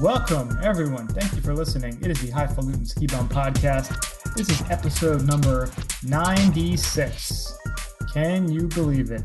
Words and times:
Welcome, 0.00 0.58
everyone. 0.62 1.08
Thank 1.08 1.32
you 1.34 1.40
for 1.40 1.54
listening. 1.54 1.98
It 2.02 2.10
is 2.10 2.20
the 2.20 2.30
Highfalutin 2.30 2.84
Ski 2.84 3.06
Bum 3.06 3.28
Podcast. 3.28 4.34
This 4.34 4.50
is 4.50 4.62
episode 4.70 5.26
number 5.26 5.70
96. 6.04 7.58
Can 8.12 8.50
you 8.52 8.68
believe 8.68 9.10
it? 9.10 9.22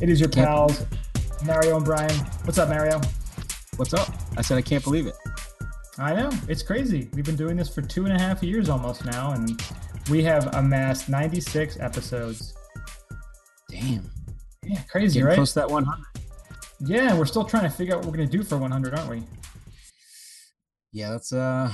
It 0.00 0.08
is 0.08 0.20
your 0.20 0.28
Can't 0.28 0.46
pals, 0.46 0.84
Mario 1.44 1.76
and 1.76 1.84
Brian. 1.84 2.14
What's 2.44 2.58
up, 2.58 2.68
Mario? 2.68 3.00
What's 3.76 3.94
up? 3.94 4.08
I 4.36 4.42
said 4.42 4.56
I 4.58 4.62
can't 4.62 4.84
believe 4.84 5.06
it. 5.08 5.14
I 5.98 6.14
know, 6.14 6.30
it's 6.48 6.62
crazy. 6.62 7.08
We've 7.14 7.24
been 7.24 7.36
doing 7.36 7.56
this 7.56 7.68
for 7.74 7.82
two 7.82 8.04
and 8.04 8.14
a 8.14 8.18
half 8.18 8.42
years 8.44 8.68
almost 8.68 9.04
now, 9.04 9.32
and 9.32 9.60
we 10.08 10.22
have 10.22 10.54
amassed 10.54 11.08
96 11.08 11.78
episodes. 11.80 12.54
Damn. 13.70 14.08
Yeah, 14.62 14.82
crazy, 14.88 15.14
Getting 15.14 15.26
right? 15.26 15.34
close 15.34 15.52
to 15.54 15.60
that 15.60 15.70
100. 15.70 16.04
Yeah, 16.80 17.18
we're 17.18 17.24
still 17.26 17.44
trying 17.44 17.64
to 17.64 17.70
figure 17.70 17.94
out 17.94 18.00
what 18.04 18.10
we're 18.12 18.18
going 18.18 18.28
to 18.28 18.36
do 18.36 18.44
for 18.44 18.56
100, 18.58 18.94
aren't 18.94 19.10
we? 19.10 19.22
Yeah, 20.96 21.10
that's 21.10 21.30
uh 21.30 21.70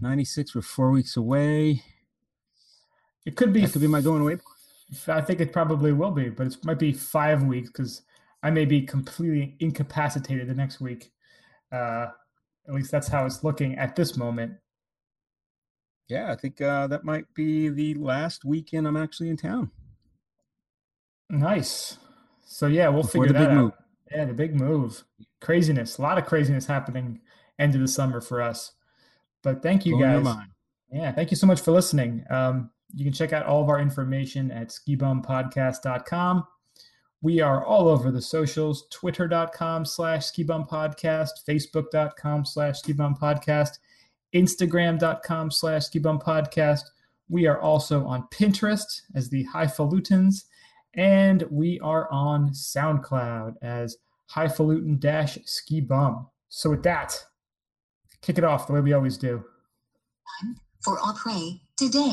96. 0.00 0.54
We're 0.54 0.62
four 0.62 0.92
weeks 0.92 1.16
away. 1.16 1.82
It 3.26 3.34
could 3.34 3.52
be 3.52 3.62
That 3.62 3.72
could 3.72 3.80
be 3.80 3.88
my 3.88 4.00
going 4.00 4.22
away. 4.22 4.36
I 5.08 5.20
think 5.22 5.40
it 5.40 5.52
probably 5.52 5.92
will 5.92 6.12
be, 6.12 6.28
but 6.28 6.46
it 6.46 6.56
might 6.64 6.78
be 6.78 6.92
five 6.92 7.42
weeks 7.42 7.68
because 7.68 8.02
I 8.44 8.50
may 8.50 8.64
be 8.64 8.82
completely 8.82 9.56
incapacitated 9.58 10.46
the 10.46 10.54
next 10.54 10.80
week. 10.80 11.10
Uh, 11.72 12.10
at 12.68 12.74
least 12.74 12.92
that's 12.92 13.08
how 13.08 13.26
it's 13.26 13.42
looking 13.42 13.76
at 13.76 13.96
this 13.96 14.16
moment. 14.16 14.52
Yeah, 16.08 16.30
I 16.30 16.36
think 16.36 16.60
uh, 16.60 16.86
that 16.86 17.02
might 17.04 17.26
be 17.34 17.70
the 17.70 17.94
last 17.94 18.44
weekend 18.44 18.86
I'm 18.86 18.96
actually 18.96 19.30
in 19.30 19.36
town. 19.36 19.72
Nice. 21.28 21.98
So 22.46 22.68
yeah, 22.68 22.88
we'll 22.88 23.02
Before 23.02 23.24
figure 23.24 23.36
that 23.40 23.50
out. 23.50 23.56
move. 23.56 23.72
Yeah, 24.12 24.26
the 24.26 24.32
big 24.32 24.54
move. 24.54 25.02
Craziness. 25.40 25.98
A 25.98 26.02
lot 26.02 26.18
of 26.18 26.26
craziness 26.26 26.66
happening 26.66 27.20
end 27.60 27.74
of 27.74 27.80
the 27.80 27.88
summer 27.88 28.20
for 28.20 28.42
us. 28.42 28.72
But 29.42 29.62
thank 29.62 29.86
you 29.86 29.96
Blowing 29.96 30.24
guys. 30.24 30.36
Yeah, 30.92 31.12
thank 31.12 31.30
you 31.30 31.36
so 31.36 31.46
much 31.46 31.60
for 31.60 31.70
listening. 31.70 32.24
Um, 32.30 32.70
you 32.94 33.04
can 33.04 33.12
check 33.12 33.32
out 33.32 33.46
all 33.46 33.62
of 33.62 33.68
our 33.68 33.80
information 33.80 34.50
at 34.50 34.68
skibumpodcast.com. 34.68 36.46
We 37.22 37.40
are 37.40 37.64
all 37.64 37.88
over 37.88 38.10
the 38.10 38.22
socials, 38.22 38.86
twitter.com 38.90 39.84
slash 39.84 40.32
skibumpodcast, 40.32 41.30
facebook.com 41.46 42.44
slash 42.46 42.80
skibumpodcast, 42.80 43.78
instagram.com 44.34 45.50
slash 45.50 45.82
skibumpodcast. 45.82 46.82
We 47.28 47.46
are 47.46 47.60
also 47.60 48.04
on 48.06 48.26
Pinterest 48.32 49.02
as 49.14 49.28
the 49.28 49.46
Highfalutins, 49.54 50.44
and 50.94 51.44
we 51.50 51.78
are 51.80 52.10
on 52.10 52.50
SoundCloud 52.50 53.56
as 53.62 53.98
Highfalutin 54.34 54.98
dash 54.98 55.38
ski 55.44 55.80
bum. 55.80 56.26
So 56.48 56.70
with 56.70 56.82
that, 56.84 57.22
kick 58.22 58.38
it 58.38 58.44
off 58.44 58.66
the 58.66 58.72
way 58.72 58.80
we 58.80 58.92
always 58.92 59.16
do. 59.18 59.44
for 60.84 60.98
Opry 61.00 61.60
today. 61.76 62.12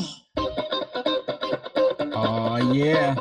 Oh, 2.20 2.72
yeah. 2.72 3.16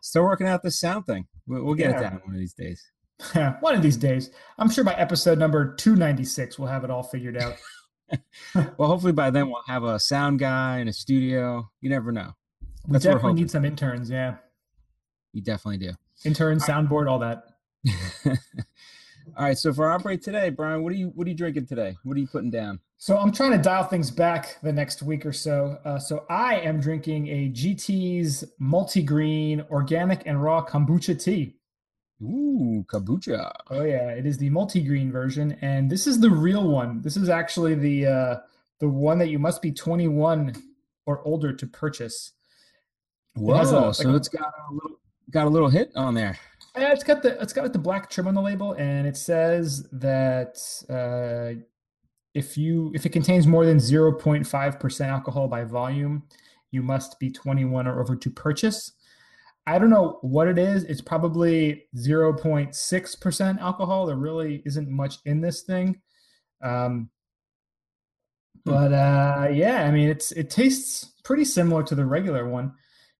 Still 0.00 0.24
working 0.24 0.46
out 0.46 0.62
the 0.62 0.70
sound 0.70 1.06
thing. 1.06 1.26
We'll, 1.46 1.64
we'll 1.64 1.74
get 1.74 1.90
Yeah. 1.90 1.98
it 1.98 2.02
down 2.02 2.20
one 2.24 2.34
of 2.34 2.38
these 2.40 2.54
days. 2.54 2.82
One 3.60 3.74
of 3.74 3.82
these 3.82 3.96
days. 3.96 4.30
I'm 4.58 4.70
sure 4.70 4.84
by 4.84 4.94
episode 4.94 5.38
number 5.38 5.74
296, 5.74 6.56
we'll 6.56 6.68
have 6.68 6.84
it 6.84 6.90
all 6.90 7.02
figured 7.02 7.36
out. 7.36 7.54
Well, 8.54 8.88
hopefully 8.88 9.12
by 9.12 9.28
then 9.30 9.48
we'll 9.50 9.60
have 9.66 9.82
a 9.84 9.98
sound 10.00 10.38
guy 10.38 10.78
in 10.78 10.88
a 10.88 10.92
studio. 10.94 11.68
You 11.82 11.90
never 11.90 12.10
know. 12.10 12.32
We 12.86 12.92
That's 12.94 13.04
we're 13.04 13.12
definitely 13.12 13.42
need 13.42 13.50
some 13.50 13.66
interns. 13.66 14.08
Yeah. 14.08 14.36
You 15.34 15.42
definitely 15.42 15.76
do. 15.86 15.92
Intern, 16.24 16.58
soundboard, 16.58 17.10
all 17.10 17.18
that. 17.18 17.42
All 19.36 19.44
right. 19.44 19.58
So 19.58 19.72
for 19.72 19.88
our 19.88 19.98
break 19.98 20.22
today, 20.22 20.50
Brian, 20.50 20.82
what 20.82 20.92
are 20.92 20.96
you 20.96 21.08
what 21.14 21.26
are 21.26 21.30
you 21.30 21.36
drinking 21.36 21.66
today? 21.66 21.96
What 22.02 22.16
are 22.16 22.20
you 22.20 22.26
putting 22.26 22.50
down? 22.50 22.80
So 22.96 23.16
I'm 23.16 23.30
trying 23.30 23.52
to 23.52 23.58
dial 23.58 23.84
things 23.84 24.10
back 24.10 24.56
the 24.62 24.72
next 24.72 25.02
week 25.02 25.24
or 25.24 25.32
so. 25.32 25.78
Uh, 25.84 25.98
so 25.98 26.24
I 26.28 26.56
am 26.60 26.80
drinking 26.80 27.28
a 27.28 27.48
GT's 27.50 28.44
multi-green 28.58 29.64
organic 29.70 30.22
and 30.26 30.42
raw 30.42 30.64
kombucha 30.64 31.22
tea. 31.22 31.54
Ooh, 32.20 32.84
kombucha. 32.88 33.52
Oh 33.70 33.82
yeah, 33.84 34.10
it 34.10 34.26
is 34.26 34.38
the 34.38 34.50
multi-green 34.50 35.12
version, 35.12 35.56
and 35.60 35.88
this 35.88 36.08
is 36.08 36.18
the 36.18 36.30
real 36.30 36.68
one. 36.68 37.00
This 37.02 37.16
is 37.16 37.28
actually 37.28 37.76
the 37.76 38.06
uh, 38.06 38.36
the 38.80 38.88
one 38.88 39.18
that 39.18 39.28
you 39.28 39.38
must 39.38 39.62
be 39.62 39.70
21 39.70 40.56
or 41.06 41.22
older 41.24 41.52
to 41.52 41.66
purchase. 41.66 42.32
Whoa! 43.36 43.54
has 43.54 43.70
a- 43.70 43.94
so 43.94 44.10
a- 44.10 44.16
it's 44.16 44.28
got 44.28 44.52
a 44.70 44.74
little 44.74 44.98
got 45.30 45.46
a 45.46 45.50
little 45.50 45.68
hit 45.68 45.92
on 45.94 46.14
there. 46.14 46.36
It's 46.80 47.04
got 47.04 47.22
the 47.22 47.40
it's 47.40 47.52
got 47.52 47.62
like 47.62 47.72
the 47.72 47.78
black 47.78 48.10
trim 48.10 48.26
on 48.26 48.34
the 48.34 48.42
label, 48.42 48.72
and 48.72 49.06
it 49.06 49.16
says 49.16 49.88
that 49.92 50.58
uh, 50.88 51.60
if 52.34 52.56
you 52.56 52.92
if 52.94 53.06
it 53.06 53.10
contains 53.10 53.46
more 53.46 53.64
than 53.64 53.78
0.5 53.78 54.80
percent 54.80 55.10
alcohol 55.10 55.48
by 55.48 55.64
volume, 55.64 56.24
you 56.70 56.82
must 56.82 57.18
be 57.18 57.30
21 57.30 57.86
or 57.86 58.00
over 58.00 58.16
to 58.16 58.30
purchase. 58.30 58.92
I 59.66 59.78
don't 59.78 59.90
know 59.90 60.18
what 60.22 60.48
it 60.48 60.58
is. 60.58 60.84
It's 60.84 61.00
probably 61.00 61.84
0.6 61.96 63.20
percent 63.20 63.60
alcohol. 63.60 64.06
There 64.06 64.16
really 64.16 64.62
isn't 64.64 64.88
much 64.88 65.18
in 65.24 65.40
this 65.40 65.62
thing. 65.62 66.00
Um, 66.62 67.10
but 68.64 68.92
uh, 68.92 69.48
yeah, 69.52 69.84
I 69.84 69.90
mean, 69.90 70.08
it's 70.08 70.32
it 70.32 70.50
tastes 70.50 71.12
pretty 71.24 71.44
similar 71.44 71.82
to 71.84 71.94
the 71.94 72.06
regular 72.06 72.48
one 72.48 72.72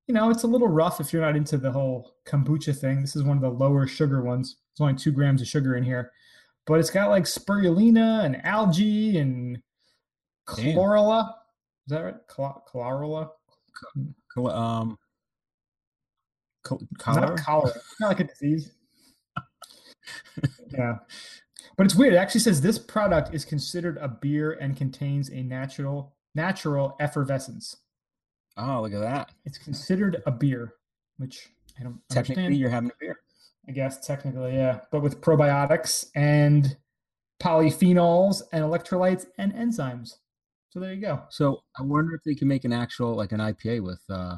you 0.08 0.14
know, 0.14 0.30
it's 0.30 0.42
a 0.42 0.46
little 0.46 0.68
rough 0.68 1.00
if 1.00 1.12
you're 1.12 1.22
not 1.22 1.36
into 1.36 1.58
the 1.58 1.70
whole 1.70 2.14
kombucha 2.26 2.76
thing. 2.76 3.02
This 3.02 3.14
is 3.14 3.22
one 3.22 3.36
of 3.36 3.42
the 3.42 3.50
lower 3.50 3.86
sugar 3.86 4.22
ones. 4.22 4.56
There's 4.76 4.88
only 4.88 4.98
two 4.98 5.12
grams 5.12 5.42
of 5.42 5.46
sugar 5.48 5.76
in 5.76 5.84
here, 5.84 6.10
but 6.66 6.80
it's 6.80 6.90
got 6.90 7.10
like 7.10 7.24
spirulina 7.24 8.24
and 8.24 8.44
algae 8.44 9.18
and 9.18 9.58
Damn. 10.56 10.76
chlorella. 10.76 11.28
Is 11.86 11.90
that 11.90 12.00
right? 12.00 12.14
Chlor- 12.26 12.62
chlorella? 12.66 13.28
Um, 14.36 14.98
It's 16.70 16.82
cholera. 16.98 17.28
Not 17.28 17.38
cholera. 17.44 17.72
It's 17.76 18.00
not 18.00 18.08
like 18.08 18.20
a 18.20 18.24
disease. 18.24 18.72
yeah. 20.72 20.96
But 21.76 21.84
it's 21.84 21.94
weird. 21.94 22.14
It 22.14 22.16
actually 22.16 22.40
says 22.40 22.60
this 22.60 22.78
product 22.78 23.34
is 23.34 23.44
considered 23.44 23.98
a 23.98 24.08
beer 24.08 24.52
and 24.52 24.74
contains 24.76 25.30
a 25.30 25.42
natural 25.42 26.14
natural 26.34 26.96
effervescence. 26.98 27.76
Oh, 28.58 28.82
look 28.82 28.92
at 28.92 29.00
that! 29.00 29.30
It's 29.44 29.56
considered 29.58 30.22
a 30.26 30.32
beer, 30.32 30.74
which 31.16 31.48
I 31.78 31.84
don't 31.84 32.00
Technically, 32.10 32.42
understand. 32.44 32.60
you're 32.60 32.70
having 32.70 32.90
a 32.90 32.94
beer. 33.00 33.16
I 33.68 33.72
guess 33.72 34.04
technically, 34.04 34.54
yeah, 34.54 34.80
but 34.90 35.00
with 35.02 35.20
probiotics 35.20 36.06
and 36.14 36.76
polyphenols 37.40 38.42
and 38.52 38.64
electrolytes 38.64 39.26
and 39.38 39.52
enzymes. 39.54 40.14
So 40.70 40.80
there 40.80 40.92
you 40.92 41.00
go. 41.00 41.22
So 41.30 41.62
I 41.78 41.82
wonder 41.82 42.14
if 42.14 42.22
they 42.24 42.34
can 42.34 42.48
make 42.48 42.64
an 42.64 42.72
actual 42.72 43.14
like 43.14 43.32
an 43.32 43.40
IPA 43.40 43.82
with 43.84 44.00
uh 44.10 44.36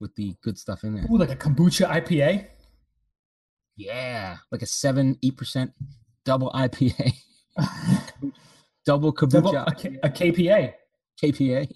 with 0.00 0.14
the 0.16 0.34
good 0.42 0.58
stuff 0.58 0.84
in 0.84 0.94
there. 0.94 1.04
Ooh, 1.10 1.16
like 1.18 1.30
a 1.30 1.36
kombucha 1.36 1.86
IPA. 1.88 2.46
Yeah, 3.76 4.36
like 4.52 4.62
a 4.62 4.66
seven 4.66 5.16
eight 5.22 5.36
percent 5.36 5.72
double 6.24 6.50
IPA, 6.50 7.12
double 8.84 9.12
kombucha 9.12 9.30
Double, 9.30 9.56
a, 9.56 9.74
K- 9.74 9.98
a 10.02 10.08
KPA, 10.10 10.72
KPA. 11.22 11.70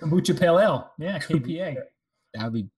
Kombucha 0.00 0.38
pale 0.38 0.58
ale. 0.58 0.90
Yeah, 0.98 1.18
KPA. 1.18 1.76
That 2.34 2.44
would 2.44 2.52
be. 2.52 2.68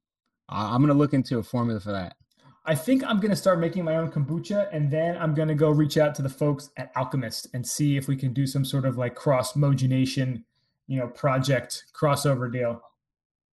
I'm 0.48 0.80
gonna 0.82 0.94
look 0.94 1.14
into 1.14 1.38
a 1.38 1.42
formula 1.42 1.80
for 1.80 1.92
that. 1.92 2.16
I 2.64 2.74
think 2.74 3.02
I'm 3.04 3.18
gonna 3.20 3.36
start 3.36 3.58
making 3.58 3.84
my 3.84 3.96
own 3.96 4.10
kombucha, 4.10 4.68
and 4.72 4.90
then 4.90 5.16
I'm 5.18 5.34
gonna 5.34 5.54
go 5.54 5.70
reach 5.70 5.96
out 5.98 6.14
to 6.16 6.22
the 6.22 6.28
folks 6.28 6.70
at 6.76 6.92
Alchemist 6.96 7.48
and 7.54 7.66
see 7.66 7.96
if 7.96 8.06
we 8.08 8.16
can 8.16 8.32
do 8.32 8.46
some 8.46 8.64
sort 8.64 8.84
of 8.84 8.96
like 8.98 9.14
cross 9.14 9.54
mogenation, 9.54 10.44
you 10.86 10.98
know, 10.98 11.08
project 11.08 11.84
crossover 11.94 12.52
deal. 12.52 12.80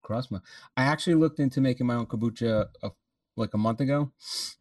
Crossma. 0.05 0.41
I 0.77 0.83
actually 0.83 1.15
looked 1.15 1.39
into 1.39 1.61
making 1.61 1.87
my 1.87 1.95
own 1.95 2.05
kombucha 2.05 2.67
a, 2.83 2.91
like 3.37 3.53
a 3.53 3.57
month 3.57 3.79
ago, 3.81 4.11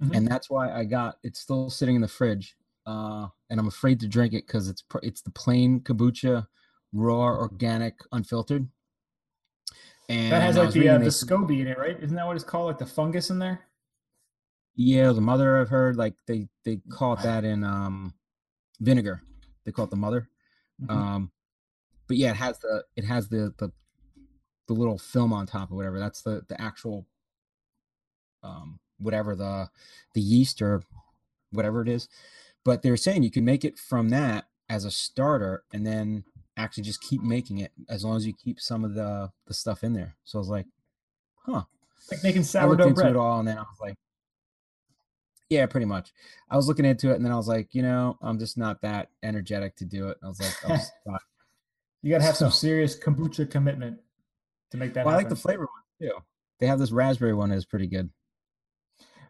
Mhm. 0.02 0.16
and 0.16 0.26
that's 0.28 0.48
why 0.48 0.72
I 0.72 0.84
got 0.84 1.18
it's 1.22 1.40
still 1.40 1.68
sitting 1.70 1.96
in 1.96 2.00
the 2.02 2.08
fridge. 2.08 2.56
Uh, 2.86 3.28
and 3.50 3.60
I'm 3.60 3.68
afraid 3.68 4.00
to 4.00 4.08
drink 4.08 4.32
it 4.34 4.46
because 4.46 4.68
it's 4.68 4.82
it's 5.02 5.22
the 5.22 5.30
plain 5.30 5.80
kombucha, 5.80 6.46
raw, 6.92 7.26
organic, 7.36 7.98
unfiltered. 8.12 8.68
And 10.12 10.30
That 10.30 10.42
has 10.42 10.56
like 10.58 10.72
the 10.72 10.90
uh, 10.90 10.98
the 10.98 11.06
SCOBY 11.06 11.60
in 11.60 11.68
it, 11.68 11.78
right? 11.78 11.98
Isn't 11.98 12.16
that 12.16 12.26
what 12.26 12.36
it's 12.36 12.44
called? 12.44 12.66
Like 12.66 12.76
the 12.76 12.84
fungus 12.84 13.30
in 13.30 13.38
there? 13.38 13.62
Yeah, 14.76 15.12
the 15.12 15.22
mother 15.22 15.58
I've 15.58 15.70
heard 15.70 15.96
like 15.96 16.14
they 16.26 16.48
they 16.64 16.80
call 16.90 17.14
it 17.14 17.22
that 17.22 17.44
in 17.44 17.64
um 17.64 18.12
vinegar. 18.78 19.22
They 19.64 19.72
call 19.72 19.86
it 19.86 19.90
the 19.90 19.96
mother. 19.96 20.28
Mhm. 20.82 20.90
Um 20.90 21.32
but 22.08 22.18
yeah, 22.18 22.30
it 22.30 22.36
has 22.36 22.58
the 22.58 22.84
it 22.94 23.04
has 23.04 23.30
the 23.30 23.54
the 23.56 23.72
the 24.68 24.74
little 24.74 24.98
film 24.98 25.32
on 25.32 25.46
top 25.46 25.72
or 25.72 25.76
whatever. 25.76 25.98
That's 25.98 26.20
the 26.20 26.44
the 26.46 26.60
actual 26.60 27.06
um 28.42 28.80
whatever 28.98 29.34
the 29.34 29.70
the 30.12 30.20
yeast 30.20 30.60
or 30.60 30.82
whatever 31.52 31.80
it 31.80 31.88
is. 31.88 32.08
But 32.66 32.82
they're 32.82 32.98
saying 32.98 33.22
you 33.22 33.30
can 33.30 33.46
make 33.46 33.64
it 33.64 33.78
from 33.78 34.10
that 34.10 34.44
as 34.68 34.84
a 34.84 34.90
starter 34.90 35.64
and 35.72 35.86
then 35.86 36.24
actually 36.56 36.84
just 36.84 37.00
keep 37.02 37.22
making 37.22 37.58
it 37.58 37.72
as 37.88 38.04
long 38.04 38.16
as 38.16 38.26
you 38.26 38.32
keep 38.32 38.60
some 38.60 38.84
of 38.84 38.94
the 38.94 39.30
the 39.46 39.54
stuff 39.54 39.84
in 39.84 39.92
there. 39.92 40.16
So 40.24 40.38
I 40.38 40.40
was 40.40 40.48
like, 40.48 40.66
huh. 41.46 41.62
like 42.10 42.22
making 42.22 42.44
sourdough 42.44 42.84
I 42.84 42.88
into 42.88 42.94
bread. 42.94 43.10
it 43.10 43.16
all 43.16 43.38
and 43.38 43.48
then 43.48 43.58
I 43.58 43.62
was 43.62 43.78
like, 43.80 43.96
Yeah, 45.48 45.66
pretty 45.66 45.86
much. 45.86 46.12
I 46.50 46.56
was 46.56 46.68
looking 46.68 46.84
into 46.84 47.10
it, 47.10 47.16
and 47.16 47.24
then 47.24 47.32
I 47.32 47.36
was 47.36 47.48
like, 47.48 47.74
you 47.74 47.82
know, 47.82 48.18
I'm 48.22 48.38
just 48.38 48.58
not 48.58 48.82
that 48.82 49.08
energetic 49.22 49.76
to 49.76 49.84
do 49.84 50.08
it. 50.08 50.18
I 50.22 50.28
was 50.28 50.40
like, 50.40 50.70
I'll. 51.06 51.18
You 52.04 52.10
got 52.10 52.18
to 52.18 52.24
have 52.24 52.36
some 52.36 52.50
serious 52.50 52.98
kombucha 52.98 53.48
commitment 53.48 53.98
to 54.72 54.76
make 54.76 54.92
that 54.94 55.06
Well, 55.06 55.14
I 55.14 55.18
like 55.18 55.28
the 55.28 55.36
flavor 55.36 55.62
one 55.62 56.08
too. 56.10 56.16
They 56.58 56.66
have 56.66 56.78
this 56.78 56.90
raspberry 56.90 57.34
one 57.34 57.52
is 57.52 57.64
pretty 57.64 57.86
good. 57.86 58.10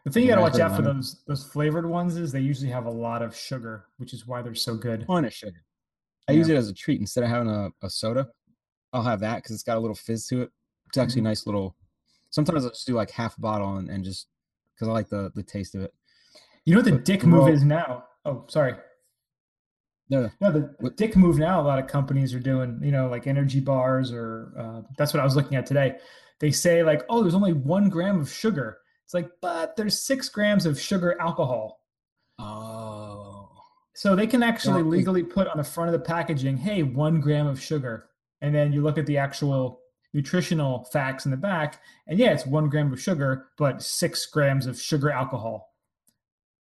The 0.05 0.11
thing 0.11 0.23
you 0.23 0.29
got 0.29 0.35
to 0.35 0.41
watch 0.41 0.59
out 0.59 0.75
for 0.75 0.81
those 0.81 1.21
those 1.27 1.45
flavored 1.45 1.85
ones 1.85 2.17
is 2.17 2.31
they 2.31 2.41
usually 2.41 2.71
have 2.71 2.85
a 2.85 2.91
lot 2.91 3.21
of 3.21 3.35
sugar, 3.35 3.85
which 3.97 4.13
is 4.13 4.27
why 4.27 4.41
they're 4.41 4.55
so 4.55 4.75
good. 4.75 5.05
ton 5.07 5.25
of 5.25 5.33
sugar. 5.33 5.63
I 6.27 6.31
use 6.33 6.49
it 6.49 6.55
as 6.55 6.69
a 6.69 6.73
treat 6.73 6.99
instead 7.01 7.23
of 7.23 7.29
having 7.29 7.49
a, 7.49 7.69
a 7.81 7.89
soda. 7.89 8.29
I'll 8.93 9.03
have 9.03 9.19
that 9.21 9.37
because 9.37 9.51
it's 9.51 9.63
got 9.63 9.77
a 9.77 9.79
little 9.79 9.95
fizz 9.95 10.27
to 10.27 10.43
it. 10.43 10.51
It's 10.87 10.97
actually 10.97 11.21
Mhm. 11.21 11.25
a 11.25 11.29
nice 11.29 11.45
little. 11.45 11.75
Sometimes 12.29 12.63
I'll 12.63 12.71
just 12.71 12.87
do 12.87 12.93
like 12.93 13.11
half 13.11 13.37
a 13.37 13.41
bottle 13.41 13.77
and, 13.77 13.89
and 13.89 14.03
just 14.03 14.27
because 14.73 14.87
I 14.87 14.91
like 14.91 15.09
the 15.09 15.31
the 15.35 15.43
taste 15.43 15.75
of 15.75 15.81
it. 15.81 15.93
You 16.65 16.73
know 16.73 16.79
what 16.79 16.85
the 16.85 16.91
But 16.93 17.05
dick 17.05 17.25
move 17.25 17.49
is 17.49 17.63
now? 17.63 18.05
Oh, 18.25 18.45
sorry. 18.47 18.75
No, 20.09 20.29
no. 20.39 20.51
The, 20.51 20.91
dick 20.91 21.15
move 21.15 21.37
now. 21.39 21.59
A 21.59 21.63
lot 21.63 21.79
of 21.79 21.87
companies 21.87 22.33
are 22.33 22.39
doing, 22.39 22.79
you 22.83 22.91
know, 22.91 23.07
like 23.09 23.25
energy 23.25 23.59
bars, 23.59 24.11
or 24.11 24.53
uh, 24.57 24.81
that's 24.97 25.13
what 25.13 25.19
I 25.21 25.23
was 25.23 25.35
looking 25.35 25.57
at 25.57 25.65
today. 25.65 25.97
They 26.39 26.51
say 26.51 26.83
like, 26.83 27.03
oh, 27.09 27.21
there's 27.21 27.33
only 27.35 27.53
one 27.53 27.89
gram 27.89 28.19
of 28.19 28.29
sugar. 28.31 28.77
It's 29.05 29.13
like, 29.13 29.29
but 29.41 29.75
there's 29.75 29.97
six 30.01 30.29
grams 30.29 30.65
of 30.65 30.79
sugar 30.79 31.19
alcohol. 31.19 31.81
Oh, 32.39 32.92
So 33.93 34.15
they 34.15 34.27
can 34.27 34.41
actually 34.41 34.83
legally 34.83 35.23
put 35.23 35.47
on 35.47 35.57
the 35.57 35.63
front 35.63 35.93
of 35.93 35.93
the 35.93 36.05
packaging, 36.05 36.57
hey, 36.57 36.83
one 36.83 37.21
gram 37.21 37.45
of 37.45 37.61
sugar. 37.61 38.09
And 38.41 38.53
then 38.53 38.73
you 38.73 38.81
look 38.81 38.97
at 38.97 39.05
the 39.05 39.17
actual 39.17 39.81
nutritional 40.13 40.85
facts 40.91 41.25
in 41.25 41.31
the 41.31 41.37
back, 41.37 41.81
and 42.07 42.19
yeah, 42.19 42.31
it's 42.31 42.45
one 42.45 42.69
gram 42.69 42.91
of 42.93 43.01
sugar, 43.01 43.47
but 43.57 43.81
six 43.81 44.25
grams 44.25 44.65
of 44.65 44.79
sugar 44.79 45.11
alcohol 45.11 45.73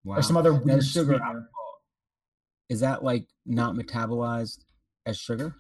wow. 0.05 0.17
or 0.17 0.23
some 0.23 0.37
other 0.37 0.55
weird 0.55 0.85
sugar 0.85 1.19
sweetener. 1.19 1.49
Is 2.69 2.81
that 2.81 3.05
like 3.05 3.27
not 3.45 3.75
metabolized 3.75 4.65
as 5.05 5.19
sugar? 5.19 5.55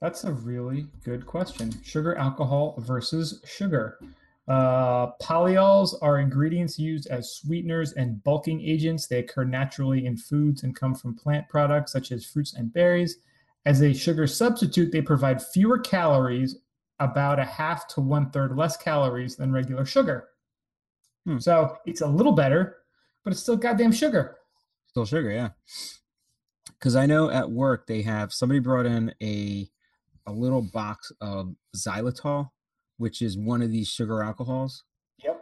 That's 0.00 0.24
a 0.24 0.32
really 0.32 0.86
good 1.04 1.26
question. 1.26 1.72
Sugar 1.82 2.16
alcohol 2.16 2.74
versus 2.78 3.40
sugar. 3.44 3.98
Uh, 4.48 5.12
polyols 5.22 5.94
are 6.02 6.18
ingredients 6.18 6.78
used 6.78 7.06
as 7.06 7.36
sweeteners 7.36 7.92
and 7.92 8.22
bulking 8.24 8.60
agents. 8.60 9.06
They 9.06 9.18
occur 9.18 9.44
naturally 9.44 10.06
in 10.06 10.16
foods 10.16 10.62
and 10.62 10.74
come 10.74 10.94
from 10.94 11.14
plant 11.14 11.48
products 11.48 11.92
such 11.92 12.10
as 12.10 12.26
fruits 12.26 12.54
and 12.54 12.72
berries. 12.72 13.18
As 13.64 13.80
a 13.82 13.94
sugar 13.94 14.26
substitute, 14.26 14.90
they 14.90 15.02
provide 15.02 15.40
fewer 15.40 15.78
calories, 15.78 16.56
about 17.02 17.38
a 17.38 17.44
half 17.44 17.88
to 17.88 18.00
one 18.00 18.30
third 18.30 18.56
less 18.56 18.76
calories 18.76 19.36
than 19.36 19.52
regular 19.52 19.84
sugar. 19.84 20.28
Hmm. 21.26 21.38
So 21.38 21.76
it's 21.84 22.00
a 22.00 22.06
little 22.06 22.32
better, 22.32 22.78
but 23.24 23.32
it's 23.32 23.42
still 23.42 23.56
goddamn 23.56 23.92
sugar. 23.92 24.38
Still 24.88 25.04
sugar, 25.04 25.30
yeah. 25.30 25.50
Because 26.78 26.96
I 26.96 27.06
know 27.06 27.30
at 27.30 27.50
work 27.50 27.86
they 27.86 28.02
have 28.02 28.32
somebody 28.32 28.60
brought 28.60 28.86
in 28.86 29.12
a 29.22 29.68
a 30.26 30.32
little 30.32 30.62
box 30.62 31.10
of 31.20 31.54
xylitol, 31.76 32.50
which 32.98 33.22
is 33.22 33.36
one 33.38 33.62
of 33.62 33.70
these 33.70 33.88
sugar 33.88 34.22
alcohols. 34.22 34.84
Yep. 35.24 35.40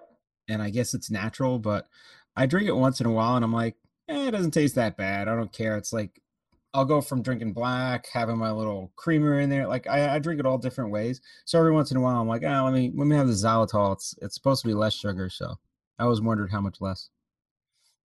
and 0.48 0.60
I 0.62 0.70
guess 0.70 0.94
it's 0.94 1.10
natural, 1.10 1.58
but 1.58 1.86
I 2.36 2.46
drink 2.46 2.68
it 2.68 2.72
once 2.76 3.00
in 3.00 3.06
a 3.06 3.12
while 3.12 3.36
and 3.36 3.44
I'm 3.44 3.52
like, 3.52 3.76
eh, 4.08 4.28
it 4.28 4.30
doesn't 4.32 4.50
taste 4.52 4.74
that 4.74 4.96
bad. 4.96 5.28
I 5.28 5.34
don't 5.36 5.52
care. 5.52 5.76
It's 5.76 5.92
like 5.92 6.20
I'll 6.74 6.84
go 6.84 7.00
from 7.00 7.22
drinking 7.22 7.52
black, 7.52 8.06
having 8.12 8.38
my 8.38 8.50
little 8.52 8.92
creamer 8.96 9.40
in 9.40 9.50
there. 9.50 9.66
Like 9.66 9.86
I, 9.88 10.14
I 10.14 10.18
drink 10.20 10.38
it 10.38 10.46
all 10.46 10.58
different 10.58 10.90
ways. 10.92 11.20
So 11.44 11.58
every 11.58 11.72
once 11.72 11.90
in 11.90 11.96
a 11.96 12.00
while 12.00 12.20
I'm 12.20 12.28
like, 12.28 12.42
ah, 12.46 12.62
let 12.64 12.72
me 12.74 12.92
let 12.94 13.06
me 13.06 13.16
have 13.16 13.26
the 13.26 13.32
xylitol. 13.32 13.92
It's 13.94 14.14
it's 14.22 14.34
supposed 14.34 14.62
to 14.62 14.68
be 14.68 14.74
less 14.74 14.94
sugar, 14.94 15.28
so 15.28 15.54
I 15.98 16.04
always 16.04 16.20
wondered 16.20 16.50
how 16.50 16.60
much 16.60 16.80
less. 16.80 17.10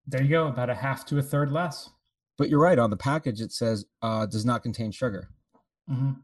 There 0.07 0.21
you 0.21 0.29
go, 0.29 0.47
about 0.47 0.69
a 0.69 0.75
half 0.75 1.05
to 1.07 1.17
a 1.17 1.21
third 1.21 1.51
less. 1.51 1.89
But 2.37 2.49
you're 2.49 2.59
right, 2.61 2.77
on 2.79 2.89
the 2.89 2.97
package 2.97 3.41
it 3.41 3.51
says 3.51 3.85
uh 4.01 4.25
does 4.25 4.45
not 4.45 4.63
contain 4.63 4.91
sugar. 4.91 5.29
Mhm. 5.89 6.17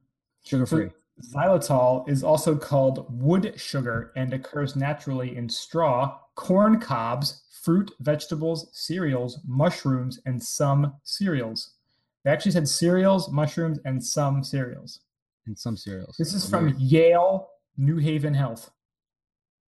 Sugar 0.44 0.66
So 0.66 0.76
free. 0.78 0.90
Xylitol 1.22 2.08
is 2.10 2.24
also 2.24 2.56
called 2.56 3.06
wood 3.10 3.54
sugar 3.60 4.12
and 4.16 4.34
occurs 4.34 4.76
naturally 4.76 5.36
in 5.36 5.50
straw, 5.50 6.18
corn 6.36 6.80
cobs, 6.80 7.44
fruit, 7.62 7.92
vegetables, 8.00 8.70
cereals, 8.74 9.40
mushrooms, 9.48 10.20
and 10.26 10.42
some 10.42 10.96
cereals. 11.04 11.76
They 12.24 12.32
actually 12.32 12.52
said 12.52 12.68
cereals, 12.68 13.32
mushrooms, 13.32 13.80
and 13.86 14.04
some 14.04 14.44
cereals. 14.44 15.00
And 15.46 15.58
some 15.58 15.78
cereals. 15.78 16.16
This 16.18 16.34
is 16.34 16.50
from 16.50 16.66
Weird. 16.66 16.80
Yale 16.80 17.50
New 17.78 17.98
Haven 17.98 18.34
Health. 18.34 18.72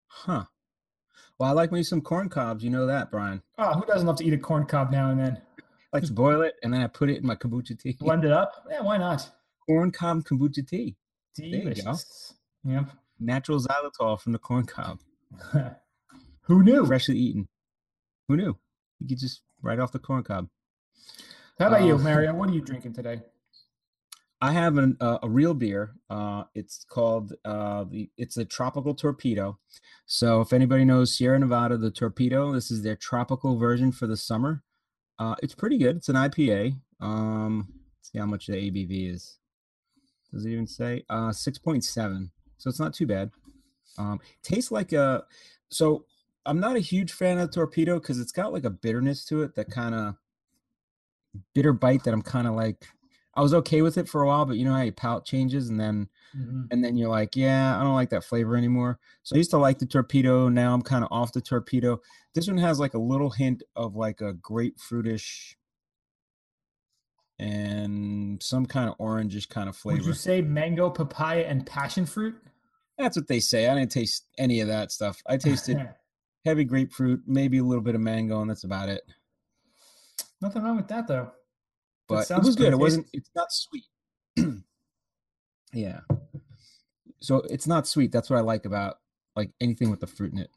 Huh. 0.08 0.44
Well, 1.38 1.48
I 1.48 1.52
like 1.52 1.72
me 1.72 1.82
some 1.82 2.00
corn 2.00 2.28
cobs, 2.28 2.62
you 2.62 2.70
know 2.70 2.86
that, 2.86 3.10
Brian. 3.10 3.42
Oh, 3.56 3.72
who 3.74 3.86
doesn't 3.86 4.06
love 4.06 4.16
to 4.16 4.24
eat 4.24 4.34
a 4.34 4.38
corn 4.38 4.66
cob 4.66 4.90
now 4.90 5.10
and 5.10 5.18
then? 5.18 5.40
I 5.92 5.96
like 5.96 6.04
to 6.04 6.12
boil 6.12 6.42
it 6.42 6.54
and 6.62 6.72
then 6.72 6.82
I 6.82 6.86
put 6.86 7.08
it 7.08 7.18
in 7.18 7.26
my 7.26 7.34
kombucha 7.34 7.78
tea. 7.78 7.96
Blend 7.98 8.24
it 8.24 8.32
up? 8.32 8.66
Yeah, 8.70 8.82
why 8.82 8.98
not? 8.98 9.30
Corn 9.66 9.90
cob 9.90 10.24
kombucha 10.24 10.66
tea. 10.68 10.96
You 11.36 11.62
go. 11.62 11.62
Delicious. 11.62 12.34
Yep. 12.64 12.90
Natural 13.18 13.60
xylitol 13.60 14.20
from 14.20 14.32
the 14.32 14.38
corn 14.38 14.64
cob. 14.64 15.00
who 16.42 16.62
knew? 16.62 16.86
freshly 16.86 17.16
eaten. 17.16 17.48
Who 18.28 18.36
knew? 18.36 18.56
You 18.98 19.08
could 19.08 19.18
just 19.18 19.42
right 19.62 19.78
off 19.78 19.92
the 19.92 19.98
corn 19.98 20.22
cob. 20.22 20.48
How 21.58 21.68
about 21.68 21.84
you, 21.84 21.94
Uh, 21.96 21.98
Mario? 21.98 22.34
What 22.34 22.48
are 22.48 22.54
you 22.54 22.62
drinking 22.62 22.94
today? 22.94 23.20
I 24.42 24.52
have 24.52 24.78
an, 24.78 24.96
uh, 25.00 25.18
a 25.22 25.28
real 25.28 25.52
beer. 25.52 25.92
Uh, 26.08 26.44
it's 26.54 26.84
called 26.88 27.34
uh, 27.44 27.84
the. 27.84 28.10
It's 28.16 28.38
a 28.38 28.44
tropical 28.46 28.94
torpedo. 28.94 29.58
So 30.06 30.40
if 30.40 30.54
anybody 30.54 30.86
knows 30.86 31.14
Sierra 31.14 31.38
Nevada, 31.38 31.76
the 31.76 31.90
torpedo, 31.90 32.50
this 32.52 32.70
is 32.70 32.82
their 32.82 32.96
tropical 32.96 33.58
version 33.58 33.92
for 33.92 34.06
the 34.06 34.16
summer. 34.16 34.62
Uh, 35.18 35.34
it's 35.42 35.54
pretty 35.54 35.76
good. 35.76 35.96
It's 35.96 36.08
an 36.08 36.16
IPA. 36.16 36.80
Um, 37.00 37.68
let's 37.98 38.10
see 38.10 38.18
how 38.18 38.24
much 38.26 38.46
the 38.46 38.54
ABV 38.54 39.12
is. 39.12 39.36
Does 40.32 40.44
it 40.46 40.50
even 40.50 40.66
say? 40.66 41.04
Uh, 41.08 41.32
six 41.32 41.58
point 41.58 41.84
seven. 41.84 42.30
So 42.58 42.68
it's 42.70 42.80
not 42.80 42.94
too 42.94 43.06
bad. 43.06 43.30
Um, 43.98 44.20
tastes 44.42 44.70
like 44.70 44.92
a. 44.92 45.24
So 45.70 46.04
I'm 46.46 46.60
not 46.60 46.76
a 46.76 46.80
huge 46.80 47.12
fan 47.12 47.38
of 47.38 47.50
torpedo 47.50 47.98
because 47.98 48.18
it's 48.20 48.32
got 48.32 48.52
like 48.52 48.64
a 48.64 48.70
bitterness 48.70 49.24
to 49.26 49.42
it 49.42 49.54
that 49.56 49.70
kind 49.70 49.94
of 49.94 50.14
bitter 51.54 51.72
bite 51.72 52.04
that 52.04 52.14
I'm 52.14 52.22
kind 52.22 52.46
of 52.46 52.54
like. 52.54 52.86
I 53.34 53.42
was 53.42 53.54
okay 53.54 53.80
with 53.80 53.96
it 53.96 54.08
for 54.08 54.22
a 54.22 54.26
while, 54.26 54.44
but 54.44 54.56
you 54.56 54.64
know 54.64 54.72
how 54.74 54.82
your 54.82 54.92
palate 54.92 55.24
changes 55.24 55.68
and 55.68 55.78
then 55.78 56.08
Mhm. 56.36 56.66
and 56.70 56.84
then 56.84 56.96
you're 56.96 57.08
like, 57.08 57.34
yeah, 57.36 57.78
I 57.78 57.82
don't 57.82 57.94
like 57.94 58.10
that 58.10 58.24
flavor 58.24 58.56
anymore. 58.56 58.98
So 59.22 59.34
I 59.34 59.38
used 59.38 59.50
to 59.50 59.58
like 59.58 59.78
the 59.78 59.86
torpedo. 59.86 60.48
Now 60.48 60.74
I'm 60.74 60.82
kind 60.82 61.04
of 61.04 61.10
off 61.12 61.32
the 61.32 61.40
torpedo. 61.40 62.00
This 62.34 62.46
one 62.48 62.58
has 62.58 62.78
like 62.78 62.94
a 62.94 62.98
little 62.98 63.30
hint 63.30 63.62
of 63.76 63.96
like 63.96 64.20
a 64.20 64.34
grapefruitish 64.34 65.54
and 67.40 68.42
some 68.42 68.66
kind 68.66 68.90
of 68.90 68.98
orangish 68.98 69.48
kind 69.48 69.68
of 69.68 69.74
flavor. 69.74 70.02
Would 70.02 70.06
you 70.06 70.12
say 70.12 70.42
mango, 70.42 70.90
papaya, 70.90 71.44
and 71.44 71.64
passion 71.64 72.04
fruit? 72.04 72.36
That's 72.98 73.16
what 73.16 73.28
they 73.28 73.40
say. 73.40 73.66
I 73.66 73.74
didn't 73.74 73.90
taste 73.90 74.26
any 74.36 74.60
of 74.60 74.68
that 74.68 74.92
stuff. 74.92 75.22
I 75.26 75.38
tasted 75.38 75.88
heavy 76.44 76.64
grapefruit, 76.64 77.22
maybe 77.26 77.56
a 77.56 77.64
little 77.64 77.82
bit 77.82 77.94
of 77.94 78.02
mango, 78.02 78.42
and 78.42 78.50
that's 78.50 78.64
about 78.64 78.90
it. 78.90 79.00
Nothing 80.42 80.62
wrong 80.62 80.76
with 80.76 80.88
that 80.88 81.08
though. 81.08 81.32
But 82.08 82.22
it 82.22 82.26
sounds 82.26 82.46
was 82.46 82.56
good. 82.56 82.74
It 82.74 82.78
wasn't. 82.78 83.06
It's 83.14 83.30
not 83.34 83.48
sweet. 83.50 83.84
yeah. 85.72 86.00
So 87.20 87.36
it's 87.48 87.66
not 87.66 87.86
sweet. 87.86 88.12
That's 88.12 88.28
what 88.28 88.38
I 88.38 88.42
like 88.42 88.66
about 88.66 88.96
like 89.34 89.50
anything 89.62 89.90
with 89.90 90.00
the 90.00 90.06
fruit 90.06 90.32
in 90.32 90.40
it. 90.40 90.50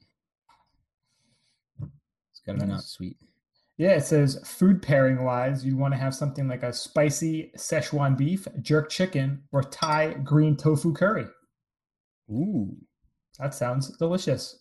It's 1.82 2.42
got 2.46 2.54
to 2.54 2.60
be 2.60 2.66
not 2.66 2.84
sweet. 2.84 3.16
Yeah, 3.78 3.94
it 3.96 4.04
says 4.06 4.40
food 4.46 4.82
pairing 4.82 5.24
wise, 5.24 5.66
you'd 5.66 5.78
want 5.78 5.94
to 5.94 6.00
have 6.00 6.14
something 6.14 6.48
like 6.48 6.62
a 6.64 6.72
spicy 6.72 7.52
Szechuan 7.58 8.16
beef, 8.16 8.48
jerk 8.62 8.90
chicken, 8.90 9.44
or 9.52 9.64
Thai 9.64 10.14
green 10.24 10.56
tofu 10.56 10.94
curry. 10.94 11.26
Ooh, 12.32 12.78
That 13.40 13.54
sounds 13.56 13.90
delicious. 13.98 14.60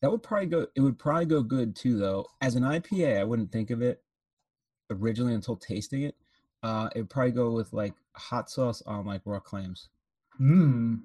that 0.00 0.10
would 0.10 0.22
probably 0.22 0.46
go. 0.46 0.66
It 0.74 0.80
would 0.80 0.98
probably 0.98 1.26
go 1.26 1.42
good 1.42 1.76
too, 1.76 1.98
though. 1.98 2.26
As 2.40 2.54
an 2.54 2.62
IPA, 2.62 3.18
I 3.20 3.24
wouldn't 3.24 3.52
think 3.52 3.70
of 3.70 3.82
it 3.82 4.02
originally 4.90 5.34
until 5.34 5.56
tasting 5.56 6.02
it. 6.02 6.14
Uh, 6.62 6.88
it 6.94 7.00
would 7.00 7.10
probably 7.10 7.32
go 7.32 7.50
with 7.52 7.72
like 7.72 7.94
hot 8.14 8.48
sauce 8.50 8.82
on 8.86 9.04
like 9.06 9.20
raw 9.26 9.40
clams. 9.40 9.88
Mmm. 10.40 11.00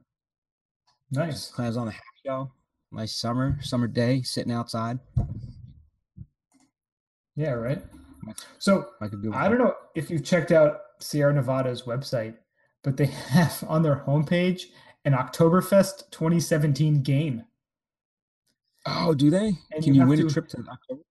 Nice. 1.11 1.33
Just 1.33 1.53
clams 1.53 1.75
on 1.77 1.87
the 1.87 1.91
happy 1.91 2.29
hour. 2.29 2.49
Nice 2.93 3.15
summer 3.15 3.57
summer 3.61 3.87
day, 3.87 4.21
sitting 4.21 4.51
outside. 4.51 4.97
Yeah, 7.41 7.53
right. 7.53 7.81
So 8.59 8.89
I 9.01 9.07
could 9.07 9.23
do. 9.23 9.33
I 9.33 9.49
don't 9.49 9.57
know 9.57 9.73
if 9.95 10.11
you've 10.11 10.23
checked 10.23 10.51
out 10.51 10.81
Sierra 10.99 11.33
Nevada's 11.33 11.83
website, 11.83 12.35
but 12.83 12.97
they 12.97 13.05
have 13.29 13.63
on 13.67 13.81
their 13.81 13.95
homepage 14.05 14.65
an 15.05 15.13
Oktoberfest 15.13 16.11
2017 16.11 17.01
game. 17.01 17.43
Oh, 18.85 19.15
do 19.15 19.31
they? 19.31 19.47
And 19.71 19.83
Can 19.83 19.85
you 19.85 19.93
you 19.93 19.99
have 20.01 20.09
win 20.09 20.19
a 20.19 20.23
to- 20.23 20.29
trip 20.29 20.47
to 20.49 20.57
October? 20.71 21.01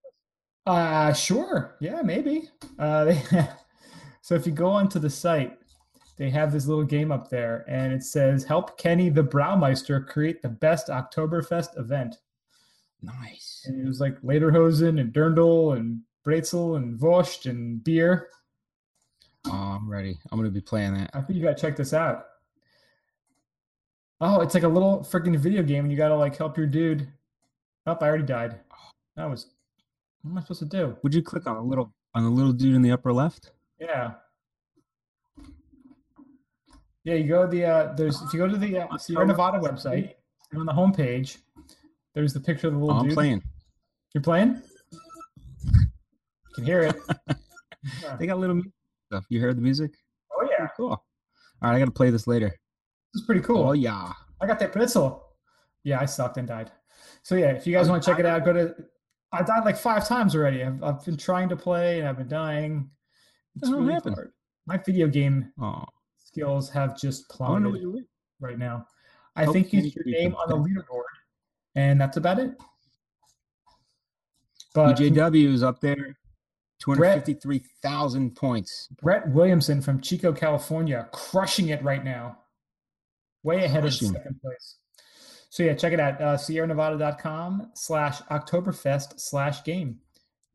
Uh 0.65 1.11
sure. 1.11 1.75
Yeah, 1.81 2.01
maybe. 2.01 2.49
Uh 2.79 3.03
they 3.05 3.21
so 4.21 4.35
if 4.35 4.45
you 4.45 4.53
go 4.53 4.67
onto 4.69 4.99
the 4.99 5.09
site, 5.09 5.57
they 6.17 6.29
have 6.29 6.53
this 6.53 6.67
little 6.67 6.83
game 6.85 7.11
up 7.11 7.29
there 7.29 7.65
and 7.67 7.91
it 7.91 8.03
says 8.03 8.43
help 8.45 8.77
Kenny 8.77 9.09
the 9.09 9.23
Braumeister 9.23 10.07
create 10.07 10.41
the 10.41 10.49
best 10.49 10.87
Oktoberfest 10.87 11.77
event. 11.77 12.17
Nice. 13.01 13.63
And 13.65 13.81
it 13.83 13.87
was 13.87 13.99
like 13.99 14.21
Lederhosen 14.21 15.01
and 15.01 15.11
Dirndl 15.11 15.75
and 15.77 16.01
Breitzel 16.25 16.77
and 16.77 16.99
Vosht 16.99 17.49
and 17.49 17.83
beer. 17.83 18.29
Oh, 19.47 19.51
I'm 19.51 19.89
ready. 19.89 20.19
I'm 20.31 20.37
gonna 20.37 20.51
be 20.51 20.61
playing 20.61 20.93
that. 20.95 21.09
I 21.13 21.21
think 21.21 21.37
you 21.37 21.43
gotta 21.43 21.59
check 21.59 21.75
this 21.75 21.93
out. 21.93 22.25
Oh, 24.19 24.41
it's 24.41 24.53
like 24.53 24.63
a 24.63 24.67
little 24.67 24.99
freaking 24.99 25.35
video 25.37 25.63
game, 25.63 25.83
and 25.85 25.91
you 25.91 25.97
gotta 25.97 26.15
like 26.15 26.37
help 26.37 26.57
your 26.57 26.67
dude. 26.67 27.07
Oh, 27.87 27.97
I 27.99 28.05
already 28.05 28.23
died. 28.23 28.59
That 29.15 29.29
was. 29.29 29.47
What 30.21 30.31
am 30.31 30.37
I 30.37 30.41
supposed 30.41 30.59
to 30.59 30.65
do? 30.67 30.95
Would 31.01 31.15
you 31.15 31.23
click 31.23 31.47
on 31.47 31.55
a 31.57 31.63
little 31.63 31.91
on 32.13 32.23
the 32.23 32.29
little 32.29 32.53
dude 32.53 32.75
in 32.75 32.83
the 32.83 32.91
upper 32.91 33.11
left? 33.11 33.51
Yeah. 33.79 34.13
Yeah, 37.03 37.15
you 37.15 37.27
go 37.27 37.41
to 37.43 37.47
the 37.47 37.65
uh, 37.65 37.93
there's 37.93 38.21
if 38.21 38.31
you 38.33 38.39
go 38.39 38.47
to 38.47 38.57
the 38.57 38.77
uh, 38.81 38.97
Sierra 38.97 39.25
Nevada 39.25 39.57
website 39.57 40.13
and 40.51 40.59
on 40.59 40.67
the 40.67 40.71
homepage, 40.73 41.37
there's 42.13 42.33
the 42.33 42.39
picture 42.39 42.67
of 42.67 42.73
the 42.73 42.79
little 42.79 42.95
Oh, 42.95 42.99
I'm 42.99 43.05
dude. 43.07 43.15
playing. 43.15 43.41
You're 44.13 44.21
playing. 44.21 44.61
You 46.51 46.55
can 46.55 46.65
hear 46.65 46.81
it. 46.83 46.95
Yeah. 48.01 48.15
They 48.19 48.27
got 48.27 48.37
little 48.39 48.55
music 48.55 48.71
stuff. 49.07 49.25
You 49.29 49.39
heard 49.41 49.57
the 49.57 49.61
music? 49.61 49.91
Oh 50.31 50.47
yeah, 50.51 50.67
Cool. 50.77 50.89
All 50.89 51.03
right, 51.63 51.75
I 51.75 51.79
gotta 51.79 51.89
play 51.91 52.09
this 52.11 52.27
later. 52.27 52.49
this 52.49 53.21
is 53.21 53.25
pretty 53.25 53.41
cool. 53.41 53.69
Oh 53.69 53.71
yeah. 53.71 54.11
I 54.39 54.45
got 54.45 54.59
that 54.59 54.71
pretzel. 54.71 55.23
Yeah, 55.83 55.99
I 55.99 56.05
sucked 56.05 56.37
and 56.37 56.47
died. 56.47 56.71
So 57.23 57.35
yeah, 57.35 57.47
if 57.51 57.65
you 57.65 57.73
guys 57.73 57.89
want 57.89 58.03
to 58.03 58.09
check 58.09 58.19
it 58.19 58.25
out, 58.25 58.45
go 58.45 58.53
to. 58.53 58.75
I 59.31 59.41
died 59.43 59.65
like 59.65 59.77
five 59.77 60.07
times 60.07 60.35
already. 60.35 60.63
I've, 60.63 60.83
I've 60.83 61.03
been 61.05 61.17
trying 61.17 61.49
to 61.49 61.55
play 61.55 61.99
and 61.99 62.07
I've 62.07 62.17
been 62.17 62.27
dying. 62.27 62.89
It's 63.55 63.69
really 63.71 63.93
happened? 63.93 64.15
hard. 64.15 64.31
My 64.67 64.77
video 64.77 65.07
game 65.07 65.51
Oh, 65.59 65.83
skills 66.19 66.69
have 66.69 66.99
just 66.99 67.29
plummeted 67.29 67.81
you 67.81 68.05
right 68.39 68.59
now. 68.59 68.85
I 69.35 69.45
Oh, 69.45 69.53
think 69.53 69.73
it's 69.73 69.95
your 69.95 70.05
name 70.05 70.35
on 70.35 70.49
the 70.49 70.55
leaderboard, 70.57 71.03
and 71.75 71.99
that's 71.99 72.17
about 72.17 72.37
it. 72.39 72.51
But 74.75 74.97
BJW 74.97 75.53
is 75.53 75.63
up 75.63 75.79
there. 75.81 76.17
253,000 76.81 78.35
points. 78.35 78.89
Brett 79.01 79.29
Williamson 79.29 79.81
from 79.81 80.01
Chico, 80.01 80.33
California, 80.33 81.07
crushing 81.11 81.69
it 81.69 81.83
right 81.83 82.03
now. 82.03 82.37
Way 83.43 83.63
ahead 83.63 83.83
Crushing. 83.83 84.09
of 84.09 84.15
second 84.15 84.41
place. 84.41 84.75
So 85.49 85.63
yeah, 85.63 85.73
check 85.73 85.93
it 85.93 85.99
out. 85.99 86.21
Uh, 86.21 86.37
SierraNevada.com 86.37 87.71
slash 87.73 88.21
Oktoberfest 88.23 89.19
slash 89.19 89.63
game. 89.63 89.99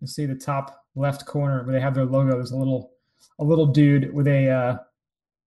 You'll 0.00 0.08
see 0.08 0.26
the 0.26 0.34
top 0.34 0.84
left 0.94 1.26
corner 1.26 1.62
where 1.64 1.72
they 1.74 1.80
have 1.80 1.94
their 1.94 2.04
logo. 2.06 2.32
There's 2.32 2.52
a 2.52 2.56
little 2.56 2.92
a 3.38 3.44
little 3.44 3.66
dude 3.66 4.12
with 4.14 4.26
a 4.26 4.48
uh, 4.48 4.78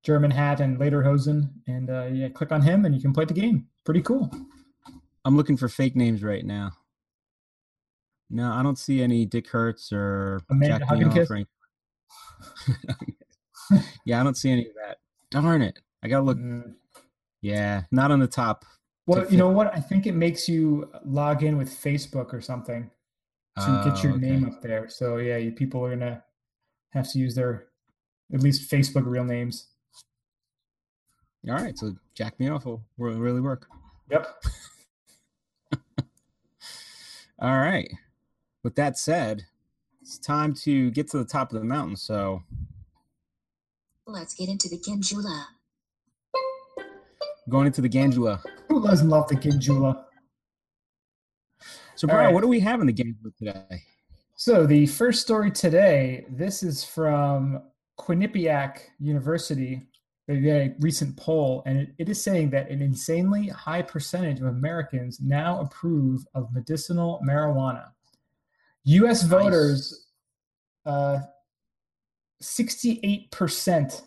German 0.04 0.32
hat 0.32 0.60
and 0.60 0.78
Lederhosen. 0.78 1.50
And 1.68 1.90
uh, 1.90 2.06
yeah, 2.12 2.30
click 2.30 2.52
on 2.52 2.62
him 2.62 2.86
and 2.86 2.94
you 2.94 3.02
can 3.02 3.14
play 3.14 3.26
the 3.26 3.34
game. 3.34 3.68
Pretty 3.86 4.02
cool. 4.02 4.32
I'm 5.26 5.36
looking 5.36 5.58
for 5.58 5.68
fake 5.68 5.96
names 5.96 6.24
right 6.24 6.46
now. 6.46 6.72
No, 8.30 8.52
I 8.52 8.62
don't 8.64 8.78
see 8.78 9.02
any 9.02 9.26
Dick 9.26 9.48
Hertz 9.50 9.92
or 9.92 10.42
Amanda 10.50 10.80
Jack 10.80 10.92
or 11.30 11.36
any- 11.36 11.46
yeah, 14.06 14.20
I 14.20 14.24
don't 14.24 14.38
see 14.38 14.52
any 14.52 14.68
of 14.68 14.74
that. 14.76 14.98
Darn 15.32 15.62
it. 15.62 15.80
I 16.04 16.08
gotta 16.08 16.24
look. 16.24 16.38
Mm. 16.38 16.76
Yeah, 17.42 17.84
not 17.92 18.12
on 18.12 18.20
the 18.20 18.28
top. 18.28 18.66
Well, 19.08 19.26
you 19.30 19.38
know 19.38 19.50
what? 19.50 19.74
I 19.76 19.80
think 19.80 20.06
it 20.06 20.14
makes 20.14 20.48
you 20.48 20.92
log 21.04 21.44
in 21.44 21.58
with 21.58 21.70
Facebook 21.70 22.34
or 22.34 22.42
something. 22.42 22.90
to 23.58 23.82
get 23.86 24.04
your 24.04 24.14
Oh, 24.14 24.18
name 24.18 24.46
up 24.46 24.62
there. 24.62 24.88
So 24.90 25.18
yeah, 25.18 25.38
you, 25.38 25.52
people 25.52 25.84
are 25.84 25.90
gonna 25.90 26.24
have 26.92 27.12
to 27.12 27.20
use 27.20 27.36
their 27.36 27.68
at 28.34 28.42
least 28.42 28.72
Facebook 28.72 29.06
real 29.06 29.24
names. 29.26 29.68
All 31.48 31.56
right, 31.56 31.78
so 31.78 31.96
Jack 32.14 32.40
Me 32.40 32.50
Off 32.50 32.66
will 32.66 32.84
really 32.98 33.42
work. 33.42 33.68
Yep. 34.12 34.28
All 37.42 37.58
right. 37.58 37.90
With 38.64 38.76
that 38.76 38.98
said, 38.98 39.44
it's 40.02 40.18
time 40.18 40.54
to 40.56 40.92
get 40.92 41.10
to 41.12 41.18
the 41.18 41.26
top 41.26 41.54
of 41.54 41.60
the 41.60 41.66
mountain. 41.66 41.96
So 41.96 42.44
Let's 44.06 44.34
get 44.34 44.50
into 44.50 44.68
the 44.68 44.78
Ginjula. 44.78 45.46
going 47.50 47.68
into 47.68 47.82
the 47.82 47.90
Ganjula. 47.90 48.42
Who 48.68 48.86
doesn't 48.86 49.08
love 49.10 49.28
the 49.28 49.36
Ginjula? 49.36 50.04
So, 51.96 52.08
All 52.08 52.14
Brian, 52.14 52.26
right. 52.28 52.34
what 52.34 52.42
do 52.42 52.48
we 52.48 52.60
have 52.62 52.82
in 52.82 52.88
the 52.88 52.94
Ganjula 52.94 53.36
today? 53.38 53.84
So 54.36 54.66
the 54.66 54.86
first 54.88 55.22
story 55.22 55.52
today, 55.52 56.26
this 56.30 56.64
is 56.64 56.84
from 56.84 57.62
Quinnipiac 58.00 58.80
University, 59.00 59.84
a 60.30 60.74
recent 60.80 61.18
poll, 61.18 61.62
and 61.66 61.78
it, 61.78 61.90
it 61.98 62.10
is 62.10 62.24
saying 62.24 62.50
that 62.52 62.70
an 62.70 62.82
insanely 62.82 63.48
high 63.50 63.82
percentage 63.82 64.40
of 64.40 64.46
Americans 64.48 65.20
now 65.20 65.60
approve 65.60 66.26
of 66.36 66.54
medicinal 66.54 67.20
marijuana. 67.28 67.90
U.S. 68.86 69.22
Nice. 69.22 69.30
voters, 69.30 70.08
uh, 70.86 71.20
68% 72.42 74.02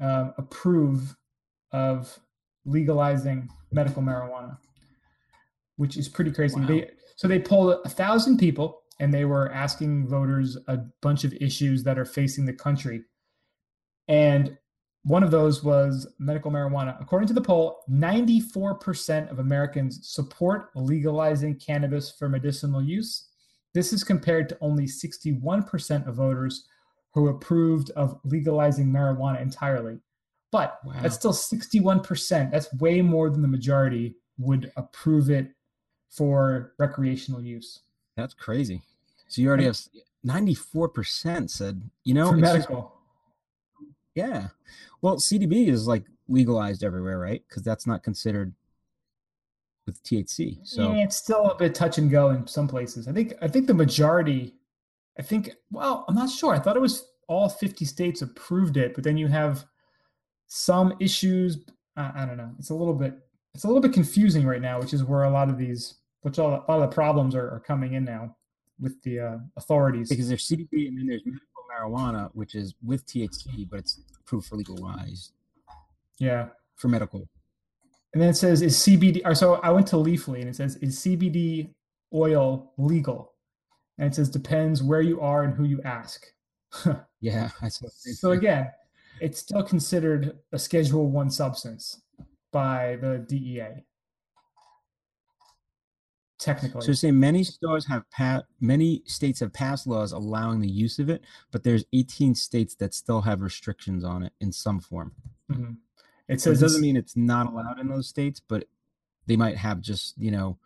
um, 0.00 0.34
approve 0.38 1.16
of 1.72 2.18
legalizing 2.64 3.48
medical 3.70 4.02
marijuana, 4.02 4.58
which 5.76 5.96
is 5.96 6.08
pretty 6.08 6.30
crazy. 6.30 6.60
Wow. 6.60 6.66
They, 6.66 6.90
so 7.16 7.28
they 7.28 7.38
polled 7.38 7.80
a 7.84 7.88
thousand 7.88 8.38
people 8.38 8.82
and 9.00 9.12
they 9.12 9.24
were 9.24 9.50
asking 9.52 10.06
voters 10.06 10.56
a 10.68 10.78
bunch 11.00 11.24
of 11.24 11.32
issues 11.34 11.82
that 11.84 11.98
are 11.98 12.04
facing 12.04 12.44
the 12.46 12.52
country. 12.52 13.02
And 14.08 14.56
one 15.04 15.22
of 15.22 15.30
those 15.30 15.64
was 15.64 16.06
medical 16.18 16.50
marijuana. 16.50 17.00
According 17.00 17.26
to 17.28 17.34
the 17.34 17.40
poll, 17.40 17.82
94% 17.90 19.30
of 19.30 19.40
Americans 19.40 20.00
support 20.02 20.70
legalizing 20.76 21.56
cannabis 21.56 22.12
for 22.12 22.28
medicinal 22.28 22.82
use. 22.82 23.30
This 23.74 23.92
is 23.92 24.04
compared 24.04 24.48
to 24.50 24.58
only 24.60 24.86
61% 24.86 26.06
of 26.06 26.14
voters 26.14 26.66
who 27.14 27.28
approved 27.28 27.90
of 27.90 28.18
legalizing 28.24 28.86
marijuana 28.88 29.40
entirely. 29.40 30.00
But 30.50 30.78
Wow. 30.84 30.94
that's 31.02 31.14
still 31.14 31.32
61%. 31.32 32.50
That's 32.50 32.72
way 32.74 33.00
more 33.02 33.30
than 33.30 33.42
the 33.42 33.48
majority 33.48 34.16
would 34.38 34.70
approve 34.76 35.30
it 35.30 35.54
for 36.10 36.74
recreational 36.78 37.42
use. 37.42 37.80
That's 38.16 38.34
crazy. 38.34 38.82
So 39.28 39.40
you 39.40 39.48
already 39.48 39.64
have 39.64 39.78
ninety-four 40.22 40.90
percent 40.90 41.50
said. 41.50 41.90
You 42.04 42.12
know, 42.14 42.30
for 42.30 42.38
it's 42.38 42.42
just- 42.42 42.54
medical. 42.68 42.92
yeah. 44.14 44.48
Well, 45.00 45.16
CDB 45.16 45.68
is 45.68 45.86
like 45.86 46.04
legalized 46.28 46.84
everywhere, 46.84 47.18
right? 47.18 47.42
Because 47.48 47.62
that's 47.62 47.86
not 47.86 48.02
considered 48.02 48.52
with 49.86 50.02
THC. 50.04 50.58
So 50.64 50.92
yeah, 50.92 51.04
it's 51.04 51.16
still 51.16 51.50
a 51.50 51.56
bit 51.56 51.74
touch 51.74 51.98
and 51.98 52.10
go 52.10 52.30
in 52.30 52.46
some 52.46 52.68
places. 52.68 53.08
I 53.08 53.12
think 53.12 53.34
I 53.42 53.48
think 53.48 53.66
the 53.66 53.74
majority 53.74 54.54
I 55.18 55.22
think 55.22 55.50
well, 55.70 56.04
I'm 56.08 56.14
not 56.14 56.30
sure. 56.30 56.54
I 56.54 56.58
thought 56.58 56.76
it 56.76 56.82
was 56.82 57.06
all 57.28 57.48
50 57.48 57.84
states 57.84 58.22
approved 58.22 58.76
it, 58.76 58.94
but 58.94 59.04
then 59.04 59.16
you 59.16 59.26
have 59.28 59.64
some 60.48 60.94
issues. 61.00 61.58
I, 61.96 62.22
I 62.22 62.26
don't 62.26 62.36
know. 62.36 62.50
It's 62.58 62.70
a 62.70 62.74
little 62.74 62.94
bit 62.94 63.14
it's 63.54 63.64
a 63.64 63.66
little 63.66 63.82
bit 63.82 63.92
confusing 63.92 64.46
right 64.46 64.62
now, 64.62 64.80
which 64.80 64.94
is 64.94 65.04
where 65.04 65.24
a 65.24 65.30
lot 65.30 65.48
of 65.48 65.58
these 65.58 65.94
which 66.22 66.38
all, 66.38 66.50
a 66.50 66.70
lot 66.70 66.82
of 66.82 66.90
the 66.90 66.94
problems 66.94 67.34
are, 67.34 67.50
are 67.50 67.60
coming 67.60 67.94
in 67.94 68.04
now 68.04 68.36
with 68.80 69.00
the 69.02 69.18
uh, 69.20 69.38
authorities. 69.56 70.08
because 70.08 70.28
there's 70.28 70.48
CBD 70.48 70.88
and 70.88 70.98
then 70.98 71.06
there's 71.06 71.22
medical 71.24 71.64
marijuana, 71.70 72.30
which 72.32 72.54
is 72.54 72.74
with 72.82 73.04
THC, 73.06 73.68
but 73.68 73.80
it's 73.80 74.00
approved 74.20 74.46
for 74.46 74.56
legalized 74.56 75.32
yeah. 76.18 76.48
for 76.76 76.88
medical. 76.88 77.28
And 78.12 78.22
then 78.22 78.28
it 78.30 78.36
says, 78.36 78.60
is 78.62 78.76
CBD, 78.78 79.22
or 79.24 79.34
so 79.34 79.54
I 79.54 79.70
went 79.70 79.86
to 79.88 79.96
Leafly 79.96 80.40
and 80.40 80.48
it 80.48 80.56
says, 80.56 80.76
is 80.76 80.98
CBD 80.98 81.72
oil 82.12 82.72
legal? 82.76 83.32
And 83.98 84.08
it 84.10 84.14
says, 84.14 84.28
depends 84.28 84.82
where 84.82 85.00
you 85.00 85.20
are 85.20 85.44
and 85.44 85.54
who 85.54 85.64
you 85.64 85.80
ask. 85.82 86.26
Yeah, 87.20 87.50
I 87.62 87.68
saw. 87.68 87.86
so 87.88 88.32
again, 88.32 88.68
it's 89.20 89.38
still 89.38 89.62
considered 89.62 90.38
a 90.50 90.58
Schedule 90.58 91.08
One 91.08 91.30
substance 91.30 92.02
by 92.52 92.96
the 93.00 93.24
DEA. 93.28 93.84
Technically, 96.40 96.80
So 96.84 96.92
saying 96.92 97.20
many 97.20 97.44
stores 97.44 97.86
have 97.86 98.02
pa- 98.10 98.42
many 98.60 99.02
states 99.06 99.38
have 99.38 99.52
passed 99.52 99.86
laws 99.86 100.10
allowing 100.10 100.60
the 100.60 100.68
use 100.68 100.98
of 100.98 101.08
it, 101.08 101.22
but 101.52 101.62
there's 101.62 101.84
18 101.92 102.34
states 102.34 102.74
that 102.76 102.92
still 102.94 103.20
have 103.20 103.40
restrictions 103.42 104.02
on 104.02 104.24
it 104.24 104.32
in 104.40 104.50
some 104.50 104.80
form. 104.80 105.12
Mhm. 105.48 105.76
It 106.28 106.40
says 106.40 106.60
doesn't 106.60 106.80
mean 106.80 106.96
it's 106.96 107.16
not 107.16 107.46
allowed 107.46 107.78
in 107.80 107.88
those 107.88 108.08
states, 108.08 108.40
but 108.40 108.64
they 109.26 109.36
might 109.36 109.56
have 109.56 109.80
just 109.80 110.16
you 110.18 110.30
know 110.30 110.58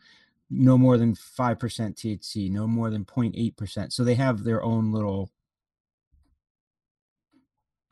no 0.50 0.78
more 0.78 0.96
than 0.96 1.14
five 1.14 1.58
percent 1.58 1.96
THC, 1.96 2.50
no 2.50 2.66
more 2.66 2.90
than 2.90 3.04
0.8 3.04 3.56
percent. 3.56 3.92
So 3.92 4.04
they 4.04 4.14
have 4.14 4.44
their 4.44 4.62
own 4.62 4.92
little 4.92 5.30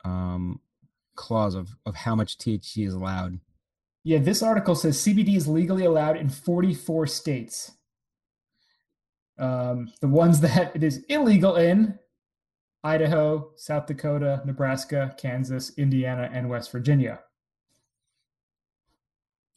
um 0.03 0.59
clause 1.15 1.55
of 1.55 1.75
of 1.85 1.95
how 1.95 2.15
much 2.15 2.37
THC 2.37 2.87
is 2.87 2.93
allowed. 2.93 3.39
yeah, 4.03 4.19
this 4.19 4.43
article 4.43 4.75
says 4.75 4.97
CBD 4.97 5.35
is 5.35 5.47
legally 5.47 5.85
allowed 5.85 6.17
in 6.17 6.29
44 6.29 7.07
states. 7.07 7.71
Um, 9.37 9.91
the 9.99 10.07
ones 10.07 10.39
that 10.41 10.75
it 10.75 10.83
is 10.83 11.03
illegal 11.09 11.55
in 11.55 11.99
Idaho, 12.83 13.51
South 13.55 13.87
Dakota, 13.87 14.41
Nebraska, 14.45 15.15
Kansas, 15.17 15.71
Indiana, 15.75 16.29
and 16.31 16.49
West 16.49 16.71
Virginia. 16.71 17.19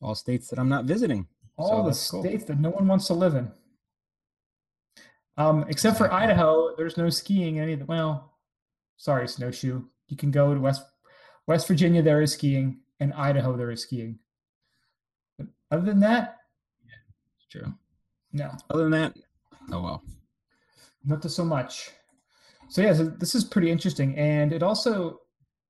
All 0.01 0.15
states 0.15 0.49
that 0.49 0.59
I'm 0.59 0.69
not 0.69 0.85
visiting. 0.85 1.27
All 1.57 1.69
So 1.69 1.77
the 1.79 1.83
that's 1.89 2.11
cool. 2.11 2.23
states 2.23 2.45
that 2.45 2.61
no 2.61 2.71
one 2.71 2.87
wants 2.87 3.07
to 3.09 3.15
live 3.15 3.35
in. 3.35 3.51
Um, 5.37 5.65
except 5.69 5.99
for 5.99 6.13
Idaho, 6.13 6.75
there's 6.77 6.97
no 6.97 7.09
skiing 7.11 7.61
any 7.61 7.73
of 7.75 7.79
the 7.81 7.85
well, 7.87 8.35
sorry, 8.97 9.29
snowshoe. 9.29 9.83
You 10.09 10.17
can 10.17 10.31
go 10.31 10.55
to 10.55 10.61
West 10.61 10.83
West 11.47 11.67
Virginia, 11.69 12.03
there 12.03 12.21
is 12.23 12.33
skiing, 12.33 12.81
and 13.01 13.13
Idaho 13.15 13.57
there 13.57 13.71
is 13.71 13.83
skiing. 13.83 14.19
But 15.39 15.47
other 15.71 15.85
than 15.87 16.01
that, 16.01 16.39
It's 17.37 17.47
true. 17.51 17.73
no, 18.33 18.51
Other 18.71 18.83
than 18.85 18.93
that, 18.93 19.17
oh 19.73 19.83
well. 19.83 20.03
not 21.05 21.23
so 21.31 21.45
much. 21.45 21.91
So 22.69 22.83
yeah, 22.83 22.93
so 22.93 23.05
this 23.07 23.35
is 23.35 23.45
pretty 23.45 23.71
interesting, 23.71 24.17
and 24.19 24.53
it 24.53 24.63
also 24.63 25.21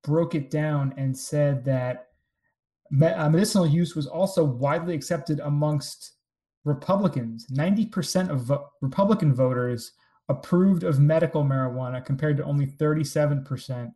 broke 0.03 0.35
it 0.35 0.51
down 0.51 0.95
and 0.97 1.17
said 1.17 1.65
that 1.67 2.08
Uh, 2.93 3.29
medicinal 3.29 3.67
use 3.67 3.95
was 3.95 4.07
also 4.07 4.45
widely 4.45 4.95
accepted 4.95 5.41
amongst 5.41 6.13
Republicans. 6.65 7.47
Ninety 7.51 7.87
percent 7.87 8.31
of 8.31 8.43
vo- 8.43 8.69
Republican 8.81 9.35
voters 9.35 9.93
approved 10.29 10.85
of 10.85 10.99
medical 10.99 11.45
marijuana, 11.45 12.05
compared 12.05 12.37
to 12.39 12.45
only 12.45 12.67
thirty-seven 12.67 13.45
percent 13.45 13.91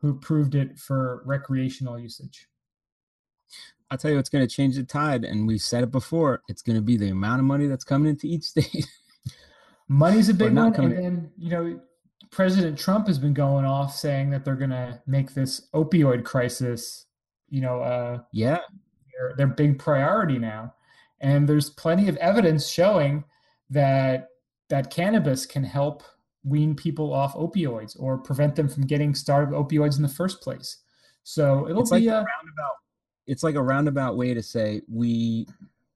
who 0.00 0.10
approved 0.10 0.54
it 0.54 0.78
for 0.78 1.22
recreational 1.24 1.98
usage. 1.98 2.48
I'll 3.90 3.98
tell 3.98 4.10
you 4.10 4.16
what's 4.16 4.30
going 4.30 4.46
to 4.46 4.54
change 4.54 4.76
the 4.76 4.82
tide, 4.84 5.24
and 5.24 5.46
we've 5.46 5.60
said 5.60 5.84
it 5.84 5.90
before. 5.90 6.42
It's 6.48 6.62
going 6.62 6.76
to 6.76 6.82
be 6.82 6.96
the 6.96 7.10
amount 7.10 7.40
of 7.40 7.46
money 7.46 7.66
that's 7.66 7.84
coming 7.84 8.10
into 8.10 8.26
each 8.26 8.42
state. 8.54 8.86
Money's 9.88 10.28
a 10.28 10.34
big 10.34 10.54
one, 10.54 10.72
coming- 10.72 10.92
and 10.92 11.04
then 11.04 11.30
you 11.38 11.50
know 11.50 11.80
President 12.30 12.78
Trump 12.78 13.06
has 13.06 13.18
been 13.18 13.34
going 13.34 13.64
off 13.64 13.94
saying 13.94 14.30
that 14.30 14.44
they're 14.44 14.56
going 14.56 14.70
to 14.70 15.00
make 15.06 15.34
this 15.34 15.68
opioid 15.74 16.24
crisis, 16.24 17.06
you 17.48 17.60
know, 17.60 17.80
uh, 17.80 18.18
yeah, 18.32 18.58
their, 19.12 19.34
their 19.36 19.46
big 19.46 19.78
priority 19.78 20.38
now. 20.38 20.74
And 21.20 21.48
there's 21.48 21.70
plenty 21.70 22.08
of 22.08 22.16
evidence 22.16 22.68
showing 22.68 23.24
that 23.70 24.28
that 24.68 24.90
cannabis 24.90 25.46
can 25.46 25.64
help 25.64 26.02
wean 26.44 26.74
people 26.74 27.12
off 27.12 27.34
opioids 27.34 27.98
or 27.98 28.18
prevent 28.18 28.54
them 28.54 28.68
from 28.68 28.86
getting 28.86 29.14
started 29.14 29.50
with 29.50 29.58
opioids 29.58 29.96
in 29.96 30.02
the 30.02 30.08
first 30.08 30.40
place. 30.42 30.78
So 31.22 31.68
it'll 31.68 31.82
it's 31.82 31.90
like 31.90 32.02
be 32.02 32.08
a 32.08 32.16
a 32.16 32.16
roundabout. 32.16 32.76
It's 33.26 33.42
like 33.42 33.54
a 33.54 33.62
roundabout 33.62 34.16
way 34.16 34.34
to 34.34 34.42
say 34.42 34.82
we 34.92 35.46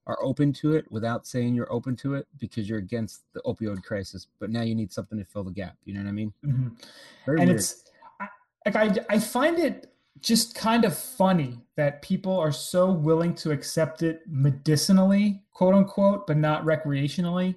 are 0.06 0.18
open 0.22 0.54
to 0.54 0.74
it 0.74 0.90
without 0.90 1.26
saying 1.26 1.54
you're 1.54 1.70
open 1.70 1.94
to 1.96 2.14
it 2.14 2.26
because 2.38 2.66
you're 2.66 2.78
against 2.78 3.24
the 3.34 3.40
opioid 3.42 3.82
crisis, 3.82 4.26
but 4.40 4.48
now 4.48 4.62
you 4.62 4.74
need 4.74 4.90
something 4.90 5.18
to 5.18 5.24
fill 5.26 5.44
the 5.44 5.50
gap. 5.50 5.76
You 5.84 5.94
know 5.94 6.00
what 6.00 6.08
I 6.08 6.12
mean? 6.12 6.32
Mhm. 6.42 6.82
Very 7.26 7.40
and 7.40 7.48
weird. 7.48 7.60
it's 7.60 7.84
I, 8.18 8.28
like 8.64 8.76
I, 8.76 9.04
I 9.10 9.18
find 9.18 9.58
it 9.58 9.92
just 10.22 10.54
kind 10.54 10.84
of 10.84 10.96
funny 10.96 11.58
that 11.76 12.02
people 12.02 12.38
are 12.38 12.52
so 12.52 12.90
willing 12.90 13.34
to 13.34 13.50
accept 13.50 14.02
it 14.02 14.20
medicinally 14.26 15.42
quote 15.52 15.74
unquote 15.74 16.26
but 16.26 16.36
not 16.36 16.64
recreationally 16.64 17.54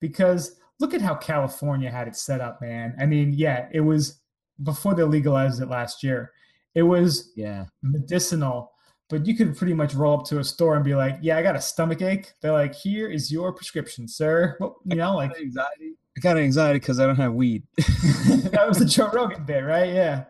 because 0.00 0.56
look 0.80 0.94
at 0.94 1.00
how 1.00 1.14
california 1.14 1.90
had 1.90 2.08
it 2.08 2.16
set 2.16 2.40
up 2.40 2.60
man 2.60 2.94
i 3.00 3.06
mean 3.06 3.32
yeah 3.32 3.68
it 3.72 3.80
was 3.80 4.20
before 4.62 4.94
they 4.94 5.02
legalized 5.02 5.60
it 5.60 5.68
last 5.68 6.02
year 6.02 6.32
it 6.74 6.82
was 6.82 7.32
yeah. 7.36 7.64
medicinal 7.82 8.72
but 9.08 9.24
you 9.26 9.36
could 9.36 9.56
pretty 9.56 9.74
much 9.74 9.94
roll 9.94 10.18
up 10.18 10.26
to 10.26 10.38
a 10.38 10.44
store 10.44 10.76
and 10.76 10.84
be 10.84 10.94
like 10.94 11.18
yeah 11.22 11.36
i 11.36 11.42
got 11.42 11.56
a 11.56 11.60
stomach 11.60 12.02
ache 12.02 12.32
they're 12.40 12.52
like 12.52 12.74
here 12.74 13.08
is 13.08 13.32
your 13.32 13.52
prescription 13.52 14.06
sir 14.08 14.56
well, 14.60 14.76
you 14.84 14.96
know 14.96 15.14
like 15.14 15.36
anxiety. 15.40 15.96
I 16.16 16.20
got 16.20 16.38
anxiety 16.38 16.78
because 16.78 16.98
I 16.98 17.04
don't 17.04 17.16
have 17.16 17.34
weed. 17.34 17.62
that 17.76 18.64
was 18.66 18.78
the 18.78 18.86
Joe 18.86 19.10
Rogan 19.12 19.44
bit, 19.44 19.60
right? 19.60 19.92
Yeah. 19.92 20.24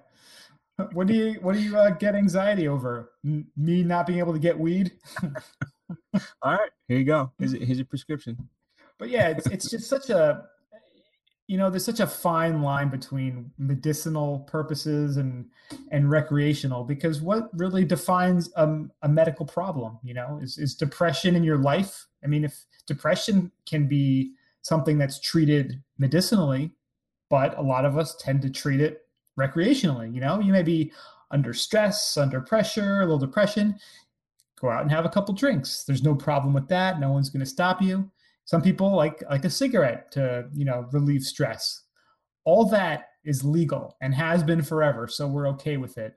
What 0.92 1.06
do 1.06 1.14
you 1.14 1.35
what 1.40 1.54
do 1.54 1.61
you 1.61 1.76
uh, 1.76 1.90
get 1.90 2.14
anxiety 2.14 2.68
over? 2.68 3.12
M- 3.25 3.47
me 3.56 3.83
not 3.83 4.06
being 4.06 4.18
able 4.18 4.35
to 4.35 4.38
get 4.38 4.59
weed? 4.59 4.92
All 6.42 6.52
right, 6.52 6.71
here 6.87 6.99
you 6.99 7.04
go. 7.04 7.33
Here's, 7.38 7.52
here's 7.52 7.78
your 7.78 7.87
prescription. 7.87 8.37
But 8.99 9.08
yeah, 9.08 9.28
it's 9.28 9.47
it's 9.47 9.71
just 9.71 9.89
such 9.89 10.10
a 10.10 10.45
you 11.49 11.58
know, 11.58 11.71
there's 11.71 11.84
such 11.84 12.00
a 12.00 12.06
fine 12.06 12.60
line 12.60 12.89
between 12.89 13.52
medicinal 13.58 14.41
purposes 14.41 15.17
and 15.17 15.47
and 15.91 16.10
recreational 16.10 16.84
because 16.84 17.21
what 17.21 17.49
really 17.56 17.84
defines 17.84 18.50
um, 18.56 18.91
a 19.02 19.08
medical 19.08 19.47
problem, 19.47 19.99
you 20.02 20.15
know, 20.15 20.41
is 20.43 20.58
is 20.58 20.75
depression 20.75 21.36
in 21.36 21.45
your 21.45 21.58
life. 21.58 22.06
I 22.25 22.26
mean, 22.26 22.45
if 22.45 22.65
depression 22.86 23.52
can 23.65 23.86
be 23.86 24.32
something 24.62 24.99
that's 24.99 25.21
treated 25.21 25.82
medicinally, 25.99 26.73
but 27.30 27.56
a 27.56 27.62
lot 27.62 27.84
of 27.84 27.97
us 27.97 28.17
tend 28.17 28.43
to 28.43 28.50
treat 28.50 28.80
it 28.80 29.05
recreationally. 29.39 30.15
You 30.15 30.21
know, 30.21 30.41
you 30.41 30.53
may 30.53 30.63
be 30.63 30.93
under 31.31 31.53
stress, 31.53 32.17
under 32.17 32.41
pressure, 32.41 33.01
a 33.01 33.05
little 33.05 33.19
depression. 33.19 33.77
Go 34.61 34.71
out 34.71 34.83
and 34.83 34.91
have 34.91 35.05
a 35.05 35.11
couple 35.11 35.35
drinks. 35.35 35.85
There's 35.85 36.03
no 36.03 36.15
problem 36.15 36.55
with 36.55 36.69
that. 36.69 37.01
No 37.01 37.11
one's 37.13 37.31
going 37.31 37.41
to 37.41 37.47
stop 37.47 37.83
you. 37.83 38.11
Some 38.45 38.63
people 38.63 38.95
like 38.95 39.23
like 39.29 39.45
a 39.45 39.51
cigarette 39.51 40.11
to 40.13 40.49
you 40.55 40.65
know 40.65 40.89
relieve 40.93 41.23
stress. 41.23 41.83
All 42.45 42.65
that 42.67 43.09
is 43.25 43.45
legal 43.45 43.97
and 44.01 44.15
has 44.15 44.43
been 44.43 44.63
forever, 44.63 45.09
so 45.09 45.27
we're 45.27 45.49
okay 45.49 45.77
with 45.77 45.99
it. 45.99 46.15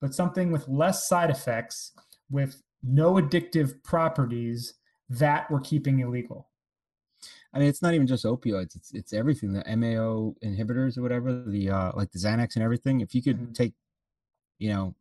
But 0.00 0.14
something 0.14 0.52
with 0.52 0.68
less 0.68 1.08
side 1.08 1.30
effects, 1.30 1.92
with 2.30 2.62
no 2.84 3.14
addictive 3.14 3.82
properties, 3.82 4.74
that 5.10 5.50
we're 5.50 5.60
keeping 5.60 5.98
illegal. 5.98 6.47
I 7.54 7.58
mean, 7.58 7.68
it's 7.68 7.82
not 7.82 7.94
even 7.94 8.06
just 8.06 8.24
opioids; 8.24 8.76
it's 8.76 8.92
it's 8.92 9.12
everything. 9.12 9.52
The 9.52 9.64
MAO 9.76 10.34
inhibitors 10.44 10.98
or 10.98 11.02
whatever, 11.02 11.42
the 11.44 11.70
uh, 11.70 11.92
like 11.94 12.12
the 12.12 12.18
Xanax 12.18 12.54
and 12.56 12.62
everything. 12.62 13.00
If 13.00 13.14
you 13.14 13.22
could 13.22 13.38
Mhm. 13.38 13.54
take, 13.54 13.74
you 14.58 14.70
know, 14.70 14.94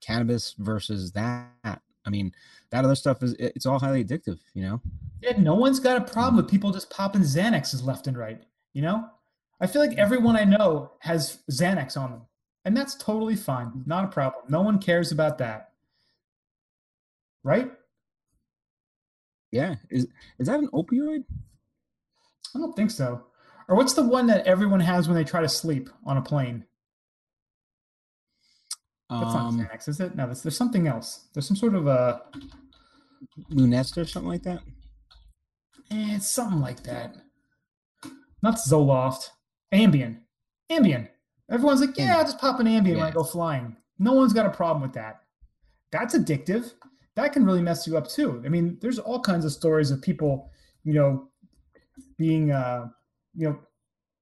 cannabis 0.00 0.54
versus 0.58 1.12
that, 1.12 1.82
I 2.04 2.10
mean, 2.10 2.34
that 2.70 2.84
other 2.84 2.94
stuff 2.94 3.22
is 3.22 3.34
it's 3.38 3.66
all 3.66 3.78
highly 3.78 4.04
addictive. 4.04 4.40
You 4.54 4.62
know, 4.62 4.82
Yeah, 5.20 5.38
no 5.38 5.54
one's 5.54 5.80
got 5.80 5.96
a 5.98 6.12
problem 6.12 6.36
with 6.36 6.48
people 6.48 6.72
just 6.72 6.90
popping 6.90 7.22
Xanaxes 7.22 7.84
left 7.84 8.06
and 8.06 8.16
right. 8.16 8.42
You 8.72 8.82
know, 8.82 9.10
I 9.60 9.66
feel 9.66 9.82
like 9.82 9.96
everyone 9.98 10.34
I 10.36 10.44
know 10.44 10.92
has 11.00 11.42
Xanax 11.50 11.96
on 11.96 12.10
them, 12.10 12.22
and 12.64 12.76
that's 12.76 12.94
totally 12.96 13.36
fine. 13.36 13.82
Not 13.86 14.04
a 14.04 14.08
problem. 14.08 14.44
No 14.48 14.62
one 14.62 14.78
cares 14.80 15.12
about 15.12 15.38
that, 15.38 15.72
right? 17.44 17.70
yeah. 19.50 19.74
Is 19.90 20.06
is 20.38 20.46
that 20.48 20.58
an 20.58 20.68
opioid? 20.68 21.24
I 22.54 22.58
don't 22.58 22.74
think 22.76 22.90
so. 22.90 23.24
Or 23.68 23.76
what's 23.76 23.94
the 23.94 24.02
one 24.02 24.26
that 24.26 24.46
everyone 24.46 24.80
has 24.80 25.08
when 25.08 25.16
they 25.16 25.24
try 25.24 25.40
to 25.40 25.48
sleep 25.48 25.88
on 26.04 26.16
a 26.16 26.22
plane? 26.22 26.64
That's 29.08 29.34
Um, 29.34 29.58
not 29.58 29.70
Xanax, 29.70 29.88
is 29.88 30.00
it? 30.00 30.14
No, 30.16 30.26
there's, 30.26 30.42
there's 30.42 30.56
something 30.56 30.86
else. 30.86 31.28
There's 31.32 31.46
some 31.46 31.56
sort 31.56 31.74
of 31.74 31.86
a. 31.86 32.22
Lunesta 33.50 33.98
or 33.98 34.04
something 34.04 34.28
like 34.30 34.42
that. 34.42 34.60
Eh, 35.90 36.16
it's 36.16 36.28
something 36.28 36.60
like 36.60 36.82
that. 36.84 37.16
Not 38.42 38.56
Zoloft. 38.56 39.30
Ambien. 39.72 40.20
Ambien. 40.70 41.08
Everyone's 41.50 41.80
like, 41.80 41.96
yeah, 41.96 42.16
I'll 42.16 42.24
just 42.24 42.38
pop 42.38 42.60
an 42.60 42.66
Ambien 42.66 42.96
when 42.96 43.02
I 43.02 43.10
go 43.10 43.22
flying. 43.22 43.76
No 43.98 44.12
one's 44.14 44.32
got 44.32 44.46
a 44.46 44.50
problem 44.50 44.82
with 44.82 44.94
that. 44.94 45.20
That's 45.90 46.16
addictive. 46.16 46.72
That 47.14 47.32
can 47.32 47.44
really 47.44 47.62
mess 47.62 47.86
you 47.86 47.96
up 47.98 48.08
too. 48.08 48.42
I 48.44 48.48
mean, 48.48 48.78
there's 48.80 48.98
all 48.98 49.20
kinds 49.20 49.44
of 49.44 49.52
stories 49.52 49.90
of 49.90 50.00
people, 50.00 50.50
you 50.82 50.94
know, 50.94 51.28
being, 52.22 52.52
uh, 52.52 52.86
you 53.34 53.48
know, 53.48 53.58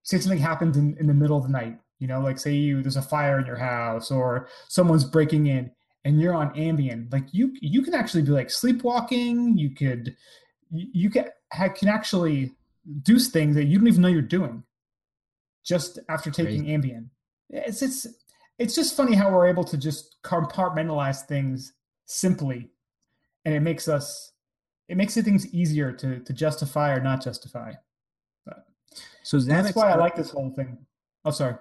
say 0.02 0.18
something 0.18 0.38
happens 0.38 0.76
in, 0.78 0.96
in 0.98 1.06
the 1.06 1.14
middle 1.14 1.36
of 1.36 1.42
the 1.42 1.50
night. 1.50 1.78
You 1.98 2.06
know, 2.06 2.20
like 2.20 2.38
say 2.38 2.54
you 2.54 2.82
there's 2.82 2.96
a 2.96 3.02
fire 3.02 3.38
in 3.38 3.46
your 3.46 3.58
house 3.58 4.10
or 4.10 4.48
someone's 4.68 5.04
breaking 5.04 5.46
in 5.46 5.70
and 6.04 6.18
you're 6.18 6.34
on 6.34 6.54
Ambien. 6.54 7.12
Like 7.12 7.26
you 7.32 7.54
you 7.60 7.82
can 7.82 7.94
actually 7.94 8.22
be 8.22 8.30
like 8.30 8.50
sleepwalking. 8.50 9.58
You 9.58 9.74
could 9.74 10.16
you, 10.70 11.10
can 11.10 11.26
can 11.52 11.88
actually 11.88 12.52
do 13.02 13.18
things 13.18 13.54
that 13.56 13.64
you 13.64 13.78
don't 13.78 13.88
even 13.88 14.00
know 14.00 14.08
you're 14.08 14.22
doing 14.22 14.64
just 15.64 15.98
after 16.08 16.30
taking 16.30 16.64
Ambien. 16.64 17.10
It's 17.50 17.82
it's 17.82 18.06
it's 18.58 18.74
just 18.74 18.96
funny 18.96 19.14
how 19.14 19.30
we're 19.30 19.48
able 19.48 19.64
to 19.64 19.76
just 19.76 20.16
compartmentalize 20.22 21.26
things 21.26 21.74
simply, 22.06 22.70
and 23.44 23.54
it 23.54 23.60
makes 23.60 23.88
us 23.88 24.32
it 24.88 24.96
makes 24.96 25.16
it 25.16 25.24
things 25.24 25.46
easier 25.52 25.92
to 25.92 26.20
to 26.20 26.32
justify 26.32 26.92
or 26.92 27.00
not 27.00 27.22
justify. 27.22 27.72
So 29.22 29.38
Xanax. 29.38 29.62
That's 29.62 29.76
why 29.76 29.90
I 29.90 29.96
like 29.96 30.16
this 30.16 30.30
whole 30.30 30.50
thing. 30.50 30.78
Oh, 31.24 31.30
sorry. 31.30 31.56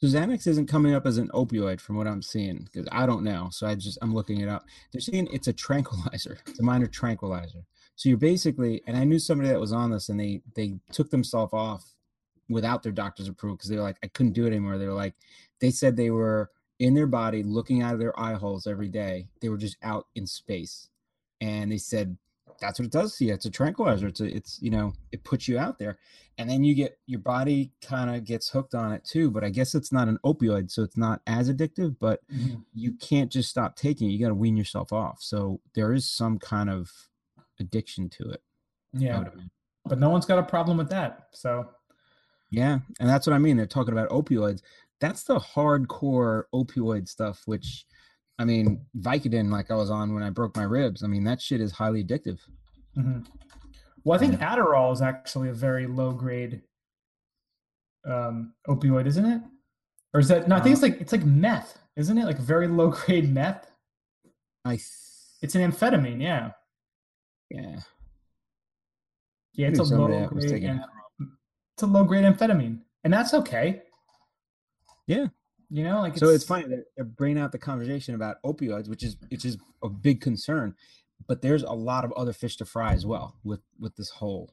So 0.00 0.06
Xanax 0.06 0.46
isn't 0.46 0.66
coming 0.68 0.94
up 0.94 1.06
as 1.06 1.18
an 1.18 1.28
opioid 1.28 1.80
from 1.80 1.96
what 1.96 2.06
I'm 2.06 2.22
seeing 2.22 2.58
because 2.64 2.88
I 2.92 3.04
don't 3.04 3.24
know. 3.24 3.48
So 3.50 3.66
I 3.66 3.74
just 3.74 3.98
I'm 4.00 4.14
looking 4.14 4.40
it 4.40 4.48
up. 4.48 4.64
They're 4.92 5.00
saying 5.00 5.28
it's 5.32 5.48
a 5.48 5.52
tranquilizer. 5.52 6.38
It's 6.46 6.60
a 6.60 6.62
minor 6.62 6.86
tranquilizer. 6.86 7.64
So 7.96 8.08
you're 8.08 8.18
basically, 8.18 8.80
and 8.86 8.96
I 8.96 9.02
knew 9.02 9.18
somebody 9.18 9.48
that 9.50 9.58
was 9.58 9.72
on 9.72 9.90
this, 9.90 10.08
and 10.08 10.18
they 10.18 10.40
they 10.54 10.78
took 10.92 11.10
themselves 11.10 11.52
off 11.52 11.94
without 12.48 12.82
their 12.82 12.92
doctor's 12.92 13.28
approval 13.28 13.56
because 13.56 13.70
they 13.70 13.76
were 13.76 13.82
like, 13.82 13.98
I 14.02 14.06
couldn't 14.06 14.32
do 14.32 14.44
it 14.44 14.50
anymore. 14.50 14.78
They 14.78 14.86
were 14.86 14.92
like, 14.92 15.14
they 15.60 15.70
said 15.70 15.96
they 15.96 16.10
were 16.10 16.50
in 16.78 16.94
their 16.94 17.08
body 17.08 17.42
looking 17.42 17.82
out 17.82 17.92
of 17.92 17.98
their 17.98 18.18
eye 18.18 18.34
holes 18.34 18.68
every 18.68 18.88
day. 18.88 19.26
They 19.40 19.48
were 19.48 19.56
just 19.56 19.76
out 19.82 20.06
in 20.14 20.28
space, 20.28 20.88
and 21.40 21.72
they 21.72 21.78
said 21.78 22.16
that's 22.60 22.78
what 22.78 22.86
it 22.86 22.92
does 22.92 23.16
to 23.16 23.24
you. 23.24 23.34
It's 23.34 23.46
a 23.46 23.50
tranquilizer. 23.50 24.08
It's 24.08 24.20
a, 24.20 24.24
it's 24.24 24.58
you 24.60 24.70
know 24.70 24.92
it 25.12 25.24
puts 25.24 25.48
you 25.48 25.58
out 25.58 25.78
there, 25.78 25.98
and 26.38 26.48
then 26.48 26.64
you 26.64 26.74
get 26.74 26.98
your 27.06 27.20
body 27.20 27.72
kind 27.82 28.14
of 28.14 28.24
gets 28.24 28.48
hooked 28.48 28.74
on 28.74 28.92
it 28.92 29.04
too. 29.04 29.30
But 29.30 29.44
I 29.44 29.50
guess 29.50 29.74
it's 29.74 29.92
not 29.92 30.08
an 30.08 30.18
opioid, 30.24 30.70
so 30.70 30.82
it's 30.82 30.96
not 30.96 31.20
as 31.26 31.50
addictive. 31.50 31.96
But 31.98 32.20
mm-hmm. 32.32 32.60
you 32.74 32.92
can't 32.92 33.30
just 33.30 33.48
stop 33.50 33.76
taking 33.76 34.08
it. 34.08 34.12
You 34.12 34.20
got 34.20 34.28
to 34.28 34.34
wean 34.34 34.56
yourself 34.56 34.92
off. 34.92 35.18
So 35.20 35.60
there 35.74 35.92
is 35.92 36.10
some 36.10 36.38
kind 36.38 36.70
of 36.70 36.90
addiction 37.60 38.08
to 38.10 38.30
it. 38.30 38.42
Yeah. 38.92 39.24
but 39.84 39.98
no 39.98 40.10
one's 40.10 40.26
got 40.26 40.38
a 40.38 40.42
problem 40.42 40.78
with 40.78 40.90
that. 40.90 41.28
So 41.32 41.68
yeah, 42.50 42.78
and 43.00 43.08
that's 43.08 43.26
what 43.26 43.34
I 43.34 43.38
mean. 43.38 43.56
They're 43.56 43.66
talking 43.66 43.92
about 43.92 44.10
opioids. 44.10 44.62
That's 45.00 45.22
the 45.22 45.38
hardcore 45.38 46.44
opioid 46.52 47.08
stuff, 47.08 47.42
which 47.46 47.86
I 48.38 48.44
mean, 48.44 48.84
Vicodin, 48.98 49.50
like 49.50 49.70
I 49.70 49.74
was 49.74 49.90
on 49.90 50.14
when 50.14 50.22
I 50.22 50.30
broke 50.30 50.56
my 50.56 50.62
ribs. 50.62 51.02
I 51.02 51.06
mean, 51.08 51.24
that 51.24 51.40
shit 51.40 51.60
is 51.60 51.72
highly 51.72 52.04
addictive. 52.04 52.38
Mm-hmm. 52.96 53.20
Well, 54.04 54.16
I 54.16 54.18
think 54.18 54.40
Adderall 54.40 54.92
is 54.92 55.02
actually 55.02 55.48
a 55.48 55.52
very 55.52 55.86
low 55.86 56.12
grade 56.12 56.62
um, 58.06 58.54
opioid, 58.68 59.06
isn't 59.06 59.24
it? 59.24 59.42
Or 60.14 60.20
is 60.20 60.28
that 60.28 60.48
no? 60.48 60.56
I 60.56 60.60
think 60.60 60.74
it's 60.74 60.82
uh, 60.82 60.86
like 60.86 61.00
it's 61.00 61.12
like 61.12 61.24
meth, 61.24 61.78
isn't 61.96 62.16
it? 62.16 62.24
Like 62.24 62.38
very 62.38 62.68
low 62.68 62.88
grade 62.88 63.32
meth. 63.34 63.70
I. 64.64 64.76
Th- 64.76 64.82
it's 65.40 65.54
an 65.54 65.70
amphetamine, 65.70 66.20
yeah. 66.20 66.50
Yeah. 67.50 67.78
Yeah, 69.54 69.68
it's 69.68 69.78
a 69.78 69.84
low 69.84 70.26
grade. 70.28 70.80
it's 71.74 71.82
a 71.82 71.86
low 71.86 72.04
grade 72.04 72.24
amphetamine, 72.24 72.80
and 73.04 73.12
that's 73.12 73.34
okay. 73.34 73.82
Yeah. 75.06 75.26
You 75.70 75.84
know, 75.84 76.00
like 76.00 76.12
it's, 76.12 76.20
so 76.20 76.28
it's 76.28 76.44
funny 76.44 76.66
that 76.68 76.84
they're 76.96 77.04
bringing 77.04 77.38
out 77.38 77.52
the 77.52 77.58
conversation 77.58 78.14
about 78.14 78.42
opioids, 78.42 78.88
which 78.88 79.02
is 79.02 79.16
which 79.28 79.44
is 79.44 79.58
a 79.82 79.88
big 79.88 80.20
concern, 80.20 80.74
but 81.26 81.42
there's 81.42 81.62
a 81.62 81.72
lot 81.72 82.04
of 82.04 82.12
other 82.12 82.32
fish 82.32 82.56
to 82.56 82.64
fry 82.64 82.94
as 82.94 83.04
well 83.04 83.36
with 83.44 83.60
with 83.78 83.94
this 83.96 84.08
whole, 84.08 84.50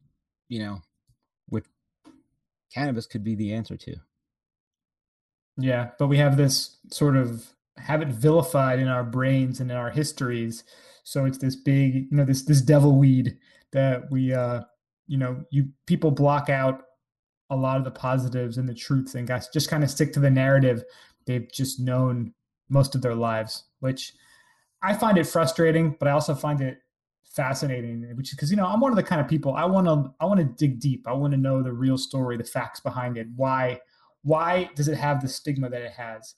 you 0.50 0.60
know, 0.60 0.82
with 1.50 1.68
cannabis 2.74 3.06
could 3.06 3.24
be 3.24 3.36
the 3.36 3.54
answer 3.54 3.78
to. 3.78 3.96
Yeah, 5.58 5.92
but 5.98 6.08
we 6.08 6.18
have 6.18 6.36
this 6.36 6.78
sort 6.92 7.16
of 7.16 7.54
have 7.78 8.02
it 8.02 8.10
vilified 8.10 8.80
in 8.80 8.88
our 8.88 9.04
brains 9.04 9.60
and 9.60 9.72
in 9.72 9.78
our 9.78 9.90
histories. 9.90 10.64
So 11.04 11.26
it's 11.26 11.38
this 11.38 11.56
big, 11.56 11.96
you 11.96 12.08
know, 12.12 12.26
this 12.26 12.44
this 12.44 12.62
devil 12.62 12.98
weed 12.98 13.38
that 13.72 14.12
we 14.12 14.34
uh 14.34 14.62
you 15.08 15.18
know, 15.18 15.46
you 15.52 15.70
people 15.86 16.12
block 16.12 16.50
out 16.50 16.82
a 17.50 17.56
lot 17.56 17.78
of 17.78 17.84
the 17.84 17.92
positives 17.92 18.58
and 18.58 18.68
the 18.68 18.74
truths 18.74 19.16
and 19.16 19.28
guys 19.28 19.48
just 19.50 19.70
kind 19.70 19.84
of 19.84 19.90
stick 19.90 20.12
to 20.14 20.20
the 20.20 20.30
narrative 20.30 20.84
they've 21.26 21.52
just 21.52 21.80
known 21.80 22.34
most 22.70 22.96
of 22.96 23.02
their 23.02 23.16
lives, 23.16 23.66
which 23.80 24.14
I 24.82 24.94
find 24.94 25.18
it 25.18 25.26
frustrating, 25.26 25.96
but 26.00 26.08
I 26.08 26.12
also 26.12 26.36
find 26.36 26.62
it 26.62 26.80
fascinating, 27.24 28.04
which 28.16 28.30
is 28.30 28.36
because 28.36 28.50
you 28.50 28.58
know 28.58 28.66
I'm 28.66 28.80
one 28.80 28.92
of 28.92 28.96
the 28.96 29.04
kind 29.04 29.22
of 29.22 29.28
people 29.28 29.54
I 29.54 29.66
want 29.66 29.88
to 29.88 30.14
I 30.20 30.26
want 30.26 30.40
to 30.40 30.46
dig 30.46 30.80
deep. 30.80 31.08
I 31.08 31.14
want 31.14 31.34
to 31.34 31.40
know 31.40 31.62
the 31.62 31.74
real 31.74 31.98
story, 31.98 32.38
the 32.38 32.44
facts 32.44 32.80
behind 32.80 33.18
it. 33.18 33.28
Why 33.36 33.80
why 34.24 34.70
does 34.76 34.88
it 34.88 34.98
have 34.98 35.22
the 35.22 35.28
stigma 35.28 35.70
that 35.70 35.82
it 35.82 35.92
has? 35.92 36.36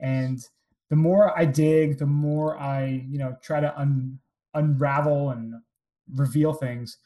And 0.00 0.40
the 0.90 0.96
more 0.96 1.38
I 1.38 1.44
dig, 1.44 1.98
the 1.98 2.06
more 2.06 2.58
I 2.58 3.04
you 3.08 3.18
know 3.18 3.36
try 3.42 3.60
to 3.60 3.78
un, 3.78 4.18
unravel 4.54 5.30
and 5.30 5.54
reveal 6.14 6.54
things, 6.54 6.98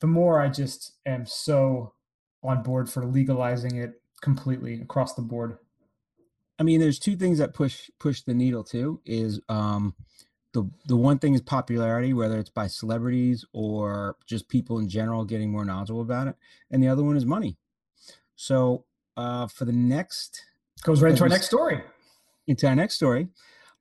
the 0.00 0.06
more 0.06 0.40
I 0.40 0.48
just 0.48 0.92
am 1.06 1.24
so 1.26 1.94
on 2.42 2.62
board 2.62 2.88
for 2.88 3.04
legalizing 3.04 3.76
it 3.76 4.00
completely 4.20 4.80
across 4.80 5.14
the 5.14 5.22
board. 5.22 5.58
I 6.58 6.62
mean, 6.62 6.80
there's 6.80 6.98
two 6.98 7.16
things 7.16 7.38
that 7.38 7.54
push 7.54 7.88
push 7.98 8.22
the 8.22 8.34
needle 8.34 8.62
too. 8.62 9.00
Is 9.06 9.40
um, 9.48 9.94
the 10.52 10.70
the 10.86 10.96
one 10.96 11.18
thing 11.18 11.34
is 11.34 11.40
popularity, 11.40 12.12
whether 12.12 12.38
it's 12.38 12.50
by 12.50 12.66
celebrities 12.66 13.44
or 13.52 14.16
just 14.26 14.48
people 14.48 14.78
in 14.78 14.88
general 14.88 15.24
getting 15.24 15.50
more 15.50 15.64
knowledgeable 15.64 16.02
about 16.02 16.28
it, 16.28 16.36
and 16.70 16.82
the 16.82 16.88
other 16.88 17.02
one 17.02 17.16
is 17.16 17.24
money. 17.24 17.56
So 18.36 18.84
uh, 19.16 19.46
for 19.46 19.64
the 19.64 19.72
next 19.72 20.44
goes 20.82 21.02
right 21.02 21.12
into 21.12 21.22
our 21.22 21.28
next 21.28 21.46
story. 21.46 21.82
Into 22.46 22.66
our 22.66 22.74
next 22.74 22.94
story, 22.94 23.28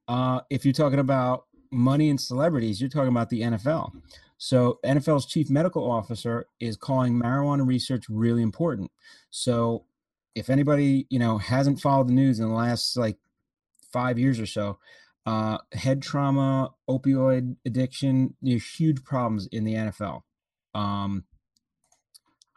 uh, 0.08 0.42
if 0.50 0.64
you're 0.64 0.74
talking 0.74 1.00
about 1.00 1.46
money 1.72 2.10
and 2.10 2.20
celebrities, 2.20 2.80
you're 2.80 2.90
talking 2.90 3.10
about 3.10 3.30
the 3.30 3.42
NFL. 3.42 3.92
So 4.40 4.80
NFL's 4.86 5.26
chief 5.26 5.50
medical 5.50 5.90
officer 5.90 6.48
is 6.62 6.78
calling 6.78 7.14
marijuana 7.14 7.68
research 7.68 8.06
really 8.10 8.42
important. 8.42 8.90
So 9.30 9.86
if 10.34 10.50
anybody 10.50 11.06
you 11.10 11.20
know 11.20 11.38
hasn't 11.38 11.82
followed 11.82 12.08
the 12.08 12.14
news 12.14 12.40
in 12.40 12.48
the 12.48 12.56
last 12.56 12.98
like 12.98 13.18
five 13.92 14.18
years 14.18 14.40
or 14.40 14.46
so, 14.46 14.80
uh, 15.26 15.58
head 15.74 16.02
trauma, 16.02 16.72
opioid 16.90 17.58
addiction, 17.66 18.36
there's 18.42 18.66
huge 18.66 19.04
problems 19.04 19.46
in 19.52 19.66
the 19.66 19.74
NFL. 19.74 20.22
Um, 20.74 21.26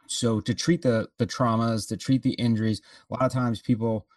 so 0.07 0.39
to 0.39 0.53
treat 0.53 0.83
the 0.83 1.09
the 1.17 1.27
traumas, 1.27 1.89
to 1.89 1.97
treat 1.97 2.23
the 2.23 2.33
injuries, 2.33 2.81
a 3.11 3.13
lot 3.13 3.25
of 3.25 3.33
times 3.33 3.61
people 3.61 4.07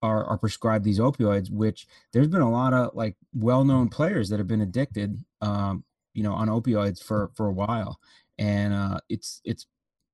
are, 0.00 0.24
are 0.24 0.38
prescribed 0.38 0.84
these 0.84 1.00
opioids, 1.00 1.50
which 1.50 1.88
there's 2.12 2.28
been 2.28 2.40
a 2.40 2.50
lot 2.50 2.72
of 2.72 2.94
like 2.94 3.16
well-known 3.34 3.88
players 3.88 4.28
that 4.28 4.38
have 4.38 4.46
been 4.46 4.60
addicted, 4.60 5.24
um, 5.40 5.84
you 6.16 6.22
know, 6.22 6.32
on 6.32 6.48
opioids 6.48 7.02
for 7.02 7.30
for 7.34 7.46
a 7.46 7.52
while, 7.52 8.00
and 8.38 8.72
uh, 8.72 8.98
it's 9.08 9.40
it's 9.44 9.66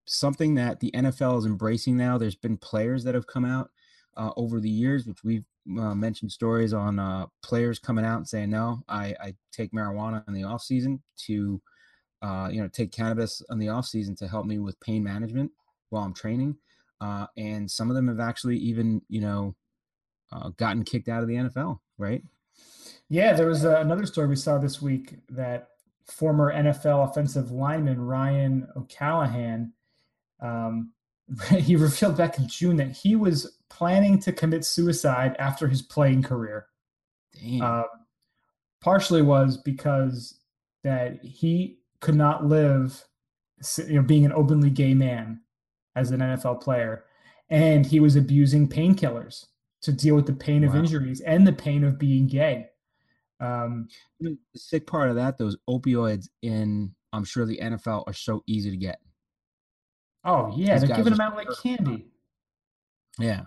something 0.07 0.55
that 0.57 0.81
the 0.81 0.91
NFL 0.91 1.39
is 1.39 1.47
embracing 1.47 1.97
now. 1.97 2.19
There's 2.19 2.35
been 2.35 2.57
players 2.57 3.05
that 3.05 3.15
have 3.15 3.27
come 3.27 3.45
out 3.45 3.71
uh, 4.17 4.31
over 4.37 4.61
the 4.61 4.69
years, 4.69 5.07
which 5.07 5.25
we've 5.25 5.45
uh, 5.79 5.95
mentioned 5.95 6.33
stories 6.33 6.75
on 6.75 6.99
uh, 6.99 7.27
players 7.43 7.79
coming 7.79 8.05
out 8.05 8.19
and 8.19 8.29
saying, 8.29 8.51
no, 8.51 8.83
I, 8.89 9.15
I 9.21 9.35
take 9.53 9.73
marijuana 9.73 10.27
in 10.27 10.35
the 10.35 10.45
off 10.45 10.63
season 10.63 11.03
to, 11.27 11.61
uh, 12.21 12.49
you 12.51 12.61
know, 12.61 12.69
take 12.69 12.93
cannabis 12.93 13.43
in 13.51 13.59
the 13.59 13.69
off 13.69 13.87
season 13.87 14.17
to 14.17 14.29
help 14.29 14.45
me 14.45 14.59
with 14.59 14.81
pain 14.81 15.03
management 15.03 15.51
while 15.91 16.03
I'm 16.03 16.15
training. 16.15 16.57
Uh, 17.01 17.27
and 17.37 17.71
some 17.71 17.91
of 17.91 17.97
them 17.97 18.09
have 18.09 18.21
actually 18.21 18.57
even, 18.59 19.03
you 19.09 19.21
know, 19.21 19.55
uh, 20.33 20.51
gotten 20.57 20.85
kicked 20.85 21.09
out 21.09 21.23
of 21.23 21.29
the 21.29 21.35
NFL, 21.35 21.79
right? 21.99 22.23
Yeah, 23.09 23.35
there 23.35 23.47
was 23.47 23.65
another 23.65 24.07
story 24.07 24.29
we 24.29 24.37
saw 24.37 24.59
this 24.59 24.81
week 24.81 25.15
that 25.31 25.69
former 26.13 26.53
NFL 26.53 27.11
offensive 27.11 27.51
lineman 27.51 28.01
Ryan 28.01 28.67
O'Callaghan 28.77 29.73
um, 30.41 30.93
he 31.57 31.77
revealed 31.77 32.17
back 32.17 32.39
in 32.39 32.49
June 32.49 32.77
that 32.77 32.93
he 32.93 33.17
was 33.17 33.59
planning 33.71 34.19
to 34.21 34.33
commit 34.33 34.65
suicide 34.65 35.37
after 35.39 35.69
his 35.69 35.83
playing 35.83 36.23
career. 36.23 36.67
Uh, 37.63 37.85
partially 38.83 39.23
was 39.23 39.57
because 39.57 40.39
that 40.85 41.23
he 41.23 41.79
could 42.01 42.15
not 42.15 42.45
live, 42.45 43.05
you 43.87 43.95
know, 43.95 44.03
being 44.03 44.27
an 44.27 44.33
openly 44.33 44.69
gay 44.69 44.93
man 44.93 45.41
as 45.97 46.11
an 46.11 46.21
NFL 46.21 46.61
player, 46.61 47.05
and 47.49 47.87
he 47.87 48.01
was 48.01 48.17
abusing 48.17 48.69
painkillers 48.69 49.47
to 49.83 49.93
deal 49.93 50.15
with 50.15 50.27
the 50.27 50.33
pain 50.33 50.63
wow. 50.63 50.69
of 50.69 50.77
injuries 50.77 51.21
and 51.21 51.47
the 51.47 51.53
pain 51.53 51.85
of 51.85 51.99
being 51.99 52.27
gay. 52.27 52.67
Um, 53.43 53.89
the 54.21 54.39
sick 54.55 54.87
part 54.87 55.11
of 55.11 55.17
that, 55.17 55.37
those 55.37 55.57
opioids 55.69 56.29
in, 56.43 56.95
I'm 57.13 57.25
sure 57.25 57.45
the 57.45 57.59
NFL 57.59 58.05
are 58.07 58.13
so 58.13 58.43
easy 58.47 58.71
to 58.71 58.77
get. 58.77 58.99
Oh 60.25 60.53
yeah, 60.57 60.79
These 60.79 60.89
they're 60.89 60.97
giving 60.97 61.13
them 61.13 61.21
out 61.21 61.37
like 61.37 61.49
candy. 61.63 62.07
Yeah. 63.19 63.43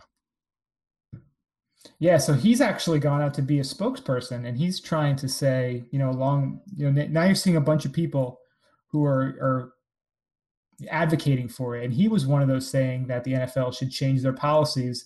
Yeah, 1.99 2.17
so 2.17 2.33
he's 2.33 2.59
actually 2.61 2.99
gone 2.99 3.21
out 3.21 3.33
to 3.35 3.41
be 3.41 3.59
a 3.59 3.63
spokesperson, 3.63 4.45
and 4.45 4.57
he's 4.57 4.81
trying 4.81 5.15
to 5.17 5.29
say, 5.29 5.85
you 5.91 5.99
know, 5.99 6.09
along, 6.09 6.59
you 6.75 6.91
know, 6.91 7.05
now 7.05 7.23
you're 7.23 7.35
seeing 7.35 7.55
a 7.55 7.61
bunch 7.61 7.85
of 7.85 7.93
people 7.93 8.39
who 8.87 9.05
are 9.05 9.37
are 9.41 9.73
advocating 10.89 11.47
for 11.47 11.77
it, 11.77 11.85
and 11.85 11.93
he 11.93 12.09
was 12.09 12.27
one 12.27 12.41
of 12.41 12.49
those 12.49 12.69
saying 12.69 13.07
that 13.07 13.23
the 13.23 13.33
NFL 13.33 13.77
should 13.77 13.91
change 13.91 14.23
their 14.23 14.33
policies, 14.33 15.05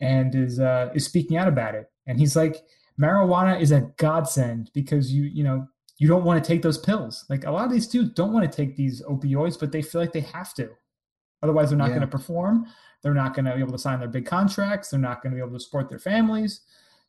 and 0.00 0.34
is 0.34 0.60
uh, 0.60 0.90
is 0.94 1.04
speaking 1.04 1.36
out 1.36 1.48
about 1.48 1.74
it. 1.74 1.90
And 2.06 2.18
he's 2.18 2.36
like, 2.36 2.62
marijuana 3.00 3.60
is 3.60 3.72
a 3.72 3.90
godsend 3.96 4.70
because 4.74 5.12
you 5.12 5.24
you 5.24 5.42
know 5.42 5.66
you 5.98 6.08
don't 6.08 6.24
want 6.24 6.42
to 6.42 6.46
take 6.46 6.62
those 6.62 6.78
pills. 6.78 7.26
Like 7.28 7.44
a 7.44 7.50
lot 7.50 7.66
of 7.66 7.72
these 7.72 7.86
dudes 7.86 8.12
don't 8.14 8.32
want 8.32 8.50
to 8.50 8.56
take 8.56 8.74
these 8.74 9.02
opioids, 9.02 9.60
but 9.60 9.70
they 9.70 9.82
feel 9.82 10.00
like 10.00 10.12
they 10.12 10.20
have 10.20 10.54
to. 10.54 10.70
Otherwise, 11.42 11.68
they're 11.68 11.78
not 11.78 11.88
yeah. 11.88 11.96
going 11.96 12.00
to 12.00 12.06
perform. 12.06 12.66
They're 13.02 13.14
not 13.14 13.34
going 13.34 13.44
to 13.44 13.54
be 13.54 13.60
able 13.60 13.72
to 13.72 13.78
sign 13.78 13.98
their 13.98 14.08
big 14.08 14.26
contracts. 14.26 14.88
They're 14.88 15.00
not 15.00 15.22
going 15.22 15.32
to 15.32 15.36
be 15.36 15.42
able 15.42 15.58
to 15.58 15.62
support 15.62 15.88
their 15.88 15.98
families. 15.98 16.62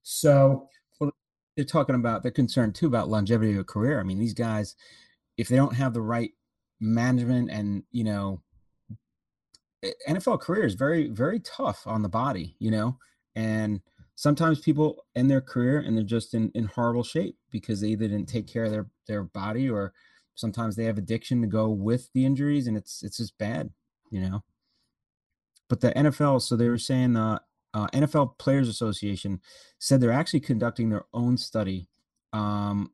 So, 0.03 0.67
well, 0.99 1.11
they're 1.55 1.65
talking 1.65 1.95
about 1.95 2.21
they're 2.21 2.31
concerned 2.31 2.75
too 2.75 2.87
about 2.87 3.09
longevity 3.09 3.53
of 3.53 3.59
a 3.59 3.63
career. 3.63 3.99
I 3.99 4.03
mean, 4.03 4.19
these 4.19 4.33
guys, 4.33 4.75
if 5.37 5.47
they 5.47 5.55
don't 5.55 5.75
have 5.75 5.93
the 5.93 6.01
right 6.01 6.31
management 6.81 7.49
and 7.49 7.83
you 7.91 8.03
know, 8.03 8.41
eh, 9.83 9.91
NFL 10.09 10.41
career 10.41 10.65
is 10.65 10.73
very 10.73 11.07
very 11.07 11.39
tough 11.39 11.83
on 11.85 12.01
the 12.01 12.09
body, 12.09 12.55
you 12.59 12.71
know, 12.71 12.97
and 13.35 13.81
sometimes 14.21 14.59
people 14.59 15.03
end 15.15 15.31
their 15.31 15.41
career 15.41 15.79
and 15.79 15.97
they're 15.97 16.03
just 16.03 16.35
in, 16.35 16.51
in 16.53 16.65
horrible 16.65 17.03
shape 17.03 17.35
because 17.49 17.81
they 17.81 17.87
either 17.87 18.07
didn't 18.07 18.29
take 18.29 18.45
care 18.45 18.65
of 18.65 18.71
their 18.71 18.85
their 19.07 19.23
body 19.23 19.67
or 19.67 19.93
sometimes 20.35 20.75
they 20.75 20.85
have 20.85 20.99
addiction 20.99 21.41
to 21.41 21.47
go 21.47 21.69
with 21.69 22.07
the 22.13 22.23
injuries 22.23 22.67
and 22.67 22.77
it's 22.77 23.01
it's 23.01 23.17
just 23.17 23.35
bad 23.39 23.71
you 24.11 24.21
know. 24.21 24.43
But 25.69 25.81
the 25.81 25.91
NFL, 25.93 26.43
so 26.43 26.55
they 26.55 26.69
were 26.69 26.77
saying 26.77 27.13
the 27.13 27.19
uh, 27.21 27.39
uh 27.73 27.87
NFL 27.87 28.37
Players 28.37 28.67
Association 28.67 29.39
said 29.79 29.99
they're 29.99 30.11
actually 30.11 30.41
conducting 30.41 30.89
their 30.89 31.05
own 31.13 31.37
study. 31.37 31.87
Um, 32.31 32.91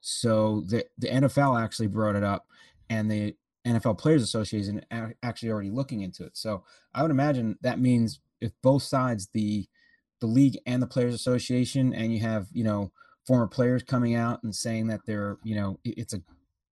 so 0.00 0.62
the 0.66 0.86
the 0.96 1.08
NFL 1.08 1.62
actually 1.62 1.88
brought 1.88 2.16
it 2.16 2.24
up, 2.24 2.46
and 2.88 3.10
the 3.10 3.36
NFL 3.66 3.98
Players 3.98 4.22
Association 4.22 4.82
actually 5.22 5.50
already 5.50 5.70
looking 5.70 6.00
into 6.00 6.24
it. 6.24 6.38
So 6.38 6.64
I 6.94 7.02
would 7.02 7.10
imagine 7.10 7.58
that 7.60 7.80
means 7.80 8.20
if 8.40 8.52
both 8.62 8.84
sides, 8.84 9.28
the 9.34 9.68
the 10.20 10.26
league 10.26 10.58
and 10.66 10.82
the 10.82 10.86
Players 10.86 11.14
Association, 11.14 11.94
and 11.94 12.12
you 12.12 12.20
have 12.20 12.46
you 12.52 12.64
know 12.64 12.92
former 13.26 13.46
players 13.46 13.82
coming 13.82 14.14
out 14.14 14.42
and 14.42 14.54
saying 14.54 14.86
that 14.88 15.00
they're 15.06 15.36
you 15.42 15.54
know 15.54 15.78
it's 15.84 16.14
a 16.14 16.22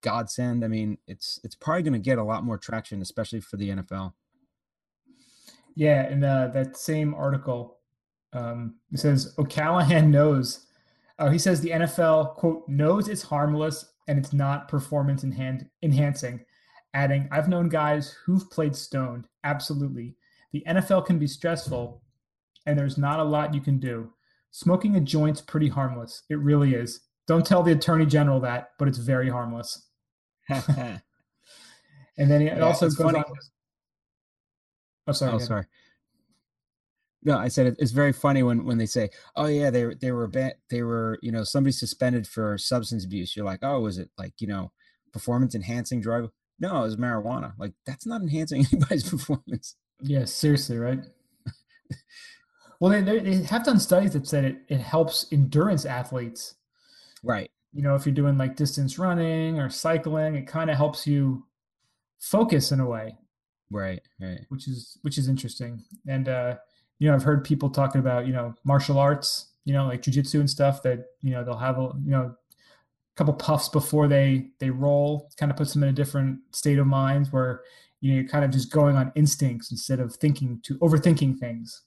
godsend. 0.06 0.64
I 0.64 0.68
mean, 0.68 0.98
it's 1.06 1.40
it's 1.44 1.54
probably 1.54 1.82
going 1.82 1.92
to 1.94 1.98
get 1.98 2.18
a 2.18 2.24
lot 2.24 2.44
more 2.44 2.58
traction, 2.58 3.02
especially 3.02 3.40
for 3.40 3.56
the 3.56 3.70
NFL. 3.70 4.12
Yeah, 5.74 6.02
and 6.02 6.24
uh, 6.24 6.48
that 6.48 6.76
same 6.76 7.14
article, 7.14 7.78
um, 8.32 8.76
it 8.92 8.98
says 8.98 9.34
O'Callaghan 9.38 10.10
knows. 10.10 10.66
Uh, 11.18 11.30
he 11.30 11.38
says 11.38 11.60
the 11.60 11.70
NFL 11.70 12.36
quote 12.36 12.68
knows 12.68 13.08
it's 13.08 13.22
harmless 13.22 13.84
and 14.06 14.18
it's 14.18 14.32
not 14.32 14.68
performance 14.68 15.24
enhan- 15.24 15.68
enhancing, 15.82 16.44
adding, 16.94 17.28
"I've 17.32 17.48
known 17.48 17.68
guys 17.68 18.16
who've 18.24 18.48
played 18.50 18.76
stoned. 18.76 19.26
Absolutely, 19.44 20.16
the 20.52 20.62
NFL 20.66 21.04
can 21.06 21.18
be 21.18 21.26
stressful, 21.26 22.02
and 22.66 22.78
there's 22.78 22.98
not 22.98 23.20
a 23.20 23.24
lot 23.24 23.54
you 23.54 23.60
can 23.60 23.78
do. 23.78 24.12
Smoking 24.50 24.96
a 24.96 25.00
joint's 25.00 25.40
pretty 25.40 25.68
harmless. 25.68 26.22
It 26.30 26.38
really 26.38 26.74
is. 26.74 27.00
Don't 27.26 27.44
tell 27.46 27.62
the 27.62 27.72
attorney 27.72 28.06
general 28.06 28.40
that, 28.40 28.70
but 28.78 28.88
it's 28.88 28.98
very 28.98 29.28
harmless." 29.30 29.88
and 30.48 31.00
then 32.16 32.42
it 32.42 32.56
Yeah, 32.56 32.60
also 32.60 32.86
goes 32.86 32.96
funny. 32.96 33.18
on. 33.18 33.24
Oh, 35.08 35.12
sorry. 35.12 35.32
oh, 35.34 35.38
sorry. 35.38 35.64
No, 37.22 37.38
I 37.38 37.48
said 37.48 37.66
it, 37.66 37.76
it's 37.78 37.90
very 37.92 38.12
funny 38.12 38.42
when 38.42 38.64
when 38.64 38.78
they 38.78 38.86
say, 38.86 39.10
"Oh 39.34 39.46
yeah, 39.46 39.70
they 39.70 39.84
were 39.84 39.94
they 39.94 40.12
were 40.12 40.28
ban- 40.28 40.54
they 40.70 40.82
were 40.82 41.18
you 41.22 41.32
know 41.32 41.42
somebody 41.44 41.72
suspended 41.72 42.26
for 42.26 42.56
substance 42.56 43.04
abuse." 43.04 43.34
You're 43.34 43.44
like, 43.44 43.60
"Oh, 43.62 43.80
was 43.80 43.98
it 43.98 44.10
like 44.16 44.34
you 44.38 44.46
know 44.46 44.70
performance 45.12 45.54
enhancing 45.54 46.00
drug?" 46.00 46.30
No, 46.60 46.78
it 46.78 46.82
was 46.86 46.96
marijuana. 46.96 47.52
Like 47.58 47.72
that's 47.84 48.06
not 48.06 48.20
enhancing 48.22 48.64
anybody's 48.72 49.08
performance. 49.10 49.74
Yeah, 50.00 50.24
seriously, 50.24 50.78
right? 50.78 51.00
well, 52.80 52.90
they, 52.90 53.18
they 53.20 53.42
have 53.44 53.64
done 53.64 53.80
studies 53.80 54.12
that 54.12 54.26
said 54.26 54.44
it, 54.44 54.58
it 54.68 54.80
helps 54.80 55.26
endurance 55.32 55.84
athletes. 55.84 56.54
Right. 57.22 57.50
You 57.72 57.82
know, 57.82 57.94
if 57.94 58.06
you're 58.06 58.14
doing 58.14 58.38
like 58.38 58.56
distance 58.56 58.98
running 58.98 59.58
or 59.58 59.68
cycling, 59.68 60.34
it 60.36 60.46
kind 60.46 60.70
of 60.70 60.76
helps 60.76 61.06
you 61.06 61.46
focus 62.18 62.72
in 62.72 62.80
a 62.80 62.86
way, 62.86 63.16
Right. 63.70 64.00
Right. 64.20 64.40
which 64.48 64.68
is 64.68 64.98
which 65.02 65.18
is 65.18 65.28
interesting. 65.28 65.82
And 66.06 66.28
uh, 66.28 66.56
you 66.98 67.08
know, 67.08 67.14
I've 67.14 67.22
heard 67.22 67.44
people 67.44 67.70
talking 67.70 68.00
about 68.00 68.26
you 68.26 68.32
know 68.32 68.54
martial 68.64 68.98
arts, 68.98 69.52
you 69.64 69.72
know, 69.72 69.86
like 69.86 70.02
jujitsu 70.02 70.40
and 70.40 70.48
stuff. 70.50 70.82
That 70.82 71.06
you 71.20 71.32
know 71.32 71.44
they'll 71.44 71.56
have 71.56 71.78
a 71.78 71.90
you 72.04 72.10
know 72.10 72.22
a 72.24 72.36
couple 73.16 73.34
puffs 73.34 73.68
before 73.68 74.08
they 74.08 74.50
they 74.60 74.70
roll, 74.70 75.30
kind 75.36 75.50
of 75.50 75.56
puts 75.58 75.72
them 75.74 75.82
in 75.82 75.88
a 75.90 75.92
different 75.92 76.40
state 76.52 76.78
of 76.78 76.86
mind 76.86 77.28
where 77.28 77.62
you 78.00 78.10
know 78.12 78.20
you're 78.20 78.28
kind 78.28 78.44
of 78.44 78.50
just 78.52 78.70
going 78.72 78.96
on 78.96 79.12
instincts 79.16 79.70
instead 79.70 80.00
of 80.00 80.14
thinking 80.16 80.60
to 80.64 80.78
overthinking 80.78 81.38
things. 81.38 81.82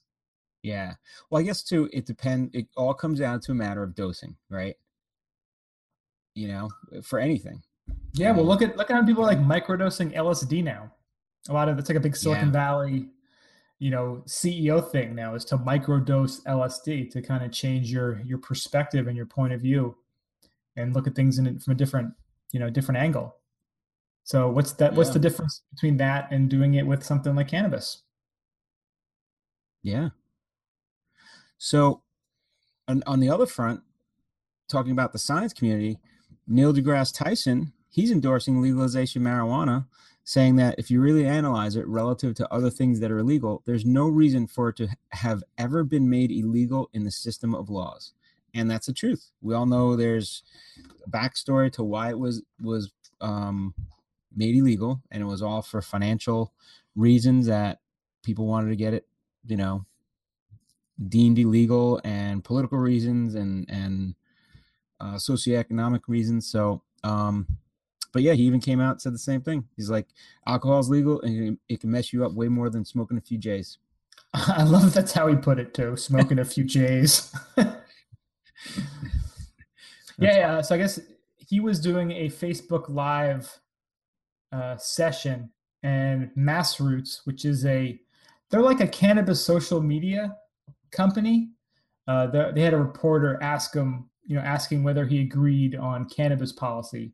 Yeah. 0.62 0.94
Well, 1.30 1.40
I 1.40 1.44
guess 1.44 1.62
too, 1.62 1.88
it 1.92 2.06
depend. 2.06 2.54
It 2.54 2.66
all 2.76 2.94
comes 2.94 3.20
down 3.20 3.40
to 3.40 3.52
a 3.52 3.54
matter 3.54 3.82
of 3.82 3.94
dosing, 3.94 4.36
right? 4.48 4.76
You 6.34 6.48
know, 6.48 6.70
uh, 6.96 7.00
for 7.02 7.18
anything. 7.18 7.62
Yeah, 8.12 8.32
well, 8.32 8.44
look 8.44 8.62
at 8.62 8.76
look 8.76 8.90
at 8.90 8.96
how 8.96 9.04
people 9.04 9.24
are 9.24 9.26
like 9.26 9.40
microdosing 9.40 10.14
LSD 10.14 10.62
now. 10.62 10.92
A 11.48 11.52
lot 11.52 11.68
of 11.68 11.78
it's 11.78 11.88
like 11.88 11.96
a 11.96 12.00
big 12.00 12.16
Silicon 12.16 12.48
Yeah. 12.48 12.52
Valley, 12.52 13.08
you 13.78 13.90
know, 13.90 14.22
CEO 14.26 14.80
thing 14.90 15.14
now 15.14 15.34
is 15.34 15.44
to 15.46 15.58
microdose 15.58 16.44
LSD 16.44 17.10
to 17.10 17.22
kind 17.22 17.44
of 17.44 17.50
change 17.52 17.90
your 17.90 18.20
your 18.20 18.38
perspective 18.38 19.06
and 19.06 19.16
your 19.16 19.26
point 19.26 19.52
of 19.52 19.60
view, 19.60 19.96
and 20.76 20.94
look 20.94 21.06
at 21.06 21.14
things 21.14 21.38
in 21.38 21.46
it 21.46 21.62
from 21.62 21.72
a 21.72 21.76
different 21.76 22.12
you 22.52 22.60
know 22.60 22.70
different 22.70 23.00
angle. 23.00 23.34
So 24.24 24.50
what's 24.50 24.72
that? 24.74 24.94
What's 24.94 25.10
the 25.10 25.18
difference 25.18 25.62
between 25.72 25.96
that 25.96 26.30
and 26.30 26.48
doing 26.48 26.74
it 26.74 26.86
with 26.86 27.02
something 27.02 27.34
like 27.34 27.48
cannabis? 27.48 28.02
Yeah. 29.82 30.10
So, 31.62 32.00
on, 32.88 33.02
on 33.06 33.20
the 33.20 33.28
other 33.28 33.44
front, 33.44 33.82
talking 34.66 34.92
about 34.92 35.12
the 35.12 35.18
science 35.18 35.52
community, 35.52 35.98
Neil 36.48 36.72
deGrasse 36.72 37.14
Tyson, 37.14 37.74
he's 37.90 38.10
endorsing 38.10 38.62
legalization 38.62 39.22
marijuana, 39.22 39.86
saying 40.24 40.56
that 40.56 40.78
if 40.78 40.90
you 40.90 41.02
really 41.02 41.26
analyze 41.26 41.76
it 41.76 41.86
relative 41.86 42.34
to 42.36 42.50
other 42.50 42.70
things 42.70 42.98
that 43.00 43.10
are 43.10 43.18
illegal, 43.18 43.62
there's 43.66 43.84
no 43.84 44.08
reason 44.08 44.46
for 44.46 44.70
it 44.70 44.76
to 44.76 44.88
have 45.10 45.44
ever 45.58 45.84
been 45.84 46.08
made 46.08 46.32
illegal 46.32 46.88
in 46.94 47.04
the 47.04 47.10
system 47.10 47.54
of 47.54 47.68
laws. 47.68 48.14
And 48.54 48.70
that's 48.70 48.86
the 48.86 48.94
truth. 48.94 49.30
We 49.42 49.52
all 49.52 49.66
know 49.66 49.96
there's 49.96 50.42
a 51.06 51.10
backstory 51.10 51.70
to 51.74 51.84
why 51.84 52.08
it 52.08 52.18
was 52.18 52.42
was 52.62 52.90
um, 53.20 53.74
made 54.34 54.56
illegal, 54.56 55.02
and 55.10 55.22
it 55.22 55.26
was 55.26 55.42
all 55.42 55.60
for 55.60 55.82
financial 55.82 56.54
reasons 56.96 57.46
that 57.48 57.80
people 58.22 58.46
wanted 58.46 58.70
to 58.70 58.76
get 58.76 58.94
it, 58.94 59.06
you 59.46 59.58
know, 59.58 59.84
deemed 61.08 61.38
illegal 61.38 62.00
and 62.04 62.44
political 62.44 62.78
reasons 62.78 63.34
and 63.34 63.68
and 63.70 64.14
uh, 65.00 65.14
socioeconomic 65.14 66.02
reasons. 66.08 66.50
So, 66.50 66.82
um, 67.04 67.46
but 68.12 68.22
yeah, 68.22 68.34
he 68.34 68.42
even 68.42 68.60
came 68.60 68.80
out 68.80 69.00
said 69.00 69.14
the 69.14 69.18
same 69.18 69.40
thing. 69.40 69.64
He's 69.76 69.88
like, 69.90 70.08
alcohol 70.46 70.80
is 70.80 70.90
legal 70.90 71.20
and 71.22 71.58
it 71.68 71.80
can- 71.80 71.90
mess 71.90 72.12
you 72.12 72.24
up 72.24 72.32
way 72.32 72.48
more 72.48 72.68
than 72.68 72.84
smoking 72.84 73.16
a 73.16 73.20
few 73.20 73.38
J's. 73.38 73.78
I 74.34 74.62
love 74.62 74.92
that's 74.92 75.12
how 75.12 75.26
he 75.28 75.36
put 75.36 75.58
it 75.58 75.74
too. 75.74 75.96
Smoking 75.96 76.38
a 76.38 76.44
few 76.44 76.64
J's. 76.64 77.34
yeah, 77.56 77.72
yeah. 80.18 80.60
So 80.60 80.74
I 80.74 80.78
guess 80.78 81.00
he 81.36 81.60
was 81.60 81.80
doing 81.80 82.12
a 82.12 82.28
Facebook 82.28 82.88
Live 82.88 83.58
uh, 84.52 84.76
session, 84.76 85.50
and 85.82 86.30
MassRoots, 86.36 87.20
which 87.24 87.44
is 87.44 87.64
a, 87.64 87.98
they're 88.50 88.60
like 88.60 88.80
a 88.80 88.86
cannabis 88.86 89.44
social 89.44 89.80
media 89.80 90.36
company. 90.90 91.50
Uh, 92.06 92.26
they 92.26 92.50
they 92.54 92.60
had 92.62 92.74
a 92.74 92.78
reporter 92.78 93.38
ask 93.42 93.74
him, 93.74 94.08
you 94.26 94.36
know, 94.36 94.42
asking 94.42 94.82
whether 94.82 95.06
he 95.06 95.20
agreed 95.20 95.74
on 95.74 96.08
cannabis 96.08 96.52
policy, 96.52 97.12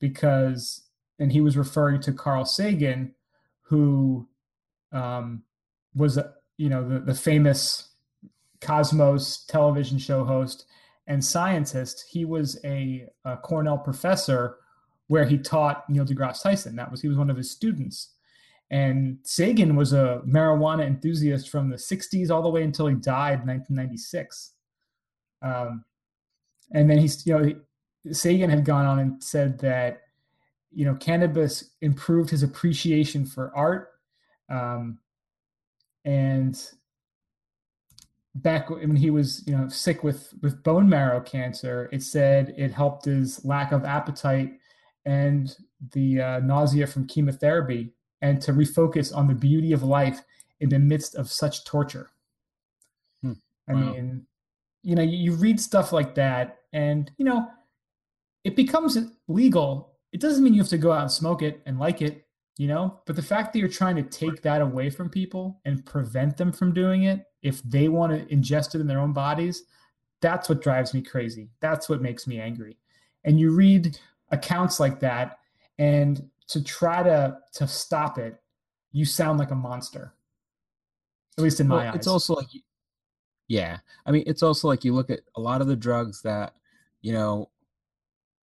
because, 0.00 0.82
and 1.18 1.32
he 1.32 1.40
was 1.40 1.56
referring 1.56 2.00
to 2.00 2.12
Carl 2.12 2.44
Sagan, 2.44 3.14
who 3.60 4.28
um, 4.92 5.42
was, 5.94 6.18
you 6.56 6.68
know, 6.68 6.88
the, 6.88 7.00
the 7.00 7.14
famous 7.14 7.88
Cosmos 8.60 9.44
television 9.46 9.98
show 9.98 10.24
host 10.24 10.66
and 11.06 11.24
scientist. 11.24 12.04
He 12.08 12.24
was 12.24 12.58
a, 12.64 13.08
a 13.24 13.36
Cornell 13.36 13.78
professor 13.78 14.58
where 15.08 15.24
he 15.24 15.36
taught 15.36 15.88
Neil 15.90 16.04
deGrasse 16.04 16.42
Tyson. 16.42 16.76
That 16.76 16.90
was 16.90 17.02
he 17.02 17.08
was 17.08 17.18
one 17.18 17.30
of 17.30 17.36
his 17.36 17.50
students. 17.50 18.10
And 18.72 19.18
Sagan 19.22 19.76
was 19.76 19.92
a 19.92 20.22
marijuana 20.26 20.86
enthusiast 20.86 21.50
from 21.50 21.68
the 21.68 21.76
60s 21.76 22.30
all 22.30 22.42
the 22.42 22.48
way 22.48 22.62
until 22.62 22.86
he 22.86 22.94
died 22.94 23.40
in 23.40 23.46
1996. 23.46 24.54
Um, 25.42 25.84
and 26.72 26.88
then 26.88 26.96
he's, 26.96 27.26
you 27.26 27.38
know, 27.38 27.54
Sagan 28.12 28.48
had 28.48 28.64
gone 28.64 28.86
on 28.86 28.98
and 28.98 29.22
said 29.22 29.58
that, 29.58 30.00
you 30.72 30.86
know, 30.86 30.94
cannabis 30.94 31.70
improved 31.82 32.30
his 32.30 32.42
appreciation 32.42 33.26
for 33.26 33.54
art. 33.54 33.90
Um, 34.48 34.98
and 36.06 36.58
back 38.34 38.70
when 38.70 38.96
he 38.96 39.10
was 39.10 39.46
you 39.46 39.56
know 39.56 39.68
sick 39.68 40.02
with 40.02 40.32
with 40.40 40.62
bone 40.62 40.88
marrow 40.88 41.20
cancer 41.20 41.90
it 41.92 42.02
said 42.02 42.54
it 42.56 42.72
helped 42.72 43.04
his 43.04 43.44
lack 43.44 43.72
of 43.72 43.84
appetite 43.84 44.54
and 45.04 45.56
the 45.92 46.20
uh, 46.20 46.40
nausea 46.40 46.86
from 46.86 47.06
chemotherapy 47.06 47.92
and 48.22 48.40
to 48.40 48.52
refocus 48.52 49.14
on 49.14 49.26
the 49.28 49.34
beauty 49.34 49.72
of 49.72 49.82
life 49.82 50.20
in 50.60 50.68
the 50.70 50.78
midst 50.78 51.14
of 51.16 51.30
such 51.30 51.64
torture 51.64 52.10
Hmm. 53.22 53.32
i 53.68 53.72
Wow. 53.74 53.80
mean 53.92 54.26
you 54.82 54.94
know 54.94 55.02
you, 55.02 55.16
you 55.18 55.32
read 55.34 55.60
stuff 55.60 55.92
like 55.92 56.14
that 56.16 56.60
and 56.72 57.10
you 57.18 57.24
know 57.24 57.46
it 58.44 58.56
becomes 58.56 58.98
legal 59.28 59.94
it 60.12 60.20
doesn't 60.20 60.42
mean 60.42 60.54
you 60.54 60.60
have 60.60 60.68
to 60.70 60.78
go 60.78 60.92
out 60.92 61.02
and 61.02 61.10
smoke 61.10 61.42
it 61.42 61.60
and 61.66 61.78
like 61.78 62.02
it 62.02 62.26
you 62.58 62.66
know 62.68 63.00
but 63.06 63.14
the 63.16 63.22
fact 63.22 63.52
that 63.52 63.58
you're 63.60 63.68
trying 63.68 63.96
to 63.96 64.02
take 64.02 64.42
that 64.42 64.60
away 64.60 64.90
from 64.90 65.08
people 65.08 65.60
and 65.64 65.84
prevent 65.86 66.36
them 66.36 66.50
from 66.52 66.72
doing 66.74 67.04
it 67.04 67.24
if 67.42 67.62
they 67.62 67.88
want 67.88 68.12
to 68.12 68.34
ingest 68.34 68.74
it 68.74 68.80
in 68.80 68.86
their 68.86 68.98
own 69.00 69.12
bodies 69.12 69.64
that's 70.20 70.48
what 70.48 70.60
drives 70.62 70.92
me 70.94 71.00
crazy 71.02 71.48
that's 71.60 71.88
what 71.88 72.02
makes 72.02 72.26
me 72.26 72.40
angry 72.40 72.76
and 73.24 73.38
you 73.38 73.52
read 73.54 73.98
accounts 74.30 74.80
like 74.80 74.98
that 75.00 75.38
and 75.78 76.28
to 76.52 76.62
try 76.62 77.02
to 77.02 77.36
to 77.52 77.66
stop 77.66 78.18
it 78.18 78.40
you 78.92 79.04
sound 79.04 79.38
like 79.38 79.50
a 79.50 79.54
monster 79.54 80.14
at 81.38 81.44
least 81.44 81.60
in 81.60 81.68
my 81.68 81.76
Well, 81.76 81.88
eyes 81.88 81.94
it's 81.94 82.06
also 82.06 82.34
like, 82.34 82.48
yeah, 83.48 83.78
I 84.04 84.10
mean, 84.10 84.24
it's 84.26 84.42
also 84.42 84.68
like 84.68 84.84
you 84.84 84.94
look 84.94 85.10
at 85.10 85.20
a 85.36 85.40
lot 85.40 85.60
of 85.60 85.66
the 85.66 85.76
drugs 85.76 86.22
that, 86.22 86.54
you 87.00 87.12
know, 87.12 87.48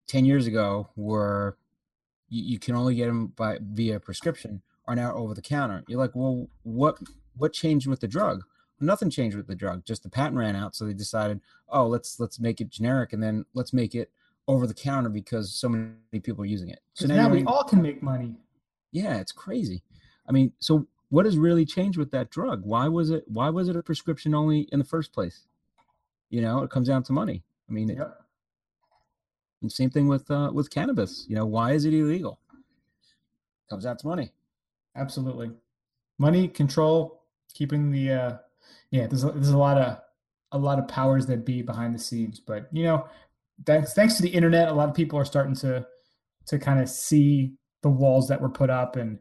10 0.08 0.24
years 0.24 0.46
ago 0.46 0.88
were, 0.96 1.56
you, 2.28 2.44
you 2.44 2.58
can 2.58 2.74
only 2.74 2.94
get 2.94 3.06
them 3.06 3.28
by 3.28 3.58
via 3.60 4.00
prescription 4.00 4.62
are 4.86 4.94
now 4.94 5.14
over 5.14 5.34
the 5.34 5.42
counter. 5.42 5.82
You're 5.88 5.98
like, 5.98 6.14
well, 6.14 6.48
what, 6.62 6.98
what 7.36 7.52
changed 7.52 7.86
with 7.86 8.00
the 8.00 8.08
drug? 8.08 8.42
Nothing 8.80 9.08
changed 9.08 9.36
with 9.36 9.46
the 9.46 9.54
drug. 9.54 9.84
Just 9.86 10.02
the 10.02 10.10
patent 10.10 10.36
ran 10.36 10.56
out. 10.56 10.76
So 10.76 10.84
they 10.84 10.92
decided, 10.92 11.40
oh, 11.70 11.86
let's, 11.86 12.20
let's 12.20 12.38
make 12.38 12.60
it 12.60 12.68
generic 12.68 13.14
and 13.14 13.22
then 13.22 13.46
let's 13.54 13.72
make 13.72 13.94
it 13.94 14.10
over 14.46 14.66
the 14.66 14.74
counter 14.74 15.08
because 15.08 15.54
so 15.54 15.68
many 15.68 16.20
people 16.22 16.42
are 16.42 16.46
using 16.46 16.68
it. 16.68 16.80
So 16.94 17.06
now 17.06 17.22
you're 17.28 17.30
we 17.30 17.44
all 17.44 17.64
can 17.64 17.80
make 17.82 18.02
money 18.02 18.34
yeah, 18.94 19.16
it's 19.18 19.32
crazy. 19.32 19.82
I 20.28 20.32
mean, 20.32 20.52
so 20.60 20.86
what 21.08 21.24
has 21.24 21.36
really 21.36 21.66
changed 21.66 21.98
with 21.98 22.12
that 22.12 22.30
drug? 22.30 22.62
Why 22.64 22.86
was 22.86 23.10
it 23.10 23.24
why 23.26 23.50
was 23.50 23.68
it 23.68 23.76
a 23.76 23.82
prescription 23.82 24.34
only 24.34 24.68
in 24.72 24.78
the 24.78 24.84
first 24.84 25.12
place? 25.12 25.46
You 26.30 26.40
know, 26.40 26.62
it 26.62 26.70
comes 26.70 26.86
down 26.88 27.02
to 27.04 27.12
money. 27.12 27.42
I 27.68 27.72
mean, 27.72 27.90
it- 27.90 27.98
And 29.60 29.72
same 29.72 29.90
thing 29.90 30.06
with 30.06 30.30
uh, 30.30 30.50
with 30.54 30.70
cannabis. 30.70 31.26
You 31.28 31.34
know, 31.34 31.44
why 31.44 31.72
is 31.72 31.84
it 31.84 31.92
illegal? 31.92 32.38
Comes 33.68 33.84
out 33.84 33.98
to 34.00 34.06
money. 34.06 34.32
Absolutely, 34.94 35.50
money 36.18 36.46
control, 36.46 37.22
keeping 37.52 37.90
the 37.90 38.12
uh, 38.12 38.36
yeah. 38.90 39.08
There's 39.08 39.24
a, 39.24 39.32
there's 39.32 39.48
a 39.48 39.58
lot 39.58 39.76
of 39.76 39.98
a 40.52 40.58
lot 40.58 40.78
of 40.78 40.86
powers 40.86 41.26
that 41.26 41.44
be 41.44 41.62
behind 41.62 41.94
the 41.94 41.98
scenes, 41.98 42.38
but 42.38 42.68
you 42.70 42.84
know, 42.84 43.08
thanks 43.66 43.94
thanks 43.94 44.14
to 44.16 44.22
the 44.22 44.28
internet, 44.28 44.68
a 44.68 44.72
lot 44.74 44.88
of 44.88 44.94
people 44.94 45.18
are 45.18 45.24
starting 45.24 45.54
to 45.56 45.86
to 46.46 46.58
kind 46.58 46.80
of 46.80 46.88
see 46.88 47.54
the 47.82 47.88
walls 47.90 48.28
that 48.28 48.40
were 48.40 48.50
put 48.50 48.70
up, 48.70 48.96
and 48.96 49.18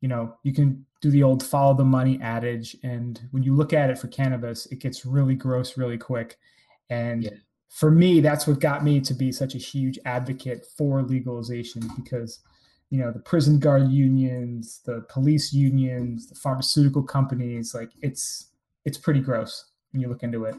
you 0.00 0.08
know, 0.08 0.36
you 0.42 0.52
can 0.52 0.84
do 1.00 1.10
the 1.10 1.22
old 1.22 1.42
follow 1.42 1.74
the 1.74 1.84
money 1.84 2.18
adage, 2.22 2.76
and 2.82 3.20
when 3.30 3.42
you 3.42 3.54
look 3.54 3.72
at 3.72 3.90
it 3.90 3.98
for 3.98 4.08
cannabis, 4.08 4.66
it 4.66 4.80
gets 4.80 5.04
really 5.06 5.34
gross 5.34 5.76
really 5.76 5.98
quick, 5.98 6.38
and 6.90 7.24
Yeah. 7.24 7.30
for 7.68 7.90
me, 7.90 8.20
that's 8.20 8.46
what 8.46 8.60
got 8.60 8.84
me 8.84 9.00
to 9.00 9.14
be 9.14 9.32
such 9.32 9.54
a 9.54 9.58
huge 9.58 9.98
advocate 10.04 10.64
for 10.76 11.02
legalization 11.02 11.82
because, 11.96 12.38
you 12.90 13.00
know, 13.00 13.10
the 13.10 13.18
prison 13.18 13.58
guard 13.58 13.90
unions, 13.90 14.80
the 14.86 15.00
police 15.08 15.52
unions, 15.52 16.28
the 16.28 16.36
pharmaceutical 16.36 17.02
companies, 17.02 17.74
like 17.74 17.90
it's 18.02 18.50
it's 18.84 18.98
pretty 18.98 19.20
gross 19.20 19.70
when 19.92 20.00
you 20.02 20.08
look 20.08 20.22
into 20.22 20.44
it. 20.44 20.54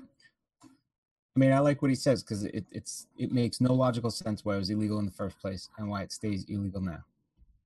I 1.36 1.40
mean, 1.40 1.52
I 1.52 1.60
like 1.60 1.82
what 1.82 1.92
he 1.92 1.96
says 1.96 2.24
because 2.24 2.46
it, 2.46 2.66
it's 2.72 3.08
it 3.18 3.32
makes 3.32 3.60
no 3.60 3.74
logical 3.74 4.10
sense 4.10 4.46
why 4.46 4.56
it 4.56 4.60
was 4.60 4.70
illegal 4.70 5.00
in 5.00 5.06
the 5.06 5.12
first 5.12 5.38
place 5.40 5.70
and 5.78 5.90
why 5.90 6.02
it 6.02 6.12
stays 6.14 6.46
illegal 6.46 6.80
now. 6.82 7.04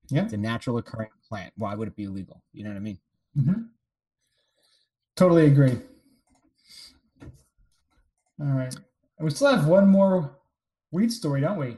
Yeah. 0.10 0.24
It's 0.24 0.34
a 0.34 0.38
natural 0.38 0.78
occurring 0.80 1.12
plant. 1.28 1.54
Why 1.56 1.76
would 1.76 1.88
it 1.88 1.96
be 1.96 2.06
illegal? 2.06 2.42
You 2.52 2.64
know 2.64 2.72
what 2.72 2.78
I 2.78 2.80
mean? 2.80 3.00
hmm 3.36 3.54
Totally 5.16 5.46
agree. 5.48 5.78
All 8.42 8.48
right. 8.48 8.74
And 8.74 9.26
we 9.26 9.30
still 9.32 9.54
have 9.54 9.68
one 9.68 9.88
more 9.88 10.38
weed 10.92 11.12
story, 11.12 11.42
don't 11.42 11.58
we? 11.58 11.78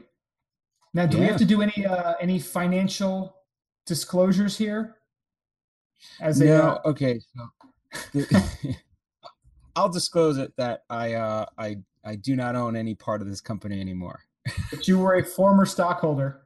Now, 0.94 1.06
do 1.06 1.18
we 1.18 1.24
have 1.26 1.36
to 1.38 1.44
do 1.44 1.60
any 1.60 1.84
uh, 1.84 2.14
any 2.20 2.38
financial 2.38 3.36
disclosures 3.84 4.56
here? 4.56 4.96
As 6.20 6.40
a 6.40 6.44
no, 6.46 6.62
uh, 6.68 6.80
okay. 6.86 7.18
So 7.18 7.48
the- 8.12 8.76
I'll 9.76 9.88
disclose 9.88 10.38
it 10.38 10.56
that 10.56 10.84
I 10.90 11.14
uh 11.14 11.46
I 11.58 11.76
I 12.04 12.16
do 12.16 12.36
not 12.36 12.56
own 12.56 12.76
any 12.76 12.94
part 12.94 13.22
of 13.22 13.28
this 13.28 13.40
company 13.40 13.80
anymore. 13.80 14.20
that 14.70 14.88
you 14.88 14.98
were 14.98 15.14
a 15.14 15.24
former 15.24 15.64
stockholder, 15.66 16.42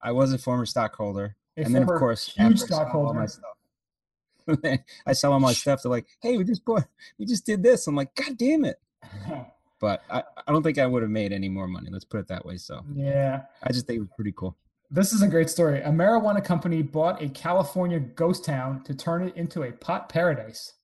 I 0.00 0.12
was 0.12 0.32
a 0.32 0.38
former 0.38 0.66
stockholder, 0.66 1.36
a 1.56 1.62
and 1.62 1.74
then 1.74 1.82
of 1.82 1.88
course 1.88 2.26
huge 2.26 2.62
after 2.62 2.64
I 2.64 2.68
sell 2.68 3.06
all 3.06 3.14
my 3.14 3.26
stockholder. 3.26 4.58
stuff, 4.62 4.80
I 5.06 5.12
sell 5.12 5.32
all 5.32 5.40
my 5.40 5.52
stuff. 5.52 5.82
They're 5.82 5.90
like, 5.90 6.06
"Hey, 6.20 6.36
we 6.36 6.44
just 6.44 6.64
bought, 6.64 6.84
we 7.18 7.26
just 7.26 7.44
did 7.46 7.62
this." 7.62 7.86
I'm 7.86 7.96
like, 7.96 8.14
"God 8.14 8.36
damn 8.36 8.64
it!" 8.64 8.80
But 9.80 10.00
I, 10.08 10.22
I 10.46 10.52
don't 10.52 10.62
think 10.62 10.78
I 10.78 10.86
would 10.86 11.02
have 11.02 11.10
made 11.10 11.32
any 11.32 11.48
more 11.48 11.66
money. 11.66 11.88
Let's 11.90 12.04
put 12.04 12.20
it 12.20 12.28
that 12.28 12.46
way. 12.46 12.56
So 12.56 12.84
yeah, 12.94 13.42
I 13.64 13.72
just 13.72 13.84
think 13.88 13.96
it 13.96 14.00
was 14.02 14.10
pretty 14.14 14.30
cool. 14.36 14.56
this 14.92 15.12
is 15.12 15.22
a 15.22 15.26
great 15.26 15.50
story. 15.50 15.80
A 15.80 15.88
marijuana 15.88 16.44
company 16.44 16.82
bought 16.82 17.20
a 17.20 17.28
California 17.28 17.98
ghost 17.98 18.44
town 18.44 18.84
to 18.84 18.94
turn 18.94 19.26
it 19.26 19.36
into 19.36 19.64
a 19.64 19.72
pot 19.72 20.08
paradise. 20.08 20.74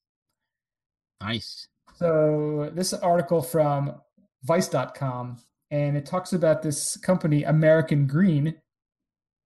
Nice. 1.21 1.69
So 1.97 2.71
this 2.75 2.93
article 2.93 3.43
from 3.43 4.01
Vice.com, 4.45 5.39
and 5.71 5.97
it 5.97 6.07
talks 6.07 6.33
about 6.33 6.63
this 6.63 6.97
company, 6.97 7.45
American 7.45 8.07
Green. 8.07 8.55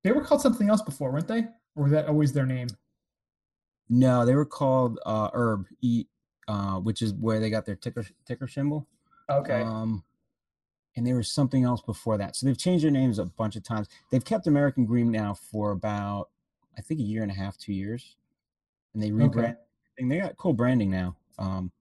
They 0.04 0.12
were 0.12 0.22
called 0.22 0.42
something 0.42 0.68
else 0.68 0.82
before, 0.82 1.12
weren't 1.12 1.28
they? 1.28 1.46
Or 1.76 1.84
was 1.84 1.92
that 1.92 2.08
always 2.08 2.32
their 2.32 2.46
name? 2.46 2.68
No, 3.88 4.24
they 4.24 4.34
were 4.34 4.46
called 4.46 4.98
uh, 5.06 5.30
Herb, 5.32 5.66
E, 5.80 6.04
uh, 6.48 6.76
which 6.76 7.02
is 7.02 7.14
where 7.14 7.40
they 7.40 7.50
got 7.50 7.66
their 7.66 7.76
ticker 7.76 8.04
ticker 8.26 8.48
symbol. 8.48 8.86
Okay. 9.30 9.62
Um, 9.62 10.04
and 10.96 11.06
there 11.06 11.16
was 11.16 11.30
something 11.30 11.64
else 11.64 11.80
before 11.80 12.18
that. 12.18 12.36
So 12.36 12.46
they've 12.46 12.58
changed 12.58 12.84
their 12.84 12.90
names 12.90 13.18
a 13.18 13.24
bunch 13.24 13.56
of 13.56 13.62
times. 13.62 13.88
They've 14.10 14.24
kept 14.24 14.46
American 14.46 14.84
Green 14.84 15.10
now 15.10 15.34
for 15.34 15.70
about, 15.70 16.28
I 16.76 16.82
think, 16.82 17.00
a 17.00 17.04
year 17.04 17.22
and 17.22 17.30
a 17.30 17.34
half, 17.34 17.56
two 17.56 17.72
years, 17.72 18.16
and 18.92 19.02
they 19.02 19.10
rebrand. 19.10 19.38
Okay. 19.38 19.54
And 19.98 20.10
they 20.10 20.18
got 20.18 20.36
cool 20.36 20.52
branding 20.52 20.90
now. 20.90 21.16
Um, 21.38 21.72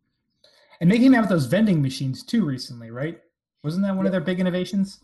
and 0.80 0.92
they 0.92 0.98
came 0.98 1.14
out 1.14 1.22
with 1.22 1.30
those 1.30 1.46
vending 1.46 1.82
machines 1.82 2.24
too 2.24 2.46
recently, 2.46 2.90
right? 2.90 3.22
Wasn't 3.64 3.84
that 3.84 3.96
one 3.96 4.06
of 4.06 4.12
their 4.12 4.22
big 4.22 4.40
innovations? 4.40 5.00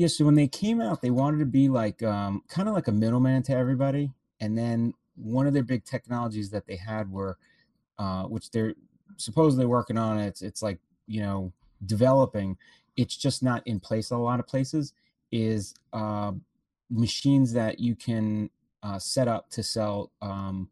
yeah. 0.00 0.06
So 0.06 0.24
when 0.24 0.34
they 0.34 0.48
came 0.48 0.80
out, 0.80 1.02
they 1.02 1.10
wanted 1.10 1.40
to 1.40 1.44
be 1.44 1.68
like, 1.68 2.02
um, 2.02 2.42
kind 2.48 2.68
of 2.68 2.74
like 2.74 2.88
a 2.88 2.92
middleman 2.92 3.42
to 3.44 3.54
everybody. 3.54 4.10
And 4.40 4.56
then 4.56 4.94
one 5.14 5.46
of 5.46 5.52
their 5.52 5.62
big 5.62 5.84
technologies 5.84 6.48
that 6.50 6.66
they 6.66 6.76
had 6.76 7.12
were, 7.12 7.36
uh, 7.98 8.22
which 8.22 8.50
they're 8.50 8.74
supposedly 9.18 9.66
working 9.66 9.98
on. 9.98 10.18
It's 10.18 10.40
it's 10.40 10.62
like 10.62 10.78
you 11.06 11.20
know 11.20 11.52
developing. 11.84 12.56
It's 12.96 13.14
just 13.14 13.42
not 13.42 13.62
in 13.66 13.78
place 13.78 14.10
a 14.10 14.16
lot 14.16 14.40
of 14.40 14.46
places. 14.46 14.94
Is 15.32 15.74
uh, 15.92 16.32
machines 16.88 17.52
that 17.52 17.78
you 17.78 17.94
can 17.94 18.48
uh, 18.82 18.98
set 18.98 19.28
up 19.28 19.50
to 19.50 19.62
sell 19.62 20.12
um, 20.22 20.70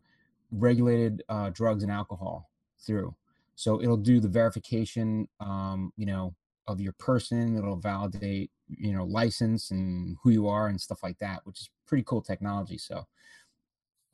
regulated 0.50 1.22
uh, 1.28 1.50
drugs 1.50 1.82
and 1.82 1.92
alcohol 1.92 2.48
through. 2.80 3.14
So 3.54 3.82
it'll 3.82 3.96
do 3.96 4.20
the 4.20 4.28
verification, 4.28 5.28
um, 5.40 5.92
you 5.96 6.06
know, 6.06 6.34
of 6.66 6.80
your 6.80 6.92
person. 6.92 7.56
It'll 7.56 7.76
validate, 7.76 8.50
you 8.68 8.92
know, 8.92 9.04
license 9.04 9.70
and 9.70 10.16
who 10.22 10.30
you 10.30 10.46
are 10.48 10.68
and 10.68 10.80
stuff 10.80 11.02
like 11.02 11.18
that, 11.18 11.40
which 11.44 11.60
is 11.62 11.70
pretty 11.86 12.04
cool 12.04 12.22
technology. 12.22 12.78
So 12.78 13.06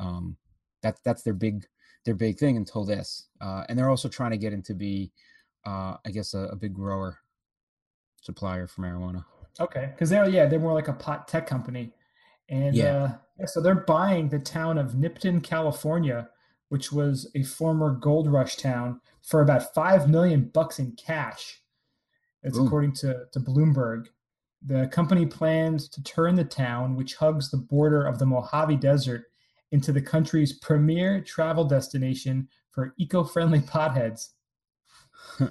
um, 0.00 0.36
that's 0.82 1.00
that's 1.04 1.22
their 1.22 1.34
big 1.34 1.66
their 2.04 2.14
big 2.14 2.38
thing 2.38 2.56
until 2.56 2.84
this, 2.84 3.28
uh, 3.40 3.64
and 3.68 3.78
they're 3.78 3.90
also 3.90 4.08
trying 4.08 4.30
to 4.32 4.36
get 4.36 4.52
into 4.52 4.74
be, 4.74 5.10
uh, 5.66 5.96
I 6.04 6.10
guess, 6.10 6.34
a, 6.34 6.40
a 6.52 6.56
big 6.56 6.74
grower 6.74 7.18
supplier 8.20 8.66
for 8.66 8.82
marijuana. 8.82 9.24
Okay, 9.60 9.90
because 9.92 10.10
they're 10.10 10.28
yeah 10.28 10.46
they're 10.46 10.58
more 10.58 10.74
like 10.74 10.88
a 10.88 10.92
pot 10.92 11.28
tech 11.28 11.46
company, 11.46 11.92
and 12.48 12.74
Yeah. 12.74 13.04
uh, 13.04 13.08
yeah, 13.38 13.46
so 13.46 13.60
they're 13.60 13.74
buying 13.74 14.28
the 14.28 14.38
town 14.38 14.78
of 14.78 14.92
Nipton, 14.92 15.42
California, 15.42 16.28
which 16.68 16.92
was 16.92 17.30
a 17.34 17.42
former 17.42 17.92
gold 17.92 18.30
rush 18.30 18.56
town, 18.56 19.00
for 19.22 19.40
about 19.40 19.74
five 19.74 20.08
million 20.08 20.50
bucks 20.52 20.78
in 20.78 20.92
cash. 20.92 21.62
That's 22.42 22.56
Boom. 22.58 22.66
according 22.66 22.92
to 22.94 23.26
to 23.32 23.40
Bloomberg. 23.40 24.06
The 24.66 24.88
company 24.88 25.26
plans 25.26 25.88
to 25.90 26.02
turn 26.02 26.36
the 26.36 26.44
town, 26.44 26.96
which 26.96 27.16
hugs 27.16 27.50
the 27.50 27.58
border 27.58 28.04
of 28.04 28.18
the 28.18 28.26
Mojave 28.26 28.76
Desert, 28.76 29.24
into 29.72 29.92
the 29.92 30.00
country's 30.00 30.52
premier 30.52 31.20
travel 31.20 31.64
destination 31.64 32.48
for 32.70 32.94
eco-friendly 32.98 33.60
potheads. 33.74 34.30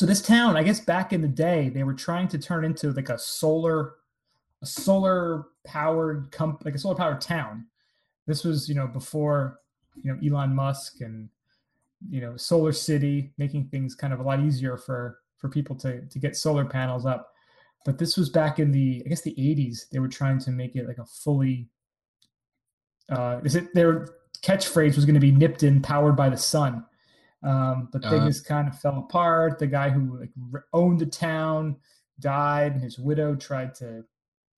So 0.00 0.06
this 0.06 0.22
town, 0.22 0.56
I 0.56 0.62
guess 0.62 0.80
back 0.80 1.12
in 1.12 1.20
the 1.20 1.28
day, 1.28 1.68
they 1.68 1.82
were 1.82 1.92
trying 1.92 2.26
to 2.28 2.38
turn 2.38 2.64
into 2.64 2.90
like 2.90 3.10
a 3.10 3.18
solar, 3.18 3.96
a 4.62 4.66
solar 4.66 5.48
powered 5.66 6.32
comp, 6.32 6.64
like 6.64 6.74
a 6.74 6.78
solar 6.78 6.94
powered 6.94 7.20
town. 7.20 7.66
This 8.30 8.44
was, 8.44 8.68
you 8.68 8.76
know, 8.76 8.86
before, 8.86 9.60
you 10.02 10.08
know, 10.12 10.18
Elon 10.24 10.54
Musk 10.54 11.00
and, 11.00 11.28
you 12.08 12.20
know, 12.20 12.36
Solar 12.36 12.72
City 12.72 13.32
making 13.38 13.66
things 13.68 13.96
kind 13.96 14.12
of 14.12 14.20
a 14.20 14.22
lot 14.22 14.38
easier 14.40 14.76
for 14.76 15.18
for 15.36 15.48
people 15.48 15.74
to 15.76 16.06
to 16.06 16.18
get 16.18 16.36
solar 16.36 16.64
panels 16.64 17.04
up. 17.04 17.32
But 17.84 17.98
this 17.98 18.16
was 18.16 18.28
back 18.30 18.58
in 18.58 18.70
the, 18.70 19.02
I 19.04 19.08
guess 19.08 19.22
the 19.22 19.34
80s. 19.34 19.88
They 19.90 19.98
were 19.98 20.08
trying 20.20 20.38
to 20.40 20.50
make 20.50 20.76
it 20.76 20.86
like 20.86 20.98
a 20.98 21.06
fully. 21.06 21.68
Uh, 23.08 23.40
is 23.42 23.56
it 23.56 23.74
their 23.74 24.06
catchphrase 24.42 24.96
was 24.96 25.04
going 25.04 25.14
to 25.14 25.20
be 25.20 25.32
Nipton, 25.32 25.82
powered 25.82 26.16
by 26.16 26.28
the 26.28 26.36
sun. 26.36 26.84
Um, 27.42 27.88
but 27.92 28.04
Uh-huh. 28.04 28.16
things 28.20 28.40
kind 28.40 28.68
of 28.68 28.78
fell 28.78 28.98
apart. 28.98 29.58
The 29.58 29.66
guy 29.66 29.90
who 29.90 30.20
like 30.20 30.30
owned 30.72 31.00
the 31.00 31.06
town 31.06 31.76
died, 32.20 32.72
and 32.74 32.82
his 32.82 32.98
widow 32.98 33.34
tried 33.34 33.74
to, 33.76 34.04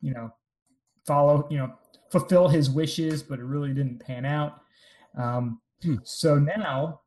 you 0.00 0.12
know, 0.12 0.32
follow, 1.06 1.46
you 1.50 1.58
know, 1.58 1.72
fulfill 2.12 2.48
his 2.48 2.70
wishes, 2.70 3.22
but 3.22 3.40
it 3.40 3.44
really 3.44 3.72
didn't 3.74 3.98
pan 3.98 4.24
out. 4.24 4.60
Um, 5.18 5.60
Hmm. 5.82 5.96
So 6.04 6.38
now, 6.38 7.00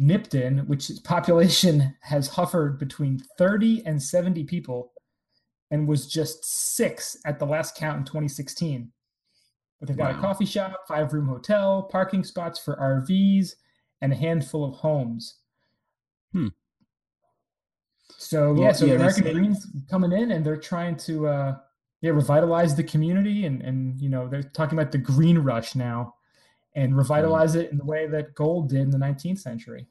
Nipton, 0.00 0.66
which 0.66 0.90
its 0.90 1.00
population 1.00 1.94
has 2.02 2.28
hovered 2.28 2.78
between 2.78 3.20
30 3.38 3.84
and 3.86 4.02
70 4.02 4.44
people, 4.44 4.92
and 5.70 5.88
was 5.88 6.06
just 6.06 6.44
six 6.76 7.16
at 7.24 7.38
the 7.38 7.46
last 7.46 7.76
count 7.76 7.98
in 7.98 8.04
2016. 8.04 8.90
But 9.80 9.88
they've 9.88 9.96
got 9.96 10.14
a 10.14 10.18
coffee 10.18 10.44
shop, 10.44 10.76
five 10.86 11.12
room 11.12 11.26
hotel, 11.26 11.82
parking 11.90 12.24
spots 12.24 12.58
for 12.58 12.76
RVs, 12.76 13.54
and 14.00 14.12
a 14.12 14.16
handful 14.16 14.64
of 14.64 14.74
homes. 14.74 15.38
Hmm. 16.32 16.48
So 18.18 18.52
Well, 18.52 18.62
yeah, 18.62 18.72
so 18.72 18.84
yeah, 18.84 18.94
American 18.94 19.32
Greens 19.32 19.66
coming 19.90 20.12
in 20.12 20.30
and 20.30 20.44
they're 20.44 20.56
trying 20.56 20.96
to 20.98 21.26
uh, 21.26 21.56
yeah 22.02 22.10
revitalize 22.10 22.74
the 22.74 22.84
community 22.84 23.46
and 23.46 23.62
and 23.62 23.98
you 23.98 24.10
know 24.10 24.28
they're 24.28 24.42
talking 24.42 24.78
about 24.78 24.92
the 24.92 24.98
green 24.98 25.38
rush 25.38 25.74
now 25.74 26.14
and 26.74 26.96
revitalize 26.96 27.54
it 27.54 27.70
in 27.70 27.78
the 27.78 27.84
way 27.84 28.06
that 28.06 28.34
gold 28.34 28.68
did 28.68 28.80
in 28.80 28.90
the 28.90 28.98
19th 28.98 29.38
century. 29.38 29.86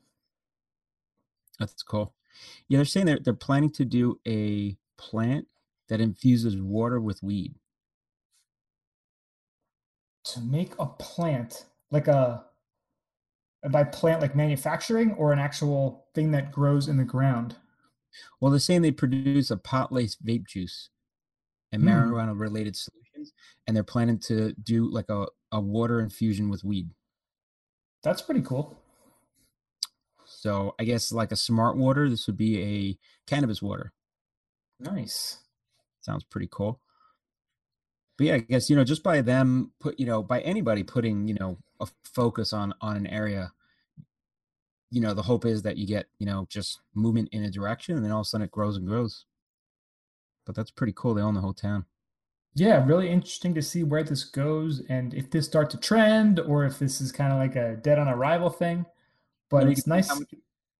That's 1.60 1.84
cool. 1.84 2.14
Yeah, 2.68 2.80
they're 2.80 2.86
saying 2.86 3.06
they're 3.06 3.20
they're 3.20 3.34
planning 3.34 3.72
to 3.74 3.86
do 3.86 4.20
a 4.28 4.78
plant 4.98 5.48
that 5.90 6.02
infuses 6.02 6.58
water 6.58 7.00
with 7.00 7.22
weed. 7.22 7.56
To 10.26 10.42
make 10.42 10.74
a 10.80 10.86
plant 10.86 11.66
like 11.92 12.08
a 12.08 12.46
by 13.70 13.84
plant 13.84 14.22
like 14.22 14.36
manufacturing 14.36 15.12
or 15.14 15.34
an 15.34 15.40
actual 15.40 16.08
thing 16.16 16.32
that 16.32 16.52
grows 16.52 16.88
in 16.88 16.98
the 16.98 17.04
ground. 17.04 17.56
Well, 18.40 18.50
they're 18.50 18.60
saying 18.60 18.82
they 18.82 18.92
produce 18.92 19.52
a 19.52 19.58
pot 19.58 19.92
laced 19.92 20.26
vape 20.26 20.48
juice 20.48 20.90
and 21.72 21.82
Hmm. 21.82 21.88
marijuana 21.88 22.38
related 22.40 22.76
solutions, 22.76 23.34
and 23.68 23.76
they're 23.76 23.84
planning 23.84 24.20
to 24.20 24.54
do 24.64 24.90
like 24.92 25.10
a, 25.10 25.28
a 25.52 25.60
water 25.60 26.00
infusion 26.00 26.50
with 26.50 26.64
weed. 26.64 26.90
That's 28.04 28.22
pretty 28.22 28.42
cool. 28.42 28.78
So 30.26 30.76
I 30.80 30.84
guess 30.86 31.12
like 31.12 31.32
a 31.32 31.36
smart 31.36 31.78
water, 31.78 32.10
this 32.10 32.28
would 32.28 32.38
be 32.38 32.62
a 32.62 32.98
cannabis 33.28 33.62
water. 33.62 33.94
Nice. 34.80 35.38
Sounds 36.02 36.24
pretty 36.24 36.48
cool. 36.52 36.80
But 38.18 38.28
yeah, 38.28 38.34
I 38.36 38.40
guess 38.40 38.70
you 38.70 38.76
know 38.76 38.84
just 38.84 39.04
by 39.04 39.22
them 39.22 39.72
put 39.80 40.00
you 40.00 40.06
know 40.06 40.22
by 40.24 40.42
anybody 40.42 40.84
putting 40.84 41.28
you 41.28 41.36
know 41.36 41.58
a 41.80 41.88
focus 42.04 42.54
on 42.54 42.74
on 42.82 42.96
an 42.98 43.08
area, 43.08 43.52
you 44.92 45.02
know 45.02 45.14
the 45.14 45.24
hope 45.24 45.46
is 45.46 45.62
that 45.64 45.78
you 45.78 45.88
get 45.88 46.08
you 46.20 46.26
know 46.26 46.46
just 46.50 46.80
movement 46.94 47.30
in 47.32 47.44
a 47.44 47.52
direction, 47.52 47.96
and 47.96 48.04
then 48.06 48.12
all 48.12 48.22
of 48.22 48.26
a 48.26 48.30
sudden 48.30 48.46
it 48.46 48.52
grows 48.52 48.78
and 48.78 48.88
grows. 48.88 49.26
But 50.46 50.56
that's 50.56 50.72
pretty 50.72 50.94
cool. 50.96 51.14
They 51.14 51.22
own 51.22 51.34
the 51.36 51.42
whole 51.42 51.54
town. 51.54 51.86
Yeah, 52.54 52.84
really 52.86 53.10
interesting 53.10 53.54
to 53.56 53.62
see 53.62 53.84
where 53.84 54.04
this 54.04 54.26
goes 54.26 54.82
and 54.90 55.14
if 55.14 55.30
this 55.32 55.46
starts 55.46 55.74
a 55.74 55.78
trend 55.80 56.40
or 56.40 56.66
if 56.66 56.80
this 56.80 57.00
is 57.00 57.12
kind 57.12 57.32
of 57.32 57.40
like 57.40 57.56
a 57.56 57.78
dead 57.78 57.98
on 57.98 58.08
arrival 58.10 58.50
thing. 58.50 58.86
But 59.50 59.64
And 59.64 59.72
it's 59.72 59.88
nice. 59.88 60.10
much- 60.10 60.34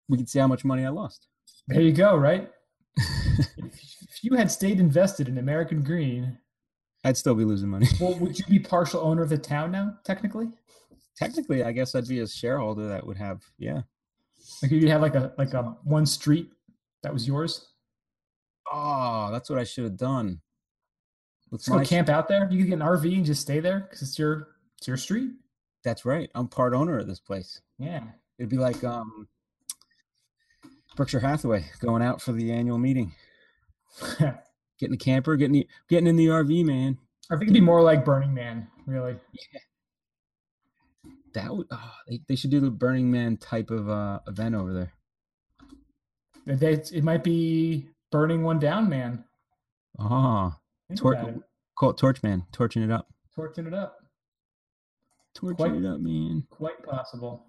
we 0.10 0.18
can 0.18 0.28
see 0.28 0.40
how 0.40 0.48
much 0.48 0.66
money 0.66 0.86
I 0.86 0.90
lost. 0.90 1.28
There 1.68 1.82
you 1.82 1.94
go, 1.94 2.18
right? 2.18 2.52
if, 2.98 3.48
if 3.58 4.24
you 4.24 4.36
had 4.36 4.52
stayed 4.52 4.80
invested 4.82 5.30
in 5.30 5.38
American 5.38 5.82
Green, 5.84 6.38
I'd 7.06 7.16
still 7.18 7.36
be 7.36 7.46
losing 7.46 7.70
money. 7.70 7.88
well, 8.02 8.16
would 8.20 8.38
you 8.38 8.46
be 8.46 8.60
partial 8.60 9.00
owner 9.02 9.22
of 9.22 9.30
the 9.30 9.38
town 9.38 9.72
now, 9.72 9.98
technically? 10.04 10.50
Technically, 11.18 11.64
I 11.64 11.72
guess 11.72 11.96
I'd 11.96 12.08
be 12.08 12.20
a 12.20 12.28
shareholder 12.28 12.88
that 12.90 13.06
would 13.08 13.18
have 13.18 13.42
yeah. 13.58 13.82
Like 14.62 14.72
you'd 14.72 14.90
have 14.90 15.02
like 15.02 15.16
a 15.16 15.34
like 15.38 15.54
a 15.54 15.64
one 15.84 16.06
street 16.06 16.52
that 17.04 17.14
was 17.14 17.28
yours. 17.28 17.68
Oh, 18.72 19.30
that's 19.32 19.50
what 19.50 19.60
I 19.60 19.64
should 19.64 19.84
have 19.84 19.98
done. 19.98 20.42
Let's 21.52 21.68
go 21.68 21.84
camp 21.84 22.08
out 22.08 22.30
there. 22.30 22.48
You 22.50 22.60
could 22.60 22.70
get 22.70 22.80
an 22.80 22.88
RV 22.88 23.14
and 23.14 23.26
just 23.26 23.42
stay 23.42 23.60
there 23.60 23.82
because 23.82 24.02
it's 24.02 24.18
your 24.18 24.48
it's 24.78 24.88
your 24.88 24.98
street. 24.98 25.32
That's 25.84 26.06
right. 26.06 26.30
I'm 26.34 26.48
part 26.48 26.74
owner 26.74 26.98
of 26.98 27.08
this 27.08 27.20
place. 27.20 27.62
Yeah. 27.78 28.04
It'd 28.40 28.50
be 28.50 28.58
like 28.58 28.84
um 28.84 29.28
Berkshire 30.96 31.20
Hathaway 31.20 31.66
going 31.80 32.02
out 32.02 32.22
for 32.22 32.32
the 32.32 32.52
annual 32.52 32.78
meeting, 32.78 33.14
getting 34.20 34.92
the 34.92 34.98
camper, 34.98 35.36
getting 35.36 35.54
the, 35.54 35.68
getting 35.90 36.08
in 36.08 36.16
the 36.16 36.28
RV, 36.28 36.66
man. 36.66 36.98
I 37.30 37.36
think 37.36 37.44
it'd 37.44 37.54
be 37.54 37.62
more 37.62 37.82
like 37.82 38.04
Burning 38.04 38.34
Man, 38.34 38.68
really. 38.86 39.16
Yeah. 39.34 39.60
That 41.34 41.56
would 41.56 41.68
oh, 41.72 41.92
they, 42.08 42.22
they 42.28 42.36
should 42.36 42.52
do 42.52 42.60
the 42.60 42.72
Burning 42.72 43.12
Man 43.12 43.38
type 43.38 43.72
of 43.72 43.90
uh 43.90 44.20
event 44.28 44.56
over 44.56 44.74
there. 44.74 44.94
They, 46.46 46.74
it 46.74 47.04
might 47.04 47.24
be 47.24 47.90
burning 48.12 48.44
one 48.44 48.60
down, 48.60 48.90
man. 48.90 49.24
Ah, 50.00 50.58
Think 50.88 51.00
Tor- 51.00 51.44
call 51.78 51.90
it 51.92 51.98
Torch 51.98 52.22
Man, 52.24 52.46
torching 52.52 52.84
it 52.84 52.92
up, 52.92 53.08
Torching 53.36 53.66
it 53.68 53.74
up. 53.74 53.98
torching 55.34 55.56
Quite- 55.58 55.76
it 55.76 55.86
up, 55.86 56.00
man. 56.00 56.44
Quite 56.50 56.84
possible. 56.84 57.46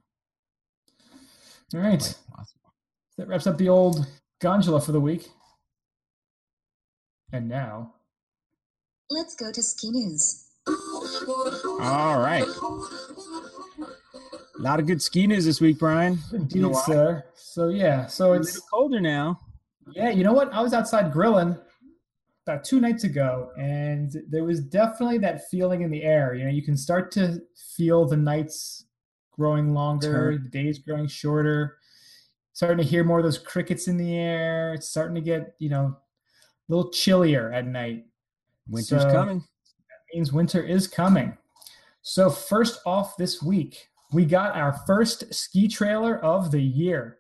All 1.75 1.81
right. 1.81 2.01
Possible. 2.31 2.73
That 3.17 3.29
wraps 3.29 3.47
up 3.47 3.57
the 3.59 3.69
old 3.69 4.07
gondola 4.41 4.81
for 4.81 4.93
the 4.93 5.01
week. 5.01 5.31
And 7.33 7.49
now, 7.49 7.95
Let's 9.11 9.35
go 9.35 9.51
to 9.53 9.63
ski 9.63 9.91
news. 9.91 10.49
All 10.67 12.19
right. 12.21 12.47
A 14.59 14.63
lot 14.63 14.81
of 14.81 14.87
good 14.87 15.03
ski 15.03 15.27
news 15.27 15.45
this 15.45 15.61
week, 15.61 15.79
Brian. 15.79 16.19
indeed, 16.33 16.65
why? 16.65 16.83
sir. 16.87 17.25
So 17.35 17.69
yeah, 17.69 18.07
so 18.07 18.33
A 18.33 18.37
it's 18.37 18.55
little 18.55 18.69
colder 18.73 19.01
now. 19.01 19.41
Yeah. 19.93 20.11
You 20.11 20.25
know 20.25 20.33
what? 20.33 20.53
I 20.53 20.61
was 20.63 20.73
outside 20.73 21.13
grilling 21.13 21.57
about 22.47 22.65
two 22.65 22.81
nights 22.81 23.05
ago, 23.05 23.51
and 23.59 24.15
there 24.29 24.45
was 24.45 24.61
definitely 24.61 25.19
that 25.19 25.49
feeling 25.49 25.83
in 25.83 25.91
the 25.91 26.03
air. 26.03 26.35
You 26.35 26.45
know, 26.45 26.51
you 26.51 26.63
can 26.63 26.77
start 26.77 27.11
to 27.13 27.41
feel 27.77 28.05
the 28.07 28.17
nights 28.17 28.87
growing 29.31 29.73
longer, 29.75 30.39
the 30.39 30.49
days 30.49 30.79
growing 30.79 31.07
shorter. 31.07 31.79
Starting 32.55 32.77
to 32.79 32.85
hear 32.85 33.03
more 33.03 33.19
of 33.19 33.25
those 33.25 33.39
crickets 33.39 33.89
in 33.89 33.97
the 33.97 34.15
air. 34.15 34.75
It's 34.75 34.89
starting 34.89 35.15
to 35.15 35.21
get 35.23 35.55
you 35.59 35.71
know 35.71 35.97
a 35.97 36.73
little 36.73 36.91
chillier 36.91 37.53
at 37.53 37.67
night. 37.67 38.05
Winter's 38.69 39.03
So- 39.03 39.11
coming. 39.13 39.39
That 39.39 40.17
means 40.17 40.33
winter 40.33 40.63
is 40.63 40.87
coming. 40.87 41.37
So, 42.03 42.29
first 42.29 42.81
off 42.85 43.17
this 43.17 43.43
week, 43.43 43.89
we 44.13 44.27
got 44.27 44.55
our 44.57 44.73
first 44.87 45.33
ski 45.33 45.69
trailer 45.69 46.19
of 46.19 46.51
the 46.51 46.61
year. 46.61 47.19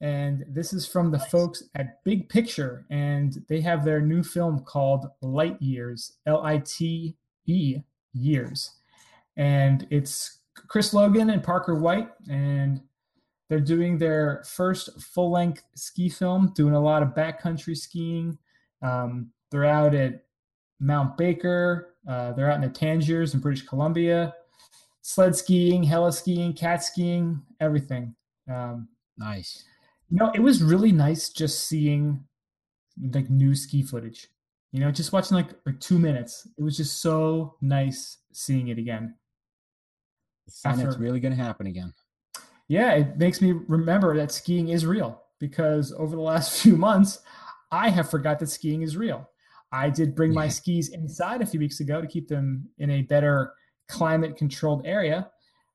And 0.00 0.44
this 0.48 0.72
is 0.72 0.86
from 0.86 1.10
the 1.10 1.18
folks 1.18 1.62
at 1.74 2.04
Big 2.04 2.28
Picture. 2.28 2.84
And 2.90 3.44
they 3.48 3.60
have 3.62 3.84
their 3.84 4.00
new 4.00 4.22
film 4.22 4.60
called 4.60 5.06
Light 5.22 5.60
Years, 5.60 6.18
L 6.26 6.42
I 6.44 6.58
T 6.58 7.16
E 7.46 7.78
Years. 8.12 8.72
And 9.36 9.86
it's 9.90 10.40
Chris 10.68 10.92
Logan 10.92 11.30
and 11.30 11.42
Parker 11.42 11.74
White. 11.74 12.10
And 12.28 12.80
they're 13.48 13.60
doing 13.60 13.96
their 13.96 14.42
first 14.44 15.00
full 15.00 15.30
length 15.30 15.62
ski 15.74 16.08
film, 16.08 16.52
doing 16.54 16.74
a 16.74 16.80
lot 16.80 17.02
of 17.02 17.10
backcountry 17.10 17.76
skiing. 17.76 18.36
Um, 18.82 19.30
they're 19.50 19.64
out 19.64 19.94
at 19.94 20.24
Mount 20.80 21.16
Baker. 21.16 21.94
Uh, 22.06 22.32
they're 22.32 22.50
out 22.50 22.56
in 22.56 22.62
the 22.62 22.68
Tangiers 22.68 23.34
in 23.34 23.40
British 23.40 23.64
Columbia. 23.64 24.34
Sled 25.02 25.36
skiing, 25.36 25.84
heli 25.84 26.12
skiing, 26.12 26.52
cat 26.52 26.82
skiing, 26.82 27.40
everything. 27.60 28.14
Um, 28.52 28.88
Nice. 29.18 29.64
You 30.10 30.18
know, 30.18 30.30
it 30.34 30.40
was 30.40 30.62
really 30.62 30.92
nice 30.92 31.30
just 31.30 31.64
seeing 31.64 32.24
like 33.12 33.28
new 33.30 33.54
ski 33.54 33.82
footage. 33.82 34.28
You 34.72 34.80
know, 34.80 34.90
just 34.90 35.12
watching 35.12 35.36
like 35.36 35.50
like 35.64 35.80
two 35.80 35.98
minutes. 35.98 36.46
It 36.58 36.62
was 36.62 36.76
just 36.76 37.00
so 37.00 37.56
nice 37.60 38.18
seeing 38.32 38.68
it 38.68 38.78
again. 38.78 39.14
And 40.64 40.80
it's 40.80 40.96
really 40.96 41.20
going 41.20 41.36
to 41.36 41.42
happen 41.42 41.66
again. 41.66 41.92
yeah, 42.68 42.92
it 42.92 43.18
makes 43.18 43.40
me 43.40 43.52
remember 43.52 44.16
that 44.16 44.30
skiing 44.30 44.68
is 44.68 44.86
real 44.86 45.22
because 45.40 45.92
over 45.92 46.14
the 46.14 46.22
last 46.22 46.62
few 46.62 46.76
months, 46.76 47.20
I 47.72 47.90
have 47.90 48.10
forgot 48.10 48.38
that 48.40 48.48
skiing 48.48 48.82
is 48.82 48.96
real. 48.96 49.28
I 49.72 49.90
did 49.90 50.14
bring 50.14 50.32
my 50.32 50.48
skis 50.48 50.90
inside 50.90 51.42
a 51.42 51.46
few 51.46 51.58
weeks 51.58 51.80
ago 51.80 52.00
to 52.00 52.06
keep 52.06 52.28
them 52.28 52.68
in 52.78 52.90
a 52.90 53.02
better 53.02 53.52
climate 53.88 54.36
controlled 54.36 54.86
area. 54.86 55.30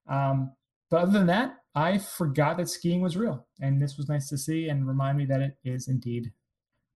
Um, 0.09 0.53
but 0.89 1.01
other 1.01 1.11
than 1.11 1.27
that, 1.27 1.60
I 1.73 1.97
forgot 1.97 2.57
that 2.57 2.69
skiing 2.69 3.01
was 3.01 3.15
real. 3.15 3.47
And 3.61 3.81
this 3.81 3.97
was 3.97 4.09
nice 4.09 4.27
to 4.29 4.37
see 4.37 4.67
and 4.69 4.87
remind 4.87 5.17
me 5.17 5.25
that 5.25 5.41
it 5.41 5.57
is 5.63 5.87
indeed 5.87 6.31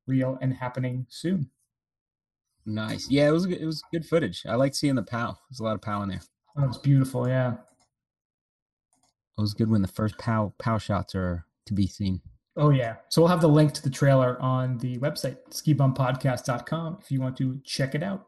real 0.07 0.38
and 0.41 0.53
happening 0.53 1.05
soon. 1.09 1.49
Nice. 2.65 3.09
Yeah, 3.09 3.28
it 3.28 3.32
was 3.32 3.45
good- 3.45 3.61
it 3.61 3.65
was 3.65 3.82
good 3.91 4.05
footage. 4.05 4.43
I 4.45 4.55
like 4.55 4.76
seeing 4.76 4.95
the 4.95 5.03
pow. 5.03 5.38
There's 5.49 5.59
a 5.59 5.63
lot 5.63 5.76
of 5.76 5.82
pow 5.82 6.01
in 6.01 6.09
there. 6.09 6.21
Oh, 6.57 6.65
it's 6.67 6.78
beautiful. 6.78 7.28
Yeah. 7.28 7.53
It 9.38 9.41
was 9.41 9.53
good 9.53 9.69
when 9.69 9.82
the 9.82 9.88
first 9.88 10.17
pow 10.17 10.53
pow 10.57 10.78
shots 10.78 11.13
are 11.15 11.45
to 11.65 11.73
be 11.73 11.88
seen. 11.88 12.21
Oh, 12.57 12.69
yeah. 12.69 12.95
So 13.09 13.21
we'll 13.21 13.30
have 13.30 13.41
the 13.41 13.49
link 13.49 13.73
to 13.73 13.84
the 13.84 13.89
trailer 13.89 14.41
on 14.41 14.78
the 14.78 14.97
website, 14.99 15.38
skibumpodcast.com, 15.49 16.99
if 17.01 17.11
you 17.11 17.19
want 17.19 17.36
to 17.38 17.59
check 17.65 17.95
it 17.95 18.01
out. 18.03 18.28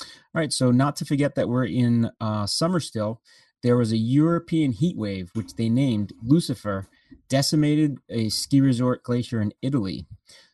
All 0.00 0.06
right, 0.34 0.52
so 0.52 0.72
not 0.72 0.96
to 0.96 1.04
forget 1.04 1.36
that 1.36 1.48
we're 1.48 1.66
in 1.66 2.10
uh, 2.20 2.46
summer 2.46 2.80
still. 2.80 3.22
There 3.66 3.76
was 3.76 3.90
a 3.90 3.96
European 3.96 4.70
heat 4.70 4.96
wave, 4.96 5.28
which 5.34 5.56
they 5.56 5.68
named 5.68 6.12
Lucifer, 6.22 6.86
decimated 7.28 7.98
a 8.08 8.28
ski 8.28 8.60
resort 8.60 9.02
glacier 9.02 9.40
in 9.40 9.52
Italy. 9.60 10.06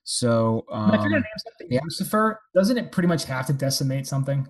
So 0.03 0.65
If 0.71 0.75
you're 0.75 0.79
um, 0.79 0.91
gonna 0.97 1.09
name 1.17 1.23
something 1.37 1.67
yeah. 1.71 1.81
Lucifer, 1.85 2.41
doesn't 2.55 2.79
it 2.79 2.91
pretty 2.91 3.09
much 3.09 3.27
have 3.27 3.47
to 3.49 3.53
decimate 3.53 4.07
something? 4.07 4.49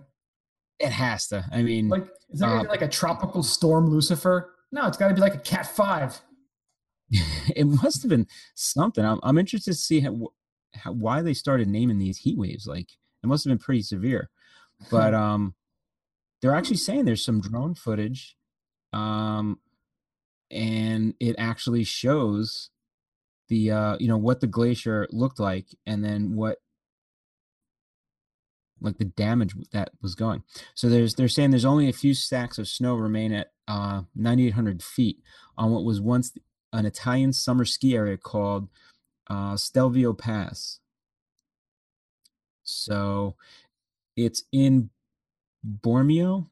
it 0.79 0.93
has 0.93 1.27
to. 1.29 1.45
I 1.51 1.63
mean, 1.63 1.89
Like, 1.89 2.07
is 2.31 2.39
that 2.39 2.47
gonna 2.47 2.61
Uh, 2.61 2.63
be 2.63 2.69
like 2.69 2.83
a 2.83 2.89
tropical 2.89 3.43
storm 3.43 3.91
Lucifer? 3.91 4.55
No, 4.71 4.87
it's 4.87 4.97
got 4.97 5.09
to 5.09 5.15
be 5.15 5.21
like 5.21 5.35
a 5.35 5.39
Cat 5.39 5.67
Five. 5.67 6.21
it 7.57 7.67
must 7.67 8.03
have 8.03 8.11
been 8.11 8.29
something. 8.55 9.05
I'm, 9.05 9.19
I'm 9.25 9.39
interested 9.39 9.73
to 9.73 9.77
see 9.77 9.99
how, 9.99 10.29
how 10.75 10.93
why 10.93 11.21
they 11.21 11.35
started 11.35 11.67
naming 11.67 11.99
these 11.99 12.19
heat 12.19 12.39
waves. 12.39 12.69
Like 12.69 12.91
it 13.25 13.27
must 13.27 13.43
have 13.43 13.51
been 13.51 13.59
pretty 13.59 13.83
severe. 13.83 14.31
But 14.91 15.15
um, 15.15 15.57
they're 16.41 16.55
actually 16.55 16.77
saying 16.77 17.07
there's 17.07 17.25
some 17.25 17.41
drone 17.41 17.75
footage, 17.75 18.37
um, 18.93 19.59
and 20.51 21.15
it 21.21 21.35
actually 21.39 21.85
shows 21.85 22.71
the 23.49 23.71
uh, 23.71 23.97
you 23.99 24.09
know 24.09 24.19
what 24.19 24.41
the 24.41 24.47
glacier 24.47 25.07
looked 25.11 25.41
like, 25.41 25.67
and 25.87 26.05
then 26.05 26.35
what 26.35 26.59
like 28.83 28.99
the 28.99 29.05
damage 29.05 29.55
that 29.73 29.91
was 30.03 30.15
going. 30.15 30.43
So 30.75 30.89
there's 30.89 31.15
they're 31.15 31.29
saying 31.29 31.51
there's 31.51 31.65
only 31.65 31.89
a 31.89 31.93
few 31.93 32.15
stacks 32.15 32.59
of 32.59 32.69
snow 32.69 32.95
remain 32.95 33.33
at 33.33 33.53
uh, 33.69 34.03
9,800 34.15 34.83
feet 34.83 35.19
on 35.57 35.71
what 35.71 35.85
was 35.85 36.01
once 36.01 36.33
an 36.73 36.87
Italian 36.87 37.33
summer 37.33 37.65
ski 37.65 37.95
area 37.95 38.17
called 38.17 38.69
uh, 39.29 39.57
Stelvio 39.57 40.13
Pass. 40.13 40.81
So 42.65 43.37
it's 44.17 44.45
in 44.53 44.91
Bormio 45.65 46.49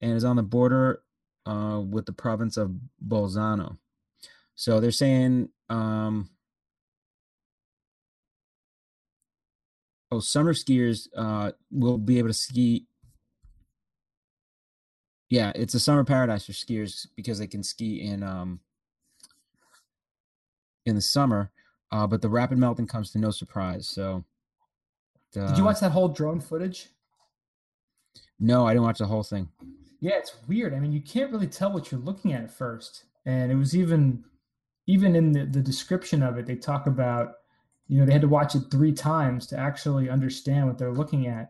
and 0.00 0.12
is 0.12 0.24
on 0.24 0.36
the 0.36 0.42
border 0.42 1.02
uh, 1.46 1.80
with 1.80 2.06
the 2.06 2.12
province 2.12 2.56
of 2.56 2.72
Bolzano. 3.06 3.78
So 4.54 4.80
they're 4.80 4.90
saying, 4.90 5.50
um, 5.68 6.30
Oh, 10.14 10.20
summer 10.20 10.52
skiers 10.52 11.08
uh, 11.16 11.50
will 11.72 11.98
be 11.98 12.18
able 12.18 12.28
to 12.28 12.34
ski. 12.34 12.86
Yeah, 15.28 15.50
it's 15.56 15.74
a 15.74 15.80
summer 15.80 16.04
paradise 16.04 16.46
for 16.46 16.52
skiers 16.52 17.08
because 17.16 17.40
they 17.40 17.48
can 17.48 17.64
ski 17.64 18.00
in 18.00 18.22
um, 18.22 18.60
in 20.86 20.94
the 20.94 21.00
summer. 21.00 21.50
Uh, 21.90 22.06
but 22.06 22.22
the 22.22 22.28
rapid 22.28 22.58
melting 22.58 22.86
comes 22.86 23.10
to 23.10 23.18
no 23.18 23.32
surprise. 23.32 23.88
So, 23.88 24.24
Did 25.32 25.56
you 25.56 25.64
uh, 25.64 25.66
watch 25.66 25.80
that 25.80 25.90
whole 25.90 26.08
drone 26.08 26.40
footage? 26.40 26.90
No, 28.38 28.66
I 28.68 28.72
didn't 28.72 28.84
watch 28.84 28.98
the 28.98 29.06
whole 29.06 29.24
thing. 29.24 29.48
Yeah, 30.04 30.18
it's 30.18 30.34
weird. 30.46 30.74
I 30.74 30.80
mean, 30.80 30.92
you 30.92 31.00
can't 31.00 31.32
really 31.32 31.46
tell 31.46 31.72
what 31.72 31.90
you're 31.90 31.98
looking 31.98 32.34
at 32.34 32.42
at 32.42 32.50
first. 32.50 33.04
And 33.24 33.50
it 33.50 33.54
was 33.54 33.74
even 33.74 34.22
even 34.86 35.16
in 35.16 35.32
the, 35.32 35.46
the 35.46 35.62
description 35.62 36.22
of 36.22 36.36
it, 36.36 36.44
they 36.44 36.56
talk 36.56 36.86
about, 36.86 37.36
you 37.88 37.98
know, 37.98 38.04
they 38.04 38.12
had 38.12 38.20
to 38.20 38.28
watch 38.28 38.54
it 38.54 38.64
three 38.70 38.92
times 38.92 39.46
to 39.46 39.58
actually 39.58 40.10
understand 40.10 40.66
what 40.66 40.76
they're 40.76 40.92
looking 40.92 41.26
at. 41.26 41.48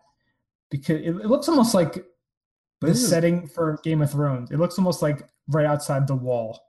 Because 0.71 1.01
it, 1.01 1.09
it 1.09 1.27
looks 1.27 1.49
almost 1.49 1.75
like 1.75 2.05
the 2.81 2.95
setting 2.95 3.49
for 3.49 3.81
Game 3.83 4.01
of 4.03 4.13
Thrones. 4.13 4.53
It 4.53 4.61
looks 4.61 4.79
almost 4.79 5.03
like 5.03 5.27
right 5.49 5.67
outside 5.67 6.07
the 6.07 6.15
wall. 6.15 6.61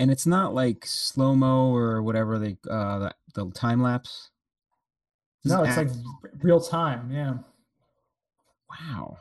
and 0.00 0.10
it's 0.10 0.26
not 0.26 0.54
like 0.54 0.84
slow 0.84 1.36
mo 1.36 1.72
or 1.72 2.02
whatever 2.02 2.36
they 2.36 2.56
uh 2.68 2.98
the, 2.98 3.14
the 3.34 3.50
time 3.52 3.80
lapse. 3.80 4.30
This 5.44 5.52
No, 5.52 5.62
it's 5.62 5.76
like 5.76 5.86
act- 5.86 5.98
r- 6.24 6.30
real 6.42 6.60
time. 6.60 7.12
Yeah. 7.12 7.34
wow. 8.68 9.18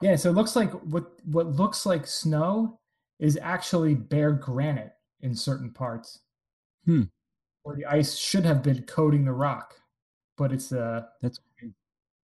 Yeah, 0.00 0.16
so 0.16 0.30
it 0.30 0.34
looks 0.34 0.56
like 0.56 0.72
what 0.72 1.12
what 1.24 1.46
looks 1.46 1.84
like 1.84 2.06
snow 2.06 2.80
is 3.18 3.38
actually 3.42 3.94
bare 3.94 4.32
granite 4.32 4.92
in 5.20 5.34
certain 5.34 5.70
parts. 5.70 6.20
Hmm. 6.86 7.04
Where 7.62 7.76
the 7.76 7.86
ice 7.86 8.16
should 8.16 8.44
have 8.44 8.62
been 8.62 8.82
coating 8.84 9.24
the 9.24 9.32
rock, 9.32 9.74
but 10.36 10.52
it's 10.52 10.72
uh 10.72 11.02
That's 11.20 11.38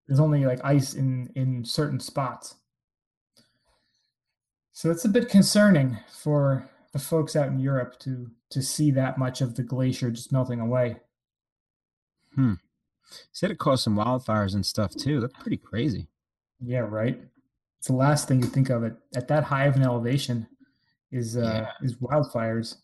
there's 0.07 0.21
only 0.21 0.45
like 0.45 0.61
ice 0.64 0.95
in 0.95 1.31
in 1.37 1.64
certain 1.64 2.01
spots. 2.01 2.57
So 4.73 4.91
it's 4.91 5.05
a 5.05 5.09
bit 5.09 5.29
concerning 5.29 5.99
for 6.11 6.68
the 6.93 6.99
folks 6.99 7.37
out 7.37 7.49
in 7.49 7.61
Europe 7.61 7.99
to 8.01 8.31
to 8.51 8.62
see 8.62 8.91
that 8.91 9.18
much 9.18 9.41
of 9.41 9.55
the 9.55 9.62
glacier 9.62 10.11
just 10.11 10.33
melting 10.33 10.59
away. 10.59 10.97
Hmm. 12.35 12.55
Said 13.33 13.53
it 13.53 13.59
caused 13.59 13.85
some 13.85 13.97
wildfires 13.97 14.55
and 14.55 14.66
stuff 14.66 14.93
too. 14.95 15.21
That's 15.21 15.35
pretty 15.41 15.57
crazy. 15.57 16.09
Yeah, 16.61 16.81
right. 16.81 17.21
It's 17.81 17.87
the 17.87 17.95
last 17.95 18.28
thing 18.28 18.43
you 18.43 18.47
think 18.47 18.68
of 18.68 18.85
it 18.85 18.95
at 19.16 19.26
that 19.28 19.43
high 19.43 19.64
of 19.64 19.74
an 19.74 19.83
elevation 19.83 20.47
is 21.11 21.35
uh 21.39 21.41
Yeah. 21.41 21.72
is 21.83 21.97
wildfires. 21.97 22.76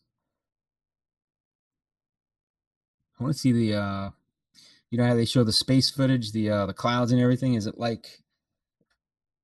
I 3.20 3.22
want 3.22 3.34
to 3.34 3.38
see 3.38 3.52
the 3.52 3.74
uh 3.74 4.10
you 4.88 4.96
know 4.96 5.06
how 5.06 5.14
they 5.14 5.26
show 5.26 5.44
the 5.44 5.52
space 5.52 5.90
footage, 5.90 6.32
the 6.32 6.48
uh 6.48 6.64
the 6.64 6.72
clouds 6.72 7.12
and 7.12 7.20
everything. 7.20 7.52
Is 7.52 7.66
it 7.66 7.76
like 7.76 8.22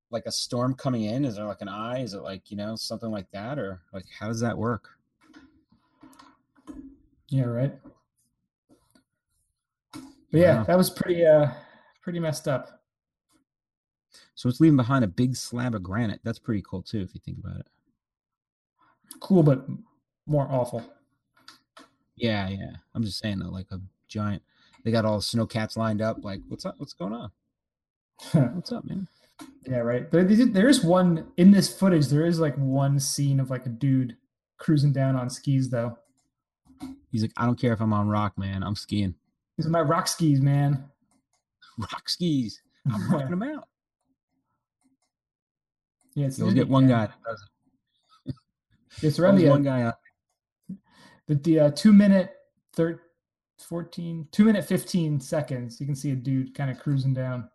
like 0.09 0.25
a 0.25 0.31
storm 0.31 0.73
coming 0.73 1.03
in? 1.03 1.23
Is 1.23 1.35
there 1.35 1.45
like 1.45 1.61
an 1.61 1.67
eye? 1.69 1.99
Is 2.01 2.15
it 2.15 2.21
like, 2.23 2.49
you 2.49 2.57
know, 2.57 2.75
something 2.75 3.11
like 3.11 3.29
that? 3.29 3.59
Or 3.59 3.81
like 3.93 4.05
how 4.19 4.29
does 4.29 4.39
that 4.39 4.57
work? 4.57 4.89
Yeah, 7.29 7.43
right. 7.45 7.79
But 10.31 10.39
yeah, 10.41 10.57
Wow. 10.57 10.63
that 10.63 10.77
was 10.79 10.89
pretty 10.89 11.23
uh 11.23 11.51
pretty 12.01 12.19
messed 12.19 12.47
up. 12.47 12.82
So 14.35 14.49
it's 14.49 14.59
leaving 14.59 14.77
behind 14.77 15.03
a 15.03 15.07
big 15.07 15.35
slab 15.35 15.75
of 15.75 15.83
granite. 15.83 16.21
That's 16.23 16.39
pretty 16.39 16.63
cool 16.67 16.81
too, 16.81 17.01
if 17.01 17.13
you 17.13 17.21
think 17.23 17.37
about 17.37 17.59
it. 17.59 17.67
Cool, 19.19 19.43
but 19.43 19.65
more 20.25 20.47
awful. 20.49 20.83
Yeah, 22.15 22.49
yeah. 22.49 22.71
I'm 22.95 23.03
just 23.03 23.19
saying 23.19 23.39
though, 23.39 23.49
like 23.49 23.67
a 23.71 23.79
giant 24.07 24.43
they 24.83 24.91
got 24.91 25.05
all 25.05 25.17
the 25.17 25.23
snow 25.23 25.45
cats 25.45 25.77
lined 25.77 26.01
up, 26.01 26.23
like, 26.23 26.41
what's 26.47 26.65
up? 26.65 26.75
What's 26.77 26.93
going 26.93 27.13
on? 27.13 27.31
What's 28.53 28.71
up, 28.71 28.85
man? 28.85 29.07
yeah, 29.67 29.79
right. 29.79 30.09
There, 30.11 30.23
there 30.23 30.69
is 30.69 30.83
one 30.83 31.31
in 31.35 31.51
this 31.51 31.73
footage. 31.73 32.07
There 32.07 32.25
is 32.25 32.39
like 32.39 32.55
one 32.55 32.99
scene 32.99 33.39
of 33.39 33.49
like 33.49 33.65
a 33.65 33.69
dude 33.69 34.15
cruising 34.57 34.93
down 34.93 35.15
on 35.15 35.29
skis, 35.29 35.69
though. 35.69 35.97
He's 37.09 37.21
like, 37.21 37.31
I 37.37 37.45
don't 37.45 37.59
care 37.59 37.73
if 37.73 37.81
I'm 37.81 37.93
on 37.93 38.07
rock, 38.07 38.37
man. 38.37 38.63
I'm 38.63 38.75
skiing. 38.75 39.15
These 39.57 39.65
are 39.65 39.71
my 39.71 39.81
rock 39.81 40.07
skis, 40.07 40.41
man. 40.41 40.85
Rock 41.77 42.07
skis. 42.07 42.61
I'm 42.91 43.09
rocking 43.11 43.29
them 43.39 43.43
out. 43.43 43.67
Yeah, 46.15 46.27
it's 46.27 46.37
You'll 46.39 46.51
get 46.53 46.67
one 46.67 46.87
guy 46.87 47.07
that 47.07 47.15
does 47.25 47.41
it. 48.27 48.35
It's 49.01 49.17
around 49.19 49.31
Always 49.31 49.45
the, 49.45 49.49
one 49.49 49.63
guy 49.63 49.81
out. 49.81 49.95
the, 51.27 51.35
the 51.35 51.59
uh, 51.59 51.71
two 51.71 51.91
minute 51.93 52.31
thir- 52.75 53.01
14 53.59 54.27
two 54.31 54.43
minute 54.43 54.65
15 54.65 55.19
seconds 55.21 55.79
you 55.79 55.85
can 55.85 55.95
see 55.95 56.11
a 56.11 56.15
dude 56.15 56.53
kind 56.53 56.69
of 56.69 56.77
cruising 56.79 57.13
down 57.13 57.49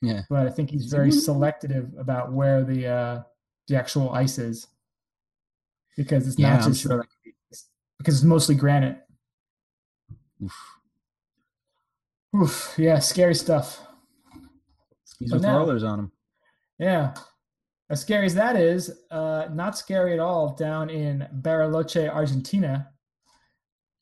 Yeah. 0.00 0.22
but 0.30 0.46
i 0.46 0.50
think 0.50 0.70
he's 0.70 0.86
very 0.86 1.10
selective 1.28 1.92
about 1.98 2.32
where 2.32 2.62
the 2.62 2.86
uh 2.86 3.22
the 3.66 3.74
actual 3.76 4.10
ice 4.12 4.38
is 4.38 4.68
because 5.96 6.28
it's 6.28 6.38
Yeah, 6.38 6.50
not 6.54 6.62
I'm 6.62 6.68
just 6.70 6.82
sure. 6.82 7.04
because 7.98 8.14
it's 8.14 8.22
mostly 8.22 8.54
granite 8.54 9.00
Oof. 10.44 10.56
Oof, 12.36 12.74
yeah 12.78 12.98
scary 13.00 13.34
stuff 13.34 13.80
Skis 15.04 15.30
But 15.30 15.36
with 15.36 15.42
now- 15.42 15.58
rollers 15.58 15.82
on 15.82 15.98
them. 15.98 16.12
yeah 16.78 17.14
as 17.90 18.00
scary 18.00 18.26
as 18.26 18.34
that 18.34 18.56
is 18.56 18.90
uh 19.10 19.46
not 19.52 19.78
scary 19.78 20.12
at 20.12 20.20
all 20.20 20.54
down 20.54 20.90
in 20.90 21.26
bariloche 21.40 22.08
argentina. 22.08 22.88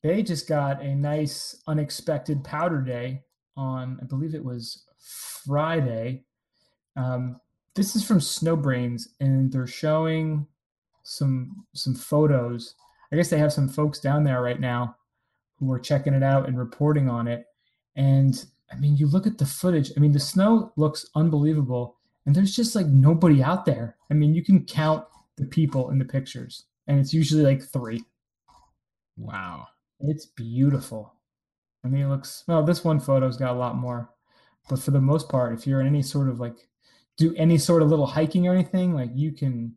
They 0.03 0.23
just 0.23 0.47
got 0.47 0.81
a 0.81 0.95
nice 0.95 1.61
unexpected 1.67 2.43
powder 2.43 2.81
day 2.81 3.23
on 3.55 3.99
i 4.01 4.05
believe 4.05 4.35
it 4.35 4.43
was 4.43 4.83
friday. 5.47 6.23
Um, 6.95 7.39
this 7.75 7.95
is 7.95 8.03
from 8.03 8.19
snowbrains 8.19 9.03
and 9.19 9.51
they're 9.51 9.67
showing 9.67 10.47
some 11.03 11.65
some 11.73 11.95
photos. 11.95 12.75
I 13.11 13.15
guess 13.15 13.29
they 13.29 13.37
have 13.37 13.53
some 13.53 13.69
folks 13.69 13.99
down 13.99 14.23
there 14.23 14.41
right 14.41 14.59
now 14.59 14.95
who 15.59 15.71
are 15.71 15.79
checking 15.79 16.13
it 16.13 16.23
out 16.23 16.47
and 16.47 16.57
reporting 16.57 17.09
on 17.09 17.27
it. 17.27 17.45
And 17.95 18.45
i 18.71 18.75
mean 18.75 18.97
you 18.97 19.07
look 19.07 19.27
at 19.27 19.37
the 19.37 19.45
footage. 19.45 19.91
I 19.95 19.99
mean 19.99 20.11
the 20.11 20.19
snow 20.19 20.73
looks 20.75 21.05
unbelievable 21.15 21.96
and 22.27 22.35
there's 22.35 22.55
just 22.55 22.75
like 22.75 22.85
nobody 22.87 23.41
out 23.41 23.65
there 23.65 23.95
i 24.11 24.13
mean 24.13 24.35
you 24.35 24.43
can 24.43 24.63
count 24.65 25.03
the 25.37 25.45
people 25.45 25.89
in 25.89 25.97
the 25.97 26.05
pictures 26.05 26.65
and 26.85 26.99
it's 26.99 27.13
usually 27.13 27.41
like 27.43 27.63
three 27.63 28.03
Wow. 29.17 29.67
it's 29.99 30.27
beautiful. 30.27 31.13
I 31.83 31.87
mean, 31.87 32.03
it 32.03 32.09
looks 32.09 32.43
well. 32.47 32.63
This 32.63 32.83
one 32.83 32.99
photo's 32.99 33.37
got 33.37 33.55
a 33.55 33.57
lot 33.57 33.75
more, 33.75 34.09
but 34.69 34.77
for 34.79 34.91
the 34.91 35.01
most 35.01 35.27
part, 35.29 35.57
if 35.57 35.65
you're 35.65 35.81
in 35.81 35.87
any 35.87 36.03
sort 36.03 36.29
of 36.29 36.39
like 36.39 36.67
do 37.17 37.33
any 37.35 37.57
sort 37.57 37.81
of 37.81 37.89
little 37.89 38.05
hiking 38.05 38.47
or 38.47 38.53
anything, 38.53 38.93
like 38.93 39.09
you 39.15 39.31
can 39.31 39.75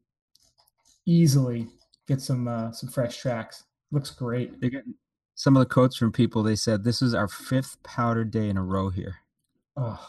easily 1.06 1.68
get 2.06 2.20
some 2.20 2.48
uh, 2.48 2.72
some 2.72 2.88
fresh 2.90 3.16
tracks. 3.18 3.64
Looks 3.92 4.10
great. 4.10 4.60
They're 4.60 4.70
getting 4.70 4.94
some 5.36 5.56
of 5.56 5.60
the 5.60 5.72
quotes 5.72 5.96
from 5.96 6.12
people. 6.12 6.42
They 6.42 6.56
said, 6.56 6.84
This 6.84 7.00
is 7.00 7.14
our 7.14 7.28
fifth 7.28 7.82
powder 7.82 8.24
day 8.24 8.48
in 8.48 8.56
a 8.56 8.62
row 8.64 8.90
here. 8.90 9.16
Oh, 9.76 10.04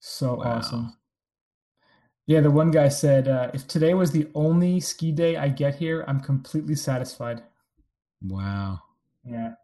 so 0.00 0.34
Wow. 0.36 0.56
awesome. 0.58 0.96
Yeah, 2.30 2.40
the 2.42 2.50
one 2.52 2.70
guy 2.70 2.88
said, 2.88 3.26
uh, 3.26 3.50
if 3.54 3.66
today 3.66 3.92
was 3.92 4.12
the 4.12 4.28
only 4.36 4.78
ski 4.78 5.10
day 5.10 5.36
I 5.36 5.48
get 5.48 5.74
here, 5.74 6.04
I'm 6.06 6.20
completely 6.20 6.76
satisfied. 6.76 7.42
Wow. 8.22 8.78
Yeah. 9.24 9.54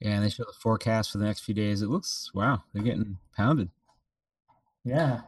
Yeah, 0.00 0.16
and 0.16 0.24
they 0.24 0.28
show 0.28 0.42
the 0.42 0.52
forecast 0.60 1.12
for 1.12 1.18
the 1.18 1.24
next 1.24 1.44
few 1.44 1.54
days. 1.54 1.80
It 1.80 1.86
looks 1.86 2.32
wow, 2.34 2.64
they're 2.74 2.82
getting 2.82 3.16
pounded. 3.36 3.68
Yeah. 4.82 5.20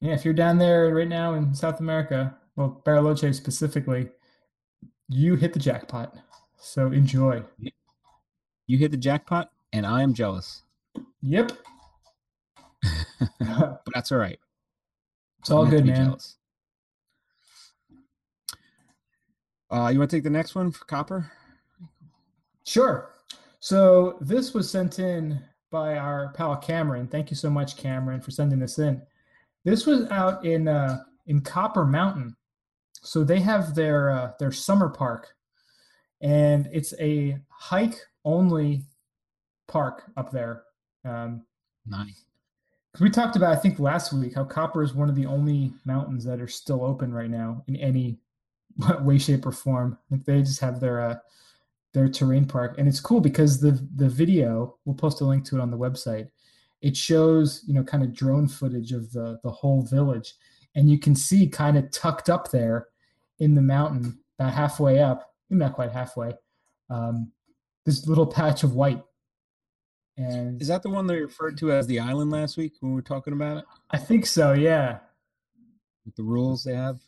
Yeah, 0.00 0.12
if 0.12 0.24
you're 0.24 0.34
down 0.34 0.58
there 0.58 0.94
right 0.94 1.08
now 1.08 1.34
in 1.34 1.52
South 1.52 1.80
America, 1.80 2.36
well, 2.54 2.80
Bariloche 2.86 3.34
specifically, 3.34 4.10
you 5.08 5.34
hit 5.34 5.52
the 5.52 5.58
jackpot. 5.58 6.14
So 6.58 6.92
enjoy. 6.92 7.42
You 8.68 8.78
hit 8.78 8.92
the 8.92 8.98
jackpot, 8.98 9.50
and 9.72 9.84
I 9.84 10.02
am 10.02 10.14
jealous. 10.14 10.62
Yep. 11.22 11.58
but 13.40 13.82
that's 13.94 14.12
all 14.12 14.18
right. 14.18 14.38
It's 15.40 15.50
all 15.50 15.64
I'm 15.64 15.70
meant 15.70 15.86
to 15.86 15.92
good, 15.92 15.96
man. 15.96 16.06
jealous. 16.06 16.36
Uh, 19.70 19.88
you 19.92 19.98
want 19.98 20.10
to 20.10 20.16
take 20.16 20.24
the 20.24 20.30
next 20.30 20.54
one 20.54 20.70
for 20.70 20.84
copper? 20.84 21.30
Sure. 22.64 23.10
So 23.60 24.16
this 24.20 24.54
was 24.54 24.70
sent 24.70 24.98
in 24.98 25.40
by 25.70 25.96
our 25.96 26.32
pal 26.34 26.56
Cameron. 26.56 27.08
Thank 27.08 27.30
you 27.30 27.36
so 27.36 27.50
much, 27.50 27.76
Cameron, 27.76 28.20
for 28.20 28.30
sending 28.30 28.58
this 28.58 28.78
in. 28.78 29.02
This 29.64 29.86
was 29.86 30.08
out 30.10 30.44
in 30.44 30.68
uh, 30.68 31.00
in 31.26 31.40
Copper 31.40 31.84
Mountain. 31.84 32.36
So 33.02 33.24
they 33.24 33.40
have 33.40 33.74
their 33.74 34.10
uh, 34.10 34.32
their 34.38 34.52
summer 34.52 34.88
park, 34.88 35.34
and 36.20 36.68
it's 36.72 36.94
a 37.00 37.38
hike 37.48 37.96
only 38.24 38.84
park 39.66 40.04
up 40.16 40.30
there. 40.30 40.62
Um, 41.04 41.44
Nice. 41.84 42.24
We 43.00 43.10
talked 43.10 43.36
about, 43.36 43.52
I 43.52 43.60
think 43.60 43.78
last 43.78 44.12
week, 44.12 44.34
how 44.34 44.44
Copper 44.44 44.82
is 44.82 44.94
one 44.94 45.08
of 45.08 45.14
the 45.14 45.26
only 45.26 45.72
mountains 45.84 46.24
that 46.24 46.40
are 46.40 46.48
still 46.48 46.84
open 46.84 47.12
right 47.12 47.30
now 47.30 47.62
in 47.66 47.76
any 47.76 48.18
way, 49.00 49.18
shape, 49.18 49.46
or 49.46 49.52
form. 49.52 49.98
Like 50.10 50.24
they 50.24 50.40
just 50.40 50.60
have 50.60 50.80
their 50.80 51.00
uh, 51.00 51.16
their 51.92 52.08
terrain 52.08 52.44
park, 52.44 52.76
and 52.78 52.86
it's 52.86 53.00
cool 53.00 53.20
because 53.20 53.60
the 53.60 53.72
the 53.96 54.08
video 54.08 54.76
we'll 54.84 54.94
post 54.94 55.20
a 55.20 55.24
link 55.24 55.44
to 55.46 55.56
it 55.56 55.62
on 55.62 55.70
the 55.70 55.78
website. 55.78 56.28
It 56.82 56.96
shows 56.96 57.64
you 57.66 57.74
know 57.74 57.82
kind 57.82 58.02
of 58.02 58.14
drone 58.14 58.48
footage 58.48 58.92
of 58.92 59.10
the 59.12 59.38
the 59.42 59.50
whole 59.50 59.82
village, 59.82 60.34
and 60.74 60.90
you 60.90 60.98
can 60.98 61.14
see 61.14 61.48
kind 61.48 61.76
of 61.76 61.90
tucked 61.90 62.28
up 62.28 62.50
there 62.50 62.88
in 63.38 63.54
the 63.54 63.62
mountain, 63.62 64.18
about 64.38 64.52
halfway 64.52 65.00
up, 65.00 65.34
not 65.50 65.74
quite 65.74 65.92
halfway, 65.92 66.32
um, 66.90 67.32
this 67.84 68.06
little 68.06 68.26
patch 68.38 68.62
of 68.62 68.74
white. 68.74 69.02
And 70.18 70.60
Is 70.62 70.68
that 70.68 70.82
the 70.82 70.88
one 70.90 71.06
they 71.06 71.20
referred 71.20 71.58
to 71.58 71.72
as 71.72 71.86
the 71.86 72.00
island 72.00 72.30
last 72.30 72.56
week 72.56 72.72
when 72.80 72.92
we 72.92 72.96
were 72.96 73.02
talking 73.02 73.32
about 73.34 73.58
it? 73.58 73.64
I 73.90 73.98
think 73.98 74.24
so. 74.26 74.52
Yeah, 74.54 74.98
With 76.04 76.16
the 76.16 76.22
rules 76.22 76.64
they 76.64 76.74
have? 76.74 76.98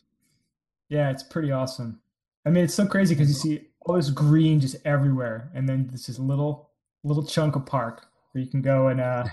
yeah, 0.89 1.09
it's 1.09 1.23
pretty 1.23 1.51
awesome. 1.51 1.99
I 2.45 2.49
mean, 2.49 2.63
it's 2.63 2.73
so 2.73 2.85
crazy 2.87 3.15
because 3.15 3.29
you 3.29 3.35
see 3.35 3.67
all 3.81 3.95
this 3.95 4.09
green 4.09 4.59
just 4.59 4.75
everywhere, 4.85 5.51
and 5.53 5.67
then 5.67 5.87
this 5.91 6.09
is 6.09 6.19
little 6.19 6.69
little 7.03 7.23
chunk 7.25 7.55
of 7.55 7.65
park 7.65 8.07
where 8.31 8.43
you 8.43 8.49
can 8.49 8.61
go 8.61 8.87
and 8.87 8.99
uh 9.01 9.23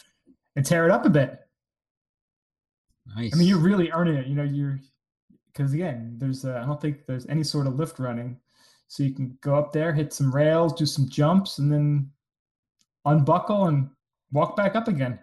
and 0.56 0.64
tear 0.66 0.84
it 0.84 0.90
up 0.90 1.04
a 1.04 1.10
bit. 1.10 1.40
Nice. 3.16 3.34
I 3.34 3.38
mean, 3.38 3.48
you're 3.48 3.58
really 3.58 3.90
earning 3.92 4.14
it. 4.16 4.26
You 4.26 4.34
know, 4.34 4.42
you're 4.44 4.78
because 5.52 5.72
again, 5.72 6.16
there's 6.18 6.44
uh, 6.44 6.60
I 6.62 6.66
don't 6.66 6.80
think 6.80 7.06
there's 7.06 7.26
any 7.26 7.42
sort 7.44 7.66
of 7.66 7.74
lift 7.74 7.98
running, 7.98 8.38
so 8.88 9.02
you 9.02 9.12
can 9.14 9.36
go 9.40 9.54
up 9.56 9.72
there, 9.72 9.92
hit 9.92 10.12
some 10.12 10.34
rails, 10.34 10.72
do 10.74 10.86
some 10.86 11.08
jumps, 11.08 11.58
and 11.58 11.72
then 11.72 12.10
unbuckle 13.04 13.66
and 13.66 13.88
walk 14.32 14.56
back 14.56 14.74
up 14.76 14.88
again. 14.88 15.18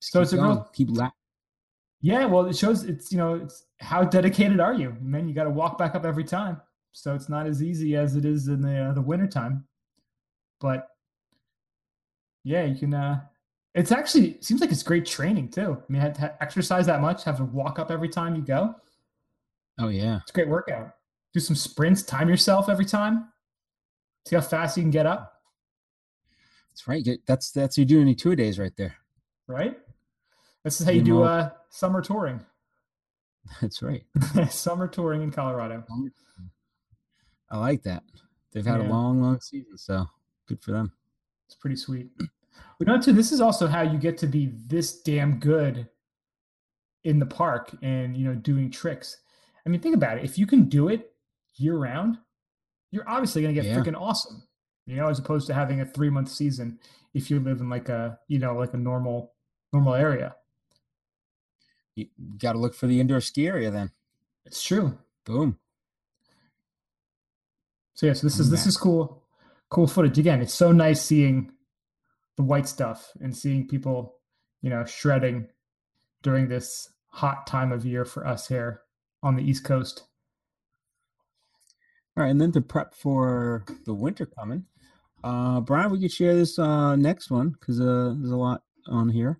Just 0.00 0.12
so 0.12 0.20
it's 0.20 0.32
a 0.32 0.36
going. 0.36 0.48
real- 0.50 0.70
keep 0.72 0.88
la- 0.90 1.10
Yeah, 2.00 2.24
well, 2.26 2.46
it 2.46 2.56
shows 2.56 2.84
it's 2.84 3.12
you 3.12 3.18
know 3.18 3.34
it's 3.34 3.64
how 3.80 4.04
dedicated 4.04 4.60
are 4.60 4.74
you? 4.74 4.90
And 5.00 5.14
then 5.14 5.28
you 5.28 5.34
got 5.34 5.44
to 5.44 5.50
walk 5.50 5.78
back 5.78 5.94
up 5.94 6.04
every 6.04 6.24
time, 6.24 6.60
so 6.92 7.14
it's 7.14 7.28
not 7.28 7.46
as 7.46 7.62
easy 7.62 7.96
as 7.96 8.16
it 8.16 8.24
is 8.24 8.48
in 8.48 8.60
the 8.62 8.76
uh, 8.88 8.92
the 8.92 9.00
winter 9.02 9.26
time. 9.26 9.64
But 10.60 10.88
yeah, 12.44 12.64
you 12.64 12.76
can. 12.78 12.94
uh 12.94 13.20
It's 13.74 13.92
actually 13.92 14.38
seems 14.42 14.60
like 14.60 14.72
it's 14.72 14.82
great 14.82 15.06
training 15.06 15.50
too. 15.50 15.80
I 15.88 15.92
mean, 15.92 16.02
to 16.14 16.36
exercise 16.42 16.86
that 16.86 17.00
much, 17.00 17.24
have 17.24 17.36
to 17.38 17.44
walk 17.44 17.78
up 17.78 17.90
every 17.90 18.08
time 18.08 18.34
you 18.34 18.42
go. 18.42 18.74
Oh 19.80 19.88
yeah. 19.88 20.18
It's 20.22 20.30
a 20.30 20.34
great 20.34 20.48
workout. 20.48 20.94
Do 21.32 21.40
some 21.40 21.56
sprints, 21.56 22.02
time 22.02 22.28
yourself 22.28 22.68
every 22.68 22.84
time. 22.84 23.28
See 24.26 24.36
how 24.36 24.42
fast 24.42 24.76
you 24.76 24.82
can 24.82 24.90
get 24.90 25.06
up, 25.06 25.31
That's 26.72 26.88
right. 26.88 27.06
That's 27.26 27.50
that's 27.50 27.76
you 27.76 27.84
doing 27.84 28.14
two 28.16 28.34
days 28.34 28.58
right 28.58 28.72
there. 28.78 28.96
right? 29.46 29.78
This 30.64 30.80
is 30.80 30.86
how 30.86 30.92
you 30.92 31.00
You 31.00 31.04
do 31.04 31.10
know- 31.18 31.24
uh, 31.24 31.50
summer 31.70 32.00
touring. 32.00 32.40
That's 33.60 33.82
right. 33.82 34.04
summer 34.50 34.86
touring 34.88 35.22
in 35.22 35.30
Colorado. 35.32 35.84
I 37.50 37.58
like 37.58 37.82
that. 37.82 38.04
They've 38.52 38.64
had 38.64 38.80
Yeah. 38.80 38.88
a 38.88 38.90
long, 38.90 39.20
long 39.20 39.40
season, 39.40 39.76
so 39.76 40.06
good 40.46 40.62
for 40.62 40.70
them. 40.70 40.92
It's 41.46 41.56
pretty 41.56 41.76
sweet. 41.76 42.10
But 42.78 42.86
not 42.86 43.02
too. 43.02 43.12
This 43.12 43.32
is 43.32 43.40
also 43.40 43.66
how 43.66 43.82
you 43.82 43.98
get 43.98 44.16
to 44.18 44.26
be 44.26 44.46
this 44.68 45.02
damn 45.02 45.38
good 45.40 45.88
in 47.04 47.18
the 47.18 47.26
park 47.26 47.76
and 47.82 48.16
you 48.16 48.24
know 48.24 48.34
doing 48.34 48.70
tricks. 48.70 49.18
I 49.66 49.68
mean, 49.68 49.80
think 49.80 49.96
about 49.96 50.18
it. 50.18 50.24
If 50.24 50.38
you 50.38 50.46
can 50.46 50.68
do 50.68 50.88
it 50.88 51.12
year 51.56 51.76
round, 51.76 52.18
you're 52.92 53.08
obviously 53.08 53.42
going 53.42 53.54
to 53.54 53.60
get 53.60 53.68
Yeah. 53.68 53.76
freaking 53.78 54.00
awesome. 54.00 54.42
You 54.86 54.96
know, 54.96 55.08
as 55.08 55.18
opposed 55.18 55.46
to 55.46 55.54
having 55.54 55.80
a 55.80 55.86
three 55.86 56.10
month 56.10 56.28
season 56.28 56.78
if 57.14 57.30
you 57.30 57.40
live 57.40 57.60
in 57.60 57.68
like 57.68 57.88
a 57.88 58.18
you 58.28 58.38
know 58.38 58.54
like 58.56 58.74
a 58.74 58.78
normal 58.78 59.32
normal 59.72 59.94
area. 59.94 60.34
You 61.94 62.06
got 62.38 62.52
to 62.52 62.58
look 62.58 62.74
for 62.74 62.86
the 62.86 63.00
indoor 63.00 63.20
ski 63.20 63.46
area 63.46 63.70
then. 63.70 63.90
It's 64.46 64.62
true. 64.62 64.98
Boom. 65.24 65.58
So 67.94 68.06
yeah, 68.06 68.14
so 68.14 68.26
this 68.26 68.40
is 68.40 68.50
this 68.50 68.66
is 68.66 68.76
cool, 68.76 69.22
cool 69.68 69.86
footage. 69.86 70.18
Again, 70.18 70.40
it's 70.40 70.54
so 70.54 70.72
nice 70.72 71.02
seeing 71.02 71.52
the 72.36 72.42
white 72.42 72.66
stuff 72.66 73.12
and 73.20 73.36
seeing 73.36 73.68
people, 73.68 74.16
you 74.62 74.70
know, 74.70 74.84
shredding 74.84 75.48
during 76.22 76.48
this 76.48 76.88
hot 77.08 77.46
time 77.46 77.70
of 77.70 77.84
year 77.84 78.04
for 78.04 78.26
us 78.26 78.48
here 78.48 78.80
on 79.22 79.36
the 79.36 79.42
East 79.42 79.64
Coast. 79.64 80.04
All 82.16 82.24
right, 82.24 82.30
and 82.30 82.40
then 82.40 82.52
to 82.52 82.60
prep 82.60 82.94
for 82.94 83.64
the 83.84 83.94
winter 83.94 84.26
coming, 84.26 84.64
uh, 85.24 85.60
Brian, 85.60 85.90
we 85.90 86.00
could 86.00 86.12
share 86.12 86.34
this 86.34 86.58
uh, 86.58 86.96
next 86.96 87.30
one 87.30 87.50
because 87.50 87.80
uh, 87.80 88.14
there's 88.18 88.32
a 88.32 88.36
lot 88.36 88.62
on 88.88 89.08
here. 89.08 89.38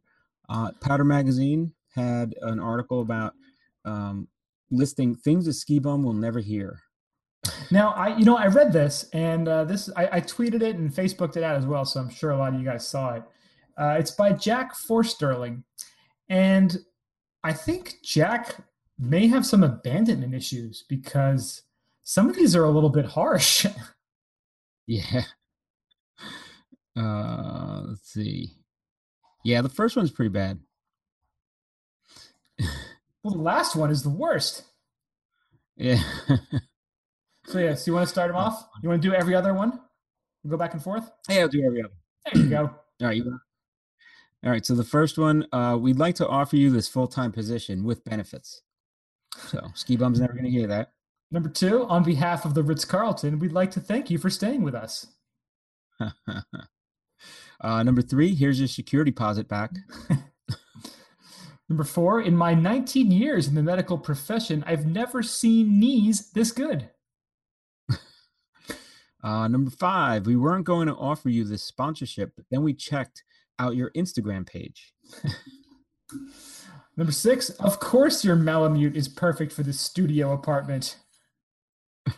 Uh, 0.48 0.70
Powder 0.80 1.04
Magazine 1.04 1.72
had 1.94 2.34
an 2.42 2.60
article 2.60 3.00
about 3.00 3.34
um, 3.84 4.28
listing 4.70 5.14
things 5.14 5.46
a 5.46 5.52
ski 5.52 5.78
bum 5.78 6.02
will 6.02 6.12
never 6.12 6.40
hear. 6.40 6.80
Now, 7.70 7.90
I 7.90 8.16
you 8.16 8.24
know 8.24 8.36
I 8.36 8.46
read 8.46 8.72
this 8.72 9.08
and 9.12 9.48
uh, 9.48 9.64
this 9.64 9.90
I, 9.96 10.08
I 10.12 10.20
tweeted 10.20 10.62
it 10.62 10.76
and 10.76 10.92
Facebooked 10.92 11.36
it 11.36 11.42
out 11.42 11.56
as 11.56 11.66
well, 11.66 11.84
so 11.84 12.00
I'm 12.00 12.10
sure 12.10 12.30
a 12.30 12.36
lot 12.36 12.54
of 12.54 12.60
you 12.60 12.64
guys 12.64 12.86
saw 12.86 13.14
it. 13.14 13.22
Uh, 13.76 13.96
it's 13.98 14.12
by 14.12 14.32
Jack 14.32 14.74
Forsterling, 14.76 15.64
and 16.28 16.78
I 17.42 17.52
think 17.52 17.96
Jack 18.04 18.56
may 18.98 19.26
have 19.26 19.44
some 19.44 19.64
abandonment 19.64 20.34
issues 20.34 20.84
because 20.88 21.62
some 22.04 22.28
of 22.28 22.36
these 22.36 22.54
are 22.54 22.64
a 22.64 22.70
little 22.70 22.90
bit 22.90 23.06
harsh. 23.06 23.66
Yeah. 24.86 25.22
Uh, 26.96 27.82
let's 27.88 28.12
see. 28.12 28.52
Yeah, 29.44 29.62
the 29.62 29.68
first 29.68 29.96
one's 29.96 30.10
pretty 30.10 30.28
bad. 30.28 30.60
well, 33.22 33.34
the 33.34 33.42
last 33.42 33.74
one 33.76 33.90
is 33.90 34.02
the 34.02 34.10
worst. 34.10 34.64
Yeah. 35.76 36.02
So 37.46 37.58
yeah, 37.58 37.74
so 37.74 37.90
you 37.90 37.94
want 37.94 38.06
to 38.06 38.10
start 38.10 38.28
them 38.28 38.36
off? 38.36 38.68
You 38.82 38.88
want 38.88 39.02
to 39.02 39.08
do 39.08 39.14
every 39.14 39.34
other 39.34 39.52
one? 39.52 39.78
We'll 40.42 40.52
go 40.52 40.56
back 40.56 40.74
and 40.74 40.82
forth. 40.82 41.10
yeah, 41.28 41.40
I'll 41.40 41.48
do 41.48 41.64
every 41.64 41.82
other. 41.82 41.92
There 42.32 42.42
you 42.42 42.48
go. 42.48 42.62
All 43.00 43.08
right. 43.08 43.16
You 43.16 43.38
All 44.44 44.50
right. 44.50 44.64
So 44.64 44.74
the 44.74 44.84
first 44.84 45.18
one, 45.18 45.46
uh, 45.52 45.76
we'd 45.80 45.98
like 45.98 46.14
to 46.16 46.28
offer 46.28 46.56
you 46.56 46.70
this 46.70 46.88
full 46.88 47.08
time 47.08 47.32
position 47.32 47.84
with 47.84 48.04
benefits. 48.04 48.62
So 49.36 49.60
ski 49.74 49.96
bum's 49.96 50.20
never 50.20 50.32
going 50.32 50.44
to 50.44 50.50
hear 50.50 50.66
that. 50.68 50.92
Number 51.30 51.48
two, 51.48 51.84
on 51.84 52.04
behalf 52.04 52.44
of 52.44 52.54
the 52.54 52.62
Ritz 52.62 52.84
Carlton, 52.84 53.38
we'd 53.38 53.52
like 53.52 53.70
to 53.72 53.80
thank 53.80 54.10
you 54.10 54.18
for 54.18 54.30
staying 54.30 54.62
with 54.62 54.74
us. 54.74 55.06
uh, 57.62 57.82
number 57.82 58.02
three, 58.02 58.34
here's 58.34 58.58
your 58.58 58.68
security 58.68 59.10
deposit 59.10 59.48
back. 59.48 59.70
Number 61.72 61.84
four, 61.84 62.20
in 62.20 62.36
my 62.36 62.52
19 62.52 63.10
years 63.10 63.48
in 63.48 63.54
the 63.54 63.62
medical 63.62 63.96
profession, 63.96 64.62
I've 64.66 64.84
never 64.84 65.22
seen 65.22 65.80
knees 65.80 66.30
this 66.32 66.52
good. 66.52 66.90
Uh, 69.24 69.46
number 69.46 69.70
five, 69.70 70.26
we 70.26 70.34
weren't 70.34 70.64
going 70.64 70.88
to 70.88 70.96
offer 70.96 71.28
you 71.28 71.44
this 71.44 71.62
sponsorship, 71.62 72.32
but 72.34 72.44
then 72.50 72.60
we 72.64 72.74
checked 72.74 73.22
out 73.60 73.76
your 73.76 73.92
Instagram 73.92 74.44
page. 74.44 74.92
Number 76.96 77.12
six, 77.12 77.48
of 77.50 77.78
course 77.78 78.24
your 78.24 78.34
Malamute 78.34 78.96
is 78.96 79.06
perfect 79.06 79.52
for 79.52 79.62
the 79.62 79.72
studio 79.72 80.32
apartment. 80.32 80.98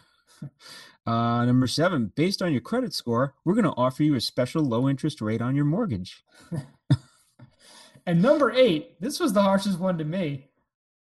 Uh, 1.07 1.44
number 1.44 1.66
seven, 1.66 2.12
based 2.16 2.40
on 2.40 2.52
your 2.52 2.62
credit 2.62 2.94
score, 2.94 3.34
we're 3.44 3.55
going 3.55 3.64
to 3.64 3.74
offer 3.76 4.02
you 4.02 4.14
a 4.14 4.20
special 4.20 4.62
low 4.62 4.88
interest 4.88 5.20
rate 5.20 5.42
on 5.42 5.55
your 5.55 5.66
mortgage. 5.66 6.24
And 8.07 8.20
number 8.20 8.52
eight, 8.52 9.00
this 9.00 9.18
was 9.18 9.32
the 9.32 9.42
harshest 9.42 9.78
one 9.78 9.98
to 9.98 10.05
me. 10.05 10.50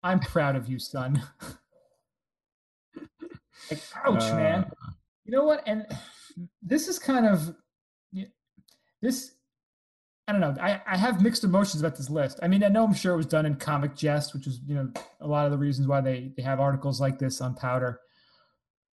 I'm 0.02 0.20
proud 0.20 0.56
of 0.56 0.68
you, 0.68 0.78
son. 0.78 1.22
like, 3.70 3.80
ouch, 4.04 4.32
man. 4.32 4.64
Uh, 4.64 4.90
You 5.24 5.32
know 5.32 5.44
what? 5.44 5.62
And 5.66 5.86
this 6.62 6.88
is 6.88 6.98
kind 6.98 7.26
of 7.26 7.54
this. 9.00 9.32
I 10.26 10.32
don't 10.32 10.40
know. 10.40 10.56
I, 10.60 10.80
I 10.86 10.96
have 10.96 11.22
mixed 11.22 11.44
emotions 11.44 11.80
about 11.80 11.96
this 11.96 12.10
list. 12.10 12.38
I 12.42 12.48
mean, 12.48 12.62
I 12.62 12.68
know 12.68 12.84
I'm 12.84 12.92
sure 12.92 13.14
it 13.14 13.16
was 13.16 13.26
done 13.26 13.46
in 13.46 13.54
comic 13.54 13.94
jest, 13.96 14.34
which 14.34 14.46
is 14.46 14.60
you 14.66 14.74
know 14.74 14.90
a 15.20 15.26
lot 15.26 15.46
of 15.46 15.52
the 15.52 15.58
reasons 15.58 15.86
why 15.86 16.00
they 16.00 16.32
they 16.36 16.42
have 16.42 16.60
articles 16.60 17.00
like 17.00 17.18
this 17.18 17.40
on 17.40 17.54
Powder. 17.54 18.00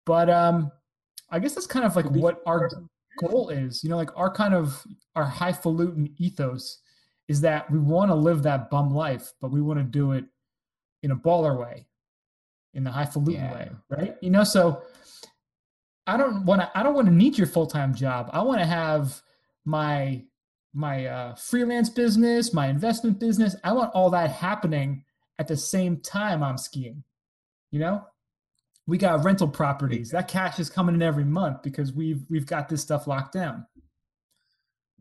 But 0.06 0.30
um, 0.30 0.72
I 1.30 1.40
guess 1.40 1.56
that's 1.56 1.68
kind 1.68 1.86
of 1.86 1.96
like 1.96 2.10
what 2.12 2.42
our 2.46 2.70
goal 3.20 3.50
is. 3.50 3.84
You 3.84 3.90
know, 3.90 3.98
like 3.98 4.16
our 4.16 4.32
kind 4.32 4.54
of 4.54 4.86
our 5.16 5.26
highfalutin 5.26 6.14
ethos 6.18 6.80
is 7.28 7.42
that 7.42 7.70
we 7.72 7.80
want 7.80 8.12
to 8.12 8.16
live 8.16 8.44
that 8.44 8.70
bum 8.70 8.94
life, 8.94 9.34
but 9.42 9.52
we 9.52 9.62
want 9.62 9.80
to 9.80 9.84
do 9.84 10.12
it 10.12 10.26
in 11.02 11.12
a 11.12 11.16
baller 11.16 11.60
way, 11.60 11.88
in 12.74 12.84
the 12.84 12.92
highfalutin 12.92 13.34
Yeah. 13.42 13.54
way, 13.54 13.70
right? 13.90 14.18
You 14.22 14.30
know, 14.30 14.44
so 14.44 14.84
I 16.08 16.18
don't 16.18 16.46
want 16.46 16.62
to. 16.62 16.78
I 16.78 16.84
don't 16.84 16.94
want 16.94 17.08
to 17.08 17.14
need 17.14 17.38
your 17.38 17.48
full 17.48 17.66
time 17.66 17.96
job. 17.96 18.30
I 18.32 18.42
want 18.44 18.60
to 18.60 18.66
have 18.66 19.22
my 19.66 20.24
my 20.74 21.06
uh, 21.08 21.36
freelance 21.36 21.90
business, 21.90 22.54
my 22.54 22.68
investment 22.68 23.20
business. 23.20 23.56
I 23.64 23.72
want 23.72 23.94
all 23.96 24.10
that 24.12 24.30
happening 24.30 25.04
at 25.40 25.48
the 25.48 25.58
same 25.58 25.98
time 25.98 26.44
I'm 26.44 26.58
skiing. 26.58 27.04
You 27.72 27.80
know, 27.80 28.06
we 28.88 28.98
got 28.98 29.24
rental 29.24 29.48
properties. 29.48 30.12
That 30.12 30.28
cash 30.28 30.60
is 30.60 30.70
coming 30.70 30.96
in 30.96 31.02
every 31.02 31.24
month 31.24 31.64
because 31.64 31.94
we've 31.94 32.24
we've 32.30 32.46
got 32.46 32.70
this 32.70 32.82
stuff 32.82 33.08
locked 33.08 33.34
down. 33.34 33.66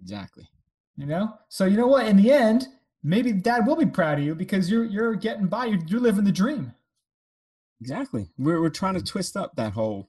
exactly. 0.00 0.48
You 0.96 1.06
know, 1.06 1.34
so 1.48 1.64
you 1.64 1.76
know 1.76 1.88
what? 1.88 2.06
In 2.06 2.16
the 2.16 2.30
end, 2.30 2.68
maybe 3.02 3.32
Dad 3.32 3.66
will 3.66 3.76
be 3.76 3.86
proud 3.86 4.18
of 4.18 4.24
you 4.24 4.34
because 4.34 4.70
you're 4.70 4.84
you're 4.84 5.14
getting 5.14 5.46
by. 5.46 5.66
You're, 5.66 5.80
you're 5.86 6.00
living 6.00 6.24
the 6.24 6.32
dream. 6.32 6.72
Exactly. 7.80 8.30
We're, 8.38 8.60
we're 8.60 8.70
trying 8.70 8.94
to 8.94 9.00
mm-hmm. 9.00 9.06
twist 9.06 9.36
up 9.36 9.56
that 9.56 9.72
whole 9.72 10.08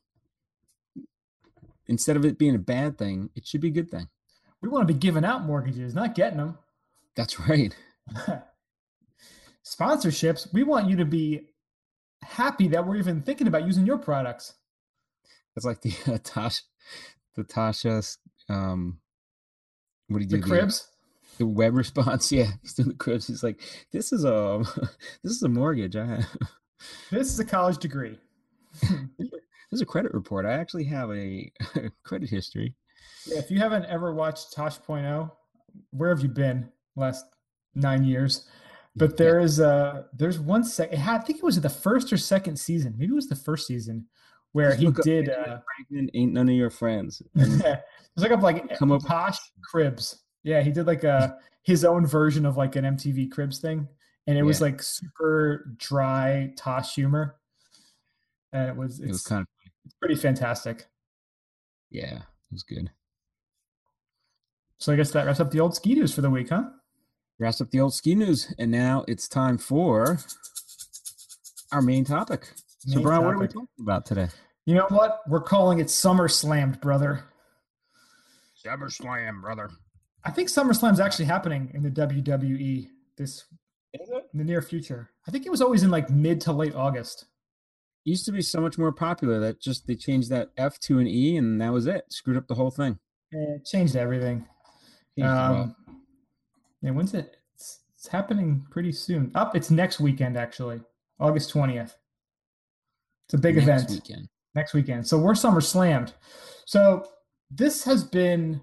instead 1.88 2.15
of 2.15 2.26
it 2.26 2.38
being 2.38 2.55
a 2.55 2.59
bad 2.59 2.97
thing, 2.97 3.30
it 3.36 3.45
should 3.45 3.61
be 3.61 3.67
a 3.67 3.71
good 3.71 3.89
thing. 3.89 4.07
We 4.61 4.69
want 4.69 4.88
to 4.88 4.93
be 4.93 4.99
giving 4.99 5.26
out 5.26 5.45
mortgages, 5.45 5.93
not 5.93 6.15
getting 6.15 6.38
them. 6.38 6.57
That's 7.15 7.39
right. 7.39 7.76
Sponsorships, 9.65 10.51
we 10.53 10.63
want 10.63 10.89
you 10.89 10.95
to 10.97 11.05
be 11.05 11.49
happy 12.24 12.68
that 12.70 12.86
we're 12.86 12.97
even 12.97 13.22
thinking 13.22 13.47
about 13.47 13.66
using 13.66 13.86
your 13.86 13.97
products. 13.97 14.53
It's 15.55 15.66
like 15.66 15.82
the 15.82 15.91
uh, 16.07 16.18
Tasha, 16.18 16.61
the 17.36 17.43
Tasha's, 17.43 18.18
um, 18.49 18.99
what 20.07 20.20
do 20.20 20.24
you 20.24 20.30
do? 20.30 20.38
The 20.38 20.43
cribs. 20.43 20.88
The, 21.38 21.45
web 21.45 21.76
response, 21.76 22.32
yeah, 22.32 22.51
he's 22.61 22.74
doing 22.74 22.89
the 22.89 22.95
cribs. 22.95 23.28
He's 23.28 23.43
like, 23.43 23.61
"This 23.91 24.13
is 24.13 24.24
a, 24.24 24.63
this 25.24 25.34
is 25.34 25.43
a 25.43 25.49
mortgage. 25.49 25.95
I 25.95 26.05
have, 26.05 26.38
this 27.11 27.32
is 27.32 27.39
a 27.39 27.45
college 27.45 27.78
degree. 27.78 28.18
this 28.82 29.30
is 29.72 29.82
a 29.82 29.86
credit 29.86 30.13
report. 30.13 30.45
I 30.45 30.53
actually 30.53 30.86
have 30.86 31.11
a 31.11 31.51
credit 32.03 32.30
history." 32.30 32.76
Yeah, 33.28 33.39
if 33.39 33.49
you 33.49 33.59
haven't 33.59 33.86
ever 33.86 34.13
watched 34.13 34.53
Tosh.0, 34.53 35.32
where 35.91 36.09
have 36.09 36.22
you 36.22 36.30
been 36.30 36.70
last 36.95 37.26
nine 37.74 38.03
years? 38.03 38.47
But 38.95 39.17
there 39.17 39.39
is 39.39 39.59
a 39.59 40.05
there's 40.13 40.39
one 40.39 40.63
sec. 40.63 40.93
I 40.93 41.17
think 41.19 41.39
it 41.39 41.43
was 41.43 41.59
the 41.59 41.69
first 41.69 42.13
or 42.13 42.17
second 42.17 42.57
season. 42.57 42.95
Maybe 42.97 43.11
it 43.11 43.15
was 43.15 43.27
the 43.27 43.35
first 43.35 43.67
season 43.67 44.05
where 44.53 44.75
Just 44.75 44.81
he 44.81 44.91
did. 45.03 45.29
Uh, 45.29 45.59
Franklin 45.75 46.09
ain't 46.13 46.31
none 46.33 46.47
of 46.47 46.55
your 46.55 46.69
friends. 46.69 47.21
And 47.35 47.61
just 47.61 47.83
look 48.17 48.31
up 48.31 48.41
like 48.41 48.77
Come 48.77 48.93
up- 48.93 49.05
Tosh 49.05 49.37
Cribs. 49.61 50.23
Yeah, 50.43 50.61
he 50.61 50.71
did 50.71 50.87
like 50.87 51.03
a 51.03 51.37
his 51.63 51.83
own 51.83 52.05
version 52.05 52.45
of 52.45 52.55
like 52.55 52.77
an 52.77 52.85
MTV 52.85 53.31
Cribs 53.31 53.59
thing, 53.59 53.87
and 54.27 54.37
it 54.37 54.43
was 54.43 54.61
like 54.61 54.81
super 54.81 55.73
dry 55.77 56.53
Tosh 56.55 56.95
humor, 56.95 57.35
and 58.53 58.69
it 58.69 58.75
was 58.77 59.01
it 59.01 59.07
was 59.09 59.23
kind 59.23 59.41
of 59.41 59.47
it's 59.83 59.95
pretty 59.95 60.15
fantastic. 60.15 60.85
yeah, 61.89 62.15
it 62.19 62.51
was 62.51 62.63
good. 62.63 62.89
So 64.77 64.93
I 64.93 64.95
guess 64.95 65.11
that 65.11 65.25
wraps 65.25 65.39
up 65.39 65.51
the 65.51 65.59
old 65.59 65.75
ski 65.75 65.95
news 65.95 66.13
for 66.13 66.21
the 66.21 66.29
week, 66.29 66.49
huh? 66.49 66.63
Wraps 67.38 67.59
up 67.59 67.71
the 67.71 67.81
old 67.81 67.93
ski 67.93 68.15
news, 68.15 68.53
and 68.57 68.71
now 68.71 69.03
it's 69.07 69.27
time 69.27 69.57
for 69.57 70.19
our 71.71 71.81
main 71.81 72.05
topic. 72.05 72.53
So, 72.79 72.95
Main 72.95 73.03
Brian, 73.03 73.25
what 73.25 73.36
are 73.36 73.39
we 73.39 73.47
talking 73.47 73.67
about 73.79 74.05
today? 74.05 74.27
You 74.65 74.75
know 74.75 74.88
what? 74.89 75.21
We're 75.27 75.41
calling 75.41 75.79
it 75.79 75.89
Summer 75.89 76.27
Slammed, 76.27 76.79
brother. 76.79 77.25
Summer 78.55 78.89
Slam, 78.89 79.41
brother. 79.41 79.69
I 80.23 80.31
think 80.31 80.49
SummerSlam's 80.49 80.99
actually 80.99 81.25
happening 81.25 81.71
in 81.73 81.83
the 81.83 81.91
WWE 81.91 82.88
this 83.17 83.45
in 83.93 83.99
the 84.33 84.43
near 84.43 84.61
future. 84.61 85.11
I 85.27 85.31
think 85.31 85.45
it 85.45 85.51
was 85.51 85.61
always 85.61 85.83
in 85.83 85.91
like 85.91 86.09
mid 86.09 86.41
to 86.41 86.51
late 86.51 86.73
August. 86.73 87.25
Used 88.05 88.25
to 88.25 88.31
be 88.31 88.41
so 88.41 88.59
much 88.61 88.77
more 88.77 88.91
popular 88.91 89.39
that 89.39 89.61
just 89.61 89.88
they 89.88 89.95
changed 89.95 90.29
that 90.29 90.49
F 90.57 90.79
to 90.81 90.99
an 90.99 91.07
E, 91.07 91.38
and 91.38 91.61
that 91.61 91.73
was 91.73 91.86
it. 91.86 92.05
Screwed 92.09 92.38
up 92.38 92.47
the 92.47 92.55
whole 92.55 92.71
thing. 92.71 92.97
And 93.31 93.55
it 93.59 93.65
changed 93.65 93.95
everything. 93.95 94.45
Changed 95.17 95.31
it. 95.31 95.38
Um, 95.38 95.75
yeah, 96.86 96.91
when's 96.91 97.13
it? 97.13 97.36
It's, 97.55 97.79
it's 97.95 98.07
happening 98.07 98.65
pretty 98.69 98.91
soon. 98.91 99.31
Up, 99.36 99.55
it's 99.55 99.71
next 99.71 99.99
weekend 99.99 100.38
actually, 100.38 100.79
August 101.19 101.49
twentieth. 101.49 101.97
It's 103.27 103.33
a 103.33 103.38
big 103.39 103.55
Next 103.55 103.65
event 103.67 103.89
weekend. 103.89 104.29
next 104.53 104.73
weekend. 104.73 105.07
So 105.07 105.17
we're 105.17 105.36
summer 105.36 105.59
slammed. 105.61 106.13
So 106.65 107.05
this 107.51 107.83
has 107.86 108.03
been. 108.03 108.61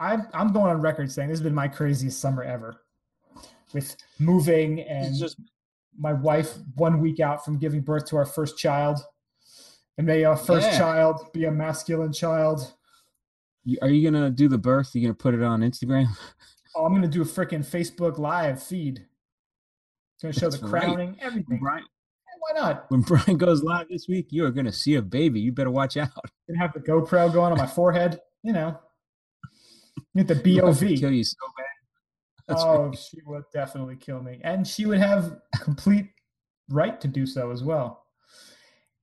I'm 0.00 0.26
I'm 0.32 0.52
going 0.52 0.70
on 0.70 0.80
record 0.80 1.12
saying 1.12 1.28
this 1.28 1.38
has 1.38 1.44
been 1.44 1.54
my 1.54 1.68
craziest 1.68 2.18
summer 2.20 2.42
ever, 2.42 2.80
with 3.72 3.94
moving 4.18 4.80
and 4.80 5.14
just 5.16 5.36
my 5.98 6.12
wife 6.14 6.54
one 6.76 6.98
week 7.00 7.20
out 7.20 7.44
from 7.44 7.58
giving 7.58 7.82
birth 7.82 8.06
to 8.06 8.16
our 8.16 8.24
first 8.24 8.56
child. 8.58 8.98
And 9.98 10.06
may 10.06 10.24
our 10.24 10.36
first 10.38 10.66
Yeah. 10.72 10.78
child 10.78 11.30
be 11.34 11.44
a 11.44 11.50
masculine 11.52 12.14
child. 12.14 12.72
you, 13.64 13.76
are 13.82 13.90
you 13.90 14.02
gonna 14.10 14.30
do 14.30 14.48
the 14.48 14.56
birth? 14.58 14.94
you 14.94 15.02
gonna 15.02 15.12
put 15.14 15.34
it 15.34 15.42
on 15.42 15.60
Instagram? 15.60 16.06
Oh, 16.74 16.86
I'm 16.86 16.94
gonna 16.94 17.08
do 17.08 17.22
a 17.22 17.24
freaking 17.26 17.64
Facebook 17.64 18.18
live 18.18 18.62
feed. 18.62 19.06
It's 20.14 20.22
gonna 20.22 20.32
show 20.32 20.50
That's 20.50 20.62
the 20.62 20.68
crowning, 20.68 21.16
everything. 21.20 21.58
Brian, 21.60 21.84
Why 22.38 22.60
not? 22.60 22.90
when 22.90 23.02
Brian 23.02 23.36
goes 23.36 23.62
live 23.62 23.88
this 23.88 24.08
week, 24.08 24.28
you 24.30 24.44
are 24.44 24.50
gonna 24.50 24.72
see 24.72 24.94
a 24.94 25.02
baby. 25.02 25.40
You 25.40 25.52
better 25.52 25.70
watch 25.70 25.96
out. 25.96 26.10
Gonna 26.48 26.58
have 26.60 26.72
the 26.72 26.80
GoPro 26.80 27.32
going 27.32 27.52
on 27.52 27.58
my 27.58 27.66
forehead. 27.66 28.20
You 28.42 28.52
know, 28.52 28.78
get 30.16 30.28
the 30.28 30.34
Your 30.50 30.66
wife 30.66 30.80
would 30.80 30.88
BOV. 30.90 30.98
kill 30.98 31.12
you 31.12 31.24
so 31.24 31.36
bad. 31.56 31.66
That's 32.48 32.62
oh, 32.62 32.86
right. 32.86 32.98
she 32.98 33.18
would 33.26 33.44
definitely 33.52 33.96
kill 33.96 34.22
me, 34.22 34.40
and 34.42 34.66
she 34.66 34.86
would 34.86 34.98
have 34.98 35.36
complete 35.60 36.06
right 36.68 37.00
to 37.00 37.08
do 37.08 37.26
so 37.26 37.50
as 37.50 37.62
well. 37.62 38.06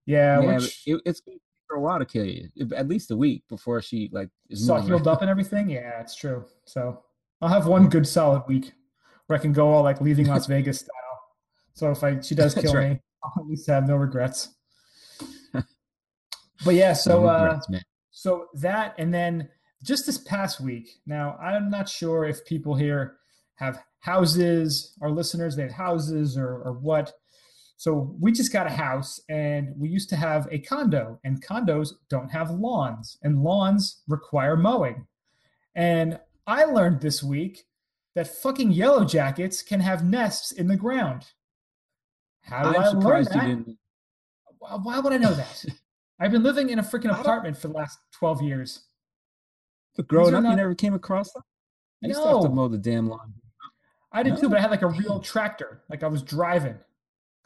Yeah, 0.06 0.42
Yeah, 0.42 0.56
which 0.58 0.84
it, 0.88 1.02
it's 1.06 1.22
gonna 1.22 1.36
take 1.38 1.42
her 1.70 1.76
a 1.78 1.82
while 1.82 2.00
to 2.00 2.06
kill 2.06 2.26
you. 2.26 2.50
At 2.76 2.88
least 2.88 3.12
a 3.12 3.16
week 3.16 3.44
before 3.48 3.82
she 3.82 4.10
like 4.12 4.30
is 4.50 4.68
moving 4.68 4.88
healed 4.88 5.08
up 5.08 5.22
and 5.22 5.30
everything. 5.30 5.70
Yeah, 5.70 6.02
it's 6.02 6.16
true. 6.16 6.46
So 6.66 7.04
I'll 7.42 7.50
have 7.50 7.68
one 7.68 7.90
good 7.90 8.08
solid 8.08 8.44
week 8.48 8.74
where 9.28 9.38
I 9.38 9.42
can 9.42 9.54
go 9.54 9.72
all 9.72 9.84
like 9.84 10.02
leaving 10.02 10.28
Las 10.28 10.46
Vegas 10.48 10.80
style. 10.80 10.96
So 11.74 11.92
if 11.92 12.04
I 12.04 12.20
she 12.20 12.36
does 12.36 12.54
kill 12.54 12.74
right. 12.74 12.92
me, 12.92 13.00
I'll 13.24 13.44
at 13.44 13.48
least 13.48 13.68
have 13.68 13.88
no 13.88 13.96
regrets. 13.96 14.56
but 15.54 16.76
yeah, 16.76 16.94
so 16.94 17.26
uh, 17.26 17.60
so 18.12 18.48
that 18.56 18.96
and 18.98 19.14
then 19.14 19.50
just 19.84 20.06
this 20.06 20.18
past 20.18 20.60
week. 20.60 20.90
Now 21.06 21.38
I'm 21.42 21.70
not 21.70 21.88
sure 21.88 22.26
if 22.26 22.46
people 22.46 22.76
here 22.76 23.18
have 23.56 23.82
houses, 24.00 24.96
our 25.02 25.12
listeners 25.12 25.56
they 25.56 25.64
have 25.64 25.72
houses 25.72 26.38
or 26.38 26.62
or 26.64 26.74
what. 26.74 27.14
So 27.78 28.14
we 28.20 28.34
just 28.34 28.52
got 28.52 28.68
a 28.68 28.72
house 28.72 29.22
and 29.30 29.74
we 29.78 29.88
used 29.88 30.10
to 30.10 30.18
have 30.18 30.50
a 30.52 30.60
condo 30.60 31.18
and 31.24 31.42
condos 31.42 31.92
don't 32.10 32.28
have 32.28 32.52
lawns 32.52 33.18
and 33.24 33.42
lawns 33.42 34.02
require 34.10 34.58
mowing. 34.58 35.08
And 35.76 36.20
I 36.50 36.64
learned 36.66 37.00
this 37.02 37.22
week 37.22 37.66
that 38.16 38.28
fucking 38.28 38.72
yellow 38.72 39.06
jackets 39.06 39.62
can 39.62 39.80
have 39.82 40.04
nests 40.04 40.52
in 40.52 40.68
the 40.68 40.76
ground. 40.76 41.28
How 42.42 42.64
did 42.64 42.76
I'm 42.76 42.82
I 42.82 42.88
learn 42.90 43.02
surprised 43.02 43.36
you 43.36 43.42
that? 43.42 43.48
didn't. 43.48 43.78
Why 44.58 44.72
why 44.82 45.00
would 45.00 45.14
I 45.14 45.18
know 45.18 45.34
that? 45.34 45.64
I've 46.20 46.32
been 46.32 46.44
living 46.44 46.70
in 46.70 46.80
a 46.80 46.84
freaking 46.84 47.18
apartment 47.18 47.56
for 47.58 47.68
the 47.68 47.76
last 47.76 48.00
12 48.14 48.42
years. 48.42 48.82
But 49.96 50.08
growing 50.08 50.34
up, 50.34 50.44
not- 50.44 50.50
you 50.52 50.56
never 50.58 50.74
came 50.76 50.94
across 50.96 51.32
that. 51.34 51.44
I 52.04 52.08
used 52.08 52.20
to 52.22 52.28
have 52.28 52.42
to 52.42 52.48
No. 52.50 52.56
mow 52.56 52.68
the 52.68 52.78
damn 52.78 53.08
lawn. 53.08 53.34
I 54.12 54.24
did 54.24 54.38
too, 54.38 54.50
but 54.50 54.58
I 54.58 54.62
had 54.62 54.72
like 54.72 54.82
a 54.82 54.88
real 54.88 55.20
tractor. 55.20 55.84
Like 55.90 56.02
I 56.04 56.08
was 56.08 56.24
driving. 56.24 56.78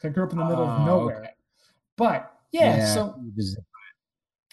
I 0.04 0.10
grew 0.10 0.24
up 0.24 0.32
in 0.32 0.38
the 0.38 0.45
middle 0.45 0.64
of 0.64 0.82
Oh, 0.82 0.86
nowhere. 0.86 1.18
okay. 1.20 1.30
But 1.97 2.32
yeah, 2.51 2.86
so 2.93 3.20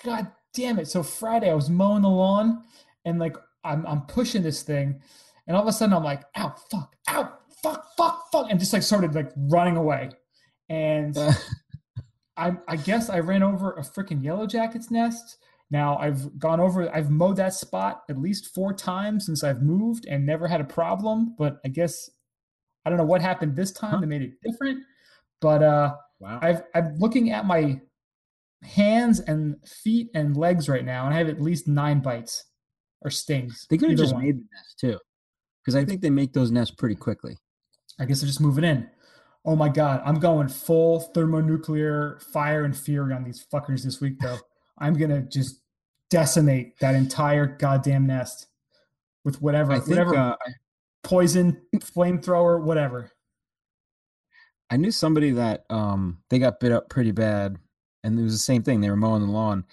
God 0.04 0.30
damn 0.54 0.78
it. 0.78 0.88
So 0.88 1.02
Friday 1.02 1.50
I 1.50 1.54
was 1.54 1.68
mowing 1.70 2.02
the 2.02 2.08
lawn 2.08 2.64
and 3.04 3.18
like 3.18 3.36
I'm 3.64 3.86
I'm 3.86 4.02
pushing 4.02 4.42
this 4.42 4.62
thing 4.62 5.00
and 5.46 5.56
all 5.56 5.62
of 5.62 5.68
a 5.68 5.72
sudden 5.72 5.94
I'm 5.94 6.04
like, 6.04 6.22
ow, 6.36 6.54
fuck, 6.70 6.94
ow, 7.08 7.32
fuck, 7.62 7.84
fuck, 7.96 8.30
fuck, 8.30 8.46
and 8.50 8.60
just 8.60 8.72
like 8.72 8.82
started 8.82 9.14
like 9.14 9.32
running 9.36 9.76
away. 9.76 10.10
And 10.68 11.16
I 12.36 12.52
I 12.68 12.76
guess 12.76 13.10
I 13.10 13.20
ran 13.20 13.42
over 13.42 13.72
a 13.72 13.80
freaking 13.82 14.22
yellow 14.22 14.46
jacket's 14.46 14.90
nest. 14.90 15.38
Now 15.70 15.96
I've 15.98 16.38
gone 16.38 16.60
over 16.60 16.94
I've 16.94 17.10
mowed 17.10 17.36
that 17.36 17.54
spot 17.54 18.02
at 18.08 18.18
least 18.18 18.54
four 18.54 18.72
times 18.72 19.26
since 19.26 19.44
I've 19.44 19.62
moved 19.62 20.06
and 20.06 20.24
never 20.24 20.46
had 20.48 20.60
a 20.60 20.64
problem. 20.64 21.34
But 21.36 21.58
I 21.64 21.68
guess 21.68 22.08
I 22.84 22.90
don't 22.90 22.98
know 22.98 23.04
what 23.04 23.20
happened 23.20 23.56
this 23.56 23.72
time 23.72 23.90
Huh. 23.90 24.00
that 24.00 24.06
made 24.06 24.22
it 24.22 24.32
different. 24.42 24.84
But 25.40 25.62
uh 25.62 25.94
wow. 26.18 26.38
I've 26.42 26.62
I'm 26.74 26.94
looking 26.98 27.30
at 27.30 27.44
my 27.44 27.80
hands 28.62 29.20
and 29.20 29.56
feet 29.66 30.08
and 30.14 30.36
legs 30.36 30.68
right 30.68 30.84
now, 30.84 31.06
and 31.06 31.14
I 31.14 31.18
have 31.18 31.28
at 31.28 31.40
least 31.40 31.66
nine 31.66 32.00
bites 32.00 32.44
or 33.02 33.10
stings. 33.10 33.66
they 33.70 33.78
could 33.78 33.90
have 33.90 33.98
just 33.98 34.14
one. 34.14 34.24
made 34.24 34.36
the 34.36 34.46
nest 34.54 34.78
too, 34.78 34.98
because 35.62 35.74
I 35.74 35.84
think 35.84 36.00
they 36.00 36.10
make 36.10 36.32
those 36.32 36.50
nests 36.50 36.74
pretty 36.74 36.94
quickly. 36.94 37.36
I 37.98 38.04
guess 38.04 38.20
they're 38.20 38.28
just 38.28 38.40
moving 38.40 38.64
in. 38.64 38.88
Oh 39.44 39.56
my 39.56 39.68
god, 39.68 40.02
I'm 40.04 40.20
going 40.20 40.48
full 40.48 41.00
thermonuclear 41.00 42.20
fire 42.32 42.64
and 42.64 42.76
fury 42.76 43.14
on 43.14 43.24
these 43.24 43.44
fuckers 43.52 43.84
this 43.84 44.00
week, 44.00 44.18
though. 44.20 44.38
I'm 44.78 44.94
gonna 44.94 45.22
just 45.22 45.60
decimate 46.10 46.78
that 46.80 46.94
entire 46.94 47.46
goddamn 47.46 48.06
nest 48.06 48.46
with 49.24 49.40
whatever, 49.40 49.74
think 49.74 49.88
whatever 49.88 50.16
uh, 50.16 50.36
poison, 51.02 51.60
flamethrower, 51.76 52.62
whatever. 52.62 53.12
I 54.70 54.76
knew 54.76 54.90
somebody 54.90 55.32
that 55.32 55.64
um 55.70 56.18
they 56.30 56.38
got 56.38 56.60
bit 56.60 56.72
up 56.72 56.88
pretty 56.88 57.12
bad, 57.12 57.56
and 58.04 58.18
it 58.18 58.22
was 58.22 58.32
the 58.32 58.38
same 58.38 58.62
thing. 58.62 58.80
They 58.80 58.90
were 58.90 58.96
mowing 58.96 59.22
the 59.22 59.32
lawn, 59.32 59.64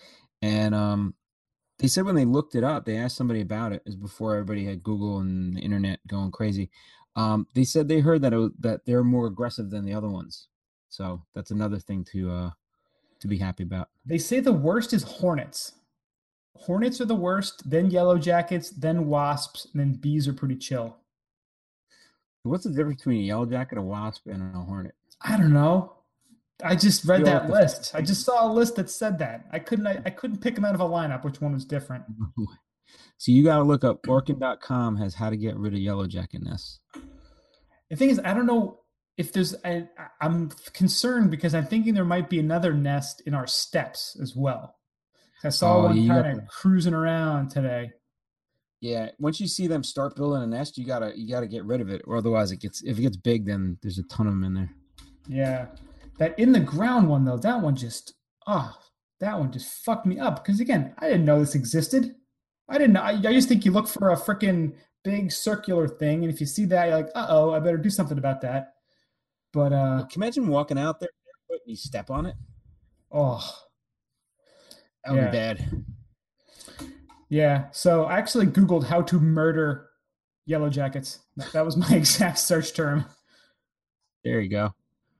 and 0.41 0.73
um 0.73 1.13
they 1.79 1.87
said 1.87 2.05
when 2.05 2.15
they 2.15 2.25
looked 2.25 2.55
it 2.55 2.63
up, 2.63 2.85
they 2.85 2.97
asked 2.97 3.17
somebody 3.17 3.41
about 3.41 3.71
it. 3.71 3.83
It 3.85 4.01
before 4.01 4.33
everybody 4.33 4.65
had 4.65 4.83
Google 4.83 5.19
and 5.19 5.55
the 5.55 5.61
internet 5.61 5.99
going 6.07 6.31
crazy. 6.31 6.69
Um, 7.15 7.47
they 7.53 7.63
said 7.63 7.87
they 7.87 7.99
heard 7.99 8.21
that 8.21 8.33
it 8.33 8.37
was, 8.37 8.51
that 8.59 8.85
they're 8.85 9.03
more 9.03 9.27
aggressive 9.27 9.69
than 9.69 9.85
the 9.85 9.93
other 9.93 10.09
ones. 10.09 10.47
So 10.89 11.21
that's 11.33 11.51
another 11.51 11.79
thing 11.79 12.03
to 12.11 12.31
uh 12.31 12.49
to 13.19 13.27
be 13.27 13.37
happy 13.37 13.63
about. 13.63 13.89
They 14.05 14.17
say 14.17 14.39
the 14.39 14.53
worst 14.53 14.93
is 14.93 15.03
hornets. 15.03 15.73
Hornets 16.55 17.01
are 17.01 17.05
the 17.05 17.15
worst, 17.15 17.69
then 17.69 17.89
yellow 17.89 18.17
jackets, 18.17 18.71
then 18.71 19.07
wasps, 19.07 19.67
and 19.71 19.79
then 19.79 19.93
bees 19.93 20.27
are 20.27 20.33
pretty 20.33 20.55
chill. 20.55 20.97
What's 22.43 22.63
the 22.63 22.71
difference 22.71 23.01
between 23.01 23.21
a 23.21 23.25
yellow 23.25 23.45
jacket, 23.45 23.77
a 23.77 23.81
wasp, 23.81 24.27
and 24.27 24.55
a 24.55 24.59
hornet? 24.59 24.95
I 25.21 25.37
don't 25.37 25.53
know. 25.53 25.96
I 26.63 26.75
just 26.75 27.05
read 27.05 27.25
that 27.25 27.49
list. 27.49 27.91
I 27.93 28.01
just 28.01 28.25
saw 28.25 28.47
a 28.47 28.51
list 28.51 28.75
that 28.77 28.89
said 28.89 29.19
that. 29.19 29.45
I 29.51 29.59
couldn't. 29.59 29.87
I, 29.87 30.01
I 30.05 30.09
couldn't 30.09 30.41
pick 30.41 30.55
them 30.55 30.65
out 30.65 30.73
of 30.73 30.81
a 30.81 30.85
lineup. 30.85 31.23
Which 31.23 31.39
one 31.39 31.53
was 31.53 31.65
different? 31.65 32.05
so 33.17 33.31
you 33.31 33.43
got 33.43 33.57
to 33.57 33.63
look 33.63 33.83
up 33.83 34.01
Orkin.com 34.03 34.97
has 34.97 35.13
how 35.15 35.29
to 35.29 35.37
get 35.37 35.55
rid 35.57 35.73
of 35.73 35.79
yellow 35.79 36.07
jacket 36.07 36.41
nests. 36.43 36.79
The 37.89 37.95
thing 37.95 38.09
is, 38.09 38.19
I 38.23 38.33
don't 38.33 38.47
know 38.47 38.79
if 39.17 39.31
there's. 39.31 39.55
I, 39.63 39.87
I'm 40.19 40.49
concerned 40.73 41.29
because 41.29 41.53
I'm 41.53 41.67
thinking 41.67 41.93
there 41.93 42.05
might 42.05 42.29
be 42.29 42.39
another 42.39 42.73
nest 42.73 43.21
in 43.25 43.33
our 43.35 43.47
steps 43.47 44.17
as 44.21 44.35
well. 44.35 44.75
I 45.43 45.49
saw 45.49 45.77
Oh, 45.77 45.83
one 45.85 46.07
kind 46.07 46.39
of 46.39 46.47
cruising 46.47 46.95
around 46.95 47.49
today. 47.49 47.91
Yeah, 48.81 49.09
once 49.19 49.39
you 49.39 49.47
see 49.47 49.67
them 49.67 49.83
start 49.83 50.15
building 50.15 50.41
a 50.41 50.47
nest, 50.47 50.77
you 50.77 50.85
gotta 50.85 51.13
you 51.15 51.29
gotta 51.29 51.47
get 51.47 51.65
rid 51.65 51.81
of 51.81 51.89
it, 51.89 52.01
or 52.05 52.17
otherwise 52.17 52.51
it 52.51 52.59
gets 52.59 52.81
if 52.83 52.97
it 52.97 53.01
gets 53.01 53.17
big, 53.17 53.45
then 53.45 53.77
there's 53.83 53.99
a 53.99 54.03
ton 54.03 54.25
of 54.27 54.33
them 54.33 54.43
in 54.43 54.53
there. 54.55 54.71
Yeah, 55.27 55.65
that 56.17 56.37
in 56.39 56.51
the 56.51 56.59
ground 56.59 57.07
one 57.09 57.25
though, 57.25 57.37
that 57.37 57.61
one 57.61 57.75
just 57.75 58.13
ah, 58.47 58.77
that 59.19 59.37
one 59.37 59.51
just 59.51 59.83
fucked 59.83 60.05
me 60.05 60.19
up 60.19 60.43
because 60.43 60.59
again, 60.59 60.93
I 60.99 61.07
didn't 61.07 61.25
know 61.25 61.39
this 61.39 61.55
existed. 61.55 62.15
I 62.69 62.77
didn't. 62.77 62.93
know. 62.93 63.01
I, 63.01 63.11
I 63.11 63.33
just 63.33 63.47
think 63.47 63.65
you 63.65 63.71
look 63.71 63.87
for 63.87 64.11
a 64.11 64.15
freaking 64.17 64.73
big 65.03 65.31
circular 65.31 65.87
thing, 65.87 66.23
and 66.23 66.33
if 66.33 66.39
you 66.41 66.45
see 66.47 66.65
that, 66.65 66.87
you're 66.87 66.97
like, 66.97 67.09
uh 67.15 67.27
oh, 67.29 67.51
I 67.53 67.59
better 67.59 67.77
do 67.77 67.89
something 67.89 68.17
about 68.17 68.41
that. 68.41 68.73
But 69.53 69.71
uh, 69.73 69.99
Can 70.09 70.21
you 70.21 70.25
imagine 70.25 70.47
walking 70.47 70.77
out 70.77 70.99
there 70.99 71.09
and 71.49 71.59
you 71.65 71.75
step 71.75 72.09
on 72.09 72.25
it? 72.25 72.35
oh 73.11 73.41
That 75.05 75.11
would 75.13 75.21
Yeah. 75.21 75.31
be 75.31 75.37
bad. 75.37 75.85
yeah. 77.29 77.65
So 77.71 78.03
I 78.03 78.17
actually 78.17 78.47
Googled 78.47 78.83
how 78.85 79.01
to 79.03 79.19
murder 79.19 79.89
yellow 80.45 80.69
jackets. 80.69 81.19
That 81.53 81.65
was 81.65 81.77
my 81.77 81.89
exact 81.91 82.39
search 82.39 82.73
term. 82.73 83.05
There 84.23 84.41
you 84.41 84.49
go. 84.49 84.73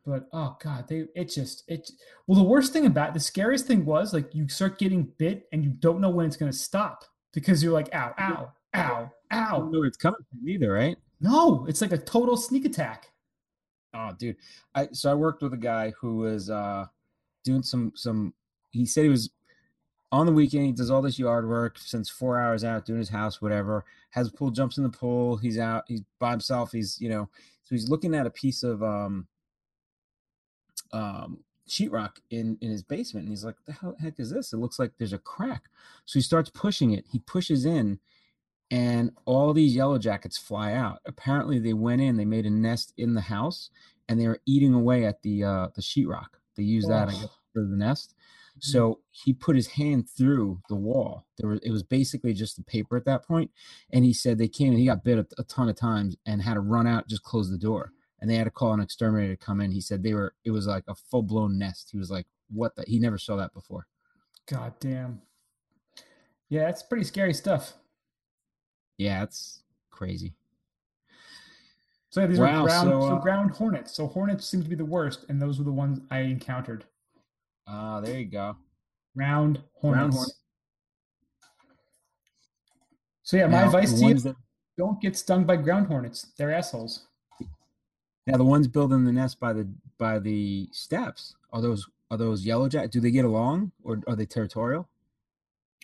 But 0.07 0.27
oh 0.33 0.57
god 0.63 0.87
they 0.87 1.05
it 1.15 1.25
just 1.25 1.63
it 1.67 1.91
well 2.25 2.39
the 2.39 2.49
worst 2.49 2.73
thing 2.73 2.87
about 2.87 3.13
the 3.13 3.19
scariest 3.19 3.67
thing 3.67 3.85
was 3.85 4.13
like 4.13 4.33
you 4.33 4.47
start 4.47 4.79
getting 4.79 5.03
bit 5.17 5.47
and 5.51 5.63
you 5.63 5.69
don't 5.69 6.01
know 6.01 6.09
when 6.09 6.25
it's 6.25 6.37
going 6.37 6.51
to 6.51 6.57
stop 6.57 7.03
because 7.33 7.61
you're 7.61 7.73
like 7.73 7.93
ow 7.93 8.13
ow 8.19 8.51
ow 8.75 9.11
ow 9.33 9.59
where 9.69 9.85
it's 9.85 9.97
coming 9.97 10.21
from 10.29 10.49
either, 10.49 10.71
right? 10.71 10.97
no 11.19 11.65
it's 11.67 11.81
like 11.81 11.91
a 11.91 11.97
total 11.97 12.37
sneak 12.37 12.65
attack 12.65 13.09
Oh, 13.97 14.11
dude. 14.17 14.37
I 14.75 14.89
so 14.91 15.11
I 15.11 15.15
worked 15.15 15.41
with 15.41 15.53
a 15.53 15.57
guy 15.57 15.91
who 15.99 16.17
was 16.17 16.49
uh 16.49 16.85
doing 17.43 17.63
some 17.63 17.91
some. 17.95 18.33
He 18.71 18.85
said 18.85 19.03
he 19.03 19.09
was 19.09 19.29
on 20.11 20.25
the 20.25 20.31
weekend. 20.31 20.65
He 20.65 20.71
does 20.71 20.91
all 20.91 21.01
this 21.01 21.17
yard 21.17 21.47
work, 21.47 21.77
since 21.79 22.09
four 22.09 22.39
hours 22.39 22.63
out 22.63 22.85
doing 22.85 22.99
his 22.99 23.09
house, 23.09 23.41
whatever. 23.41 23.85
Has 24.11 24.27
a 24.27 24.31
pool, 24.31 24.51
jumps 24.51 24.77
in 24.77 24.83
the 24.83 24.89
pool. 24.89 25.37
He's 25.37 25.57
out. 25.57 25.85
He's 25.87 26.01
by 26.19 26.31
himself. 26.31 26.71
He's 26.71 26.99
you 26.99 27.09
know. 27.09 27.29
So 27.63 27.75
he's 27.75 27.89
looking 27.89 28.13
at 28.13 28.27
a 28.27 28.31
piece 28.31 28.63
of 28.63 28.83
um 28.83 29.27
um 30.91 31.43
sheetrock 31.67 32.17
in 32.29 32.57
in 32.61 32.71
his 32.71 32.83
basement, 32.83 33.25
and 33.25 33.31
he's 33.31 33.45
like, 33.45 33.55
"The 33.65 33.73
hell 33.73 33.95
heck 33.99 34.19
is 34.19 34.31
this? 34.31 34.53
It 34.53 34.57
looks 34.57 34.79
like 34.79 34.93
there's 34.97 35.13
a 35.13 35.19
crack." 35.19 35.63
So 36.05 36.19
he 36.19 36.23
starts 36.23 36.49
pushing 36.49 36.91
it. 36.91 37.05
He 37.11 37.19
pushes 37.19 37.65
in, 37.65 37.99
and 38.71 39.11
all 39.25 39.53
these 39.53 39.75
yellow 39.75 39.97
jackets 39.97 40.37
fly 40.37 40.73
out. 40.73 40.99
Apparently, 41.05 41.59
they 41.59 41.73
went 41.73 42.01
in, 42.01 42.17
they 42.17 42.25
made 42.25 42.45
a 42.45 42.49
nest 42.49 42.93
in 42.97 43.13
the 43.13 43.21
house, 43.21 43.69
and 44.07 44.19
they 44.19 44.27
were 44.27 44.41
eating 44.45 44.73
away 44.73 45.05
at 45.05 45.21
the 45.21 45.43
uh, 45.43 45.67
the 45.75 45.81
sheetrock. 45.81 46.37
They 46.55 46.63
used 46.63 46.89
that 46.89 47.09
I 47.09 47.11
guess, 47.11 47.27
for 47.53 47.63
the 47.63 47.77
nest. 47.77 48.15
So 48.59 49.01
he 49.11 49.33
put 49.33 49.55
his 49.55 49.67
hand 49.67 50.09
through 50.09 50.61
the 50.67 50.75
wall. 50.75 51.25
There 51.37 51.49
was 51.49 51.59
it 51.63 51.71
was 51.71 51.83
basically 51.83 52.33
just 52.33 52.55
the 52.55 52.63
paper 52.63 52.97
at 52.97 53.05
that 53.05 53.23
point, 53.23 53.51
and 53.91 54.03
he 54.03 54.13
said 54.13 54.37
they 54.37 54.47
came 54.47 54.69
and 54.69 54.79
he 54.79 54.85
got 54.85 55.03
bit 55.03 55.19
a, 55.19 55.27
a 55.37 55.43
ton 55.43 55.69
of 55.69 55.75
times 55.75 56.15
and 56.25 56.41
had 56.41 56.55
to 56.55 56.61
run 56.61 56.87
out, 56.87 57.07
just 57.07 57.23
close 57.23 57.49
the 57.49 57.57
door, 57.57 57.91
and 58.19 58.29
they 58.29 58.35
had 58.35 58.45
to 58.45 58.51
call 58.51 58.73
an 58.73 58.79
exterminator 58.79 59.35
to 59.35 59.45
come 59.45 59.61
in. 59.61 59.71
He 59.71 59.81
said 59.81 60.01
they 60.03 60.13
were 60.13 60.33
it 60.45 60.51
was 60.51 60.67
like 60.67 60.83
a 60.87 60.95
full 60.95 61.23
blown 61.23 61.57
nest. 61.57 61.89
He 61.91 61.97
was 61.97 62.09
like, 62.11 62.25
"What 62.49 62.75
the?" 62.75 62.83
He 62.87 62.99
never 62.99 63.17
saw 63.17 63.35
that 63.37 63.53
before. 63.53 63.87
god 64.49 64.73
damn 64.79 65.21
yeah 66.49 66.69
it's 66.69 66.81
pretty 66.81 67.03
scary 67.03 67.33
stuff 67.33 67.73
Yeah, 68.97 69.23
it's 69.23 69.63
crazy. 69.91 70.33
so 72.09 72.21
yeah, 72.21 72.27
these 72.27 72.39
Wow, 72.39 72.61
are 72.61 72.67
ground 72.67 72.87
so, 72.89 73.01
so, 73.01 73.15
uh, 73.17 73.19
ground 73.19 73.51
hornets 73.51 73.93
so 73.93 74.07
hornets 74.07 74.45
seem 74.47 74.63
to 74.63 74.69
be 74.69 74.75
the 74.75 74.85
worst 74.85 75.25
and 75.27 75.41
those 75.41 75.57
were 75.59 75.65
the 75.65 75.71
ones 75.83 75.99
i 76.09 76.19
encountered 76.19 76.85
Ah, 77.67 77.99
there 77.99 78.17
you 78.17 78.25
go. 78.25 78.55
ground 79.17 79.61
hornets 79.73 79.99
Ground 79.99 80.13
hornet. 80.13 80.33
so 83.23 83.35
yeah 83.37 83.47
my 83.47 83.59
Now, 83.61 83.65
advice 83.65 83.93
to 83.99 84.05
you 84.05 84.13
that- 84.15 84.35
don't 84.77 85.01
get 85.01 85.17
stung 85.17 85.43
by 85.43 85.57
ground 85.57 85.87
hornets 85.87 86.27
they're 86.37 86.53
assholes 86.53 87.07
Now 88.27 88.37
the 88.37 88.43
ones 88.45 88.67
building 88.67 89.05
the 89.05 89.11
nest 89.13 89.39
by 89.39 89.53
the 89.53 89.67
by 89.97 90.19
the 90.19 90.67
steps 90.71 91.35
are 91.53 91.61
those 91.61 91.87
are 92.11 92.17
those 92.17 92.45
yellow 92.45 92.67
jack? 92.69 92.91
Do 92.91 92.99
they 92.99 93.11
get 93.11 93.25
along 93.25 93.71
or 93.83 94.01
are 94.07 94.15
they 94.15 94.25
territorial? 94.25 94.87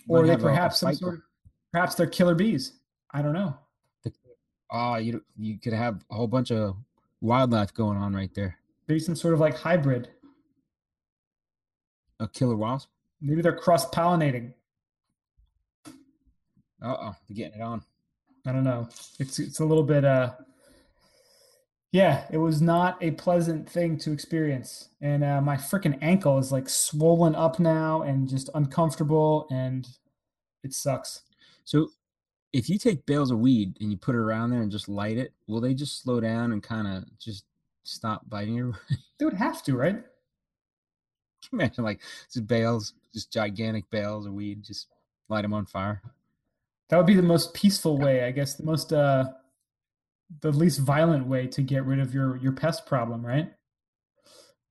or 0.09 0.19
Might 0.19 0.25
they 0.25 0.31
have 0.31 0.43
a- 0.43 0.47
a 0.47 0.49
perhaps 0.49 0.79
some 0.79 0.93
sort 0.93 1.13
of 1.15 1.21
perhaps 1.71 1.95
they're 1.95 2.05
killer 2.07 2.35
bees 2.35 2.73
i 3.11 3.21
don't 3.21 3.33
know 3.33 3.57
Ah, 4.75 4.97
you 4.97 5.23
you 5.37 5.57
could 5.59 5.71
have 5.73 6.03
a 6.11 6.15
whole 6.15 6.27
bunch 6.27 6.51
of 6.51 6.75
wildlife 7.21 7.73
going 7.73 7.97
on 7.97 8.13
right 8.13 8.33
there. 8.33 8.57
maybe 8.87 8.99
some 8.99 9.15
sort 9.15 9.33
of 9.33 9.39
like 9.39 9.55
hybrid 9.55 10.09
A 12.19 12.27
killer 12.27 12.57
wasp. 12.57 12.89
maybe 13.21 13.41
they're 13.41 13.55
cross 13.55 13.89
pollinating 13.89 14.53
Uh 16.81 16.97
oh, 16.99 17.15
they're 17.29 17.35
getting 17.35 17.59
it 17.59 17.63
on. 17.63 17.81
i 18.45 18.51
don't 18.51 18.63
know 18.65 18.89
it's 19.19 19.39
it's 19.39 19.59
a 19.61 19.65
little 19.65 19.83
bit 19.85 20.03
uh 20.03 20.31
yeah 21.93 22.25
it 22.31 22.37
was 22.37 22.61
not 22.61 22.97
a 23.01 23.11
pleasant 23.11 23.69
thing 23.69 23.97
to 23.97 24.11
experience 24.11 24.89
and 25.01 25.23
uh 25.23 25.39
my 25.41 25.55
freaking 25.55 25.97
ankle 26.01 26.37
is 26.39 26.51
like 26.51 26.67
swollen 26.67 27.35
up 27.35 27.59
now 27.59 28.01
and 28.01 28.27
just 28.29 28.49
uncomfortable 28.55 29.47
and 29.51 29.87
it 30.63 30.73
sucks 30.73 31.21
So 31.65 31.89
if 32.53 32.69
you 32.69 32.77
take 32.77 33.05
bales 33.05 33.31
of 33.31 33.39
weed 33.39 33.77
and 33.81 33.91
you 33.91 33.97
put 33.97 34.15
it 34.15 34.19
around 34.19 34.51
there 34.51 34.61
and 34.61 34.71
just 34.71 34.89
light 34.89 35.17
it, 35.17 35.33
will 35.47 35.61
they 35.61 35.73
just 35.73 36.01
slow 36.03 36.19
down 36.21 36.51
and 36.53 36.61
kind 36.63 36.87
of 36.87 37.05
just 37.19 37.45
stop 37.83 38.29
biting 38.29 38.55
you? 38.55 38.75
they 39.19 39.25
would 39.25 39.33
have 39.33 39.63
to 39.63 39.75
right 39.75 39.95
Can 39.95 40.03
you 41.51 41.59
imagine 41.59 41.83
like 41.83 42.01
just 42.31 42.47
bales, 42.47 42.93
just 43.13 43.31
gigantic 43.31 43.89
bales 43.91 44.25
of 44.25 44.33
weed, 44.33 44.63
just 44.63 44.87
light 45.29 45.43
them 45.43 45.53
on 45.53 45.65
fire. 45.65 46.01
that 46.89 46.97
would 46.97 47.05
be 47.05 47.13
the 47.15 47.21
most 47.21 47.53
peaceful 47.53 47.97
way 47.97 48.23
i 48.23 48.31
guess 48.31 48.55
the 48.55 48.63
most 48.63 48.93
uh 48.93 49.25
the 50.41 50.51
least 50.51 50.80
violent 50.80 51.28
way 51.28 51.47
to 51.47 51.61
get 51.61 51.86
rid 51.86 51.99
of 51.99 52.13
your 52.13 52.38
your 52.38 52.51
pest 52.51 52.86
problem 52.86 53.26
right 53.26 53.53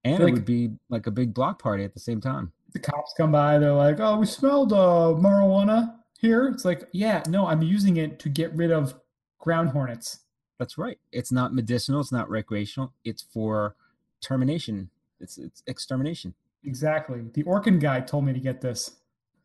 And 0.04 0.20
it 0.20 0.24
like- 0.24 0.34
would 0.34 0.44
be 0.44 0.72
like 0.88 1.06
a 1.06 1.10
big 1.10 1.34
block 1.34 1.60
party 1.62 1.84
at 1.84 1.94
the 1.94 2.00
same 2.00 2.20
time. 2.20 2.52
the 2.72 2.78
cops 2.80 3.12
come 3.16 3.32
by 3.32 3.58
they're 3.58 3.72
like 3.72 4.00
oh 4.00 4.18
we 4.18 4.26
smelled 4.26 4.72
uh 4.72 5.12
marijuana 5.20 5.94
here 6.18 6.46
it's 6.48 6.64
like 6.64 6.88
yeah 6.92 7.22
no 7.28 7.46
i'm 7.46 7.62
using 7.62 7.96
it 7.98 8.18
to 8.18 8.28
get 8.28 8.54
rid 8.54 8.70
of 8.70 8.94
ground 9.38 9.70
hornets 9.70 10.20
That's 10.58 10.78
right. 10.78 10.98
It's 11.10 11.32
not 11.32 11.52
medicinal. 11.52 12.00
It's 12.00 12.12
not 12.12 12.30
recreational. 12.30 12.92
It's 13.04 13.22
for 13.34 13.74
termination. 14.20 14.88
It's 15.18 15.36
it's 15.36 15.62
extermination. 15.66 16.34
exactly 16.64 17.20
the 17.34 17.42
orkin 17.44 17.80
guy 17.80 18.00
told 18.00 18.24
me 18.24 18.32
to 18.32 18.38
get 18.38 18.60
this 18.60 18.80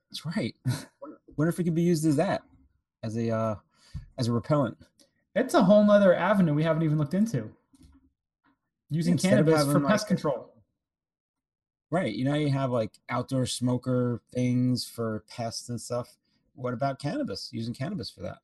That's 0.10 0.24
right. 0.26 0.56
Wonder- 1.02 1.18
Wonder 1.36 1.50
if 1.50 1.60
it 1.60 1.64
could 1.66 1.74
be 1.76 1.82
used 1.94 2.06
as 2.06 2.16
that, 2.18 2.42
as 3.04 3.18
a 3.18 3.30
uh, 3.32 3.56
as 4.20 4.28
a 4.28 4.32
repellent. 4.32 4.78
It's 5.38 5.54
a 5.54 5.64
whole 5.64 5.84
nother 5.86 6.14
avenue 6.14 6.54
we 6.54 6.64
haven't 6.64 6.84
even 6.84 6.98
looked 6.98 7.14
into 7.14 7.50
using 8.90 9.14
Instead 9.14 9.30
cannabis 9.30 9.64
for 9.64 9.74
having, 9.74 9.88
pest 9.88 10.08
control 10.08 10.54
Right. 11.90 12.14
You 12.14 12.26
know, 12.26 12.34
you 12.34 12.50
have 12.52 12.72
like 12.72 12.92
outdoor 13.10 13.46
smoker 13.46 14.22
things 14.34 14.84
for 14.86 15.24
pests 15.30 15.70
and 15.70 15.80
stuff. 15.80 16.18
What 16.54 16.74
about 16.74 17.00
cannabis? 17.00 17.50
Using 17.54 17.74
cannabis 17.74 18.10
for 18.10 18.22
that. 18.22 18.40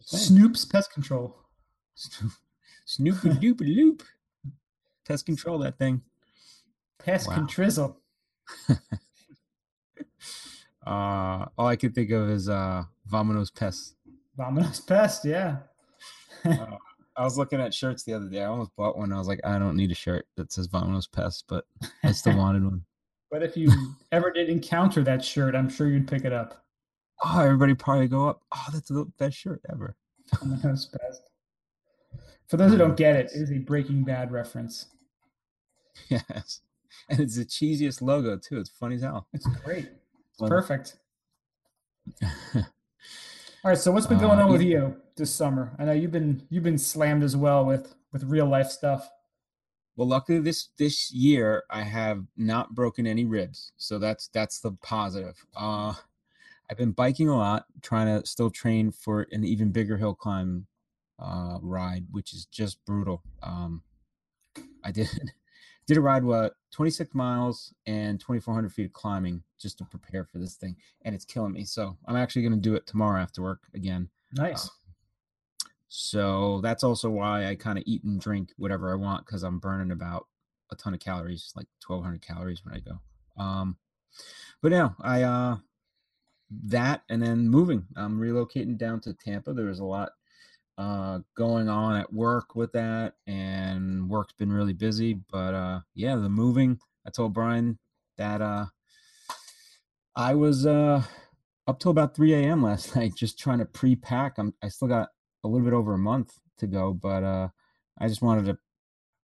Snoop's 0.00 0.64
pest 0.64 0.92
control 0.92 1.36
Snoop, 1.94 2.32
Snoopy 2.84 3.28
doopy 3.30 3.74
loop. 3.74 4.02
Pest 5.06 5.26
control 5.26 5.58
that 5.58 5.78
thing. 5.78 6.02
pest 6.98 7.28
Wow. 7.28 7.36
contrizzle 7.36 7.96
Uh, 10.86 11.46
all 11.58 11.66
I 11.66 11.74
could 11.74 11.96
think 11.96 12.12
of 12.12 12.30
is 12.30 12.48
uh, 12.48 12.84
Vamonos 13.10 13.52
Pest. 13.52 13.96
Vamonos 14.38 14.86
pest 14.86 15.24
yeah 15.24 15.56
Uh, 16.46 16.76
I 17.16 17.24
was 17.24 17.38
looking 17.38 17.60
at 17.60 17.72
shirts 17.74 18.02
the 18.04 18.12
other 18.12 18.28
day. 18.28 18.42
I 18.42 18.46
almost 18.46 18.74
bought 18.76 18.96
one. 18.98 19.12
I 19.12 19.18
was 19.18 19.26
like, 19.28 19.40
I 19.44 19.58
don't 19.58 19.76
need 19.76 19.90
a 19.90 19.94
shirt 19.94 20.26
that 20.36 20.52
says 20.52 20.68
Vamonos 20.68 21.10
Pest, 21.10 21.44
but 21.48 21.64
I 22.04 22.12
still 22.12 22.36
wanted 22.38 22.62
one. 22.64 22.84
but 23.30 23.42
if 23.42 23.56
you 23.56 23.70
ever 24.12 24.30
did 24.30 24.48
encounter 24.48 25.02
that 25.02 25.24
shirt 25.24 25.54
i'm 25.56 25.68
sure 25.68 25.88
you'd 25.88 26.06
pick 26.08 26.24
it 26.24 26.32
up 26.32 26.62
Oh, 27.24 27.40
everybody 27.40 27.72
probably 27.74 28.08
go 28.08 28.28
up. 28.28 28.42
Oh, 28.54 28.66
that's 28.74 28.88
the 28.90 29.06
best 29.18 29.38
shirt 29.38 29.62
ever. 29.72 29.96
Vamonos 30.34 30.92
pest 31.00 31.22
for 32.48 32.56
those 32.58 32.70
who 32.72 32.78
don't 32.78 32.96
get 32.96 33.16
it 33.16 33.30
it 33.34 33.40
is 33.40 33.50
a 33.50 33.58
breaking 33.58 34.04
bad 34.04 34.30
reference 34.30 34.86
Yes. 36.10 36.60
And 37.08 37.18
it's 37.20 37.36
the 37.36 37.44
cheesiest 37.46 38.02
logo 38.02 38.36
too. 38.36 38.58
It's 38.60 38.68
funny 38.70 38.96
as 38.96 39.02
hell. 39.02 39.26
it's 39.32 39.46
great 39.64 39.88
Well, 40.38 40.50
perfect 40.50 40.98
All 43.66 43.70
right, 43.70 43.78
so 43.78 43.90
what's 43.90 44.06
been 44.06 44.20
going 44.20 44.38
Uh, 44.38 44.44
on 44.44 44.52
with 44.52 44.62
you 44.62 44.94
this 45.16 45.34
summer? 45.34 45.74
I 45.76 45.86
know 45.86 45.90
you've 45.90 46.12
been 46.12 46.46
you've 46.50 46.62
been 46.62 46.78
slammed 46.78 47.24
as 47.24 47.36
well 47.36 47.66
with 47.66 47.96
with 48.12 48.22
real 48.22 48.46
life 48.46 48.68
stuff. 48.68 49.10
Well, 49.96 50.06
luckily 50.06 50.38
this 50.38 50.68
this 50.78 51.10
year 51.12 51.64
I 51.68 51.82
have 51.82 52.22
not 52.36 52.76
broken 52.76 53.08
any 53.08 53.24
ribs, 53.24 53.72
so 53.76 53.98
that's 53.98 54.28
that's 54.28 54.60
the 54.60 54.70
positive. 54.84 55.44
Uh, 55.56 55.94
I've 56.70 56.76
been 56.76 56.92
biking 56.92 57.28
a 57.28 57.36
lot, 57.36 57.64
trying 57.82 58.06
to 58.06 58.24
still 58.24 58.50
train 58.50 58.92
for 58.92 59.26
an 59.32 59.42
even 59.42 59.72
bigger 59.72 59.96
hill 59.96 60.14
climb 60.14 60.68
uh, 61.18 61.58
ride, 61.60 62.06
which 62.12 62.34
is 62.34 62.46
just 62.46 62.84
brutal. 62.84 63.24
Um, 63.42 63.82
I 64.84 64.92
did 64.92 65.08
did 65.86 65.96
a 65.96 66.00
ride 66.00 66.24
what 66.24 66.54
26 66.72 67.14
miles 67.14 67.72
and 67.86 68.20
2,400 68.20 68.72
feet 68.72 68.86
of 68.86 68.92
climbing 68.92 69.42
just 69.58 69.78
to 69.78 69.84
prepare 69.84 70.24
for 70.24 70.38
this 70.38 70.56
thing, 70.56 70.76
and 71.02 71.14
it's 71.14 71.24
killing 71.24 71.52
me. 71.52 71.64
So 71.64 71.96
I'm 72.06 72.16
actually 72.16 72.42
going 72.42 72.54
to 72.54 72.58
do 72.58 72.74
it 72.74 72.86
tomorrow 72.86 73.20
after 73.20 73.42
work 73.42 73.62
again. 73.74 74.08
Nice. 74.32 74.66
Uh, 74.66 74.70
so 75.88 76.60
that's 76.62 76.84
also 76.84 77.08
why 77.08 77.46
I 77.46 77.54
kind 77.54 77.78
of 77.78 77.84
eat 77.86 78.04
and 78.04 78.20
drink 78.20 78.50
whatever 78.56 78.92
I 78.92 78.96
want 78.96 79.24
because 79.24 79.42
I'm 79.42 79.58
burning 79.58 79.92
about 79.92 80.26
a 80.70 80.76
ton 80.76 80.94
of 80.94 81.00
calories, 81.00 81.52
like 81.54 81.68
1,200 81.86 82.20
calories 82.20 82.64
when 82.64 82.74
I 82.74 82.80
go. 82.80 83.42
Um, 83.42 83.76
but 84.62 84.72
now 84.72 84.96
I 85.00 85.22
uh, 85.22 85.56
that 86.64 87.02
and 87.08 87.22
then 87.22 87.48
moving. 87.48 87.86
I'm 87.96 88.18
relocating 88.18 88.76
down 88.76 89.00
to 89.02 89.14
Tampa. 89.14 89.52
There 89.52 89.66
was 89.66 89.78
a 89.78 89.84
lot 89.84 90.10
uh, 90.78 91.20
going 91.36 91.68
on 91.68 91.96
at 91.96 92.12
work 92.12 92.54
with 92.54 92.72
that, 92.72 93.14
and 93.26 94.08
work's 94.08 94.34
been 94.34 94.52
really 94.52 94.72
busy. 94.72 95.14
But 95.30 95.54
uh, 95.54 95.80
yeah, 95.94 96.16
the 96.16 96.28
moving. 96.28 96.78
I 97.06 97.10
told 97.10 97.34
Brian 97.34 97.78
that 98.18 98.40
uh, 98.42 98.66
I 100.14 100.34
was 100.34 100.66
uh, 100.66 101.02
up 101.66 101.78
till 101.78 101.90
about 101.90 102.14
3 102.14 102.34
a.m. 102.34 102.62
last 102.62 102.96
night 102.96 103.12
just 103.16 103.38
trying 103.38 103.58
to 103.58 103.64
pre-pack. 103.64 104.34
I'm 104.38 104.54
I 104.62 104.68
still 104.68 104.88
got 104.88 105.08
a 105.44 105.48
little 105.48 105.64
bit 105.64 105.74
over 105.74 105.94
a 105.94 105.98
month 105.98 106.34
to 106.58 106.66
go, 106.66 106.92
but 106.92 107.22
uh, 107.22 107.48
I 107.98 108.08
just 108.08 108.22
wanted 108.22 108.46
to 108.46 108.58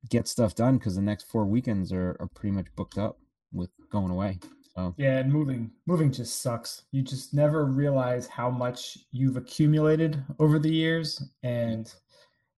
get 0.08 0.28
stuff 0.28 0.54
done 0.54 0.78
because 0.78 0.96
the 0.96 1.02
next 1.02 1.24
four 1.24 1.46
weekends 1.46 1.92
are, 1.92 2.16
are 2.20 2.28
pretty 2.34 2.54
much 2.54 2.66
booked 2.76 2.98
up 2.98 3.18
with 3.52 3.70
going 3.90 4.10
away. 4.10 4.38
So 4.76 4.94
Yeah, 4.96 5.18
and 5.18 5.32
moving 5.32 5.70
moving 5.86 6.12
just 6.12 6.40
sucks. 6.40 6.82
You 6.92 7.02
just 7.02 7.34
never 7.34 7.66
realize 7.66 8.26
how 8.26 8.50
much 8.50 8.98
you've 9.10 9.36
accumulated 9.36 10.22
over 10.38 10.58
the 10.58 10.72
years 10.72 11.22
and 11.42 11.92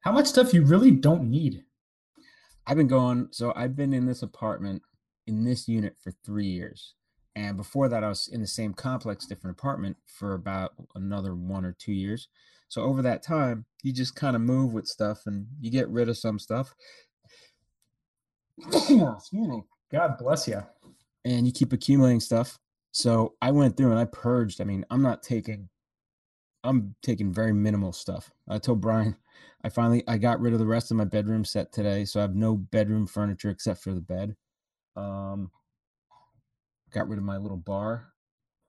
how 0.00 0.12
much 0.12 0.26
stuff 0.26 0.54
you 0.54 0.62
really 0.64 0.90
don't 0.90 1.30
need. 1.30 1.64
I've 2.66 2.76
been 2.76 2.88
going. 2.88 3.28
So 3.30 3.52
I've 3.56 3.76
been 3.76 3.92
in 3.92 4.06
this 4.06 4.22
apartment 4.22 4.82
in 5.26 5.44
this 5.44 5.66
unit 5.68 5.96
for 5.98 6.12
three 6.24 6.46
years, 6.46 6.94
and 7.34 7.56
before 7.56 7.88
that, 7.88 8.04
I 8.04 8.08
was 8.08 8.28
in 8.28 8.40
the 8.40 8.46
same 8.46 8.74
complex, 8.74 9.26
different 9.26 9.58
apartment 9.58 9.96
for 10.06 10.34
about 10.34 10.74
another 10.94 11.34
one 11.34 11.64
or 11.64 11.72
two 11.72 11.92
years. 11.92 12.28
So 12.68 12.82
over 12.82 13.02
that 13.02 13.22
time, 13.22 13.66
you 13.82 13.92
just 13.92 14.14
kind 14.14 14.36
of 14.36 14.42
move 14.42 14.72
with 14.72 14.86
stuff, 14.86 15.22
and 15.26 15.46
you 15.60 15.70
get 15.70 15.88
rid 15.88 16.08
of 16.08 16.16
some 16.16 16.38
stuff. 16.38 16.74
Excuse 18.66 19.32
me. 19.32 19.64
God 19.90 20.16
bless 20.18 20.48
you. 20.48 20.62
And 21.25 21.47
you 21.47 21.53
keep 21.53 21.72
accumulating 21.72 22.20
stuff. 22.20 22.59
So 22.93 23.35
I 23.43 23.51
went 23.51 23.77
through 23.77 23.91
and 23.91 23.99
I 23.99 24.05
purged. 24.05 24.61
I 24.61 24.64
mean, 24.64 24.85
I'm 24.91 25.03
not 25.03 25.22
taking 25.22 25.68
I'm 26.62 26.95
taking 27.03 27.33
very 27.33 27.53
minimal 27.53 27.93
stuff. 27.93 28.31
I 28.49 28.59
told 28.59 28.81
Brian 28.81 29.16
I 29.62 29.68
finally 29.68 30.05
I 30.07 30.18
got 30.18 30.41
rid 30.41 30.53
of 30.53 30.59
the 30.59 30.66
rest 30.66 30.91
of 30.91 30.97
my 30.97 31.05
bedroom 31.05 31.45
set 31.45 31.72
today, 31.72 32.05
so 32.05 32.20
I 32.20 32.22
have 32.22 32.35
no 32.35 32.57
bedroom 32.57 33.07
furniture 33.07 33.51
except 33.51 33.83
for 33.83 33.93
the 33.93 34.01
bed. 34.01 34.37
Um 34.97 35.51
got 36.93 37.09
rid 37.09 37.18
of 37.18 37.25
my 37.25 37.39
little 37.39 37.57
bar, 37.57 38.12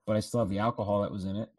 but 0.08 0.16
I 0.16 0.20
still 0.20 0.39
have 0.39 0.49
the 0.49 0.60
alcohol 0.60 1.01
that 1.01 1.12
was 1.12 1.26
in 1.26 1.36
it. 1.36 1.49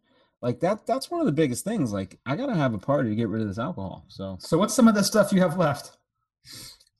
Like 0.43 0.61
that 0.61 0.87
that's 0.87 1.11
one 1.11 1.21
of 1.21 1.27
the 1.27 1.33
biggest 1.33 1.65
things. 1.65 1.93
Like 1.93 2.19
I 2.27 2.37
got 2.37 2.47
to 2.47 2.55
have 2.55 2.75
a 2.75 2.79
party 2.79 3.11
to 3.11 3.17
get 3.17 3.29
rid 3.29 3.43
of 3.43 3.49
this 3.49 3.59
alcohol. 3.59 4.05
So 4.09 4.37
So 4.41 4.59
what's 4.59 4.75
some 4.75 4.89
of 4.89 4.95
the 4.95 5.05
stuff 5.05 5.33
you 5.33 5.41
have 5.41 5.57
left? 5.57 5.97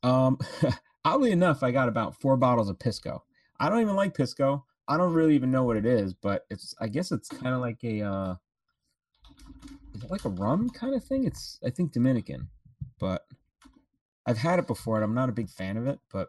Um, 0.03 0.39
oddly 1.05 1.33
enough, 1.33 1.63
I 1.63 1.71
got 1.71 1.89
about 1.89 2.21
four 2.21 2.37
bottles 2.37 2.71
of 2.71 2.79
Pisco. 2.79 3.25
I 3.61 3.69
don't 3.69 3.81
even 3.81 3.97
like 3.97 4.15
Pisco. 4.15 4.65
I 4.89 4.97
don't 4.97 5.13
really 5.13 5.35
even 5.35 5.51
know 5.51 5.65
what 5.65 5.77
it 5.77 5.87
is, 5.87 6.15
but 6.15 6.47
it's 6.51 6.75
I 6.81 6.89
guess 6.89 7.11
it's 7.13 7.29
kind 7.29 7.55
of 7.55 7.61
like 7.61 7.83
a 7.83 8.03
uh 8.03 8.35
is 9.95 10.05
it 10.05 10.11
like 10.11 10.25
a 10.25 10.29
rum 10.31 10.69
kind 10.71 10.95
of 10.95 11.05
thing? 11.05 11.25
It's 11.25 11.59
I 11.65 11.71
think 11.71 11.93
Dominican, 11.93 12.49
but 12.99 13.27
I've 14.27 14.39
had 14.39 14.59
it 14.59 14.67
before 14.67 14.97
and 14.97 15.05
I'm 15.05 15.15
not 15.15 15.29
a 15.29 15.33
big 15.33 15.49
fan 15.49 15.77
of 15.77 15.87
it, 15.87 15.99
but 16.13 16.29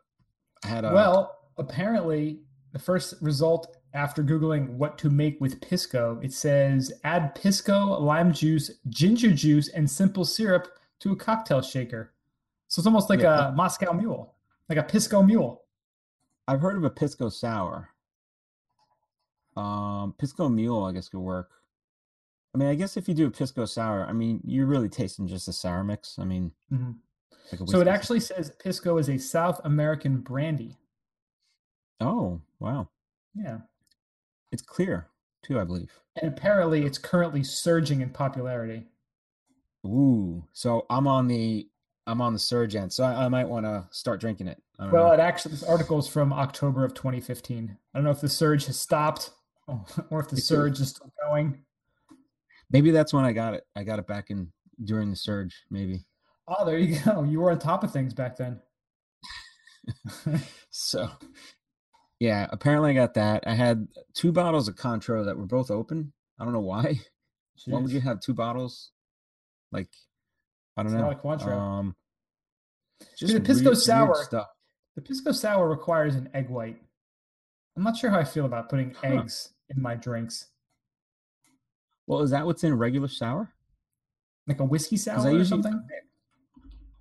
I 0.63 0.67
had 0.67 0.85
a 0.85 0.93
well, 0.93 1.37
apparently 1.57 2.39
the 2.71 2.79
first 2.79 3.15
result 3.21 3.75
after 3.93 4.23
googling 4.23 4.69
what 4.71 4.97
to 4.99 5.09
make 5.09 5.39
with 5.41 5.59
pisco, 5.61 6.19
it 6.21 6.33
says 6.33 6.91
add 7.03 7.33
pisco, 7.35 7.99
lime 7.99 8.31
juice, 8.33 8.71
ginger 8.89 9.31
juice 9.31 9.69
and 9.69 9.89
simple 9.89 10.25
syrup 10.25 10.67
to 10.99 11.11
a 11.11 11.15
cocktail 11.15 11.61
shaker. 11.61 12.13
So 12.67 12.79
it's 12.79 12.87
almost 12.87 13.09
like 13.09 13.21
Yeah. 13.21 13.49
a 13.49 13.51
Moscow 13.53 13.93
mule, 13.93 14.35
like 14.69 14.77
a 14.77 14.83
pisco 14.83 15.21
mule. 15.23 15.63
I've 16.47 16.61
heard 16.61 16.77
of 16.77 16.83
a 16.83 16.89
Pisco 16.89 17.29
sour. 17.29 17.89
Um, 19.55 20.13
Pisco 20.17 20.47
mule, 20.49 20.83
I 20.83 20.91
guess 20.91 21.09
could 21.09 21.19
work. 21.19 21.49
I 22.53 22.57
mean, 22.57 22.69
I 22.69 22.75
guess 22.75 22.95
if 22.97 23.07
you 23.07 23.13
do 23.13 23.27
a 23.27 23.31
Pisco 23.31 23.65
sour, 23.65 24.05
I 24.05 24.13
mean, 24.13 24.39
you're 24.43 24.65
really 24.65 24.89
tasting 24.89 25.27
just 25.27 25.47
a 25.47 25.53
sour 25.53 25.83
mix. 25.83 26.17
I 26.19 26.23
mean, 26.25 26.51
Mhm. 26.71 26.95
like 27.51 27.69
So 27.69 27.81
it 27.81 27.87
actually 27.87 28.19
says 28.19 28.51
pisco 28.59 28.97
is 28.97 29.09
a 29.09 29.17
South 29.17 29.59
American 29.63 30.21
brandy. 30.21 30.77
Oh, 31.99 32.41
wow. 32.59 32.89
Yeah. 33.33 33.61
It's 34.51 34.61
clear 34.61 35.09
too, 35.43 35.59
I 35.59 35.63
believe. 35.63 35.91
And 36.21 36.31
apparently 36.31 36.83
it's 36.85 36.97
currently 36.97 37.43
surging 37.43 38.01
in 38.01 38.11
popularity. 38.11 38.87
Ooh, 39.85 40.47
so 40.53 40.85
I'm 40.89 41.07
on 41.07 41.27
the 41.27 41.69
I'm 42.07 42.21
on 42.21 42.33
the 42.33 42.39
surge 42.39 42.75
end, 42.75 42.91
so 42.91 43.03
I, 43.03 43.25
I 43.25 43.27
might 43.29 43.47
want 43.47 43.65
to 43.65 43.85
start 43.91 44.19
drinking 44.21 44.47
it. 44.47 44.61
I 44.79 44.83
don't 44.85 44.93
Well, 44.93 45.07
know. 45.07 45.13
it 45.13 45.19
actually 45.19 45.51
this 45.51 45.63
article 45.63 45.99
is 45.99 46.07
from 46.07 46.31
October 46.33 46.83
of 46.85 46.93
2015. 46.93 47.77
I 47.93 47.97
don't 47.97 48.05
know 48.05 48.11
if 48.11 48.21
the 48.21 48.29
surge 48.29 48.65
has 48.67 48.79
stopped 48.79 49.31
oh, 49.67 49.85
or 50.09 50.21
if 50.21 50.29
the 50.29 50.37
surge 50.37 50.79
is 50.79 50.89
still 50.89 51.11
going. 51.21 51.63
maybe 52.71 52.91
that's 52.91 53.13
when 53.13 53.25
I 53.25 53.33
got 53.33 53.53
it. 53.53 53.63
I 53.75 53.83
got 53.83 53.99
it 53.99 54.07
back 54.07 54.29
in 54.29 54.51
during 54.83 55.09
the 55.09 55.15
surge, 55.15 55.63
maybe. 55.69 56.05
Oh, 56.47 56.65
there 56.65 56.77
you 56.79 56.97
go. 57.03 57.23
You 57.23 57.39
were 57.41 57.51
on 57.51 57.59
top 57.59 57.83
of 57.83 57.91
things 57.91 58.13
back 58.13 58.37
then. 58.37 58.59
So, 60.69 61.09
yeah, 62.19 62.47
apparently 62.51 62.91
I 62.91 62.93
got 62.93 63.13
that. 63.15 63.43
I 63.47 63.55
had 63.55 63.87
two 64.13 64.31
bottles 64.31 64.67
of 64.67 64.75
Cointreau 64.75 65.25
that 65.25 65.37
were 65.37 65.45
both 65.47 65.71
open. 65.71 66.13
I 66.39 66.43
don't 66.43 66.53
know 66.53 66.59
why. 66.59 66.99
Why 67.65 67.79
would 67.79 67.91
you 67.91 68.01
have 68.01 68.19
two 68.19 68.35
bottles? 68.35 68.91
Like, 69.71 69.89
I 70.77 70.83
don't 70.83 70.93
It's 70.93 71.01
know. 71.01 71.07
lot 71.07 71.15
of 71.17 71.21
Cointreau. 71.23 71.57
Um, 71.57 71.95
See, 73.15 73.25
the 73.33 73.39
Pisco 73.41 73.53
weird- 73.53 73.65
weird 73.65 73.77
sour- 73.77 74.23
stuff. 74.23 74.47
The 74.95 75.01
pisco 75.03 75.31
sour 75.31 75.69
requires 75.69 76.15
an 76.15 76.27
egg 76.33 76.49
white. 76.49 76.81
I'm 77.75 77.83
not 77.83 77.95
sure 77.97 78.09
how 78.09 78.17
I 78.19 78.23
feel 78.23 78.45
about 78.45 78.67
putting 78.69 78.95
Huh. 78.95 79.07
eggs 79.19 79.53
in 79.69 79.79
my 79.79 79.93
drinks. 79.93 80.47
Well, 82.07 82.21
is 82.21 82.31
that 82.31 82.45
what's 82.47 82.63
in 82.63 82.73
regular 82.75 83.07
sour? 83.07 83.53
Like 84.47 84.59
a 84.59 84.65
whiskey 84.65 84.97
sour 84.97 85.35
or 85.35 85.45
something? 85.45 85.87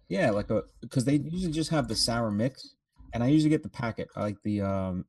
Yeah, 0.09 0.31
like 0.31 0.51
a 0.51 0.65
because 0.81 1.05
they 1.07 1.17
usually 1.17 1.53
just 1.53 1.71
have 1.71 1.89
the 1.89 1.95
sour 1.97 2.31
mix, 2.31 2.75
and 3.15 3.23
I 3.25 3.29
usually 3.29 3.51
get 3.51 3.63
the 3.63 3.69
packet. 3.71 4.09
I 4.15 4.21
like 4.21 4.43
the 4.43 4.61
um, 4.61 5.07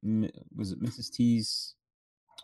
was 0.56 0.72
it 0.72 0.80
Mrs. 0.82 1.12
T's, 1.12 1.76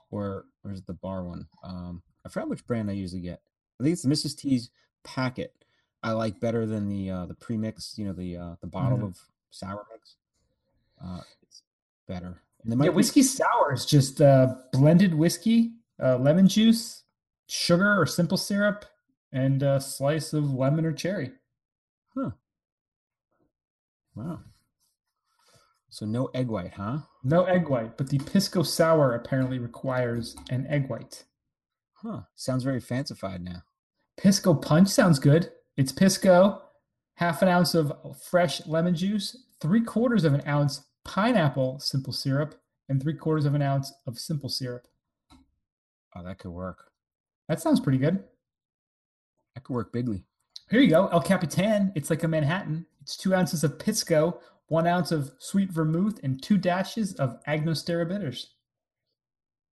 or 0.10 0.46
or 0.66 0.72
is 0.72 0.80
it 0.80 0.88
the 0.88 0.94
bar 0.94 1.24
one? 1.24 1.48
Um, 1.64 2.04
I 2.26 2.30
forgot 2.30 2.50
which 2.50 2.66
brand 2.68 2.90
I 2.90 2.94
usually 2.94 3.22
get. 3.22 3.42
I 3.80 3.84
think 3.84 3.94
it's 3.94 4.02
the 4.04 4.10
Mrs. 4.10 4.36
T's 4.38 4.72
packet. 5.04 5.54
I 6.04 6.12
like 6.12 6.40
better 6.40 6.66
than 6.66 6.90
the 6.90 7.10
uh, 7.10 7.26
the 7.26 7.34
premix. 7.36 7.98
You 7.98 8.06
know 8.08 8.14
the 8.14 8.38
uh, 8.38 8.56
the 8.62 8.68
bottle 8.68 8.98
Mhm. 9.00 9.04
of 9.08 9.20
sour 9.52 9.86
mix. 9.92 10.16
Uh, 11.04 11.22
it's 11.42 11.64
better. 12.08 12.42
And 12.62 12.72
there 12.72 12.78
Yeah, 12.86 12.92
be- 12.92 12.96
whiskey 12.96 13.24
sour 13.24 13.74
is 13.74 13.86
just 13.86 14.22
uh, 14.22 14.56
blended 14.72 15.14
whiskey, 15.14 15.74
uh, 16.02 16.18
lemon 16.18 16.48
juice, 16.48 17.04
sugar 17.48 18.00
or 18.00 18.06
simple 18.06 18.38
syrup, 18.38 18.86
and 19.32 19.62
a 19.64 19.80
slice 19.82 20.34
of 20.34 20.54
lemon 20.54 20.86
or 20.86 20.94
cherry. 20.94 21.34
Huh. 22.16 22.32
Wow. 24.16 24.40
So 25.90 26.06
no 26.06 26.28
egg 26.28 26.48
white, 26.48 26.74
huh? 26.74 27.00
No 27.24 27.44
egg 27.46 27.70
white, 27.70 27.98
but 27.98 28.10
the 28.10 28.18
pisco 28.20 28.64
sour 28.64 29.14
apparently 29.14 29.60
requires 29.60 30.36
an 30.50 30.66
egg 30.68 30.90
white. 30.90 31.24
Huh. 31.94 32.22
Sounds 32.36 32.64
very 32.64 32.80
fancified 32.80 33.42
now. 33.42 33.64
Pisco 34.18 34.54
punch 34.54 34.90
sounds 34.90 35.20
good. 35.20 35.52
It's 35.78 35.92
pisco, 35.92 36.62
half 37.16 37.42
an 37.42 37.48
ounce 37.48 37.74
of 37.76 37.94
fresh 38.22 38.66
lemon 38.68 38.96
juice, 38.96 39.46
three 39.60 39.82
quarters 39.82 40.24
of 40.24 40.34
an 40.34 40.44
ounce 40.48 40.84
pineapple 41.04 41.80
simple 41.80 42.14
syrup, 42.14 42.56
and 42.90 43.02
three 43.02 43.16
quarters 43.16 43.46
of 43.46 43.56
an 43.56 43.62
ounce 43.62 43.92
of 44.06 44.20
simple 44.20 44.50
syrup. 44.50 44.88
Oh, 46.16 46.24
that 46.24 46.38
could 46.38 46.52
work. 46.52 46.92
That 47.48 47.62
sounds 47.62 47.80
pretty 47.80 47.98
good. 47.98 48.24
That 49.56 49.64
could 49.64 49.74
work 49.74 49.92
bigly. 49.92 50.24
Here 50.70 50.82
you 50.82 50.90
go, 50.90 51.08
El 51.08 51.22
Capitan. 51.22 51.92
It's 51.96 52.10
like 52.10 52.24
a 52.24 52.28
Manhattan. 52.28 52.86
It's 53.02 53.18
two 53.18 53.36
ounces 53.36 53.64
of 53.64 53.80
pisco, 53.80 54.40
one 54.68 54.88
ounce 54.88 55.12
of 55.12 55.32
sweet 55.40 55.72
vermouth, 55.72 56.20
and 56.24 56.42
two 56.42 56.58
dashes 56.58 57.14
of 57.16 57.44
Agnostura 57.48 58.08
bitters. 58.08 58.54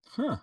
Huh. 0.09 0.38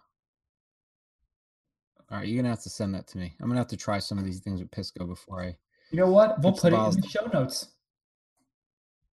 All 2.10 2.18
right, 2.18 2.28
you're 2.28 2.41
gonna 2.41 2.53
have 2.53 2.64
to 2.64 2.70
send 2.70 2.95
that 2.95 3.08
to 3.08 3.18
me. 3.18 3.34
I'm 3.41 3.47
gonna 3.47 3.60
have 3.60 3.68
to 3.68 3.78
try 3.78 3.99
some 3.99 4.18
of 4.18 4.26
these 4.26 4.39
things 4.39 4.62
with 4.62 4.72
Pisco 4.72 5.05
before 5.05 5.43
I. 5.43 5.58
You 5.91 5.99
know 5.99 6.10
what? 6.10 6.41
We'll 6.41 6.53
put 6.53 6.74
it 6.74 6.78
in 6.78 7.01
the 7.01 7.08
show 7.08 7.26
notes. 7.34 7.70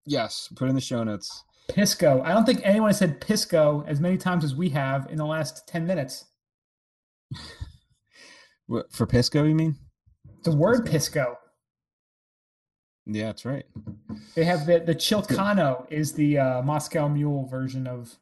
Yes, 0.07 0.49
put 0.55 0.69
in 0.69 0.75
the 0.75 0.81
show 0.81 1.03
notes. 1.03 1.45
Pisco. 1.69 2.21
I 2.23 2.33
don't 2.33 2.45
think 2.45 2.61
anyone 2.63 2.91
has 2.91 2.99
said 2.99 3.21
Pisco 3.21 3.85
as 3.87 4.01
many 4.01 4.19
times 4.19 4.45
as 4.45 4.55
we 4.55 4.69
have 4.71 5.07
in 5.11 5.17
the 5.17 5.25
last 5.25 5.67
10 5.67 5.87
minutes. 5.87 6.27
What, 8.67 8.91
for 8.93 9.07
Pisco, 9.07 9.45
you 9.45 9.55
mean? 9.55 9.77
The 10.45 10.57
word 10.57 10.87
Pisco. 10.87 11.37
Yeah, 13.07 13.27
that's 13.27 13.45
right. 13.45 13.65
They 14.35 14.45
have 14.45 14.65
the 14.65 14.81
the 14.81 14.95
Chilcano 14.95 15.87
is 15.91 16.15
the 16.15 16.39
uh, 16.39 16.63
Moscow 16.63 17.09
Mule 17.09 17.47
version 17.47 17.87
of 17.87 18.17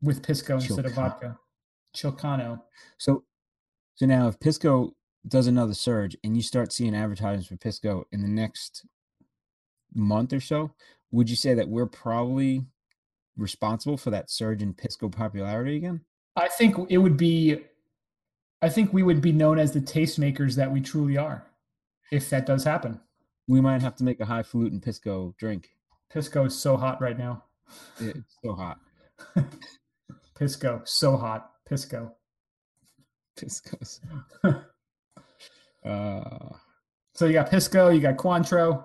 with 0.00 0.22
Pisco 0.22 0.54
instead 0.54 0.86
of 0.86 0.94
vodka. 0.94 1.38
Chilcano. 1.94 2.62
So, 2.96 3.24
so 4.00 4.06
now 4.06 4.28
if 4.28 4.40
Pisco 4.40 4.94
does 5.28 5.46
another 5.46 5.74
surge 5.74 6.16
and 6.24 6.34
you 6.34 6.42
start 6.42 6.72
seeing 6.72 6.96
advertisements 6.96 7.48
for 7.48 7.58
Pisco 7.58 8.06
in 8.12 8.22
the 8.22 8.28
next 8.28 8.86
month 9.94 10.32
or 10.32 10.40
so, 10.40 10.70
would 11.10 11.28
you 11.28 11.36
say 11.36 11.52
that 11.52 11.68
we're 11.68 11.84
probably 11.84 12.64
responsible 13.36 13.98
for 13.98 14.08
that 14.08 14.30
surge 14.30 14.62
in 14.62 14.72
Pisco 14.72 15.10
popularity 15.10 15.76
again? 15.76 16.00
I 16.34 16.48
think 16.48 16.76
it 16.88 16.96
would 16.96 17.18
be 17.18 17.58
I 18.62 18.70
think 18.70 18.90
we 18.94 19.02
would 19.02 19.20
be 19.20 19.32
known 19.32 19.58
as 19.58 19.72
the 19.72 19.80
tastemakers 19.80 20.56
that 20.56 20.72
we 20.72 20.80
truly 20.80 21.18
are 21.18 21.44
if 22.10 22.30
that 22.30 22.46
does 22.46 22.64
happen. 22.64 22.98
We 23.48 23.60
might 23.60 23.82
have 23.82 23.96
to 23.96 24.04
make 24.04 24.20
a 24.20 24.24
highfalutin 24.24 24.80
Pisco 24.80 25.34
drink. 25.38 25.68
Pisco 26.10 26.46
is 26.46 26.58
so 26.58 26.78
hot 26.78 27.02
right 27.02 27.18
now. 27.18 27.44
It's 28.00 28.38
so 28.42 28.54
hot. 28.54 28.78
Pisco, 30.38 30.80
so 30.86 31.18
hot. 31.18 31.50
Pisco. 31.68 32.14
Pisco's. 33.40 34.00
uh, 35.84 36.48
So 37.14 37.26
you 37.26 37.32
got 37.32 37.50
Pisco, 37.50 37.88
you 37.88 38.00
got 38.00 38.16
Cointreau. 38.16 38.84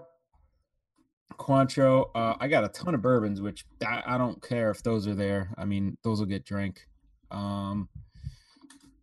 Cointreau. 1.37 2.09
Uh, 2.15 2.35
I 2.39 2.47
got 2.47 2.63
a 2.63 2.69
ton 2.69 2.95
of 2.95 3.01
bourbons, 3.01 3.41
which 3.41 3.65
I, 3.85 4.03
I 4.05 4.17
don't 4.17 4.41
care 4.41 4.71
if 4.71 4.83
those 4.83 5.07
are 5.07 5.15
there. 5.15 5.53
I 5.57 5.65
mean, 5.65 5.97
those 6.03 6.19
will 6.19 6.27
get 6.27 6.45
drank. 6.45 6.87
Um, 7.31 7.89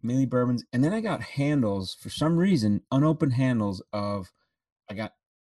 mainly 0.02 0.26
bourbons, 0.26 0.64
and 0.72 0.82
then 0.82 0.92
I 0.92 1.00
got 1.00 1.22
handles 1.22 1.94
for 1.94 2.10
some 2.10 2.36
reason, 2.36 2.82
unopened 2.90 3.34
handles 3.34 3.82
of. 3.92 4.32
I 4.90 4.94
got 4.94 5.12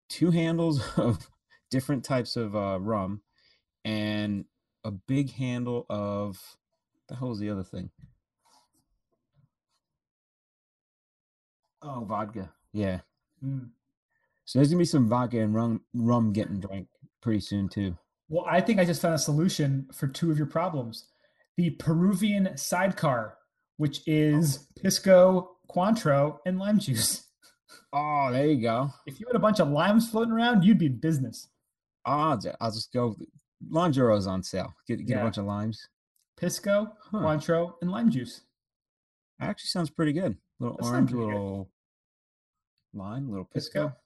two 0.09 0.30
handles 0.30 0.83
of 0.97 1.28
different 1.70 2.05
types 2.05 2.37
of 2.37 2.57
uh, 2.57 2.78
rum, 2.80 3.22
and 3.85 4.45
a 4.85 4.91
big 4.91 5.33
handle 5.33 5.87
of. 5.89 6.39
The 7.09 7.16
hell 7.16 7.33
is 7.33 7.39
the 7.39 7.51
other 7.51 7.64
thing? 7.64 7.91
Oh, 11.83 12.05
vodka. 12.05 12.51
Yeah. 12.72 13.01
Mm. 13.45 13.70
So 14.45 14.59
there's 14.59 14.68
gonna 14.68 14.78
be 14.78 14.85
some 14.85 15.09
vodka 15.09 15.39
and 15.41 15.55
rum 15.55 15.83
rum 15.95 16.33
getting 16.33 16.61
drank 16.61 16.89
pretty 17.20 17.41
soon 17.41 17.68
too. 17.68 17.97
Well, 18.28 18.45
I 18.49 18.61
think 18.61 18.80
I 18.80 18.85
just 18.85 19.03
found 19.03 19.14
a 19.14 19.18
solution 19.18 19.89
for 19.93 20.07
two 20.09 20.30
of 20.30 20.39
your 20.39 20.47
problems. 20.47 21.07
The 21.57 21.70
Peruvian 21.70 22.57
sidecar, 22.57 23.37
which 23.76 24.01
is 24.07 24.66
Pisco, 24.80 25.57
Cointreau, 25.70 26.39
and 26.47 26.59
lime 26.59 26.78
juice. 26.78 27.24
Oh, 27.95 28.28
there 28.33 28.47
you 28.47 28.61
go. 28.62 28.91
If 29.07 29.20
you 29.20 29.26
had 29.26 29.37
a 29.37 29.39
bunch 29.39 29.59
of 29.61 29.68
limes 29.68 30.09
floating 30.09 30.33
around, 30.33 30.62
you'd 30.64 30.78
be 30.78 30.87
in 30.87 30.97
business. 30.99 31.49
Oh, 32.07 32.39
I'll 32.61 32.70
just 32.70 32.91
go. 32.93 33.14
Lingero's 33.70 34.26
on 34.26 34.43
sale. 34.43 34.72
Get 34.89 34.99
get 35.07 35.09
Yeah. 35.16 35.20
a 35.20 35.24
bunch 35.24 35.37
of 35.39 35.45
limes. 35.45 35.89
Pisco, 36.39 36.95
Huh. 37.11 37.18
Cointreau, 37.18 37.74
and 37.83 37.91
lime 37.91 38.11
juice. 38.11 38.43
That 39.39 39.51
Actually, 39.51 39.68
sounds 39.68 39.91
pretty 39.91 40.12
good. 40.14 40.37
Little 40.62 40.76
That 40.78 40.84
sounds 40.84 40.94
orange, 40.94 41.10
pretty 41.10 41.26
good. 41.26 41.32
little 41.34 41.70
lime, 42.94 43.28
little 43.30 43.44
Pisco. 43.46 43.88
pisco. 43.88 43.96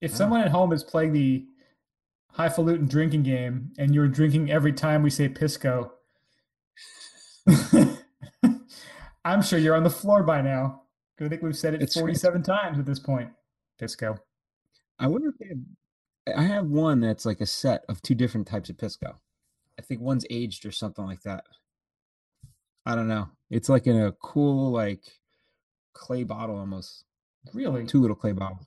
If 0.00 0.12
Ah. 0.12 0.16
someone 0.16 0.40
at 0.42 0.50
home 0.50 0.72
is 0.72 0.82
playing 0.84 1.12
the 1.12 1.46
highfalutin 2.32 2.86
drinking 2.86 3.22
game 3.22 3.72
and 3.78 3.94
you're 3.94 4.08
drinking 4.08 4.50
every 4.50 4.72
time 4.72 5.02
we 5.02 5.10
say 5.10 5.28
Pisco, 5.28 5.92
I'm 9.24 9.42
sure 9.42 9.58
you're 9.58 9.74
on 9.76 9.84
the 9.84 9.90
floor 9.90 10.22
by 10.22 10.40
now. 10.42 10.82
I 11.20 11.28
think 11.28 11.42
we've 11.42 11.56
said 11.56 11.74
it 11.74 11.82
It's 11.82 11.96
right. 11.96 12.02
47 12.02 12.42
times 12.42 12.78
at 12.78 12.84
this 12.84 12.98
point. 12.98 13.30
Pisco. 13.78 14.16
I 14.98 15.06
wonder 15.06 15.28
if 15.28 15.38
they 15.38 15.48
have, 15.48 16.38
I 16.38 16.42
have 16.42 16.66
one 16.66 17.00
that's 17.00 17.24
like 17.24 17.40
a 17.40 17.46
set 17.46 17.84
of 17.88 18.02
two 18.02 18.14
different 18.14 18.46
types 18.46 18.68
of 18.68 18.78
pisco. 18.78 19.20
I 19.78 19.82
think 19.82 20.00
one's 20.00 20.26
aged 20.30 20.66
or 20.66 20.72
something 20.72 21.04
like 21.04 21.22
that. 21.22 21.44
I 22.86 22.94
don't 22.94 23.08
know. 23.08 23.28
It's 23.50 23.68
like 23.68 23.86
in 23.86 24.00
a 24.00 24.12
cool 24.12 24.70
like 24.70 25.00
clay 25.92 26.24
bottle 26.24 26.56
almost. 26.56 27.04
Really? 27.52 27.84
Two 27.86 28.00
little 28.00 28.16
clay 28.16 28.32
bottles. 28.32 28.66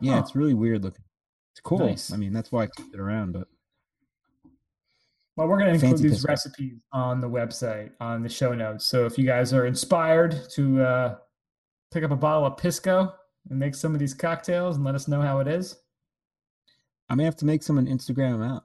Yeah, 0.00 0.14
Huh. 0.14 0.18
it's 0.20 0.34
really 0.36 0.54
weird 0.54 0.82
looking. 0.82 1.04
It's 1.52 1.60
cool. 1.60 1.78
Nice. 1.78 2.12
I 2.12 2.16
mean, 2.16 2.32
that's 2.32 2.50
why 2.52 2.64
I 2.64 2.66
keep 2.76 2.92
it 2.94 3.00
around, 3.00 3.32
but 3.32 3.48
Well, 5.36 5.48
we're 5.48 5.58
going 5.58 5.68
to 5.68 5.74
include 5.74 5.90
Fancy 5.92 6.08
these 6.08 6.24
recipes 6.24 6.74
on 6.92 7.20
the 7.20 7.28
website, 7.28 7.92
on 8.00 8.22
the 8.22 8.28
show 8.28 8.54
notes. 8.54 8.86
So 8.86 9.06
if 9.06 9.16
you 9.18 9.24
guys 9.24 9.52
are 9.52 9.66
inspired 9.66 10.36
to 10.52 10.82
uh, 10.82 11.16
pick 11.92 12.04
up 12.04 12.10
a 12.10 12.16
bottle 12.16 12.44
of 12.46 12.56
Pisco 12.56 13.12
and 13.48 13.58
make 13.58 13.74
some 13.74 13.94
of 13.94 14.00
these 14.00 14.14
cocktails 14.14 14.76
and 14.76 14.84
let 14.84 14.94
us 14.94 15.08
know 15.08 15.20
how 15.22 15.40
it 15.40 15.48
is, 15.48 15.76
I 17.08 17.14
may 17.14 17.24
have 17.24 17.36
to 17.36 17.44
make 17.46 17.62
some 17.62 17.78
and 17.78 17.88
Instagram 17.88 18.44
out. 18.48 18.64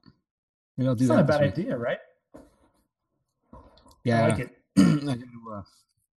Maybe 0.77 0.87
I'll 0.87 0.95
do 0.95 1.03
it's 1.05 1.09
that. 1.09 1.15
not 1.15 1.23
a 1.23 1.27
bad 1.27 1.41
week. 1.41 1.51
idea, 1.53 1.77
right? 1.77 1.97
Yeah, 4.03 4.25
I 4.25 4.29
like 4.29 4.39
it. 4.39 4.54
I 4.77 4.81
gotta, 4.83 5.25
uh, 5.53 5.61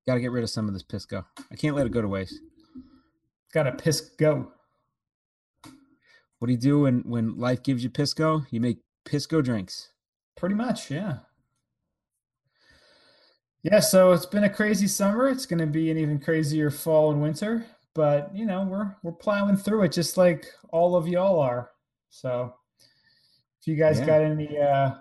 gotta 0.07 0.21
get 0.21 0.31
rid 0.33 0.45
of 0.45 0.51
some 0.51 0.67
of 0.69 0.75
this 0.75 0.83
pisco. 0.83 1.25
I 1.51 1.57
can't 1.57 1.77
let 1.77 1.87
it 1.87 1.93
go 1.93 2.03
to 2.03 2.09
waste. 2.09 2.41
Got 3.53 3.67
a 3.67 3.73
Pisco. 3.73 4.53
What 6.39 6.47
do 6.47 6.53
you 6.53 6.59
do 6.59 6.81
when 6.81 7.01
when 7.01 7.37
life 7.39 7.63
gives 7.63 7.83
you 7.83 7.91
pisco? 7.91 8.45
You 8.51 8.61
make 8.61 8.79
pisco 9.05 9.41
drinks. 9.43 9.89
Pretty 10.37 10.55
much, 10.55 10.91
yeah. 10.91 11.19
Yeah, 13.63 13.81
so 13.81 14.13
it's 14.13 14.27
been 14.27 14.45
a 14.45 14.51
crazy 14.51 14.87
summer. 14.87 15.29
It's 15.29 15.47
going 15.47 15.59
to 15.59 15.67
be 15.67 15.91
an 15.91 15.99
even 15.99 16.21
crazier 16.21 16.71
fall 16.71 17.11
and 17.11 17.21
winter, 17.21 17.67
but 17.95 18.35
you 18.35 18.47
know, 18.47 18.63
we're 18.65 18.95
we're 19.03 19.13
plowing 19.13 19.57
through 19.57 19.83
it 19.83 19.93
just 19.93 20.17
like 20.17 20.47
all 20.71 20.95
of 20.95 21.09
y'all 21.09 21.41
are. 21.41 21.71
So 22.11 22.55
if 23.61 23.67
you 23.67 23.75
guys 23.77 23.99
Yeah. 23.99 24.07
got 24.07 24.23
any 24.23 24.59
uh 24.59 24.95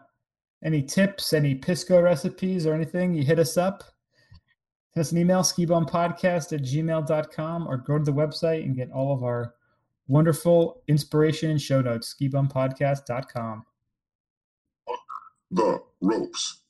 any 0.63 0.81
tips, 0.81 1.33
any 1.33 1.55
Pisco 1.55 2.01
recipes 2.01 2.65
or 2.65 2.73
anything, 2.73 3.13
you 3.13 3.23
hit 3.23 3.39
us 3.39 3.57
up. 3.57 3.83
Send 4.93 5.01
us 5.05 5.11
an 5.11 5.19
email, 5.19 5.41
skibumpodcast 5.41 6.53
at 6.53 6.63
gmail.com, 6.63 7.67
or 7.67 7.77
go 7.77 7.97
to 7.97 8.03
the 8.03 8.13
website 8.13 8.63
and 8.63 8.75
get 8.75 8.91
all 8.91 9.13
of 9.13 9.23
our 9.23 9.53
wonderful 10.07 10.81
inspiration 10.87 11.51
and 11.51 11.61
show 11.61 11.81
notes, 11.81 12.15
skibumpodcast.com. 12.19 13.65
the 15.51 15.79
ropes. 16.01 16.61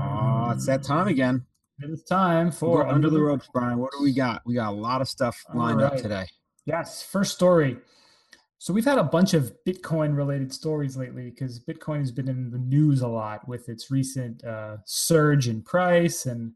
Oh, 0.00 0.50
it's 0.50 0.66
that 0.66 0.82
time 0.82 1.06
again. 1.06 1.44
It's 1.80 2.02
time 2.02 2.50
for 2.50 2.88
under 2.88 3.08
the 3.08 3.20
ropes, 3.20 3.48
Brian. 3.52 3.78
What 3.78 3.92
do 3.92 4.02
we 4.02 4.12
got? 4.12 4.42
We 4.44 4.54
got 4.54 4.70
a 4.70 4.76
lot 4.76 5.00
of 5.00 5.08
stuff 5.08 5.40
All 5.48 5.60
lined 5.60 5.80
up 5.80 5.96
today. 5.96 6.26
Yes, 6.68 7.02
first 7.02 7.32
story. 7.32 7.78
So 8.58 8.74
we've 8.74 8.84
had 8.84 8.98
a 8.98 9.02
bunch 9.02 9.32
of 9.32 9.54
Bitcoin 9.66 10.14
related 10.14 10.52
stories 10.52 10.98
lately 10.98 11.30
because 11.30 11.58
Bitcoin 11.58 12.00
has 12.00 12.12
been 12.12 12.28
in 12.28 12.50
the 12.50 12.58
news 12.58 13.00
a 13.00 13.08
lot 13.08 13.48
with 13.48 13.70
its 13.70 13.90
recent 13.90 14.44
uh, 14.44 14.76
surge 14.84 15.48
in 15.48 15.62
price 15.62 16.26
and 16.26 16.52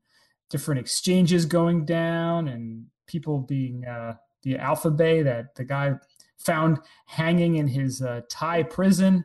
different 0.50 0.80
exchanges 0.80 1.46
going 1.46 1.86
down 1.86 2.48
and 2.48 2.84
people 3.06 3.38
being 3.38 3.86
uh, 3.86 4.12
the 4.42 4.58
Bay 4.94 5.22
that 5.22 5.54
the 5.54 5.64
guy 5.64 5.94
found 6.36 6.80
hanging 7.06 7.56
in 7.56 7.68
his 7.68 8.02
uh, 8.02 8.20
Thai 8.28 8.64
prison. 8.64 9.24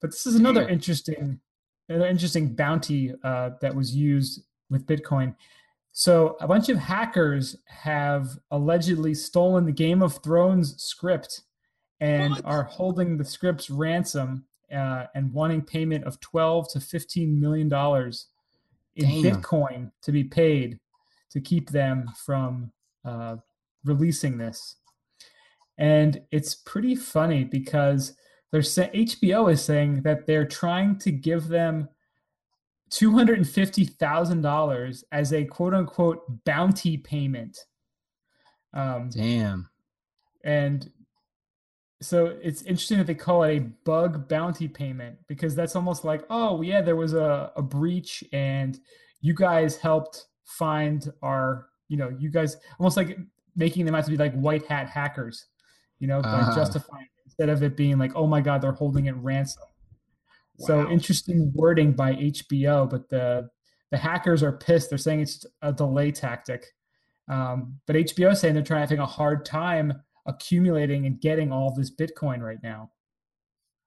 But 0.00 0.12
this 0.12 0.26
is 0.26 0.36
another 0.36 0.68
interesting, 0.68 1.40
another 1.88 2.06
interesting 2.06 2.54
bounty 2.54 3.12
uh, 3.24 3.50
that 3.60 3.74
was 3.74 3.96
used 3.96 4.44
with 4.70 4.86
Bitcoin. 4.86 5.34
So 5.92 6.36
a 6.40 6.46
bunch 6.46 6.68
of 6.68 6.78
hackers 6.78 7.56
have 7.66 8.38
allegedly 8.50 9.14
stolen 9.14 9.64
the 9.66 9.72
Game 9.72 10.02
of 10.02 10.22
Thrones 10.22 10.80
script 10.82 11.42
and 12.00 12.32
What? 12.34 12.44
are 12.44 12.62
holding 12.64 13.16
the 13.16 13.24
script's 13.24 13.68
ransom 13.70 14.44
uh, 14.72 15.06
and 15.14 15.32
wanting 15.32 15.62
payment 15.62 16.04
of 16.04 16.20
12 16.20 16.72
to 16.72 16.80
15 16.80 17.40
million 17.40 17.68
dollars 17.68 18.26
in 18.96 19.22
Damn. 19.22 19.42
Bitcoin 19.42 19.90
to 20.02 20.12
be 20.12 20.24
paid 20.24 20.78
to 21.30 21.40
keep 21.40 21.70
them 21.70 22.10
from 22.16 22.72
uh, 23.04 23.36
releasing 23.84 24.38
this. 24.38 24.76
And 25.78 26.22
it's 26.30 26.54
pretty 26.54 26.94
funny 26.94 27.44
because 27.44 28.14
they're 28.52 28.62
sa- 28.62 28.88
HBO 28.88 29.50
is 29.52 29.62
saying 29.64 30.02
that 30.02 30.26
they're 30.26 30.44
trying 30.46 30.98
to 30.98 31.10
give 31.10 31.48
them 31.48 31.88
two 32.90 33.12
hundred 33.12 33.38
and 33.38 33.48
fifty 33.48 33.84
thousand 33.84 34.42
dollars 34.42 35.04
as 35.12 35.32
a 35.32 35.44
quote 35.44 35.74
unquote 35.74 36.44
bounty 36.44 36.96
payment. 36.96 37.56
Um, 38.74 39.10
Damn. 39.10 39.68
and 40.44 40.90
so 42.02 42.38
it's 42.42 42.62
interesting 42.62 42.98
that 42.98 43.06
they 43.06 43.14
call 43.14 43.42
it 43.42 43.56
a 43.56 43.60
bug 43.84 44.28
bounty 44.28 44.68
payment 44.68 45.18
because 45.28 45.54
that's 45.54 45.76
almost 45.76 46.04
like, 46.04 46.22
oh 46.30 46.62
yeah, 46.62 46.80
there 46.80 46.96
was 46.96 47.12
a, 47.14 47.52
a 47.56 47.62
breach 47.62 48.24
and 48.32 48.78
you 49.20 49.34
guys 49.34 49.76
helped 49.76 50.26
find 50.44 51.12
our 51.22 51.66
you 51.88 51.96
know, 51.96 52.08
you 52.18 52.30
guys 52.30 52.56
almost 52.78 52.96
like 52.96 53.18
making 53.56 53.84
them 53.84 53.94
out 53.96 54.04
to 54.04 54.10
be 54.10 54.16
like 54.16 54.32
white 54.34 54.64
hat 54.66 54.88
hackers, 54.88 55.46
you 55.98 56.06
know, 56.06 56.20
Uh-huh. 56.20 56.54
justifying 56.54 57.02
it, 57.04 57.22
instead 57.26 57.48
of 57.48 57.62
it 57.64 57.76
being 57.76 57.98
like, 57.98 58.12
oh 58.14 58.26
my 58.28 58.40
God, 58.40 58.62
they're 58.62 58.72
holding 58.72 59.06
it 59.06 59.16
ransom. 59.16 59.64
So 60.60 60.88
interesting 60.90 61.52
wording 61.54 61.92
by 61.92 62.14
HBO, 62.14 62.88
but 62.88 63.08
the 63.08 63.50
the 63.90 63.96
hackers 63.98 64.42
are 64.42 64.52
pissed. 64.52 64.90
They're 64.90 64.98
saying 64.98 65.20
it's 65.20 65.44
a 65.62 65.72
delay 65.72 66.12
tactic. 66.12 66.66
Um, 67.28 67.80
but 67.86 67.96
HBO 67.96 68.32
is 68.32 68.40
saying 68.40 68.54
they're 68.54 68.62
trying 68.62 68.78
to 68.78 68.86
having 68.86 68.98
a 68.98 69.06
hard 69.06 69.44
time 69.44 70.02
accumulating 70.26 71.06
and 71.06 71.20
getting 71.20 71.50
all 71.52 71.72
this 71.74 71.90
Bitcoin 71.90 72.40
right 72.40 72.62
now, 72.62 72.90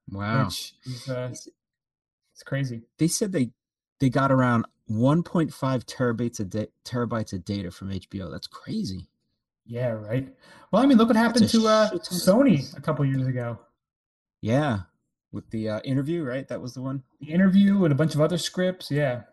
Wow. 0.09 0.45
which 0.45 0.73
is 0.85 1.07
uh, 1.09 1.29
it's 1.31 2.43
crazy. 2.45 2.81
They 2.97 3.07
said 3.07 3.31
they 3.31 3.51
they 3.99 4.09
got 4.09 4.31
around 4.31 4.65
1.5 4.89 5.51
terabytes 5.85 6.39
a 6.39 6.45
day 6.45 6.67
terabytes 6.85 7.33
of 7.33 7.45
data 7.45 7.71
from 7.71 7.89
HBO. 7.91 8.31
That's 8.31 8.47
crazy. 8.47 9.07
Yeah, 9.65 9.89
right. 9.89 10.27
Well, 10.71 10.81
I 10.83 10.85
mean, 10.85 10.97
look 10.97 11.07
what 11.07 11.15
happened 11.15 11.47
to 11.49 11.67
uh, 11.67 11.89
shit 11.89 12.03
ton 12.03 12.17
of 12.17 12.23
Sony 12.23 12.77
a 12.77 12.81
couple 12.81 13.05
years 13.05 13.25
ago. 13.27 13.59
Yeah. 14.41 14.79
With 15.33 15.49
the 15.49 15.67
uh, 15.67 15.79
interview, 15.81 16.23
right? 16.23 16.47
That 16.47 16.61
was 16.61 16.73
the 16.73 16.81
one. 16.81 17.03
The 17.19 17.31
interview 17.31 17.83
and 17.83 17.91
a 17.91 17.95
bunch 17.95 18.15
of 18.15 18.21
other 18.21 18.37
scripts. 18.37 18.89
Yeah. 18.89 19.23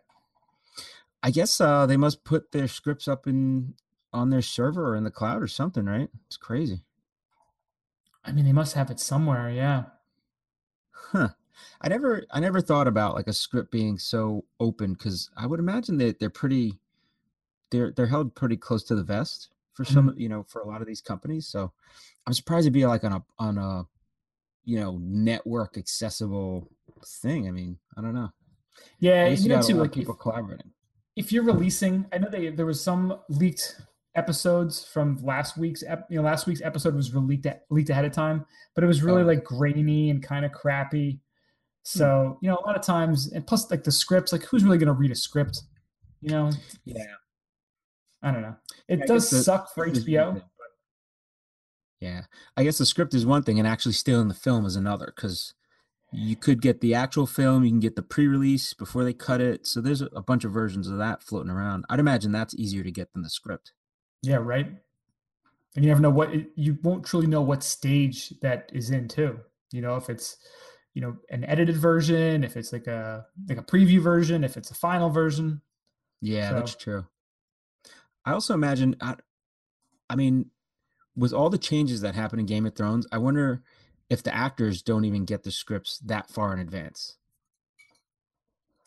I 1.22 1.30
guess 1.30 1.60
uh, 1.60 1.86
they 1.86 1.98
must 1.98 2.24
put 2.24 2.50
their 2.52 2.66
scripts 2.66 3.06
up 3.06 3.26
in 3.26 3.74
on 4.12 4.30
their 4.30 4.42
server 4.42 4.88
or 4.88 4.96
in 4.96 5.04
the 5.04 5.10
cloud 5.10 5.42
or 5.42 5.46
something, 5.46 5.84
right? 5.84 6.08
It's 6.26 6.36
crazy. 6.36 6.82
I 8.24 8.32
mean, 8.32 8.44
they 8.44 8.52
must 8.52 8.74
have 8.74 8.90
it 8.90 8.98
somewhere. 8.98 9.50
Yeah. 9.50 9.84
Huh. 10.92 11.28
I 11.80 11.88
never 11.88 12.24
I 12.30 12.40
never 12.40 12.60
thought 12.60 12.88
about 12.88 13.14
like 13.14 13.26
a 13.26 13.32
script 13.32 13.70
being 13.70 13.98
so 13.98 14.44
open 14.58 14.94
because 14.94 15.30
I 15.36 15.46
would 15.46 15.60
imagine 15.60 15.98
that 15.98 16.18
they're 16.18 16.30
pretty 16.30 16.78
they're 17.70 17.92
they're 17.92 18.06
held 18.06 18.34
pretty 18.34 18.56
close 18.56 18.82
to 18.84 18.94
the 18.94 19.02
vest 19.02 19.50
for 19.74 19.84
some 19.84 20.14
you 20.16 20.28
know 20.28 20.44
for 20.48 20.60
a 20.60 20.66
lot 20.66 20.80
of 20.80 20.86
these 20.86 21.00
companies. 21.00 21.46
So 21.46 21.72
I'm 22.26 22.32
surprised 22.32 22.64
it'd 22.64 22.72
be 22.72 22.86
like 22.86 23.04
on 23.04 23.12
a 23.12 23.24
on 23.38 23.58
a 23.58 23.86
you 24.64 24.78
know 24.80 24.98
network 25.02 25.76
accessible 25.78 26.68
thing. 27.22 27.48
I 27.48 27.50
mean, 27.50 27.78
I 27.96 28.00
don't 28.02 28.14
know. 28.14 28.30
Yeah. 28.98 29.26
You 29.28 29.36
you 29.42 29.48
know, 29.48 29.62
too, 29.62 29.74
like 29.76 29.92
people 29.92 30.14
if, 30.14 30.20
collaborating. 30.20 30.70
if 31.16 31.32
you're 31.32 31.44
releasing, 31.44 32.06
I 32.12 32.18
know 32.18 32.28
they 32.30 32.50
there 32.50 32.66
was 32.66 32.82
some 32.82 33.18
leaked 33.28 33.80
episodes 34.16 34.84
from 34.84 35.16
last 35.22 35.56
week's 35.56 35.84
ep, 35.86 36.04
you 36.10 36.16
know 36.16 36.22
last 36.22 36.46
week's 36.46 36.60
episode 36.62 36.94
was 36.96 37.14
leaked 37.14 37.46
leaked 37.70 37.90
ahead 37.90 38.04
of 38.04 38.12
time, 38.12 38.44
but 38.74 38.82
it 38.84 38.86
was 38.86 39.02
really 39.02 39.22
Oh. 39.22 39.26
like 39.26 39.44
grainy 39.44 40.10
and 40.10 40.22
kind 40.22 40.44
of 40.44 40.52
crappy. 40.52 41.12
Hmm. 41.12 41.18
So 41.98 42.38
you 42.42 42.48
know, 42.50 42.56
a 42.56 42.66
lot 42.66 42.76
of 42.76 42.82
times, 42.82 43.32
and 43.32 43.46
plus 43.46 43.70
like 43.70 43.84
the 43.84 43.92
scripts, 43.92 44.32
like 44.32 44.42
who's 44.44 44.64
really 44.64 44.78
going 44.78 44.88
to 44.88 44.92
read 44.92 45.10
a 45.10 45.14
script? 45.14 45.62
You 46.20 46.30
know, 46.30 46.50
Yeah. 46.84 47.04
I 48.22 48.30
don't 48.32 48.42
know. 48.42 48.56
It 48.88 48.98
Yeah, 49.00 49.06
does 49.06 49.30
the- 49.30 49.42
suck 49.42 49.72
for 49.74 49.86
HBO. 49.88 50.42
Yeah. 52.00 52.22
I 52.56 52.64
guess 52.64 52.78
the 52.78 52.86
script 52.86 53.14
is 53.14 53.26
one 53.26 53.42
thing 53.42 53.58
and 53.58 53.68
actually 53.68 53.92
stealing 53.92 54.28
the 54.28 54.34
film 54.34 54.64
is 54.64 54.76
another 54.76 55.12
because 55.14 55.54
you 56.12 56.34
could 56.34 56.60
get 56.60 56.80
the 56.80 56.94
actual 56.94 57.26
film, 57.26 57.64
you 57.64 57.70
can 57.70 57.80
get 57.80 57.94
the 57.94 58.02
pre 58.02 58.26
release 58.26 58.74
before 58.74 59.04
they 59.04 59.12
cut 59.12 59.40
it. 59.40 59.66
So 59.66 59.80
there's 59.80 60.00
a, 60.00 60.22
bunch 60.22 60.44
of 60.44 60.52
versions 60.52 60.88
of 60.88 60.98
that 60.98 61.22
floating 61.22 61.50
around. 61.50 61.84
I'd 61.88 62.00
imagine 62.00 62.32
that's 62.32 62.54
easier 62.54 62.82
to 62.82 62.90
get 62.90 63.12
than 63.12 63.22
the 63.22 63.30
script. 63.30 63.72
Yeah, 64.22 64.36
right. 64.36 64.66
And 65.76 65.84
you 65.84 65.88
never 65.88 66.00
know 66.00 66.10
what 66.10 66.30
you 66.56 66.78
won't 66.82 67.04
truly 67.04 67.28
know 67.28 67.42
what 67.42 67.62
stage 67.62 68.30
that 68.40 68.70
is 68.72 68.90
in 68.90 69.06
too. 69.06 69.38
You 69.70 69.82
know, 69.82 69.94
if 69.96 70.10
it's 70.10 70.36
you 70.94 71.00
know 71.00 71.16
an 71.30 71.44
edited 71.44 71.76
version, 71.76 72.42
if 72.42 72.56
it's 72.56 72.72
like 72.72 72.88
a 72.88 73.24
like 73.48 73.58
a 73.58 73.62
preview 73.62 74.00
version, 74.00 74.42
if 74.42 74.56
it's 74.56 74.72
a 74.72 74.74
final 74.74 75.10
version. 75.10 75.60
Yeah, 76.20 76.52
that's 76.52 76.74
true. 76.74 77.06
I 78.24 78.32
also 78.32 78.52
imagine, 78.54 78.96
I, 79.00 79.14
I 80.10 80.16
mean, 80.16 80.50
with 81.20 81.34
all 81.34 81.50
the 81.50 81.58
changes 81.58 82.00
that 82.00 82.14
happen 82.14 82.40
in 82.40 82.46
Game 82.46 82.64
of 82.64 82.74
Thrones, 82.74 83.06
I 83.12 83.18
wonder 83.18 83.62
if 84.08 84.22
the 84.22 84.34
actors 84.34 84.80
don't 84.80 85.04
even 85.04 85.26
get 85.26 85.42
the 85.42 85.50
scripts 85.50 85.98
that 85.98 86.30
far 86.30 86.54
in 86.54 86.58
advance. 86.58 87.16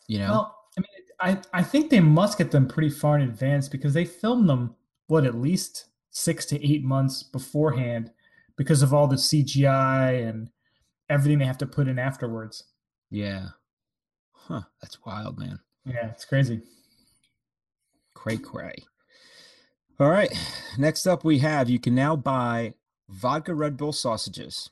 You 0.08 0.18
know? 0.18 0.30
Well, 0.30 0.58
I 0.76 0.80
mean, 0.80 1.38
I 1.54 1.60
I 1.60 1.62
think 1.62 1.90
they 1.90 2.00
must 2.00 2.36
get 2.36 2.50
them 2.50 2.66
pretty 2.66 2.90
far 2.90 3.16
in 3.16 3.22
advance 3.22 3.68
because 3.68 3.94
they 3.94 4.04
filmed 4.04 4.48
them 4.48 4.74
what 5.06 5.24
at 5.24 5.36
least 5.36 5.86
six 6.10 6.44
to 6.46 6.62
eight 6.66 6.82
months 6.84 7.22
beforehand 7.22 8.10
because 8.56 8.82
of 8.82 8.92
all 8.92 9.06
the 9.06 9.16
CGI 9.16 10.28
and 10.28 10.50
everything 11.08 11.38
they 11.38 11.44
have 11.44 11.58
to 11.58 11.66
put 11.66 11.88
in 11.88 11.98
afterwards. 11.98 12.64
yeah. 13.10 13.48
Huh. 14.32 14.62
That's 14.82 15.02
wild, 15.06 15.38
man. 15.38 15.58
Yeah, 15.86 16.08
it's 16.08 16.26
crazy. 16.26 16.60
Cray 18.12 18.36
cray. 18.36 18.74
All 20.00 20.10
right. 20.10 20.32
Next 20.76 21.06
up, 21.06 21.24
we 21.24 21.38
have 21.38 21.70
you 21.70 21.78
can 21.78 21.94
now 21.94 22.16
buy 22.16 22.74
vodka 23.08 23.54
Red 23.54 23.76
Bull 23.76 23.92
sausages. 23.92 24.70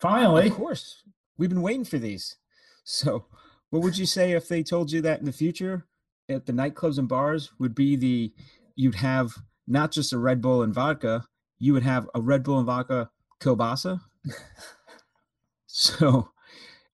Finally, 0.00 0.48
Of 0.48 0.54
course. 0.54 1.02
We've 1.36 1.50
been 1.50 1.62
waiting 1.62 1.84
for 1.84 1.98
these. 1.98 2.36
So, 2.84 3.26
what 3.70 3.82
would 3.82 3.98
you 3.98 4.06
say 4.06 4.32
if 4.32 4.48
they 4.48 4.62
told 4.62 4.92
you 4.92 5.00
that 5.02 5.18
in 5.18 5.26
the 5.26 5.32
future 5.32 5.86
at 6.28 6.46
the 6.46 6.52
nightclubs 6.52 6.98
and 6.98 7.08
bars 7.08 7.50
would 7.58 7.74
be 7.74 7.96
the 7.96 8.32
you'd 8.76 8.96
have 8.96 9.32
not 9.66 9.90
just 9.90 10.12
a 10.12 10.18
Red 10.18 10.40
Bull 10.40 10.62
and 10.62 10.72
vodka, 10.72 11.26
you 11.58 11.72
would 11.72 11.82
have 11.82 12.08
a 12.14 12.20
Red 12.20 12.42
Bull 12.42 12.58
and 12.58 12.66
vodka 12.66 13.10
kielbasa? 13.40 14.00
so, 15.66 16.30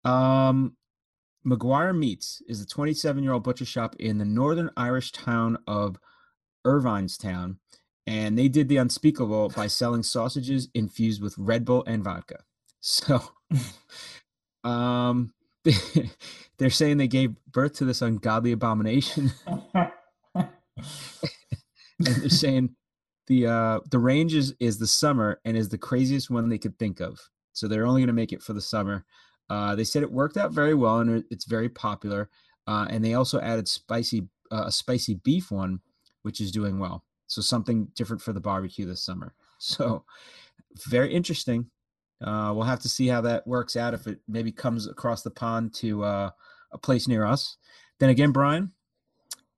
um 0.04 0.76
McGuire 1.46 1.96
Meats 1.96 2.42
is 2.48 2.60
a 2.60 2.66
27 2.66 3.22
year 3.22 3.32
old 3.32 3.44
butcher 3.44 3.64
shop 3.64 3.94
in 3.98 4.18
the 4.18 4.24
northern 4.24 4.70
Irish 4.76 5.12
town 5.12 5.58
of 5.66 5.98
Irvinestown, 6.64 7.58
and 8.06 8.38
they 8.38 8.48
did 8.48 8.68
the 8.68 8.76
unspeakable 8.76 9.50
by 9.50 9.66
selling 9.66 10.02
sausages 10.02 10.68
infused 10.74 11.22
with 11.22 11.38
Red 11.38 11.64
Bull 11.64 11.84
and 11.86 12.04
vodka. 12.04 12.40
So, 12.82 13.20
um, 14.64 15.34
they're 16.58 16.70
saying 16.70 16.96
they 16.96 17.08
gave 17.08 17.34
birth 17.52 17.74
to 17.74 17.84
this 17.84 18.00
ungodly 18.00 18.52
abomination, 18.52 19.32
and 20.34 20.48
they're 21.98 22.30
saying 22.30 22.74
the 23.26 23.46
uh 23.46 23.80
the 23.90 23.98
range 23.98 24.34
is 24.34 24.54
is 24.60 24.78
the 24.78 24.86
summer 24.86 25.40
and 25.44 25.58
is 25.58 25.68
the 25.68 25.76
craziest 25.76 26.30
one 26.30 26.48
they 26.48 26.56
could 26.56 26.78
think 26.78 27.00
of. 27.00 27.20
So 27.52 27.68
they're 27.68 27.86
only 27.86 28.00
going 28.00 28.06
to 28.06 28.14
make 28.14 28.32
it 28.32 28.42
for 28.42 28.54
the 28.54 28.62
summer. 28.62 29.04
Uh, 29.50 29.74
they 29.74 29.84
said 29.84 30.02
it 30.02 30.12
worked 30.12 30.36
out 30.36 30.52
very 30.52 30.74
well 30.74 31.00
and 31.00 31.24
it's 31.30 31.44
very 31.44 31.68
popular. 31.68 32.30
Uh, 32.66 32.86
and 32.88 33.04
they 33.04 33.14
also 33.14 33.40
added 33.40 33.68
spicy 33.68 34.28
uh, 34.52 34.64
a 34.66 34.72
spicy 34.72 35.14
beef 35.14 35.50
one, 35.50 35.80
which 36.22 36.40
is 36.40 36.50
doing 36.50 36.78
well. 36.78 37.04
So 37.26 37.40
something 37.40 37.88
different 37.94 38.22
for 38.22 38.32
the 38.32 38.40
barbecue 38.40 38.86
this 38.86 39.04
summer. 39.04 39.34
So 39.62 40.06
very 40.88 41.12
interesting. 41.12 41.66
Uh, 42.24 42.52
we'll 42.54 42.64
have 42.64 42.80
to 42.80 42.88
see 42.88 43.08
how 43.08 43.20
that 43.20 43.46
works 43.46 43.76
out 43.76 43.92
if 43.92 44.06
it 44.06 44.18
maybe 44.26 44.50
comes 44.50 44.86
across 44.86 45.20
the 45.20 45.30
pond 45.30 45.74
to 45.74 46.02
uh, 46.02 46.30
a 46.72 46.78
place 46.78 47.06
near 47.06 47.26
us. 47.26 47.58
Then 47.98 48.08
again, 48.08 48.32
Brian, 48.32 48.72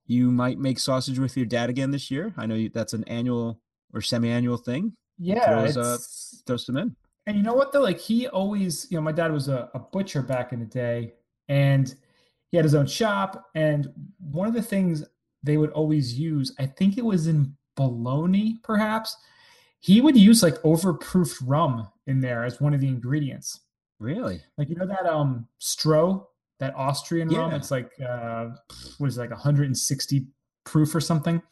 you 0.06 0.32
might 0.32 0.59
make 0.59 0.78
sausage 0.78 1.18
with 1.20 1.36
your 1.36 1.47
dad 1.47 1.70
again 1.70 1.93
this 1.93 2.10
year. 2.10 2.34
I 2.36 2.47
know 2.47 2.56
you, 2.56 2.68
that's 2.68 2.94
an 2.94 3.05
annual 3.05 3.60
or 3.94 4.01
semi-annual 4.01 4.56
thing. 4.56 4.97
yeah, 5.18 5.47
Throws, 5.47 5.76
uh, 5.76 5.98
Throw 6.47 6.76
in. 6.80 6.97
And 7.26 7.36
you 7.36 7.43
know 7.43 7.55
what 7.55 7.72
though? 7.72 7.80
Like 7.80 7.98
he 7.98 8.26
always, 8.26 8.89
you 8.90 8.97
know, 8.97 9.02
my 9.02 9.12
dad 9.12 9.32
was 9.32 9.48
a, 9.48 9.70
a 9.74 9.78
butcher 9.78 10.22
back 10.22 10.52
in 10.52 10.59
the 10.59 10.66
day, 10.66 11.12
and 11.48 11.94
he 12.51 12.56
had 12.56 12.64
his 12.64 12.74
own 12.74 12.86
shop. 12.86 13.51
And 13.55 13.89
one 14.18 14.48
of 14.48 14.55
the 14.55 14.62
things 14.62 15.05
they 15.43 15.56
would 15.56 15.70
always 15.70 16.19
use, 16.19 16.55
I 16.59 16.66
think 16.66 16.98
it 16.98 17.05
was 17.05 17.27
in 17.27 17.56
bologna, 17.77 18.59
perhaps, 18.62 19.16
he 19.81 20.01
would 20.01 20.16
use 20.16 20.43
like 20.43 20.55
overproofed 20.62 21.43
rum 21.44 21.89
in 22.06 22.20
there 22.20 22.44
as 22.44 22.60
one 22.60 22.74
of 22.74 22.81
the 22.81 22.89
ingredients. 22.89 23.60
Really? 23.98 24.43
Like 24.56 24.69
you 24.69 24.77
know 24.77 24.86
that 24.86 25.06
um 25.06 25.48
Stroh, 25.60 26.27
that 26.59 26.74
Austrian 26.77 27.28
rum, 27.28 27.51
Yeah. 27.51 27.56
it's 27.56 27.70
like 27.70 27.90
uh 28.01 28.51
what 28.98 29.09
is 29.09 29.16
it, 29.19 29.20
like 29.20 29.31
160 29.31 30.27
proof 30.64 30.94
or 30.94 31.01
something. 31.01 31.43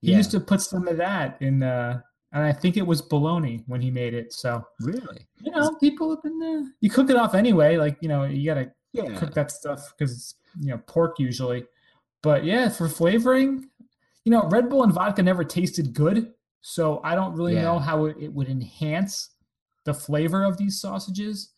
He 0.00 0.10
Yeah. 0.10 0.18
used 0.18 0.30
to 0.32 0.40
put 0.40 0.60
some 0.60 0.86
of 0.88 0.96
that 0.98 1.40
in 1.40 1.62
uh 1.62 2.00
and 2.32 2.42
I 2.42 2.52
think 2.52 2.76
it 2.76 2.86
was 2.86 3.00
bologna 3.00 3.62
when 3.66 3.80
he 3.80 3.90
made 3.90 4.12
it. 4.12 4.32
So 4.32 4.62
Really? 4.80 5.26
you 5.40 5.50
know, 5.52 5.74
people 5.80 6.10
have 6.10 6.22
been 6.22 6.42
uh, 6.42 6.68
you 6.80 6.90
cook 6.90 7.08
it 7.10 7.16
off 7.16 7.34
anyway. 7.34 7.76
Like 7.76 7.96
you 8.02 8.08
know, 8.08 8.24
you 8.24 8.44
gotta 8.46 8.72
Yeah. 8.92 9.18
cook 9.18 9.32
that 9.34 9.50
stuff 9.50 9.92
because 9.96 10.12
it's 10.12 10.34
you 10.60 10.68
know 10.68 10.78
pork 10.86 11.18
usually. 11.18 11.64
But 12.24 12.44
yeah, 12.44 12.70
for 12.70 12.88
flavoring, 12.88 13.68
you 14.24 14.32
know, 14.32 14.48
Red 14.48 14.70
Bull 14.70 14.82
and 14.82 14.92
vodka 14.92 15.22
never 15.22 15.44
tasted 15.44 15.92
good, 15.92 16.32
so 16.62 17.02
I 17.04 17.14
don't 17.14 17.34
really 17.34 17.54
know 17.54 17.78
how 17.78 18.06
it, 18.06 18.16
it 18.18 18.32
would 18.32 18.48
enhance 18.48 19.28
the 19.84 19.92
flavor 19.92 20.42
of 20.42 20.56
these 20.56 20.80
sausages. 20.80 21.52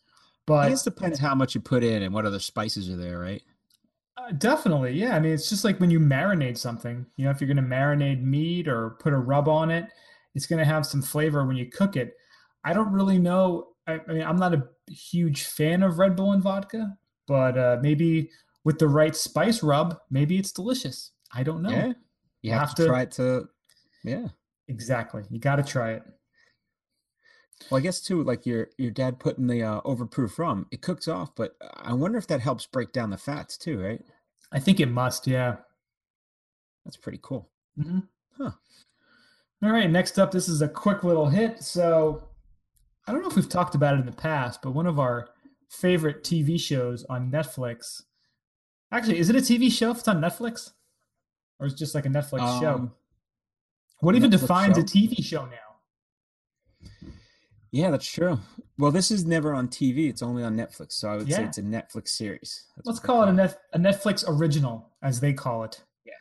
But 0.45 0.69
it 0.69 0.81
depends 0.83 1.19
how 1.19 1.33
much 1.35 1.55
you 1.55 1.61
put 1.61 1.85
in 1.85 2.03
and 2.03 2.13
what 2.13 2.25
other 2.25 2.39
spices 2.39 2.89
are 2.89 2.97
there, 2.97 3.17
right? 3.17 3.41
uh, 4.17 4.31
definitely, 4.33 4.91
yeah. 4.93 5.15
I 5.15 5.19
mean, 5.19 5.33
it's 5.33 5.49
just 5.49 5.63
like 5.63 5.79
when 5.79 5.89
you 5.89 6.01
marinate 6.01 6.57
something. 6.57 7.05
You 7.15 7.25
know, 7.25 7.31
if 7.31 7.39
you're 7.39 7.47
going 7.53 7.57
to 7.57 7.75
marinate 7.75 8.21
meat 8.21 8.67
or 8.67 8.97
put 8.99 9.13
a 9.13 9.17
rub 9.17 9.47
on 9.47 9.71
it, 9.71 9.85
it's 10.35 10.47
going 10.47 10.59
to 10.59 10.65
have 10.65 10.85
some 10.85 11.01
flavor 11.01 11.45
when 11.45 11.55
you 11.55 11.69
cook 11.69 11.95
it. 11.95 12.13
I 12.65 12.73
don't 12.73 12.91
really 12.91 13.19
know. 13.19 13.69
I, 13.87 14.01
I 14.07 14.11
mean, 14.11 14.23
I'm 14.23 14.37
not 14.37 14.53
a 14.53 14.67
huge 14.91 15.45
fan 15.45 15.81
of 15.81 15.97
Red 15.97 16.17
Bull 16.17 16.33
and 16.33 16.43
vodka, 16.43 16.97
but 17.25 17.57
uh, 17.57 17.77
maybe 17.81 18.29
with 18.67 18.79
the 18.79 18.87
right 18.89 19.15
spice 19.15 19.63
rub, 19.63 19.97
maybe 20.09 20.37
it's 20.37 20.51
delicious. 20.51 21.11
I 21.33 21.41
don't 21.43 21.61
know. 21.61 21.69
Yeah. 21.69 21.93
You 22.41 22.51
have, 22.51 22.59
have 22.67 22.75
to, 22.75 22.81
to- 22.83 22.87
try 22.89 23.01
it 23.03 23.11
to 23.11 23.47
Yeah. 24.03 24.27
Exactly. 24.67 25.23
You 25.29 25.39
got 25.39 25.55
to 25.55 25.63
try 25.63 25.93
it. 25.93 26.03
Well, 27.71 27.79
I 27.79 27.81
guess 27.81 28.01
too, 28.01 28.25
like 28.25 28.45
your 28.45 28.67
your 28.77 28.91
dad 28.91 29.19
putting 29.19 29.47
the 29.47 29.63
uh, 29.63 29.79
overproof 29.81 30.37
rum, 30.37 30.67
it 30.69 30.81
cooks 30.81 31.07
off, 31.07 31.33
but 31.33 31.55
I 31.77 31.93
wonder 31.93 32.17
if 32.17 32.27
that 32.27 32.41
helps 32.41 32.65
break 32.65 32.91
down 32.91 33.09
the 33.09 33.17
fats 33.17 33.57
too, 33.57 33.79
right? 33.81 34.01
I 34.51 34.59
think 34.59 34.81
it 34.81 34.91
must. 34.91 35.27
Yeah. 35.27 35.55
That's 36.83 36.97
pretty 36.97 37.19
cool. 37.21 37.49
hmm 37.81 37.99
Huh. 38.37 38.51
All 39.63 39.71
right. 39.71 39.89
Next 39.89 40.19
up, 40.19 40.31
this 40.31 40.49
is 40.49 40.61
a 40.61 40.67
quick 40.67 41.05
little 41.05 41.27
hit. 41.27 41.63
So 41.63 42.27
I 43.07 43.13
don't 43.13 43.21
know 43.21 43.29
if 43.29 43.37
we've 43.37 43.47
talked 43.47 43.75
about 43.75 43.95
it 43.95 44.01
in 44.01 44.05
the 44.05 44.11
past, 44.11 44.61
but 44.61 44.71
one 44.71 44.87
of 44.87 44.99
our 44.99 45.29
favorite 45.69 46.25
TV 46.25 46.59
shows 46.59 47.05
on 47.05 47.31
Netflix. 47.31 48.01
Actually, 48.91 49.19
is 49.19 49.29
it 49.29 49.35
a 49.35 49.39
TV 49.39 49.71
show 49.71 49.91
if 49.91 49.99
it's 49.99 50.07
on 50.07 50.21
Netflix? 50.21 50.71
Or 51.59 51.67
is 51.67 51.73
it 51.73 51.77
just 51.77 51.95
like 51.95 52.05
a 52.05 52.09
Netflix 52.09 52.59
show? 52.59 52.75
Um, 52.75 52.91
What 54.01 54.15
even 54.15 54.29
Netflix 54.31 54.39
defines 54.41 54.75
show? 54.77 54.81
a 54.81 54.85
TV 54.85 55.23
show 55.23 55.45
now? 55.45 57.01
Yeah, 57.71 57.91
that's 57.91 58.09
true. 58.09 58.39
Well, 58.77 58.91
this 58.91 59.11
is 59.11 59.25
never 59.25 59.53
on 59.53 59.67
TV; 59.67 60.09
it's 60.09 60.21
only 60.21 60.43
on 60.43 60.55
Netflix. 60.55 60.93
So 60.93 61.09
I 61.09 61.17
would 61.17 61.31
say 61.31 61.43
it's 61.43 61.57
a 61.57 61.63
Netflix 61.63 62.09
series. 62.09 62.63
That's 62.75 62.87
Let's 62.87 62.99
call 62.99 63.23
it 63.23 63.29
a 63.29 63.77
Netflix 63.77 64.23
original, 64.27 64.89
as 65.01 65.19
they 65.19 65.33
call 65.33 65.63
it. 65.63 65.83
Yeah. 66.05 66.13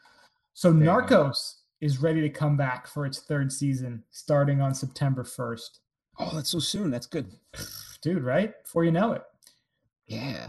So 0.54 0.72
There. 0.72 0.88
Narcos 0.88 1.56
is 1.80 1.98
ready 1.98 2.20
to 2.22 2.30
come 2.30 2.56
back 2.56 2.86
for 2.88 3.06
its 3.06 3.20
third 3.20 3.52
season, 3.52 4.02
starting 4.10 4.60
on 4.60 4.74
September 4.74 5.22
1st. 5.22 5.80
Oh, 6.18 6.32
that's 6.34 6.48
so 6.50 6.58
soon. 6.58 6.90
That's 6.90 7.06
good. 7.06 7.30
Dude, 8.00 8.24
right? 8.24 8.54
Before 8.64 8.84
you 8.84 8.90
know 8.90 9.12
it. 9.12 9.22
Yeah. 10.06 10.48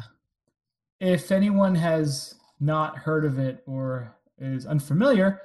If 0.99 1.32
anyone 1.32 1.76
has 1.76 2.36
not 2.60 2.98
heard 2.98 3.26
of 3.26 3.38
it 3.38 3.64
or 3.65 4.15
is 4.40 4.65
unfamiliar, 4.65 5.41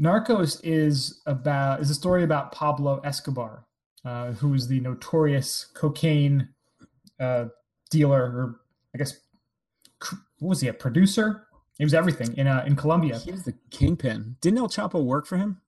Narcos 0.00 0.60
is 0.62 1.20
about 1.26 1.80
is 1.80 1.90
a 1.90 1.94
story 1.94 2.24
about 2.24 2.52
Pablo 2.52 3.00
Escobar, 3.04 3.66
uh, 4.04 4.32
who 4.32 4.48
was 4.48 4.68
the 4.68 4.80
notorious 4.80 5.66
cocaine 5.74 6.48
uh, 7.18 7.46
dealer, 7.90 8.22
or 8.22 8.60
I 8.94 8.98
guess 8.98 9.18
what 10.38 10.48
was 10.48 10.60
he 10.60 10.68
a 10.68 10.72
producer? 10.72 11.46
He 11.78 11.84
was 11.84 11.94
everything 11.94 12.36
in 12.36 12.46
uh, 12.46 12.64
in 12.66 12.76
Colombia. 12.76 13.18
He 13.18 13.32
was 13.32 13.44
the 13.44 13.54
kingpin. 13.70 14.36
Didn't 14.40 14.58
El 14.58 14.68
Chapo 14.68 15.02
work 15.02 15.26
for 15.26 15.36
him? 15.36 15.60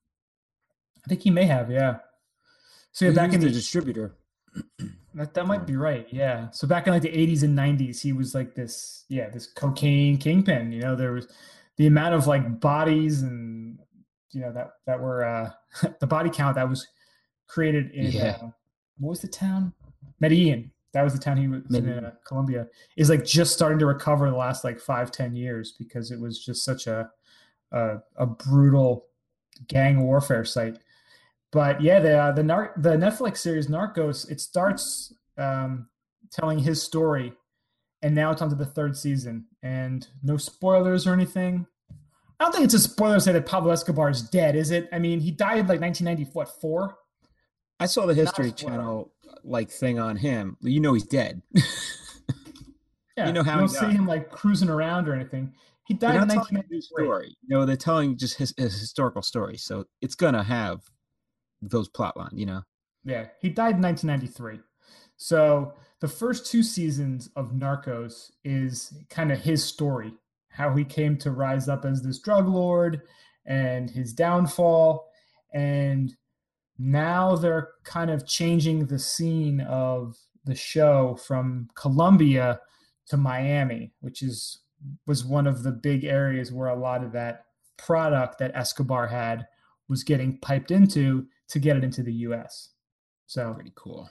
I 1.04 1.09
think 1.09 1.22
he 1.22 1.30
may 1.30 1.44
have, 1.44 1.70
yeah. 1.70 1.96
So 2.92 3.06
yeah, 3.06 3.10
He 3.10 3.16
back 3.16 3.32
in 3.32 3.40
the 3.40 3.50
distributor. 3.50 4.14
that, 5.14 5.34
that 5.34 5.47
might 5.47 5.66
be 5.66 5.76
right, 5.76 6.06
yeah. 6.10 6.51
So 6.51 6.66
back 6.66 6.86
in 6.86 6.93
like 6.93 7.02
the 7.02 7.09
80s 7.12 7.43
and 7.43 7.56
90s, 7.56 8.01
he 8.01 8.12
was 8.12 8.34
like 8.34 8.55
this, 8.55 9.05
yeah, 9.09 9.28
this 9.28 9.47
cocaine 9.47 10.16
kingpin. 10.18 10.72
You 10.72 10.80
know, 10.82 10.97
there 10.97 11.12
was 11.12 11.28
the 11.76 11.86
amount 11.86 12.14
of 12.14 12.26
like 12.26 12.60
bodies 12.60 13.22
and 13.22 13.78
you 14.30 14.40
know 14.40 14.52
that 14.52 14.70
that 14.86 14.98
were 15.01 15.24
uh 15.24 15.51
the 16.01 16.06
body 16.06 16.30
count 16.30 16.55
that 16.56 16.68
was 16.68 16.86
created 17.48 17.90
in 17.93 18.12
Yeah. 18.12 18.39
uh, 18.43 18.48
what 18.98 19.10
was 19.10 19.20
the 19.20 19.28
town? 19.28 19.72
Medellin. 20.20 20.70
That 20.93 21.02
was 21.02 21.14
the 21.14 21.18
town 21.18 21.39
he 21.39 21.48
was 21.48 21.62
in 21.74 21.84
Medellin. 21.86 22.05
uh, 22.05 22.12
Colombia. 22.26 22.66
Is 22.97 23.09
like 23.10 23.24
just 23.24 23.52
starting 23.55 23.78
to 23.78 23.86
recover 23.86 24.30
the 24.30 24.36
last 24.36 24.64
like 24.64 24.78
five 24.80 25.10
ten 25.10 25.34
years 25.34 25.74
because 25.78 26.10
it 26.10 26.20
was 26.20 26.43
just 26.44 26.64
such 26.64 26.86
a 26.86 27.10
a, 27.72 27.97
a 28.16 28.26
brutal 28.26 29.06
gang 29.68 30.02
warfare 30.02 30.44
site. 30.44 30.78
But 31.52 31.80
yeah, 31.80 32.00
the 32.00 32.18
uh, 32.18 32.32
the 32.32 32.42
Nar- 32.42 32.72
the 32.76 32.96
Netflix 32.96 33.38
series 33.38 33.68
Narcos 33.68 34.30
it 34.30 34.40
starts 34.40 35.14
um, 35.36 35.88
telling 36.30 36.58
his 36.58 36.82
story, 36.82 37.34
and 38.02 38.14
now 38.14 38.30
it's 38.30 38.42
on 38.42 38.48
to 38.48 38.56
the 38.56 38.66
third 38.66 38.96
season. 38.96 39.46
And 39.62 40.06
no 40.22 40.36
spoilers 40.36 41.06
or 41.06 41.12
anything. 41.12 41.66
I 42.40 42.44
don't 42.44 42.52
think 42.52 42.64
it's 42.64 42.74
a 42.74 42.80
spoiler 42.80 43.16
to 43.16 43.20
say 43.20 43.32
that 43.32 43.46
Pablo 43.46 43.70
Escobar 43.70 44.10
is 44.10 44.22
dead, 44.22 44.56
is 44.56 44.72
it? 44.72 44.88
I 44.92 44.98
mean, 44.98 45.20
he 45.20 45.30
died 45.30 45.68
like 45.68 45.80
1994. 45.80 46.96
I 47.78 47.86
saw 47.86 48.06
the 48.06 48.14
History. 48.14 48.50
Channel 48.50 49.12
like 49.44 49.70
thing 49.70 50.00
on 50.00 50.16
him. 50.16 50.56
You 50.60 50.80
know 50.80 50.94
he's 50.94 51.06
dead. 51.06 51.42
Yeah, 53.16 53.26
you 53.26 53.32
know 53.32 53.42
how 53.42 53.54
you 53.54 53.58
don't 53.60 53.68
see 53.68 53.86
him 53.86 54.06
like 54.06 54.30
cruising 54.30 54.70
around 54.70 55.08
or 55.08 55.14
anything. 55.14 55.52
He 55.86 55.94
died 55.94 56.14
in 56.14 56.28
telling 56.28 56.48
a 56.48 56.64
new 56.70 56.78
1993. 56.78 57.04
story. 57.04 57.36
You 57.42 57.56
know, 57.56 57.66
they're 57.66 57.76
telling 57.76 58.16
just 58.16 58.38
his, 58.38 58.54
his 58.56 58.78
historical 58.78 59.22
story. 59.22 59.58
So 59.58 59.84
it's 60.00 60.14
gonna 60.14 60.42
have 60.42 60.80
those 61.62 61.89
plot 61.89 62.16
line. 62.16 62.32
You 62.34 62.47
know. 62.47 62.62
Yeah, 63.05 63.26
he 63.40 63.48
died 63.48 63.76
in 63.76 63.82
1993. 63.82 64.60
So 65.16 65.74
the 66.01 66.09
first 66.09 66.51
two 66.51 66.62
seasons 66.62 67.30
of 67.36 67.52
Narcos 67.52 68.32
is 68.44 68.93
kind 69.09 69.32
of 69.32 69.39
his 69.39 69.64
story, 69.64 70.12
how 70.48 70.74
he 70.74 70.84
came 70.84 71.16
to 71.18 71.30
rise 71.30 71.68
up 71.68 71.84
as 71.84 72.02
this 72.02 72.18
drug 72.18 72.48
lord 72.48 73.02
and 73.47 73.90
his 73.90 74.12
downfall. 74.12 75.09
And 75.52 76.14
now 76.78 77.36
they're 77.36 77.68
kind 77.84 78.10
of 78.10 78.26
changing 78.26 78.86
the 78.86 78.98
scene 78.98 79.60
of 79.60 80.16
the 80.44 80.55
show 80.55 81.16
from 81.24 81.68
Colombia 81.74 82.60
to 83.06 83.16
Miami, 83.16 83.93
which 84.01 84.22
is 84.22 84.60
was 85.06 85.24
one 85.24 85.47
of 85.47 85.62
the 85.62 85.70
big 85.70 86.02
areas 86.02 86.51
where 86.51 86.68
a 86.68 86.78
lot 86.78 87.05
of 87.05 87.12
that 87.12 87.44
product 87.76 88.39
that 88.39 88.51
Escobar 88.55 89.06
had 89.06 89.47
was 89.89 90.02
getting 90.02 90.39
piped 90.39 90.72
into 90.72 91.26
to 91.52 91.58
get 91.58 91.76
it 91.76 91.84
into 91.84 92.02
the 92.02 92.12
US. 92.28 92.70
So 93.26 93.54
Pretty 93.54 93.72
cool. 93.74 94.10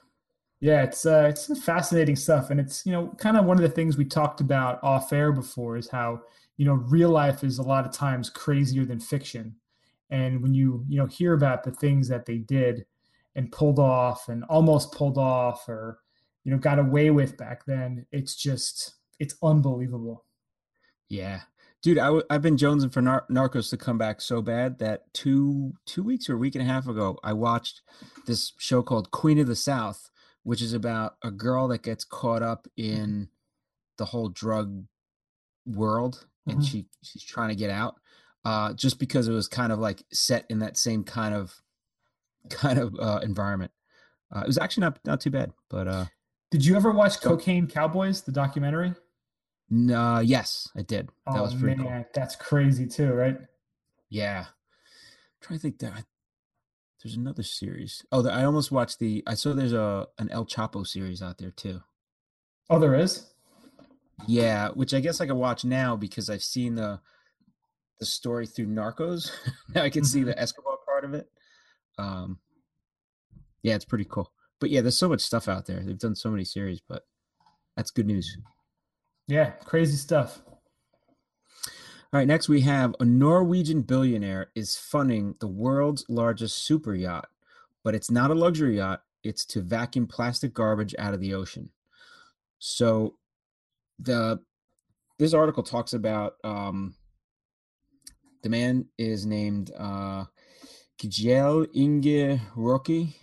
yeah, 0.59 0.84
it's 0.84 1.05
uh, 1.05 1.27
it's 1.30 1.47
some 1.47 1.55
fascinating 1.55 2.15
stuff, 2.15 2.49
and 2.49 2.59
it's 2.59 2.85
you 2.85 2.91
know 2.91 3.09
kind 3.18 3.38
of 3.38 3.45
one 3.45 3.57
of 3.57 3.63
the 3.63 3.69
things 3.69 3.97
we 3.97 4.05
talked 4.05 4.41
about 4.41 4.80
off 4.84 5.11
air 5.13 5.31
before 5.31 5.77
is 5.77 5.89
how 5.89 6.22
you 6.57 6.65
know 6.65 6.73
real 6.73 7.09
life 7.09 7.43
is 7.43 7.57
a 7.57 7.63
lot 7.63 7.85
of 7.85 7.91
times 7.91 8.30
crazier 8.30 8.85
than 8.85 8.99
fiction, 8.99 9.55
and 10.09 10.41
when 10.41 10.53
you 10.53 10.85
you 10.88 10.97
know 10.97 11.07
hear 11.07 11.34
about 11.34 11.63
the 11.63 11.72
things 11.72 12.07
that 12.09 12.26
they 12.26 12.38
did 12.38 12.85
and 13.35 13.51
pulled 13.51 13.80
off 13.80 14.30
and 14.30 14.43
almost 14.45 14.91
pulled 14.91 15.18
off 15.18 15.68
or 15.69 15.99
you 16.43 16.51
know 16.51 16.57
got 16.57 16.80
away 16.80 17.09
with 17.11 17.38
back 17.38 17.65
then, 17.65 18.05
it's 18.11 18.35
just 18.35 18.95
it's 19.19 19.35
unbelievable. 19.43 20.26
Yeah, 21.09 21.41
dude, 21.82 21.98
I 21.98 22.06
w- 22.06 22.24
I've 22.30 22.41
been 22.41 22.58
jonesing 22.58 22.91
for 22.94 23.02
Nar- 23.02 23.26
Narcos 23.30 23.70
to 23.72 23.78
come 23.78 23.98
back 23.98 24.22
so 24.22 24.41
bad 24.41 24.80
that 24.80 25.14
two 25.14 25.74
two 25.86 26.03
weeks 26.03 26.30
or 26.30 26.36
a 26.36 26.38
week 26.38 26.56
and 26.56 26.62
a 26.62 26.72
half 26.72 26.88
ago, 26.88 27.18
I 27.24 27.34
watched 27.34 27.82
this 28.28 28.53
show 28.58 28.82
called 28.84 29.12
Queen 29.12 29.40
of 29.40 29.48
the 29.48 29.56
South, 29.56 30.10
which 30.44 30.62
is 30.62 30.74
about 30.74 31.16
a 31.24 31.32
girl 31.32 31.68
that 31.70 31.84
gets 31.84 32.03
caught 32.03 32.41
up 32.44 32.68
in 32.78 33.30
the 33.98 34.06
whole 34.06 34.30
drug 34.30 34.86
world, 35.66 36.26
and 36.48 36.60
Mhm. 36.60 36.68
she 36.68 36.86
she's 37.03 37.24
trying 37.24 37.49
to 37.49 37.56
get 37.56 37.70
out. 37.70 37.95
Uh, 38.44 38.74
just 38.74 38.98
because 38.98 39.28
it 39.28 39.34
was 39.34 39.48
kind 39.48 39.72
of 39.72 39.78
like 39.78 40.03
set 40.12 40.45
in 40.49 40.58
that 40.60 40.76
same 40.78 41.03
kind 41.03 41.36
of 41.36 41.62
kind 42.49 42.80
of 42.80 42.95
uh, 42.99 43.20
environment. 43.22 43.72
Uh, 44.36 44.40
it 44.41 44.48
was 44.48 44.58
actually 44.58 44.82
not 44.82 44.99
not 45.06 45.22
too 45.22 45.30
bad, 45.30 45.52
but 45.70 45.88
uh, 45.88 46.06
Did 46.49 46.66
you 46.66 46.76
ever 46.76 46.91
watch 46.91 47.20
Don't- 47.22 47.38
Cocaine 47.38 47.68
Cowboys, 47.68 48.22
the 48.22 48.32
documentary? 48.32 48.94
N- 49.72 49.91
uh, 49.91 50.19
yes, 50.19 50.69
I 50.76 50.81
did. 50.81 51.10
That 51.27 51.39
oh 51.39 51.43
was 51.43 51.56
pretty 51.56 51.81
man, 51.84 52.03
cool. 52.03 52.11
that's 52.14 52.35
crazy 52.35 52.88
too, 52.88 53.14
right? 53.14 53.38
Yeah. 54.10 54.45
trying 55.41 55.57
to 55.60 55.61
think 55.61 55.80
that 55.80 56.06
there's 57.03 57.15
another 57.15 57.43
series. 57.43 58.06
Oh, 58.11 58.27
I 58.27 58.43
almost 58.43 58.72
watched 58.72 58.99
the. 58.99 59.23
I 59.26 59.34
saw 59.34 59.53
there's 59.53 59.73
a 59.73 60.07
an 60.19 60.30
El 60.31 60.45
Chapo 60.45 60.85
series 60.85 61.22
out 61.22 61.38
there 61.38 61.52
too. 61.52 61.81
Oh, 62.69 62.80
there 62.80 62.95
is. 62.95 63.27
Yeah, 64.27 64.69
which 64.69 64.93
I 64.93 64.99
guess 64.99 65.19
I 65.19 65.26
could 65.26 65.35
watch 65.35 65.65
now 65.65 65.95
because 65.95 66.30
I've 66.30 66.43
seen 66.43 66.76
the 66.76 66.99
the 67.99 68.06
story 68.06 68.45
through 68.45 68.68
Narcos. 68.68 69.31
now 69.76 69.84
I 69.84 69.89
can 69.89 70.03
see 70.03 70.23
the 70.23 70.38
Escobar 70.39 70.77
part 70.85 71.06
of 71.06 71.14
it. 71.14 71.27
Um, 71.98 72.39
yeah, 73.64 73.76
it's 73.76 73.85
pretty 73.85 74.06
cool. 74.06 74.31
But 74.60 74.69
yeah, 74.69 74.81
there's 74.81 74.98
so 74.98 75.10
much 75.10 75.22
stuff 75.22 75.48
out 75.48 75.65
there. 75.65 75.80
They've 75.81 75.98
done 75.98 76.15
so 76.15 76.30
many 76.30 76.43
series, 76.45 76.81
but 76.88 77.03
that's 77.76 77.89
good 77.91 78.06
news. 78.06 78.38
Yeah, 79.27 79.52
crazy 79.65 79.98
stuff. 79.98 80.41
All 82.14 82.19
right, 82.19 82.27
next 82.27 82.49
we 82.49 82.61
have 82.61 82.93
a 82.99 83.06
Norwegian 83.06 83.84
billionaire 83.84 84.52
is 84.53 84.76
funding 84.76 85.35
the 85.39 85.48
world's 85.48 86.06
largest 86.10 86.65
super 86.65 86.93
yacht, 86.93 87.30
but 87.85 87.95
it's 87.95 88.11
not 88.11 88.31
a 88.31 88.35
luxury 88.35 88.77
yacht. 88.77 89.03
It's 89.23 89.45
to 89.45 89.61
vacuum 89.61 90.07
plastic 90.07 90.53
garbage 90.53 90.93
out 90.99 91.14
of 91.14 91.22
the 91.22 91.34
ocean. 91.34 91.69
So, 92.60 93.15
the 93.98 94.41
this 95.19 95.34
article 95.34 95.64
talks 95.64 95.93
about 95.93 96.34
um, 96.43 96.95
the 98.43 98.49
man 98.49 98.88
is 98.98 99.26
named 99.26 99.72
uh, 99.77 100.26
Kjell 100.99 101.68
Inge 101.73 102.41
Røkke, 102.57 103.14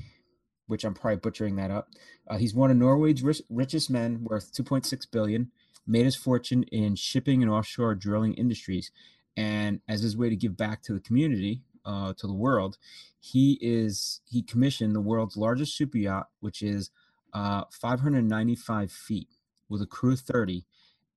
which 0.66 0.84
I'm 0.84 0.94
probably 0.94 1.16
butchering 1.16 1.56
that 1.56 1.70
up. 1.70 1.88
Uh, 2.26 2.38
he's 2.38 2.54
one 2.54 2.70
of 2.70 2.76
Norway's 2.76 3.22
rich, 3.22 3.42
richest 3.50 3.90
men, 3.90 4.24
worth 4.24 4.52
2.6 4.54 5.10
billion 5.10 5.50
made 5.88 6.04
his 6.04 6.14
fortune 6.14 6.62
in 6.64 6.94
shipping 6.94 7.42
and 7.42 7.50
offshore 7.50 7.94
drilling 7.94 8.34
industries. 8.34 8.92
And 9.36 9.80
as 9.88 10.02
his 10.02 10.16
way 10.16 10.28
to 10.28 10.36
give 10.36 10.56
back 10.56 10.82
to 10.82 10.92
the 10.92 11.00
community, 11.00 11.62
uh, 11.84 12.12
to 12.18 12.26
the 12.26 12.34
world, 12.34 12.76
he 13.18 13.58
is 13.62 14.20
he 14.26 14.42
commissioned 14.42 14.94
the 14.94 15.00
world's 15.00 15.36
largest 15.36 15.76
super 15.76 15.98
yacht, 15.98 16.28
which 16.40 16.62
is 16.62 16.90
uh, 17.32 17.64
595 17.70 18.92
feet 18.92 19.28
with 19.68 19.82
a 19.82 19.86
crew 19.86 20.12
of 20.12 20.20
30. 20.20 20.64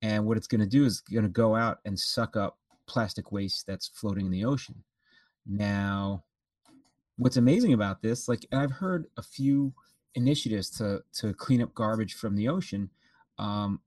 And 0.00 0.26
what 0.26 0.36
it's 0.36 0.46
going 0.46 0.60
to 0.60 0.66
do 0.66 0.84
is 0.84 1.00
going 1.00 1.24
to 1.24 1.28
go 1.28 1.54
out 1.54 1.78
and 1.84 1.98
suck 1.98 2.36
up 2.36 2.58
plastic 2.86 3.30
waste 3.30 3.66
that's 3.66 3.88
floating 3.88 4.26
in 4.26 4.32
the 4.32 4.44
ocean. 4.44 4.82
Now, 5.46 6.24
what's 7.16 7.36
amazing 7.36 7.72
about 7.72 8.02
this, 8.02 8.28
like 8.28 8.46
I've 8.52 8.72
heard 8.72 9.06
a 9.16 9.22
few 9.22 9.74
initiatives 10.14 10.70
to 10.70 11.02
to 11.20 11.34
clean 11.34 11.62
up 11.62 11.74
garbage 11.74 12.14
from 12.14 12.36
the 12.36 12.48
ocean. 12.48 12.90
Um, 13.38 13.80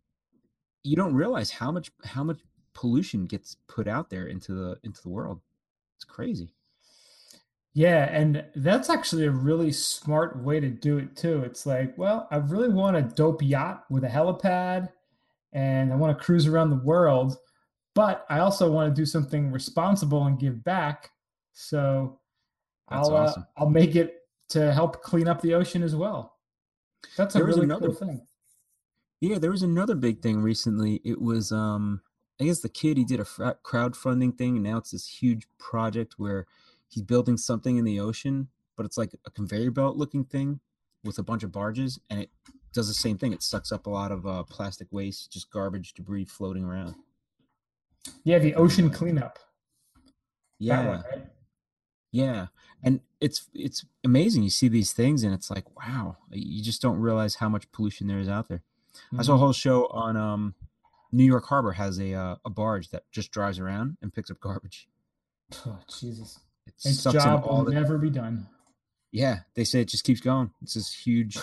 you 0.86 0.96
don't 0.96 1.14
realize 1.14 1.52
how 1.52 1.72
much 1.72 1.92
how 2.04 2.24
much 2.24 2.40
pollution 2.74 3.26
gets 3.26 3.56
put 3.68 3.88
out 3.88 4.10
there 4.10 4.28
into 4.28 4.54
the 4.54 4.78
into 4.84 5.02
the 5.02 5.10
world. 5.10 5.42
It's 5.98 6.06
crazy. 6.06 6.54
Yeah, 7.74 8.06
and 8.10 8.46
that's 8.56 8.90
actually 8.90 9.26
a 9.26 9.32
really 9.32 9.72
smart 9.72 10.42
way 10.42 10.62
to 10.62 10.70
do 10.70 10.98
it 10.98 11.16
too. 11.18 11.44
It's 11.44 11.66
like, 11.66 11.98
well, 11.98 12.28
I 12.32 12.38
really 12.38 12.70
want 12.70 12.96
a 12.96 13.02
dope 13.02 13.42
yacht 13.42 13.84
with 13.90 14.06
a 14.06 14.08
helipad 14.08 14.90
and 15.52 15.92
I 15.92 15.98
want 15.98 16.18
to 16.18 16.24
cruise 16.24 16.48
around 16.48 16.70
the 16.70 16.78
world, 16.86 17.36
but 17.94 18.26
I 18.30 18.40
also 18.40 18.72
want 18.72 18.94
to 18.96 19.02
do 19.02 19.06
something 19.06 19.52
responsible 19.52 20.24
and 20.26 20.40
give 20.40 20.64
back. 20.64 21.10
So 21.52 22.20
That's 22.90 23.10
I'll 23.10 23.16
awesome. 23.18 23.42
uh, 23.44 23.60
I'll 23.62 23.70
make 23.70 23.96
it 23.98 24.20
to 24.50 24.72
help 24.72 25.02
clean 25.02 25.28
up 25.28 25.42
the 25.42 25.54
ocean 25.54 25.84
as 25.84 25.96
well. 25.96 26.38
That's 27.18 27.36
a 27.36 27.40
There 27.40 27.48
really 27.48 27.64
another- 27.64 27.88
cool 27.88 27.96
thing. 27.96 28.28
Yeah, 29.22 29.40
there 29.40 29.52
was 29.52 29.64
another 29.64 29.96
big 29.96 30.22
thing 30.22 30.42
recently. 30.42 31.02
It 31.04 31.22
was 31.22 31.52
um 31.52 32.02
I 32.40 32.46
guess 32.46 32.60
the 32.60 32.70
kid 32.70 32.98
he 32.98 33.06
did 33.06 33.20
a 33.20 33.26
fra- 33.26 33.58
crowdfunding 33.64 34.38
thing 34.38 34.56
and 34.56 34.64
now 34.64 34.78
it's 34.78 34.92
this 34.92 35.08
huge 35.08 35.48
project 35.58 36.16
where 36.18 36.46
he's 36.88 37.04
building 37.04 37.38
something 37.38 37.78
in 37.78 37.86
the 37.86 38.00
ocean, 38.00 38.50
but 38.76 38.86
it's 38.86 38.98
like 38.98 39.12
a 39.26 39.32
conveyor 39.32 39.72
belt 39.72 39.98
looking 39.98 40.26
thing 40.26 40.60
with 41.04 41.18
a 41.18 41.24
bunch 41.24 41.44
of 41.44 41.52
barges 41.52 42.00
and 42.10 42.20
it 42.20 42.30
does 42.74 42.88
the 42.88 42.94
same 42.94 43.18
thing. 43.18 43.32
It 43.32 43.42
sucks 43.42 43.72
up 43.72 43.86
a 43.86 43.90
lot 43.90 44.12
of 44.12 44.28
uh, 44.28 44.44
plastic 44.44 44.88
waste, 44.92 45.32
just 45.32 45.50
garbage, 45.50 45.94
debris 45.94 46.26
floating 46.26 46.66
around. 46.66 46.96
Yeah, 48.24 48.40
the 48.40 48.54
ocean 48.56 48.90
cleanup. 48.90 49.40
Yeah. 50.60 50.88
one, 50.88 51.04
right? 51.12 51.26
Yeah. 52.12 52.48
And 52.84 53.02
it's 53.20 53.50
it's 53.54 53.86
amazing. 54.04 54.44
You 54.44 54.50
see 54.50 54.68
these 54.68 54.94
things 54.94 55.24
and 55.24 55.34
it's 55.34 55.50
like, 55.50 55.66
wow, 55.76 56.18
you 56.32 56.64
just 56.64 56.82
don't 56.82 57.00
realize 57.00 57.36
how 57.36 57.50
much 57.50 57.72
pollution 57.72 58.08
there 58.08 58.20
is 58.20 58.30
out 58.30 58.48
there. 58.48 58.62
I 59.18 59.22
saw 59.24 59.34
a 59.34 59.36
Mhm. 59.36 59.40
whole 59.40 59.54
show 59.54 59.88
on 59.88 60.18
um 60.18 60.56
New 61.12 61.24
York 61.24 61.46
Harbor 61.46 61.72
has 61.74 62.00
a 62.00 62.14
uh, 62.14 62.36
a 62.46 62.50
barge 62.50 62.90
that 62.90 63.04
just 63.12 63.32
drives 63.32 63.60
around 63.60 63.98
and 64.02 64.14
picks 64.14 64.30
up 64.30 64.40
garbage. 64.40 64.88
Oh, 65.66 65.80
Jesus. 65.88 66.40
It 66.66 66.74
Its 66.84 67.04
job 67.04 67.46
will 67.46 67.64
the 67.66 67.72
never 67.72 67.98
be 67.98 68.10
done. 68.10 68.48
Yeah, 69.12 69.42
they 69.54 69.64
say 69.64 69.82
it 69.82 69.88
just 69.88 70.04
keeps 70.04 70.20
going. 70.20 70.52
It's 70.62 70.74
this 70.74 70.92
huge 70.94 71.38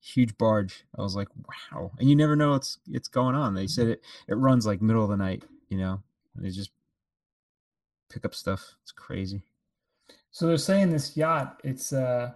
huge 0.00 0.36
barge. 0.38 0.84
I 0.96 1.02
was 1.02 1.14
like, 1.14 1.28
wow. 1.72 1.92
And 1.98 2.08
you 2.08 2.16
never 2.16 2.34
know 2.36 2.50
what's 2.50 2.78
it's 2.90 3.08
going 3.08 3.34
on. 3.34 3.54
They 3.54 3.66
said 3.66 3.88
it 3.88 4.02
it 4.26 4.34
runs 4.34 4.66
like 4.66 4.82
middle 4.82 5.04
of 5.04 5.10
the 5.10 5.16
night, 5.16 5.44
you 5.68 5.78
know. 5.78 6.02
And 6.34 6.44
they 6.44 6.50
just 6.50 6.70
pick 8.10 8.24
up 8.24 8.34
stuff. 8.34 8.74
It's 8.82 8.92
crazy. 8.92 9.42
So 10.30 10.46
they're 10.46 10.56
saying 10.56 10.90
this 10.90 11.16
yacht, 11.16 11.60
it's 11.64 11.92
uh 11.92 12.32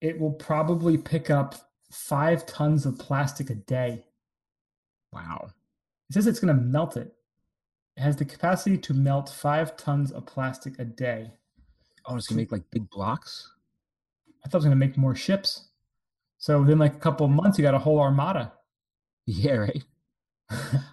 it 0.00 0.18
will 0.20 0.32
probably 0.32 0.96
pick 0.96 1.28
up 1.30 1.67
five 1.90 2.46
tons 2.46 2.86
of 2.86 2.98
plastic 2.98 3.50
a 3.50 3.54
day. 3.54 4.04
Wow. 5.12 5.50
It 6.08 6.14
says 6.14 6.26
it's 6.26 6.40
gonna 6.40 6.54
melt 6.54 6.96
it. 6.96 7.12
It 7.96 8.00
has 8.00 8.16
the 8.16 8.24
capacity 8.24 8.78
to 8.78 8.94
melt 8.94 9.28
five 9.28 9.76
tons 9.76 10.12
of 10.12 10.26
plastic 10.26 10.78
a 10.78 10.84
day. 10.84 11.32
Oh, 12.06 12.16
it's 12.16 12.26
gonna 12.26 12.40
make 12.40 12.52
like 12.52 12.70
big 12.70 12.88
blocks. 12.90 13.52
I 14.44 14.48
thought 14.48 14.58
it 14.58 14.58
was 14.58 14.64
gonna 14.64 14.76
make 14.76 14.96
more 14.96 15.14
ships. 15.14 15.68
So 16.38 16.60
within 16.60 16.78
like 16.78 16.94
a 16.94 17.00
couple 17.00 17.26
of 17.26 17.32
months, 17.32 17.58
you 17.58 17.62
got 17.62 17.74
a 17.74 17.78
whole 17.78 18.00
armada. 18.00 18.52
Yeah, 19.30 19.56
right. 19.56 19.84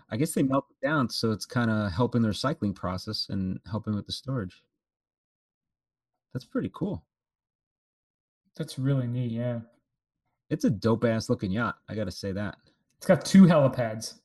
I 0.10 0.18
guess 0.18 0.34
they 0.34 0.44
melt 0.44 0.66
it 0.70 0.86
down, 0.86 1.10
so 1.10 1.32
it's 1.32 1.46
kind 1.46 1.72
of 1.72 1.90
helping 1.94 2.22
the 2.22 2.28
recycling 2.28 2.76
process 2.76 3.28
and 3.30 3.62
helping 3.72 3.96
with 3.96 4.06
the 4.06 4.12
storage. 4.12 4.62
That's 6.34 6.44
pretty 6.44 6.70
cool. 6.74 7.06
That's 8.58 8.78
really 8.78 9.08
neat. 9.08 9.32
Yeah, 9.32 9.62
It's 10.50 10.66
a 10.66 10.70
dope 10.70 11.06
ass 11.06 11.30
looking 11.30 11.52
yacht. 11.52 11.78
I 11.90 11.96
gotta 11.96 12.12
say 12.12 12.32
that. 12.34 12.58
it's 12.98 13.08
got 13.08 13.26
two 13.26 13.44
helipads, 13.44 14.20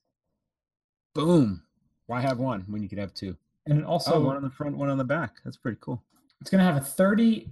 Boom. 1.15 1.63
Why 2.07 2.21
have 2.21 2.39
one 2.39 2.65
when 2.69 2.83
you 2.83 2.89
could 2.89 2.99
have 2.99 3.15
two? 3.15 3.37
and 3.67 3.79
it 3.79 3.85
also 3.85 4.15
oh, 4.15 4.21
one 4.21 4.37
on 4.37 4.43
the 4.43 4.51
front, 4.51 4.77
one 4.77 4.89
on 4.89 4.99
the 4.99 5.05
back. 5.05 5.37
That's 5.45 5.57
pretty 5.57 5.79
cool. 5.81 6.03
it's 6.41 6.51
gonna 6.51 6.65
have 6.65 6.77
a 6.77 6.81
30, 6.81 7.49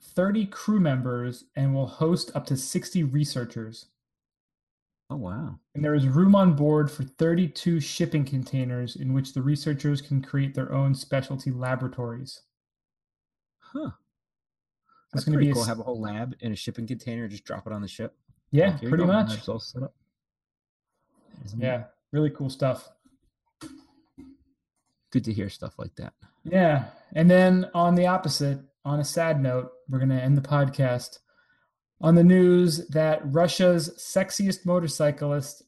30 0.00 0.46
crew 0.46 0.80
members 0.80 1.44
and 1.56 1.74
will 1.74 1.86
host 1.86 2.30
up 2.34 2.46
to 2.46 2.56
sixty 2.56 3.02
researchers. 3.02 3.86
Oh 5.10 5.16
wow. 5.16 5.58
And 5.74 5.84
there 5.84 5.94
is 5.94 6.08
room 6.08 6.34
on 6.34 6.54
board 6.54 6.90
for 6.90 7.04
32 7.04 7.78
shipping 7.80 8.24
containers 8.24 8.96
in 8.96 9.12
which 9.12 9.34
the 9.34 9.42
researchers 9.42 10.00
can 10.00 10.20
create 10.20 10.54
their 10.54 10.72
own 10.72 10.94
specialty 10.94 11.52
laboratories. 11.52 12.42
Huh. 13.60 13.90
It's 15.16 15.24
That's 15.24 15.34
going 15.36 15.38
to 15.40 15.46
be 15.46 15.52
cool. 15.52 15.62
s- 15.62 15.68
Have 15.68 15.78
a 15.80 15.82
whole 15.82 16.00
lab 16.00 16.34
in 16.40 16.52
a 16.52 16.56
shipping 16.56 16.86
container, 16.86 17.26
just 17.28 17.44
drop 17.44 17.66
it 17.66 17.72
on 17.72 17.80
the 17.82 17.88
ship. 17.88 18.14
yeah, 18.50 18.72
Like, 18.80 18.88
pretty 18.88 19.04
much. 19.04 19.48
all 19.48 19.58
set 19.58 19.82
up. 19.82 19.94
Isn't 21.44 21.60
it 21.62 21.64
Yeah, 21.64 21.84
really 22.12 22.30
cool 22.30 22.50
stuff. 22.50 22.88
Good 25.10 25.24
to 25.24 25.32
hear 25.32 25.48
stuff 25.48 25.74
like 25.78 25.94
that. 25.96 26.12
Yeah, 26.44 26.86
and 27.14 27.30
then 27.30 27.70
on 27.74 27.94
the 27.94 28.06
opposite, 28.06 28.60
on 28.84 29.00
a 29.00 29.04
sad 29.04 29.40
note, 29.42 29.70
we're 29.88 29.98
going 29.98 30.10
to 30.10 30.22
end 30.22 30.36
the 30.36 30.42
podcast 30.42 31.18
on 32.00 32.14
the 32.14 32.24
news 32.24 32.86
that 32.88 33.20
Russia's 33.24 33.90
sexiest 33.98 34.66
motorcyclist, 34.66 35.62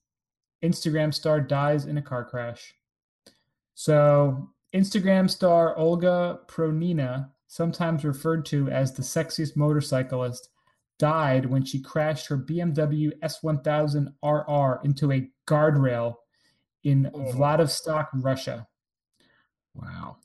Instagram 0.62 1.14
star, 1.14 1.40
dies 1.40 1.86
in 1.86 1.96
a 1.98 2.02
car 2.02 2.24
crash. 2.24 2.74
So, 3.74 4.50
Instagram 4.74 5.30
star 5.30 5.76
Olga 5.76 6.40
Pronina, 6.46 7.30
sometimes 7.48 8.04
referred 8.04 8.44
to 8.46 8.68
as 8.68 8.92
the 8.92 9.02
sexiest 9.02 9.56
motorcyclist, 9.56 10.50
died 10.98 11.46
when 11.46 11.64
she 11.64 11.80
crashed 11.80 12.26
her 12.28 12.36
BMW 12.36 13.12
S1000 13.20 14.12
RR 14.22 14.80
into 14.84 15.12
a 15.12 15.28
guardrail 15.46 16.14
in 16.84 17.10
Oh. 17.12 17.32
Vladivostok, 17.32 18.10
Russia. 18.14 18.66
Wow. 19.74 20.18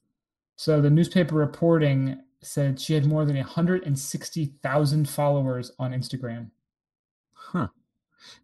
So 0.55 0.81
the 0.81 0.89
newspaper 0.89 1.35
reporting 1.35 2.19
said 2.41 2.79
she 2.79 2.93
had 2.93 3.05
more 3.05 3.25
than 3.25 3.37
160,000 3.37 5.09
followers 5.09 5.71
on 5.79 5.91
Instagram. 5.91 6.51
Huh. 7.33 7.67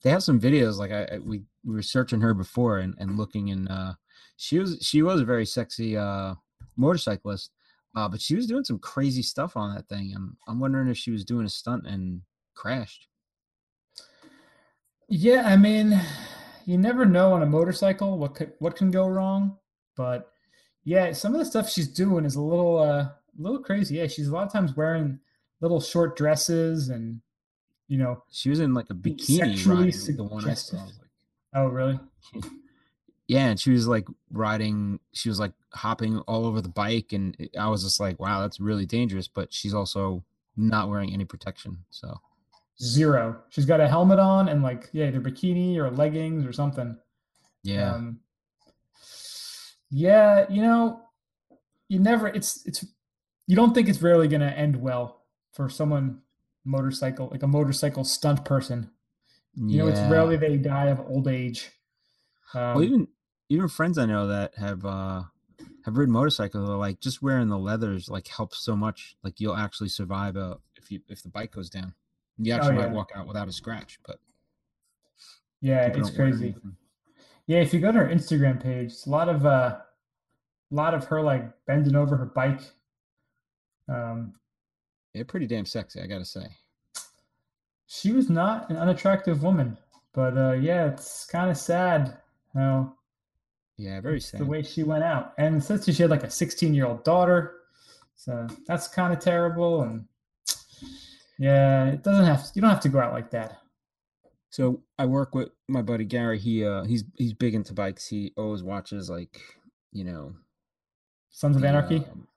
They 0.02 0.10
have 0.10 0.24
some 0.24 0.40
videos 0.40 0.78
like 0.78 0.92
I, 0.92 1.04
I 1.16 1.18
we, 1.20 1.44
we 1.64 1.76
were 1.76 1.82
searching 1.82 2.22
her 2.22 2.34
before 2.34 2.80
and, 2.80 2.96
and 2.98 3.18
looking 3.18 3.50
and 3.52 3.70
uh 3.70 3.94
she 4.36 4.60
was 4.60 4.78
she 4.82 5.02
was 5.02 5.22
a 5.22 5.26
very 5.26 5.46
sexy 5.46 5.98
uh 5.98 6.36
motorcyclist. 6.76 7.52
Uh 7.96 8.08
but 8.08 8.22
she 8.22 8.36
was 8.36 8.48
doing 8.48 8.64
some 8.64 8.80
crazy 8.80 9.22
stuff 9.22 9.58
on 9.58 9.76
that 9.76 9.88
thing. 9.88 10.14
I'm 10.16 10.38
I'm 10.48 10.60
wondering 10.60 10.90
if 10.90 10.98
she 10.98 11.12
was 11.12 11.26
doing 11.26 11.46
a 11.46 11.50
stunt 11.50 11.88
and 11.88 12.22
crashed. 12.56 13.08
Yeah, 15.08 15.44
I 15.48 15.58
mean, 15.58 16.00
you 16.66 16.78
never 16.78 17.06
know 17.06 17.34
on 17.34 17.42
a 17.42 17.48
motorcycle 17.48 18.18
what 18.20 18.36
could, 18.36 18.54
what 18.60 18.76
can 18.76 18.92
go 18.92 19.08
wrong, 19.08 19.58
but 19.96 20.32
yeah, 20.84 21.12
some 21.14 21.34
of 21.34 21.40
the 21.40 21.46
stuff 21.46 21.68
she's 21.68 21.88
doing 21.88 22.26
is 22.26 22.36
a 22.36 22.42
little 22.42 22.78
uh, 22.78 23.04
a 23.04 23.16
little 23.38 23.64
crazy. 23.64 23.96
Yeah, 23.96 24.08
she's 24.08 24.28
a 24.28 24.34
lot 24.34 24.46
of 24.46 24.52
times 24.52 24.76
wearing 24.76 25.20
little 25.62 25.82
short 25.82 26.16
dresses 26.16 26.90
and 26.90 27.22
you 27.90 27.98
know, 27.98 28.24
She 28.32 28.50
was 28.50 28.60
in 28.60 28.74
like 28.74 28.92
a 28.92 28.94
bikini 28.94 29.38
Sexually 29.38 29.86
riding 29.92 30.16
the 30.16 30.24
one 30.24 30.46
I 30.46 30.54
saw. 30.54 30.78
Suggestive. 30.78 30.80
like, 30.80 31.10
oh 31.56 31.68
really? 31.68 32.00
yeah, 33.30 33.50
and 33.50 33.60
she 33.60 33.70
was 33.70 33.88
like 33.88 34.08
riding. 34.32 35.00
She 35.14 35.30
was 35.30 35.40
like 35.40 35.52
hopping 35.72 36.18
all 36.22 36.48
over 36.48 36.62
the 36.62 36.68
bike, 36.68 37.14
and 37.14 37.38
I 37.58 37.70
was 37.70 37.84
just 37.84 38.00
like, 38.00 38.20
wow, 38.20 38.42
that's 38.42 38.60
really 38.60 38.88
dangerous. 38.88 39.28
But 39.28 39.54
she's 39.54 39.74
also 39.74 40.24
not 40.58 40.90
wearing 40.90 41.14
any 41.14 41.26
protection. 41.26 41.86
So 41.92 42.20
Zero. 42.82 43.44
She's 43.50 43.66
got 43.66 43.82
a 43.82 43.88
helmet 43.88 44.18
on 44.18 44.50
and 44.50 44.64
like 44.64 44.90
yeah, 44.94 45.06
either 45.06 45.22
bikini 45.22 45.78
or 45.78 45.92
leggings 45.92 46.44
or 46.44 46.52
something. 46.52 46.98
yeah, 47.62 47.94
Um, 47.94 48.22
yeah, 49.92 50.48
you 50.50 50.64
know, 50.64 51.02
you 51.88 52.00
never. 52.00 52.30
It's 52.30 52.66
it's. 52.66 52.84
You 53.46 53.56
don't 53.56 53.76
think 53.76 53.90
it's 53.90 54.02
rarely 54.02 54.28
going 54.28 54.42
to 54.42 54.58
end 54.58 54.76
well 54.76 55.22
for 55.54 55.70
someone 55.70 56.22
motorcycle 56.66 57.30
like 57.32 57.44
a 57.44 57.48
motorcycle 57.48 58.04
stunt 58.04 58.44
person. 58.44 58.90
You 59.56 59.80
know, 59.80 59.88
it's 59.88 60.00
rarely 60.02 60.36
they 60.36 60.58
die 60.58 60.88
of 60.88 61.00
old 61.02 61.28
age. 61.28 61.70
Um, 62.56 62.74
well, 62.74 62.84
even 62.84 63.08
even 63.50 63.68
friends 63.68 63.98
I 63.98 64.06
know 64.06 64.28
that 64.28 64.56
have 64.58 64.86
uh 64.86 65.24
have 65.86 65.98
ridden 65.98 66.14
motorcycles 66.14 66.70
are 66.70 66.78
like 66.78 67.00
just 67.00 67.22
wearing 67.22 67.50
the 67.50 67.58
leathers 67.58 68.10
like 68.10 68.28
helps 68.28 68.60
so 68.60 68.76
much. 68.76 69.16
Like 69.24 69.40
you'll 69.40 69.56
actually 69.56 69.90
survive 69.90 70.36
a 70.36 70.58
if 70.76 70.92
you 70.92 71.02
if 71.08 71.24
the 71.24 71.30
bike 71.30 71.52
goes 71.52 71.70
down. 71.70 71.94
You 72.38 72.54
actually 72.54 72.78
Oh, 72.78 72.80
yeah. 72.80 72.86
might 72.88 72.94
walk 72.96 73.12
out 73.16 73.28
without 73.28 73.48
a 73.48 73.52
scratch, 73.52 74.00
but 74.06 74.20
yeah, 75.62 75.88
it's 75.88 76.10
crazy. 76.12 76.56
Yeah, 77.48 77.60
if 77.62 77.74
you 77.74 77.80
go 77.80 77.92
to 77.92 77.98
her 78.00 78.08
Instagram 78.08 78.62
page, 78.62 78.92
it's 78.94 79.06
a 79.08 79.10
lot 79.10 79.28
of 79.28 79.46
uh, 79.46 79.78
a 80.72 80.76
lot 80.76 80.94
of 80.94 81.04
her 81.06 81.22
like 81.22 81.52
bending 81.66 81.96
over 81.96 82.16
her 82.16 82.26
bike. 82.28 82.62
Um, 83.90 84.34
They're 85.14 85.26
pretty 85.26 85.48
damn 85.48 85.66
sexy, 85.66 86.00
I 86.02 86.06
gotta 86.08 86.24
say. 86.26 86.46
she 87.88 88.12
was 88.12 88.30
not 88.30 88.70
an 88.70 88.78
unattractive 88.78 89.42
woman, 89.44 89.78
but 90.14 90.38
uh, 90.38 90.52
yeah, 90.54 90.86
it's 90.86 91.26
kind 91.26 91.50
of 91.50 91.58
sad 91.58 92.18
how 92.54 92.94
Yeah, 93.80 94.02
very 94.02 94.20
sad. 94.20 94.42
the 94.42 94.46
way 94.46 94.62
she 94.62 94.84
went 94.84 95.06
out. 95.06 95.34
And 95.38 95.64
says 95.64 95.86
she 95.86 95.94
had 95.94 96.10
like 96.12 96.24
a 96.24 96.30
16 96.30 96.74
year 96.74 96.86
old 96.86 97.06
daughter. 97.06 97.56
So 98.18 98.46
that's 98.68 98.90
kind 98.90 99.14
of 99.14 99.20
terrible. 99.20 99.84
And 99.84 100.06
yeah, 101.38 101.86
it 101.86 102.04
doesn't 102.04 102.26
have. 102.26 102.46
You 102.54 102.62
don't 102.62 102.72
have 102.72 102.82
to 102.82 102.90
go 102.90 103.00
out 103.00 103.14
like 103.14 103.32
that. 103.32 103.60
So 104.50 104.82
I 104.98 105.06
work 105.06 105.34
with 105.34 105.52
my 105.70 105.82
buddy 105.82 106.04
Gary. 106.04 106.38
He 106.38 106.66
uh 106.66 106.84
he's 106.84 107.06
he's 107.16 107.34
big 107.34 107.56
into 107.56 107.74
bikes. 107.74 108.06
He 108.08 108.34
always 108.36 108.64
watches 108.64 109.10
like 109.10 109.40
you 109.94 110.04
know 110.04 110.34
Sons 111.30 111.56
of 111.56 111.62
the, 111.62 111.70
Anarchy. 111.70 111.98
um, 112.12 112.28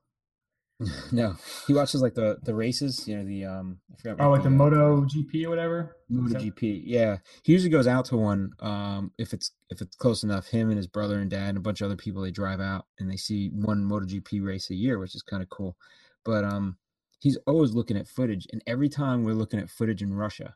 no, 1.13 1.37
he 1.67 1.75
watches 1.75 2.03
like 2.03 2.15
the 2.15 2.39
the 2.43 2.55
races. 2.55 3.07
You 3.07 3.19
know 3.19 3.25
the 3.25 3.45
um 3.45 3.79
I 3.93 3.97
forgot. 3.97 4.25
oh, 4.25 4.31
like 4.31 4.43
the 4.43 4.49
uh, 4.49 4.53
Moto 4.53 5.03
GP 5.03 5.45
or 5.45 5.51
whatever. 5.51 5.97
Moto 6.09 6.33
that- 6.33 6.43
MotoGP. 6.43 6.83
Yeah, 6.85 7.19
he 7.43 7.53
usually 7.53 7.71
goes 7.71 7.87
out 7.87 8.05
to 8.07 8.17
one. 8.17 8.51
Um, 8.61 9.13
if 9.19 9.33
it's 9.33 9.53
if 9.71 9.81
it's 9.81 9.97
close 9.97 10.23
enough, 10.23 10.49
him 10.49 10.69
and 10.69 10.77
his 10.77 10.87
brother 10.87 11.19
and 11.19 11.31
dad 11.31 11.51
and 11.51 11.59
a 11.59 11.61
bunch 11.61 11.81
of 11.81 11.87
other 11.87 11.97
people 11.97 12.23
they 12.23 12.31
drive 12.31 12.61
out 12.61 12.87
and 12.99 13.11
they 13.11 13.17
see 13.17 13.49
one 13.49 13.85
Moto 13.85 14.07
GP 14.07 14.45
race 14.45 14.71
a 14.71 14.75
year, 14.75 14.99
which 14.99 15.15
is 15.15 15.23
kind 15.23 15.43
of 15.43 15.49
cool. 15.51 15.77
But 16.25 16.45
um, 16.45 16.77
he's 17.21 17.37
always 17.47 17.73
looking 17.73 17.97
at 17.97 18.09
footage, 18.09 18.47
and 18.53 18.63
every 18.67 18.89
time 18.89 19.25
we're 19.25 19.35
looking 19.35 19.61
at 19.61 19.71
footage 19.71 20.03
in 20.03 20.15
Russia, 20.15 20.55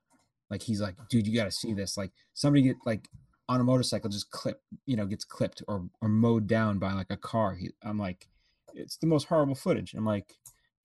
like 0.51 0.63
he's 0.63 0.81
like, 0.81 0.97
"Dude, 1.09 1.27
you 1.27 1.35
got 1.35 1.45
to 1.45 1.53
see 1.53 1.73
this!" 1.73 1.97
Like 1.97 2.13
somebody 2.35 2.63
get 2.63 2.77
like 2.85 3.09
on 3.49 3.61
a 3.61 3.65
motorcycle 3.65 4.11
just 4.11 4.31
clip, 4.31 4.61
you 4.87 4.97
know, 4.97 5.07
gets 5.07 5.25
clipped 5.25 5.63
or 5.69 5.89
or 6.01 6.09
mowed 6.09 6.47
down 6.47 6.79
by 6.79 6.93
like 6.93 7.11
a 7.11 7.17
car. 7.17 7.55
He, 7.55 7.71
I'm 7.83 7.99
like, 7.99 8.29
it's 8.77 8.97
the 8.99 9.07
most 9.07 9.27
horrible 9.27 9.55
footage. 9.55 9.95
I'm 9.95 10.05
like, 10.05 10.35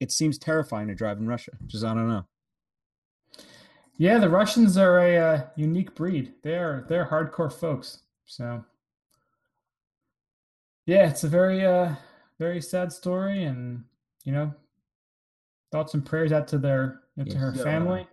it 0.00 0.10
seems 0.10 0.38
terrifying 0.38 0.88
to 0.88 0.94
drive 0.94 1.18
in 1.18 1.28
Russia. 1.28 1.52
Just 1.66 1.84
I 1.84 1.94
don't 1.94 2.08
know. 2.08 2.24
Yeah, 3.98 4.18
the 4.18 4.28
Russians 4.28 4.76
are 4.76 4.98
a 4.98 5.16
uh, 5.16 5.46
unique 5.54 5.94
breed. 5.94 6.32
They 6.42 6.56
are 6.56 6.84
they're 6.88 7.06
hardcore 7.06 7.52
folks. 7.52 8.02
So 8.24 8.64
yeah, 10.86 11.08
it's 11.08 11.24
a 11.24 11.28
very 11.28 11.64
uh 11.64 11.94
very 12.38 12.60
sad 12.60 12.92
story, 12.92 13.44
and 13.44 13.84
you 14.24 14.32
know, 14.32 14.52
thoughts 15.70 15.94
and 15.94 16.04
prayers 16.04 16.32
out 16.32 16.48
to 16.48 16.58
their 16.58 17.02
to 17.18 17.24
Yeah, 17.24 17.38
her 17.38 17.54
so, 17.54 17.62
family. 17.62 18.08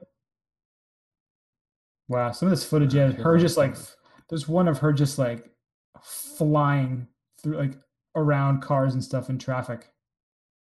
Wow, 2.07 2.31
some 2.31 2.47
of 2.47 2.51
this 2.51 2.65
footage, 2.65 2.93
yeah, 2.93 3.11
her 3.11 3.37
just 3.37 3.57
like 3.57 3.75
there's 4.29 4.47
one 4.47 4.67
of 4.67 4.79
her 4.79 4.93
just 4.93 5.17
like 5.17 5.49
flying 6.03 7.07
through 7.41 7.57
like 7.57 7.77
around 8.15 8.61
cars 8.61 8.93
and 8.93 9.03
stuff 9.03 9.29
in 9.29 9.37
traffic. 9.37 9.89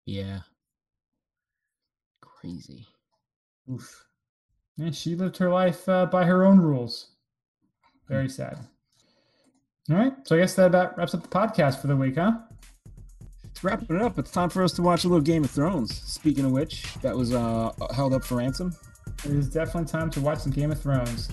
Yeah. 0.06 0.40
Crazy. 2.22 2.88
Oof. 3.72 4.06
Yeah, 4.78 4.92
she 4.92 5.16
lived 5.16 5.38
her 5.38 5.50
life 5.50 5.88
uh, 5.88 6.06
by 6.06 6.26
her 6.26 6.46
own 6.46 6.60
rules. 6.60 7.12
Very 8.08 8.30
sad. 8.30 8.58
All 9.90 9.98
right, 9.98 10.14
so 10.24 10.36
I 10.36 10.40
guess 10.40 10.54
that 10.56 10.68
about 10.68 10.98
wraps 10.98 11.14
up 11.14 11.24
the 11.24 11.30
podcast 11.30 11.82
for 11.82 11.88
the 11.88 11.96
week, 11.96 12.16
huh? 12.16 12.34
It's 13.44 13.64
wrapping 13.64 13.96
it 13.96 14.02
up. 14.02 14.18
It's 14.18 14.32
time 14.32 14.50
for 14.50 14.64
us 14.64 14.72
to 14.74 14.82
watch 14.82 15.04
a 15.04 15.08
little 15.08 15.22
Game 15.22 15.44
of 15.44 15.52
Thrones. 15.52 16.02
Speaking 16.02 16.46
of 16.46 16.52
which, 16.52 16.94
that 17.02 17.16
was 17.16 17.34
uh 17.34 17.72
held 17.94 18.14
up 18.14 18.24
for 18.24 18.36
ransom. 18.36 18.74
It 19.26 19.32
is 19.32 19.50
definitely 19.50 19.90
time 19.90 20.10
to 20.12 20.22
watch 20.22 20.40
some 20.40 20.52
Game 20.52 20.72
of 20.72 20.82
Thrones. 20.82 21.30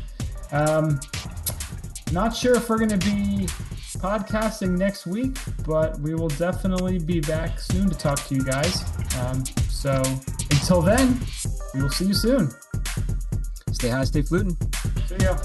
Um, 0.51 0.99
not 2.13 2.35
sure 2.35 2.57
if 2.57 2.69
we're 2.69 2.79
going 2.79 2.91
to 2.91 2.99
be 2.99 3.47
podcasting 3.99 4.79
next 4.79 5.07
week, 5.07 5.37
but 5.67 5.99
we 6.01 6.15
will 6.15 6.29
definitely 6.29 6.99
be 6.99 7.21
back 7.21 7.59
soon 7.59 7.89
to 7.89 7.97
talk 7.97 8.25
to 8.27 8.35
you 8.35 8.43
guys. 8.43 8.83
Um, 9.19 9.45
so 9.69 10.03
until 10.51 10.81
then, 10.83 11.21
we 11.75 11.83
will 11.83 11.91
see 11.91 12.07
you 12.07 12.15
soon. 12.15 12.51
Stay 13.73 13.89
high, 13.89 14.05
stay 14.05 14.23
fluting. 14.23 14.57
See 15.07 15.17
ya. 15.21 15.37